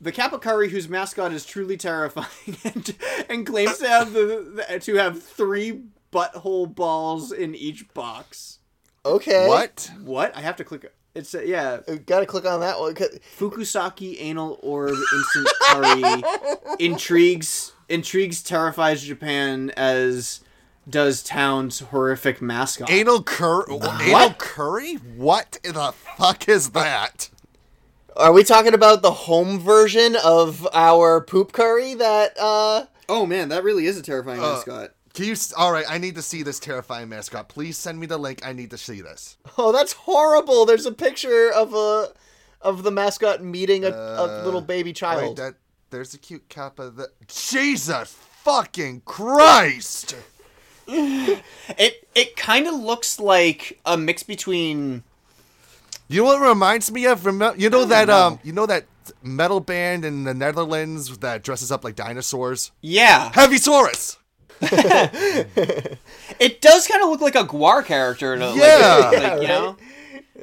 the 0.00 0.12
Kapakari 0.12 0.70
whose 0.70 0.88
mascot 0.88 1.32
is 1.32 1.46
truly 1.46 1.76
terrifying 1.76 2.56
and, 2.64 2.94
and 3.28 3.46
claims 3.46 3.78
to 3.78 3.88
have 3.88 4.12
the, 4.12 4.64
the 4.68 4.80
to 4.80 4.94
have 4.96 5.22
three 5.22 5.82
butthole 6.12 6.72
balls 6.72 7.32
in 7.32 7.54
each 7.54 7.92
box. 7.94 8.58
Okay. 9.04 9.46
What? 9.46 9.90
What? 10.02 10.36
I 10.36 10.40
have 10.40 10.56
to 10.56 10.64
click. 10.64 10.92
It's 11.14 11.34
uh, 11.34 11.42
yeah. 11.42 11.80
Got 12.06 12.20
to 12.20 12.26
click 12.26 12.44
on 12.44 12.60
that 12.60 12.78
one. 12.80 12.94
Fukusaki 12.94 14.16
anal 14.20 14.58
orb 14.62 14.90
instant 14.90 15.48
curry 15.70 16.22
intrigues 16.78 17.72
intrigues 17.88 18.42
terrifies 18.42 19.02
Japan 19.02 19.70
as 19.76 20.40
does 20.88 21.22
town's 21.22 21.80
horrific 21.80 22.40
mascot. 22.40 22.90
Anal 22.90 23.22
cur? 23.22 23.64
Anal 23.68 24.34
curry? 24.34 24.94
What 24.94 25.58
the 25.62 25.92
fuck 26.16 26.48
is 26.48 26.70
that? 26.70 27.30
Are 28.16 28.32
we 28.32 28.44
talking 28.44 28.72
about 28.74 29.02
the 29.02 29.10
home 29.12 29.58
version 29.58 30.16
of 30.24 30.66
our 30.72 31.20
poop 31.20 31.52
curry 31.52 31.94
that 31.94 32.36
uh 32.40 32.86
oh 33.08 33.26
man, 33.26 33.48
that 33.50 33.62
really 33.64 33.86
is 33.86 33.98
a 33.98 34.02
terrifying 34.02 34.40
mascot. 34.40 34.92
Can 35.12 35.24
you? 35.26 35.32
s- 35.32 35.52
All 35.52 35.72
right, 35.72 35.84
I 35.88 35.98
need 35.98 36.14
to 36.16 36.22
see 36.22 36.42
this 36.42 36.58
terrifying 36.58 37.08
mascot. 37.08 37.48
Please 37.48 37.76
send 37.78 37.98
me 37.98 38.06
the 38.06 38.18
link. 38.18 38.44
I 38.44 38.52
need 38.52 38.70
to 38.70 38.78
see 38.78 39.00
this. 39.00 39.36
Oh, 39.58 39.72
that's 39.72 39.92
horrible. 39.92 40.64
There's 40.66 40.86
a 40.86 40.92
picture 40.92 41.50
of 41.52 41.74
a 41.74 42.08
of 42.62 42.82
the 42.84 42.90
mascot 42.90 43.42
meeting 43.42 43.84
a, 43.84 43.90
a 43.90 44.42
little 44.44 44.60
baby 44.62 44.92
child. 44.92 45.20
Wait, 45.20 45.24
child. 45.26 45.36
that 45.38 45.54
there's 45.90 46.14
a 46.14 46.18
cute 46.18 46.48
kappa. 46.48 46.90
That 46.90 47.10
Jesus 47.28 48.12
fucking 48.12 49.02
Christ! 49.04 50.14
It 50.88 52.08
it 52.14 52.36
kind 52.36 52.66
of 52.66 52.74
looks 52.74 53.18
like 53.18 53.78
a 53.84 53.96
mix 53.96 54.22
between 54.22 55.02
You 56.08 56.20
know 56.22 56.26
what 56.26 56.40
it 56.42 56.48
reminds 56.48 56.90
me 56.92 57.06
of? 57.06 57.26
Remember, 57.26 57.58
you 57.58 57.68
know 57.70 57.84
that 57.84 58.08
um, 58.10 58.38
you 58.44 58.52
know 58.52 58.66
that 58.66 58.86
metal 59.22 59.60
band 59.60 60.04
in 60.04 60.24
the 60.24 60.34
Netherlands 60.34 61.18
that 61.18 61.42
dresses 61.42 61.70
up 61.72 61.82
like 61.84 61.94
dinosaurs? 61.96 62.70
yeah. 62.82 63.30
Heavysaurus. 63.32 64.16
It 66.38 66.60
does 66.60 66.86
kind 66.86 67.02
of 67.02 67.08
look 67.10 67.20
like 67.20 67.34
a 67.34 67.44
Gwar 67.44 67.84
character, 67.84 68.34
in 68.34 68.42
a- 68.42 68.46
like- 68.50 68.56
Yeah. 68.58 69.10
like, 69.12 69.42
you 69.42 69.48
know, 69.48 69.76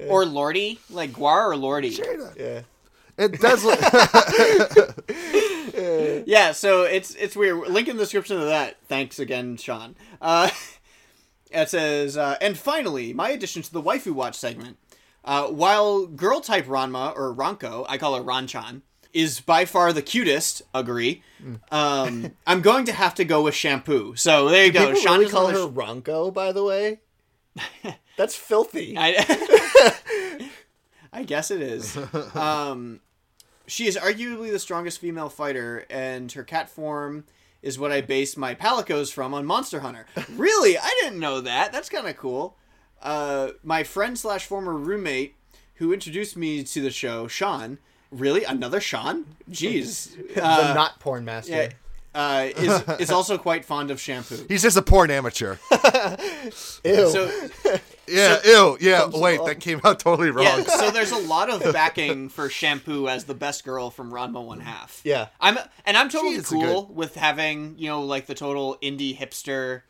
or 0.07 0.23
Lordi, 0.25 0.79
like 0.89 1.11
Gwar 1.13 1.47
or 1.51 1.55
Lordi. 1.55 1.97
yeah. 2.37 2.61
It 3.17 3.39
does 3.39 3.63
look. 3.63 3.79
Yeah, 6.25 6.51
so 6.51 6.83
it's 6.83 7.15
it's 7.15 7.35
weird. 7.35 7.67
Link 7.69 7.87
in 7.87 7.97
the 7.97 8.03
description 8.03 8.37
of 8.37 8.45
that. 8.45 8.77
Thanks 8.87 9.19
again, 9.19 9.57
Sean. 9.57 9.95
Uh, 10.21 10.49
it 11.51 11.69
says, 11.69 12.17
uh, 12.17 12.37
and 12.41 12.57
finally, 12.57 13.13
my 13.13 13.29
addition 13.29 13.61
to 13.61 13.71
the 13.71 13.81
waifu 13.81 14.11
watch 14.11 14.35
segment. 14.35 14.77
Uh, 15.25 15.47
while 15.47 16.05
girl 16.05 16.41
type 16.41 16.65
Ranma 16.65 17.15
or 17.15 17.33
Ranko, 17.33 17.85
I 17.87 17.97
call 17.97 18.15
her 18.15 18.21
Ranchan, 18.23 18.81
is 19.13 19.39
by 19.39 19.63
far 19.63 19.93
the 19.93 20.01
cutest. 20.01 20.61
Agree. 20.73 21.23
Um, 21.71 22.31
I'm 22.47 22.61
going 22.61 22.85
to 22.85 22.91
have 22.91 23.15
to 23.15 23.25
go 23.25 23.43
with 23.43 23.55
shampoo. 23.55 24.15
So 24.17 24.49
there 24.49 24.65
you 24.65 24.71
go. 24.71 24.87
People 24.87 25.01
Sean 25.01 25.19
really 25.19 25.31
call 25.31 25.47
her 25.47 25.67
Ronco, 25.67 26.33
by 26.33 26.51
the 26.51 26.63
way. 26.63 26.99
That's 28.17 28.35
filthy. 28.35 28.95
I, 28.97 30.49
I 31.13 31.23
guess 31.23 31.51
it 31.51 31.61
is. 31.61 31.97
Um, 32.35 32.99
she 33.67 33.87
is 33.87 33.95
arguably 33.97 34.51
the 34.51 34.59
strongest 34.59 34.99
female 34.99 35.29
fighter, 35.29 35.85
and 35.89 36.31
her 36.33 36.43
cat 36.43 36.69
form 36.69 37.23
is 37.61 37.79
what 37.79 37.91
I 37.91 38.01
based 38.01 38.37
my 38.37 38.53
Palicos 38.55 39.11
from 39.11 39.33
on 39.33 39.45
Monster 39.45 39.79
Hunter. 39.79 40.05
Really? 40.35 40.77
I 40.77 40.89
didn't 41.01 41.19
know 41.19 41.41
that. 41.41 41.71
That's 41.71 41.89
kind 41.89 42.07
of 42.07 42.17
cool. 42.17 42.57
Uh, 43.01 43.49
my 43.63 43.83
friend 43.83 44.17
slash 44.17 44.45
former 44.45 44.73
roommate 44.73 45.35
who 45.75 45.93
introduced 45.93 46.35
me 46.37 46.63
to 46.63 46.81
the 46.81 46.91
show, 46.91 47.27
Sean. 47.27 47.77
Really? 48.11 48.43
Another 48.43 48.79
Sean? 48.81 49.25
Jeez. 49.49 50.15
the 50.35 50.45
Uh, 50.45 50.73
not 50.73 50.99
porn 50.99 51.25
master. 51.25 51.51
yeah, 51.51 51.69
uh, 52.13 52.49
is, 52.55 52.83
is 53.01 53.11
also 53.11 53.37
quite 53.37 53.65
fond 53.65 53.89
of 53.91 53.99
shampoo. 53.99 54.45
He's 54.47 54.61
just 54.61 54.77
a 54.77 54.81
porn 54.81 55.09
amateur. 55.09 55.55
Ew. 56.85 57.09
So 57.09 57.31
Yeah, 58.07 58.39
ew, 58.43 58.77
yeah. 58.81 59.07
Wait, 59.11 59.39
that 59.45 59.59
came 59.59 59.79
out 59.83 59.99
totally 59.99 60.29
wrong. 60.29 60.45
Yeah, 60.45 60.63
so 60.63 60.91
there's 60.91 61.11
a 61.11 61.17
lot 61.27 61.49
of 61.49 61.73
backing 61.73 62.29
for 62.29 62.49
Shampoo 62.49 63.07
as 63.07 63.25
the 63.25 63.33
best 63.33 63.63
girl 63.63 63.89
from 63.89 64.11
Ranma 64.11 64.43
One 64.43 64.59
Half. 64.59 65.01
Yeah. 65.03 65.27
I'm 65.39 65.57
and 65.85 65.95
I'm 65.97 66.09
totally 66.09 66.35
is 66.35 66.51
a 66.51 66.55
cool 66.55 66.87
with 66.87 67.15
having 67.15 67.75
you 67.77 67.87
know 67.87 68.01
like 68.03 68.25
the 68.25 68.35
total 68.35 68.77
indie 68.81 69.17
hipster 69.17 69.83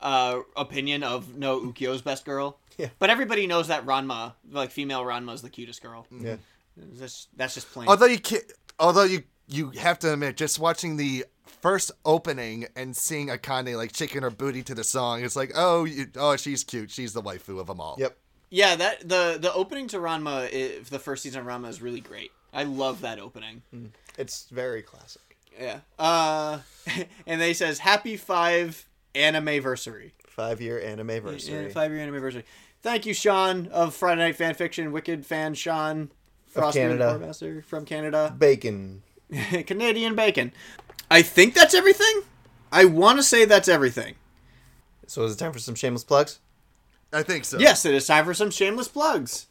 uh, 0.00 0.40
opinion 0.56 1.02
of 1.02 1.36
no 1.36 1.60
Ukyo's 1.60 2.02
best 2.02 2.24
girl. 2.24 2.58
Yeah. 2.76 2.88
But 2.98 3.10
everybody 3.10 3.46
knows 3.46 3.68
that 3.68 3.84
Ranma, 3.84 4.34
like 4.50 4.70
female 4.70 5.02
Ranma, 5.02 5.34
is 5.34 5.42
the 5.42 5.50
cutest 5.50 5.82
girl. 5.82 6.06
Yeah. 6.16 6.36
That's, 6.76 7.26
that's 7.36 7.54
just 7.54 7.70
plain. 7.72 7.88
Although 7.88 8.06
you 8.06 8.20
can't, 8.20 8.44
although 8.78 9.04
you 9.04 9.24
you 9.48 9.70
have 9.70 9.98
to 10.00 10.12
admit, 10.12 10.36
just 10.36 10.58
watching 10.58 10.96
the 10.96 11.24
first 11.48 11.90
opening 12.04 12.66
and 12.76 12.96
seeing 12.96 13.28
Akane 13.28 13.76
like 13.76 13.94
shaking 13.94 14.22
her 14.22 14.30
booty 14.30 14.62
to 14.64 14.74
the 14.74 14.84
song, 14.84 15.24
it's 15.24 15.36
like, 15.36 15.52
oh, 15.54 15.84
you, 15.84 16.06
oh, 16.16 16.36
she's 16.36 16.64
cute. 16.64 16.90
She's 16.90 17.12
the 17.12 17.22
waifu 17.22 17.60
of 17.60 17.66
them 17.66 17.80
all. 17.80 17.96
Yep. 17.98 18.16
Yeah, 18.50 18.76
that 18.76 19.08
the 19.08 19.38
the 19.40 19.52
opening 19.52 19.88
to 19.88 19.98
Ranma, 19.98 20.46
i 20.46 20.82
the 20.88 20.98
first 20.98 21.22
season 21.22 21.40
of 21.40 21.46
Ranma 21.46 21.68
is 21.68 21.82
really 21.82 22.00
great. 22.00 22.32
I 22.52 22.64
love 22.64 23.02
that 23.02 23.18
opening. 23.18 23.62
It's 24.16 24.48
very 24.50 24.82
classic. 24.82 25.22
Yeah. 25.60 25.80
Uh, 25.98 26.60
and 27.26 27.40
they 27.40 27.52
says 27.52 27.78
happy 27.80 28.16
five 28.16 28.88
anime 29.14 29.48
anniversary. 29.48 30.14
Five 30.28 30.60
year 30.60 30.80
anime 30.80 31.10
anniversary. 31.10 31.64
Yeah, 31.66 31.68
five 31.68 31.90
year 31.90 32.00
anime 32.00 32.14
anniversary. 32.14 32.44
Thank 32.80 33.06
you, 33.06 33.12
Sean 33.12 33.66
of 33.68 33.94
Friday 33.94 34.22
Night 34.22 34.36
Fan 34.36 34.54
Fiction, 34.54 34.92
Wicked 34.92 35.26
fan 35.26 35.54
Sean, 35.54 36.10
Frostbeard 36.46 36.98
Canada. 36.98 37.18
Master 37.18 37.62
from 37.62 37.84
Canada, 37.84 38.34
Bacon. 38.38 39.02
Canadian 39.66 40.14
bacon. 40.14 40.52
I 41.10 41.22
think 41.22 41.54
that's 41.54 41.74
everything. 41.74 42.22
I 42.70 42.84
want 42.84 43.18
to 43.18 43.22
say 43.22 43.44
that's 43.44 43.68
everything. 43.68 44.14
So 45.06 45.24
is 45.24 45.34
it 45.34 45.38
time 45.38 45.52
for 45.52 45.58
some 45.58 45.74
shameless 45.74 46.04
plugs? 46.04 46.38
I 47.12 47.22
think 47.22 47.44
so. 47.44 47.58
Yes, 47.58 47.84
it 47.84 47.94
is 47.94 48.06
time 48.06 48.24
for 48.24 48.34
some 48.34 48.50
shameless 48.50 48.88
plugs. 48.88 49.46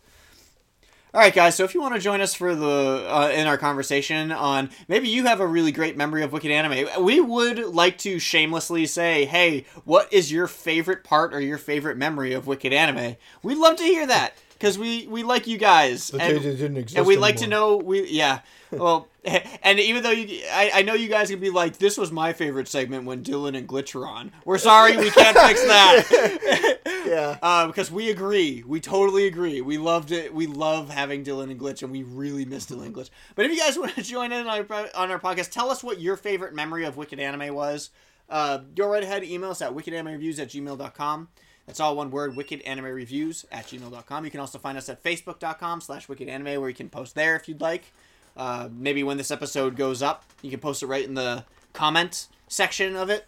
All 1.14 1.22
right, 1.22 1.34
guys. 1.34 1.56
So 1.56 1.64
if 1.64 1.74
you 1.74 1.82
want 1.82 1.96
to 1.96 2.00
join 2.00 2.22
us 2.22 2.36
for 2.36 2.54
the 2.54 3.08
uh, 3.10 3.32
in 3.34 3.48
our 3.48 3.58
conversation 3.58 4.32
on 4.32 4.70
maybe 4.88 5.08
you 5.08 5.26
have 5.26 5.40
a 5.40 5.48
really 5.48 5.72
great 5.72 5.98
memory 5.98 6.22
of 6.22 6.32
Wicked 6.32 6.52
Anime, 6.52 6.88
we 7.04 7.20
would 7.20 7.58
like 7.60 7.98
to 8.00 8.20
shamelessly 8.20 8.86
say, 8.86 9.26
hey, 9.26 9.66
what 9.84 10.12
is 10.14 10.32
your 10.32 10.46
favorite 10.46 11.04
part 11.04 11.34
or 11.34 11.40
your 11.40 11.58
favorite 11.58 11.98
memory 11.98 12.34
of 12.34 12.46
Wicked 12.46 12.72
Anime? 12.72 13.16
We'd 13.42 13.58
love 13.58 13.78
to 13.78 13.84
hear 13.84 14.06
that 14.06 14.38
because 14.58 14.78
we 14.78 15.08
we 15.08 15.24
like 15.24 15.48
you 15.48 15.58
guys 15.58 16.10
and, 16.12 16.42
didn't 16.42 16.78
exist 16.78 16.98
and 16.98 17.06
we 17.06 17.18
like 17.18 17.38
to 17.38 17.48
know 17.48 17.78
we 17.78 18.08
yeah. 18.10 18.40
Well, 18.72 19.08
and 19.64 19.80
even 19.80 20.04
though 20.04 20.12
you, 20.12 20.44
I, 20.52 20.72
I 20.76 20.82
know 20.82 20.94
you 20.94 21.08
guys 21.08 21.30
could 21.30 21.40
be 21.40 21.50
like, 21.50 21.78
this 21.78 21.98
was 21.98 22.12
my 22.12 22.34
favorite 22.34 22.68
segment 22.68 23.06
when 23.06 23.24
Dylan 23.24 23.58
and 23.58 23.68
Glitch 23.68 23.96
were 23.96 24.06
on. 24.06 24.32
We're 24.44 24.58
sorry, 24.58 24.98
we 24.98 25.10
can't 25.10 25.38
fix 25.38 25.62
that. 25.68 26.80
Yeah. 27.06 27.38
Uh, 27.42 27.68
because 27.68 27.90
we 27.90 28.10
agree, 28.10 28.64
we 28.68 28.82
totally 28.82 29.28
agree. 29.28 29.62
We 29.62 29.78
loved 29.78 30.12
it. 30.12 30.34
We 30.34 30.48
love 30.48 30.90
having 30.90 31.24
Dylan 31.24 31.50
and 31.50 31.60
Glitch, 31.60 31.82
and 31.82 31.92
we 31.92 32.04
really 32.04 32.46
miss 32.46 32.66
Dylan 32.66 32.88
and 32.88 32.96
Glitch. 32.96 33.10
But 33.36 33.46
if 33.46 33.52
you 33.52 33.60
guys 33.60 33.78
want 33.78 33.96
to 33.96 34.04
join 34.04 34.32
in 34.32 34.48
on 34.48 34.66
our, 34.70 34.90
on 34.96 35.12
our 35.12 35.20
podcast, 35.20 35.52
tell 35.52 35.72
us 35.72 35.84
what 35.84 36.02
your 36.02 36.18
favorite 36.18 36.54
memory 36.54 36.84
of 36.84 36.98
Wicked 36.98 37.20
Anime 37.20 37.54
was. 37.54 37.90
Uh, 38.30 38.60
go 38.76 38.90
right 38.90 39.04
ahead, 39.04 39.24
email 39.24 39.52
us 39.52 39.62
at 39.62 39.74
wickedanimereviews 39.74 40.40
at 40.40 40.50
gmail.com. 40.50 41.30
That's 41.68 41.82
all 41.82 41.98
one 41.98 42.12
word, 42.12 42.36
wickedanimereviews 42.36 43.46
at 43.52 43.68
gmail.com. 43.68 44.26
You 44.26 44.32
can 44.32 44.40
also 44.40 44.58
find 44.58 44.78
us 44.78 44.88
at 44.88 45.04
facebook.com 45.04 45.82
slash 45.82 46.08
Wicked 46.08 46.30
Anime, 46.30 46.62
where 46.62 46.70
you 46.70 46.76
can 46.76 46.90
post 46.90 47.14
there 47.14 47.36
if 47.36 47.48
you'd 47.48 47.62
like. 47.62 47.92
Uh, 48.38 48.70
maybe 48.72 49.04
when 49.04 49.18
this 49.18 49.32
episode 49.32 49.76
goes 49.76 50.02
up, 50.02 50.24
you 50.42 50.50
can 50.50 50.62
post 50.62 50.82
it 50.82 50.88
right 50.88 51.04
in 51.04 51.14
the 51.14 51.44
comment 51.74 52.28
section 52.48 52.96
of 52.96 53.10
it. 53.10 53.26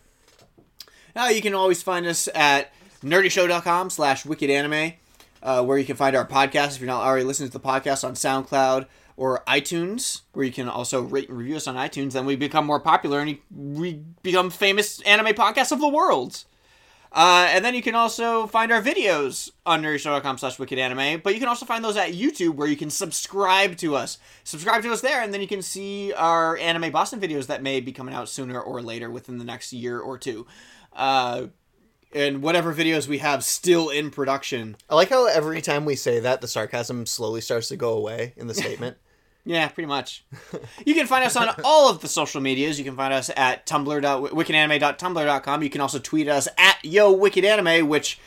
Now 1.16 1.28
you 1.28 1.42
can 1.42 1.54
always 1.54 1.84
find 1.84 2.06
us 2.06 2.30
at 2.34 2.72
nerdyshow.com 3.04 3.90
slash 3.90 4.24
wickedanime, 4.24 4.96
uh, 5.44 5.64
where 5.64 5.78
you 5.78 5.86
can 5.86 5.98
find 5.98 6.16
our 6.16 6.26
podcast 6.26 6.76
if 6.76 6.80
you're 6.80 6.88
not 6.88 7.06
already 7.06 7.26
listening 7.26 7.50
to 7.50 7.58
the 7.58 7.64
podcast 7.64 8.04
on 8.06 8.14
SoundCloud 8.14 8.86
or 9.18 9.44
iTunes, 9.48 10.22
where 10.32 10.46
you 10.46 10.52
can 10.54 10.70
also 10.70 11.02
rate 11.02 11.28
and 11.28 11.38
review 11.38 11.58
us 11.58 11.68
on 11.68 11.76
iTunes. 11.76 12.14
Then 12.14 12.26
we 12.26 12.38
become 12.38 12.66
more 12.66 12.80
popular 12.80 13.20
and 13.20 13.38
we 13.54 14.02
become 14.24 14.50
famous 14.50 15.02
anime 15.02 15.34
podcasts 15.34 15.74
of 15.74 15.82
the 15.82 15.90
world. 15.90 16.46
Uh, 17.12 17.48
and 17.50 17.66
then 17.66 17.74
you 17.74 17.82
can 17.82 17.96
also 17.96 18.46
find 18.46 18.72
our 18.72 18.82
videos 18.82 19.50
on 19.66 19.82
nerdyshow.com 19.82 20.38
slash 20.38 20.58
wickedanime. 20.58 21.24
but 21.24 21.34
you 21.34 21.40
can 21.40 21.50
also 21.50 21.66
find 21.66 21.84
those 21.84 21.98
at 21.98 22.12
YouTube 22.12 22.56
where 22.56 22.68
you 22.68 22.78
can 22.78 22.90
subscribe 22.90 23.78
to 23.78 23.96
us. 23.96 24.20
Subscribe 24.44 24.84
to 24.84 24.92
us 24.92 25.02
there, 25.02 25.22
and 25.22 25.34
then 25.34 25.42
you 25.42 25.48
can 25.48 25.62
see 25.62 26.14
our 26.14 26.56
anime 26.58 26.92
Boston 26.92 27.20
videos 27.20 27.48
that 27.48 27.64
may 27.64 27.80
be 27.80 27.92
coming 27.92 28.14
out 28.14 28.30
sooner 28.30 28.60
or 28.60 28.82
later 28.82 29.10
within 29.10 29.40
the 29.40 29.46
next 29.46 29.74
year 29.74 30.00
or 30.00 30.18
two. 30.18 30.46
Uh, 30.94 31.48
and 32.14 32.42
whatever 32.42 32.74
videos 32.74 33.08
we 33.08 33.20
have 33.20 33.44
still 33.44 33.90
in 33.90 34.12
production. 34.12 34.76
I 34.90 34.96
like 34.96 35.10
how 35.10 35.28
every 35.28 35.62
time 35.62 35.86
we 35.86 35.96
say 35.96 36.20
that, 36.20 36.42
the 36.42 36.48
sarcasm 36.48 37.06
slowly 37.06 37.42
starts 37.42 37.68
to 37.70 37.76
go 37.76 37.94
away 37.94 38.34
in 38.36 38.48
the 38.48 38.54
statement. 38.56 38.98
Yeah, 39.46 39.68
pretty 39.70 39.88
much. 39.88 40.24
you 40.86 40.94
can 40.94 41.08
find 41.08 41.26
us 41.26 41.36
on 41.36 41.50
all 41.64 41.90
of 41.90 42.02
the 42.02 42.08
social 42.08 42.42
medias. 42.42 42.78
You 42.78 42.86
can 42.86 42.96
find 42.96 43.14
us 43.14 43.30
at 43.36 43.66
tumblr 43.66 44.02
wickedanime.tumblr.com. 44.32 45.64
You 45.64 45.70
can 45.70 45.82
also 45.82 46.00
tweet 46.00 46.28
us 46.28 46.48
at 46.58 46.78
yo 46.84 47.16
wickedanime, 47.16 47.88
which 47.88 48.20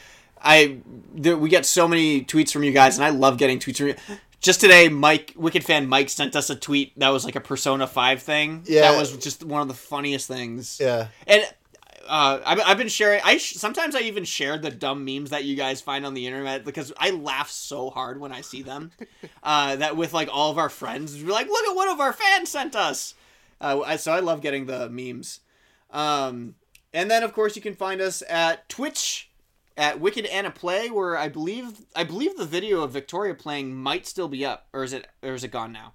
I 0.42 0.78
there, 1.14 1.36
we 1.36 1.48
get 1.48 1.66
so 1.66 1.86
many 1.86 2.24
tweets 2.24 2.52
from 2.52 2.64
you 2.64 2.72
guys, 2.72 2.96
and 2.96 3.04
I 3.04 3.10
love 3.10 3.38
getting 3.38 3.58
tweets 3.58 3.76
from 3.78 3.88
you. 3.88 3.94
Just 4.40 4.60
today, 4.60 4.88
Mike, 4.88 5.34
Wicked 5.36 5.62
fan 5.62 5.86
Mike, 5.88 6.08
sent 6.08 6.34
us 6.34 6.50
a 6.50 6.56
tweet 6.56 6.98
that 6.98 7.10
was 7.10 7.24
like 7.24 7.36
a 7.36 7.40
Persona 7.40 7.86
Five 7.86 8.22
thing. 8.22 8.62
Yeah. 8.64 8.90
that 8.90 8.98
was 8.98 9.16
just 9.18 9.44
one 9.44 9.62
of 9.62 9.68
the 9.68 9.74
funniest 9.74 10.26
things. 10.26 10.78
Yeah. 10.80 11.08
and 11.28 11.44
uh, 12.06 12.40
I've, 12.44 12.60
I've 12.60 12.78
been 12.78 12.88
sharing. 12.88 13.20
I 13.24 13.36
sh- 13.36 13.54
sometimes 13.54 13.94
I 13.94 14.00
even 14.00 14.24
share 14.24 14.58
the 14.58 14.70
dumb 14.70 15.04
memes 15.04 15.30
that 15.30 15.44
you 15.44 15.56
guys 15.56 15.80
find 15.80 16.04
on 16.04 16.14
the 16.14 16.26
internet 16.26 16.64
because 16.64 16.92
I 16.96 17.10
laugh 17.10 17.50
so 17.50 17.90
hard 17.90 18.20
when 18.20 18.32
I 18.32 18.40
see 18.40 18.62
them. 18.62 18.92
uh, 19.42 19.76
that 19.76 19.96
with 19.96 20.12
like 20.12 20.28
all 20.32 20.50
of 20.50 20.58
our 20.58 20.68
friends, 20.68 21.22
we're 21.22 21.32
like, 21.32 21.48
look 21.48 21.64
at 21.64 21.74
what 21.74 21.86
one 21.86 21.94
of 21.94 22.00
our 22.00 22.12
fans 22.12 22.48
sent 22.48 22.76
us. 22.76 23.14
Uh, 23.60 23.80
I, 23.84 23.96
so 23.96 24.12
I 24.12 24.20
love 24.20 24.40
getting 24.40 24.66
the 24.66 24.88
memes. 24.88 25.40
Um, 25.90 26.56
and 26.92 27.10
then 27.10 27.22
of 27.22 27.32
course 27.32 27.56
you 27.56 27.62
can 27.62 27.74
find 27.74 28.00
us 28.00 28.22
at 28.28 28.68
Twitch 28.68 29.30
at 29.76 30.00
Wicked 30.00 30.26
Anna 30.26 30.50
Play, 30.50 30.90
where 30.90 31.16
I 31.16 31.28
believe 31.28 31.86
I 31.94 32.04
believe 32.04 32.36
the 32.36 32.44
video 32.44 32.82
of 32.82 32.92
Victoria 32.92 33.34
playing 33.34 33.74
might 33.74 34.06
still 34.06 34.28
be 34.28 34.44
up, 34.44 34.66
or 34.72 34.84
is 34.84 34.92
it 34.92 35.06
or 35.22 35.34
is 35.34 35.44
it 35.44 35.50
gone 35.50 35.72
now? 35.72 35.94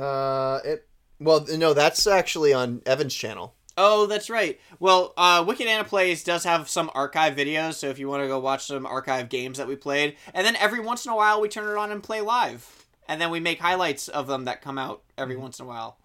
Uh, 0.00 0.60
it. 0.64 0.86
Well, 1.18 1.46
no, 1.56 1.74
that's 1.74 2.06
actually 2.06 2.54
on 2.54 2.80
Evan's 2.86 3.14
channel. 3.14 3.54
Oh, 3.82 4.04
that's 4.04 4.28
right. 4.28 4.60
Well, 4.78 5.14
uh, 5.16 5.42
Wicked 5.46 5.66
Anna 5.66 5.84
Plays 5.84 6.22
does 6.22 6.44
have 6.44 6.68
some 6.68 6.90
archive 6.94 7.34
videos, 7.34 7.76
so 7.76 7.88
if 7.88 7.98
you 7.98 8.08
want 8.08 8.22
to 8.22 8.28
go 8.28 8.38
watch 8.38 8.66
some 8.66 8.84
archive 8.84 9.30
games 9.30 9.56
that 9.56 9.66
we 9.66 9.74
played, 9.74 10.16
and 10.34 10.46
then 10.46 10.54
every 10.56 10.80
once 10.80 11.06
in 11.06 11.12
a 11.12 11.16
while 11.16 11.40
we 11.40 11.48
turn 11.48 11.66
it 11.66 11.78
on 11.78 11.90
and 11.90 12.02
play 12.02 12.20
live, 12.20 12.84
and 13.08 13.18
then 13.22 13.30
we 13.30 13.40
make 13.40 13.58
highlights 13.58 14.08
of 14.08 14.26
them 14.26 14.44
that 14.44 14.60
come 14.60 14.76
out 14.76 15.00
every 15.16 15.34
once 15.34 15.58
in 15.58 15.64
a 15.64 15.68
while. 15.68 15.96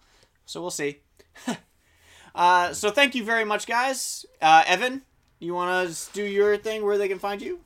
So 0.46 0.62
we'll 0.62 0.70
see. 0.70 1.00
uh, 2.34 2.72
so 2.72 2.90
thank 2.90 3.14
you 3.14 3.24
very 3.24 3.44
much, 3.44 3.66
guys. 3.66 4.24
Uh, 4.40 4.64
Evan, 4.66 5.02
you 5.38 5.52
want 5.52 5.86
to 5.86 6.12
do 6.14 6.22
your 6.22 6.56
thing 6.56 6.82
where 6.82 6.96
they 6.96 7.08
can 7.08 7.18
find 7.18 7.42
you? 7.42 7.60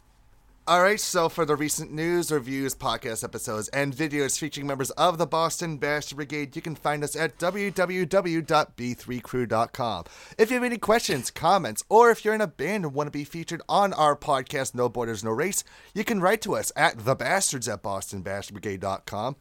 All 0.70 0.82
right, 0.82 1.00
so 1.00 1.28
for 1.28 1.44
the 1.44 1.56
recent 1.56 1.90
news, 1.90 2.30
reviews, 2.30 2.76
podcast 2.76 3.24
episodes, 3.24 3.66
and 3.70 3.92
videos 3.92 4.38
featuring 4.38 4.68
members 4.68 4.92
of 4.92 5.18
the 5.18 5.26
Boston 5.26 5.78
Bastard 5.78 6.14
Brigade, 6.14 6.54
you 6.54 6.62
can 6.62 6.76
find 6.76 7.02
us 7.02 7.16
at 7.16 7.38
www.b3crew.com. 7.38 10.04
If 10.38 10.48
you 10.48 10.54
have 10.54 10.62
any 10.62 10.78
questions, 10.78 11.32
comments, 11.32 11.82
or 11.88 12.12
if 12.12 12.24
you're 12.24 12.34
in 12.34 12.40
a 12.40 12.46
band 12.46 12.84
and 12.84 12.94
want 12.94 13.08
to 13.08 13.10
be 13.10 13.24
featured 13.24 13.62
on 13.68 13.92
our 13.94 14.14
podcast, 14.14 14.76
No 14.76 14.88
Borders, 14.88 15.24
No 15.24 15.32
Race, 15.32 15.64
you 15.92 16.04
can 16.04 16.20
write 16.20 16.40
to 16.42 16.54
us 16.54 16.70
at 16.76 16.98
thebastards 16.98 17.66
at. 17.66 19.34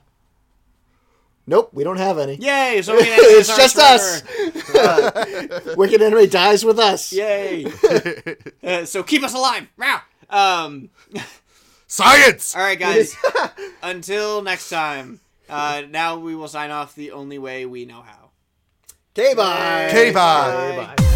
nope, 1.46 1.70
we 1.72 1.84
don't 1.84 1.96
have 1.98 2.18
any. 2.18 2.36
Yay! 2.36 2.82
So 2.82 2.94
Wicked 2.96 3.08
Anime 3.12 3.24
It's 3.28 3.50
ours 3.50 3.58
just 3.58 3.78
us. 3.78 4.20
forever. 4.22 5.74
Wicked 5.76 6.02
Anime 6.02 6.28
dies 6.28 6.64
with 6.64 6.78
us. 6.78 7.12
Yay! 7.12 7.66
uh, 8.62 8.84
so 8.84 9.02
keep 9.02 9.22
us 9.22 9.34
alive. 9.34 9.68
Meow. 9.76 10.00
Um. 10.30 10.90
Science. 11.86 12.56
All 12.56 12.62
right, 12.62 12.78
guys. 12.78 13.14
Until 13.82 14.42
next 14.42 14.68
time. 14.68 15.20
Uh, 15.48 15.82
now 15.90 16.18
we 16.18 16.34
will 16.34 16.48
sign 16.48 16.70
off 16.70 16.94
the 16.94 17.12
only 17.12 17.38
way 17.38 17.66
we 17.66 17.84
know 17.84 18.02
how. 18.02 18.30
K 19.14 19.34
bye. 19.34 19.86
Okay, 19.88 20.10
bye. 20.12 20.94
Bye. 20.96 21.13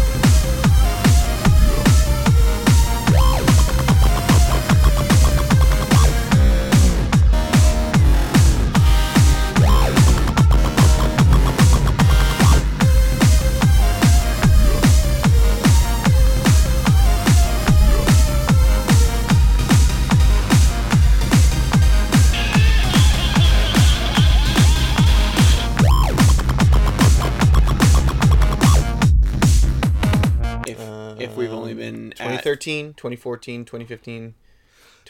2013, 32.43 32.93
2014, 32.93 33.65
2015. 33.65 34.33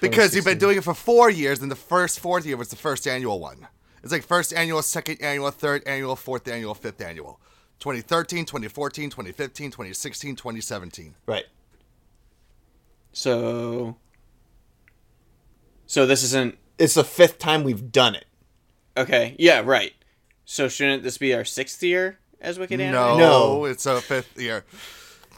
Because 0.01 0.33
you've 0.35 0.45
been 0.45 0.57
doing 0.57 0.77
it 0.77 0.83
for 0.83 0.93
four 0.93 1.29
years, 1.29 1.61
and 1.61 1.69
the 1.69 1.75
first 1.75 2.19
fourth 2.19 2.45
year 2.45 2.55
was 2.57 2.69
the 2.69 2.75
first 2.77 3.05
annual 3.05 3.39
one. 3.39 3.67
It's 4.01 4.11
like 4.13 4.23
first 4.23 4.53
annual, 4.53 4.81
second 4.81 5.21
annual, 5.21 5.51
third 5.51 5.83
annual, 5.85 6.15
fourth 6.15 6.47
annual, 6.47 6.73
fifth 6.73 7.01
annual. 7.01 7.39
2013, 7.79 8.45
2014, 8.45 9.09
2015, 9.09 9.71
2016, 9.71 10.35
2017. 10.37 11.15
Right. 11.25 11.45
so 13.11 13.95
so 15.85 16.05
this 16.05 16.23
isn't 16.23 16.57
It's 16.77 16.93
the 16.93 17.03
fifth 17.03 17.39
time 17.39 17.63
we've 17.63 17.91
done 17.91 18.15
it. 18.15 18.25
okay. 18.95 19.35
Yeah, 19.39 19.61
right. 19.65 19.93
So 20.45 20.67
shouldn't 20.67 21.03
this 21.03 21.17
be 21.17 21.33
our 21.33 21.43
sixth 21.45 21.81
year 21.83 22.19
as 22.41 22.57
Wicked 22.59 22.79
Anime? 22.79 22.93
No, 22.93 23.17
No. 23.17 23.65
it's 23.65 23.85
a 23.85 23.99
fifth 24.01 24.39
year. 24.39 24.65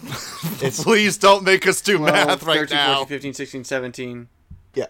It's 0.64 0.84
Please 0.84 1.18
don't 1.18 1.44
make 1.44 1.66
us 1.66 1.82
do 1.82 1.98
12, 1.98 2.14
math 2.14 2.44
right 2.44 2.60
13, 2.60 2.78
now. 2.78 2.98
14, 2.98 3.08
15, 3.08 3.34
16, 3.34 3.64
17, 3.64 4.28
yeah. 4.76 4.86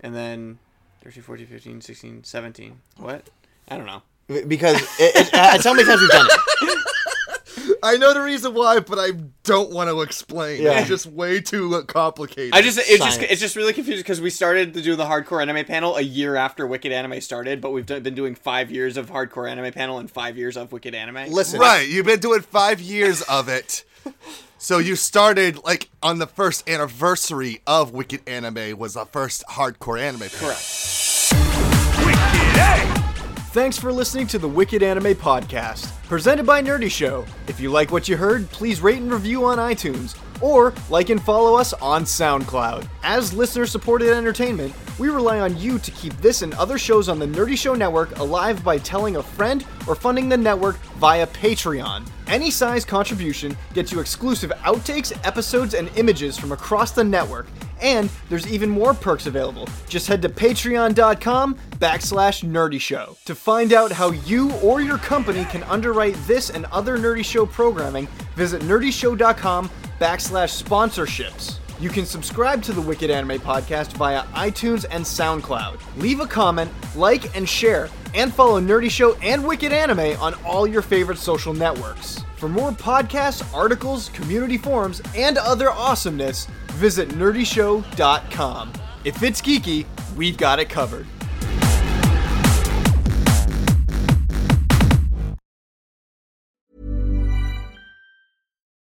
and 0.00 0.14
then 0.14 0.58
13, 1.02 1.22
14, 1.22 1.46
15, 1.46 1.80
16, 1.80 2.24
17. 2.24 2.80
What? 2.98 3.30
I 3.68 3.76
don't 3.78 3.86
know. 3.86 4.02
Because 4.28 4.80
it, 4.82 5.16
it, 5.16 5.30
it's 5.32 5.64
how 5.64 5.72
many 5.72 5.86
times 5.86 6.00
we've 6.00 6.10
done 6.10 6.26
it. 6.28 6.78
I 7.82 7.96
know 7.96 8.14
the 8.14 8.22
reason 8.22 8.54
why, 8.54 8.78
but 8.78 8.98
I 8.98 9.10
don't 9.42 9.72
want 9.72 9.90
to 9.90 10.02
explain. 10.02 10.62
Yeah. 10.62 10.78
It's 10.78 10.88
just 10.88 11.06
way 11.06 11.40
too 11.40 11.82
complicated. 11.84 12.54
I 12.54 12.62
just 12.62 12.78
it's 12.78 13.04
just 13.04 13.20
it's 13.22 13.40
just 13.40 13.56
really 13.56 13.72
confusing 13.72 14.02
because 14.02 14.20
we 14.20 14.30
started 14.30 14.74
to 14.74 14.82
do 14.82 14.94
the 14.94 15.04
hardcore 15.04 15.42
anime 15.42 15.64
panel 15.64 15.96
a 15.96 16.00
year 16.00 16.36
after 16.36 16.66
Wicked 16.66 16.92
Anime 16.92 17.20
started, 17.20 17.60
but 17.60 17.70
we've 17.70 17.86
done, 17.86 18.02
been 18.02 18.14
doing 18.14 18.36
five 18.36 18.70
years 18.70 18.96
of 18.96 19.10
hardcore 19.10 19.50
anime 19.50 19.72
panel 19.72 19.98
and 19.98 20.08
five 20.08 20.36
years 20.36 20.56
of 20.56 20.70
Wicked 20.70 20.94
Anime. 20.94 21.32
Listen. 21.32 21.58
Right, 21.58 21.88
you've 21.88 22.06
been 22.06 22.20
doing 22.20 22.42
five 22.42 22.80
years 22.80 23.22
of 23.22 23.48
it. 23.48 23.84
So 24.58 24.78
you 24.78 24.94
started 24.94 25.64
like 25.64 25.90
on 26.02 26.18
the 26.18 26.26
first 26.26 26.68
anniversary 26.68 27.62
of 27.66 27.90
Wicked 27.92 28.20
Anime 28.28 28.78
was 28.78 28.94
the 28.94 29.06
first 29.06 29.42
hardcore 29.50 30.00
anime. 30.00 30.28
Correct. 30.28 30.60
Thanks 33.52 33.76
for 33.76 33.92
listening 33.92 34.26
to 34.28 34.38
the 34.38 34.48
Wicked 34.48 34.82
Anime 34.82 35.14
Podcast, 35.14 35.92
presented 36.04 36.46
by 36.46 36.62
Nerdy 36.62 36.90
Show. 36.90 37.26
If 37.48 37.60
you 37.60 37.70
like 37.70 37.90
what 37.92 38.08
you 38.08 38.16
heard, 38.16 38.48
please 38.50 38.80
rate 38.80 39.02
and 39.02 39.12
review 39.12 39.44
on 39.44 39.58
iTunes, 39.58 40.16
or 40.40 40.72
like 40.88 41.10
and 41.10 41.22
follow 41.22 41.54
us 41.56 41.74
on 41.74 42.04
SoundCloud. 42.04 42.88
As 43.02 43.34
listener 43.34 43.66
supported 43.66 44.08
entertainment, 44.08 44.72
we 44.98 45.10
rely 45.10 45.40
on 45.40 45.58
you 45.58 45.78
to 45.80 45.90
keep 45.90 46.16
this 46.18 46.40
and 46.40 46.54
other 46.54 46.78
shows 46.78 47.10
on 47.10 47.18
the 47.18 47.26
Nerdy 47.26 47.58
Show 47.58 47.74
Network 47.74 48.18
alive 48.20 48.64
by 48.64 48.78
telling 48.78 49.16
a 49.16 49.22
friend 49.22 49.66
or 49.86 49.94
funding 49.94 50.28
the 50.28 50.36
network 50.36 50.76
via 50.98 51.26
Patreon. 51.26 52.08
Any 52.26 52.50
size 52.50 52.84
contribution 52.84 53.56
gets 53.74 53.92
you 53.92 54.00
exclusive 54.00 54.50
outtakes, 54.62 55.12
episodes, 55.26 55.74
and 55.74 55.90
images 55.96 56.38
from 56.38 56.52
across 56.52 56.92
the 56.92 57.04
network. 57.04 57.46
And 57.80 58.08
there's 58.28 58.46
even 58.46 58.70
more 58.70 58.94
perks 58.94 59.26
available. 59.26 59.68
Just 59.88 60.06
head 60.06 60.22
to 60.22 60.28
patreon.com 60.28 61.56
backslash 61.78 62.48
nerdy 62.48 62.80
show. 62.80 63.16
To 63.24 63.34
find 63.34 63.72
out 63.72 63.90
how 63.90 64.12
you 64.12 64.52
or 64.58 64.80
your 64.80 64.98
company 64.98 65.44
can 65.46 65.64
underwrite 65.64 66.14
this 66.26 66.50
and 66.50 66.64
other 66.66 66.96
nerdy 66.96 67.24
show 67.24 67.44
programming, 67.44 68.06
visit 68.36 68.62
nerdyshow.com 68.62 69.68
backslash 70.00 70.62
sponsorships. 70.62 71.58
You 71.82 71.90
can 71.90 72.06
subscribe 72.06 72.62
to 72.62 72.72
the 72.72 72.80
Wicked 72.80 73.10
Anime 73.10 73.40
Podcast 73.40 73.94
via 73.94 74.22
iTunes 74.34 74.84
and 74.88 75.04
SoundCloud. 75.04 75.80
Leave 75.96 76.20
a 76.20 76.28
comment, 76.28 76.70
like, 76.94 77.36
and 77.36 77.48
share, 77.48 77.88
and 78.14 78.32
follow 78.32 78.60
Nerdy 78.60 78.88
Show 78.88 79.14
and 79.14 79.44
Wicked 79.44 79.72
Anime 79.72 80.16
on 80.20 80.34
all 80.44 80.64
your 80.64 80.80
favorite 80.80 81.18
social 81.18 81.52
networks. 81.52 82.22
For 82.36 82.48
more 82.48 82.70
podcasts, 82.70 83.52
articles, 83.52 84.10
community 84.10 84.58
forums, 84.58 85.02
and 85.16 85.38
other 85.38 85.72
awesomeness, 85.72 86.46
visit 86.74 87.08
nerdyshow.com. 87.08 88.72
If 89.02 89.24
it's 89.24 89.42
geeky, 89.42 89.84
we've 90.14 90.36
got 90.36 90.60
it 90.60 90.68
covered. 90.68 91.08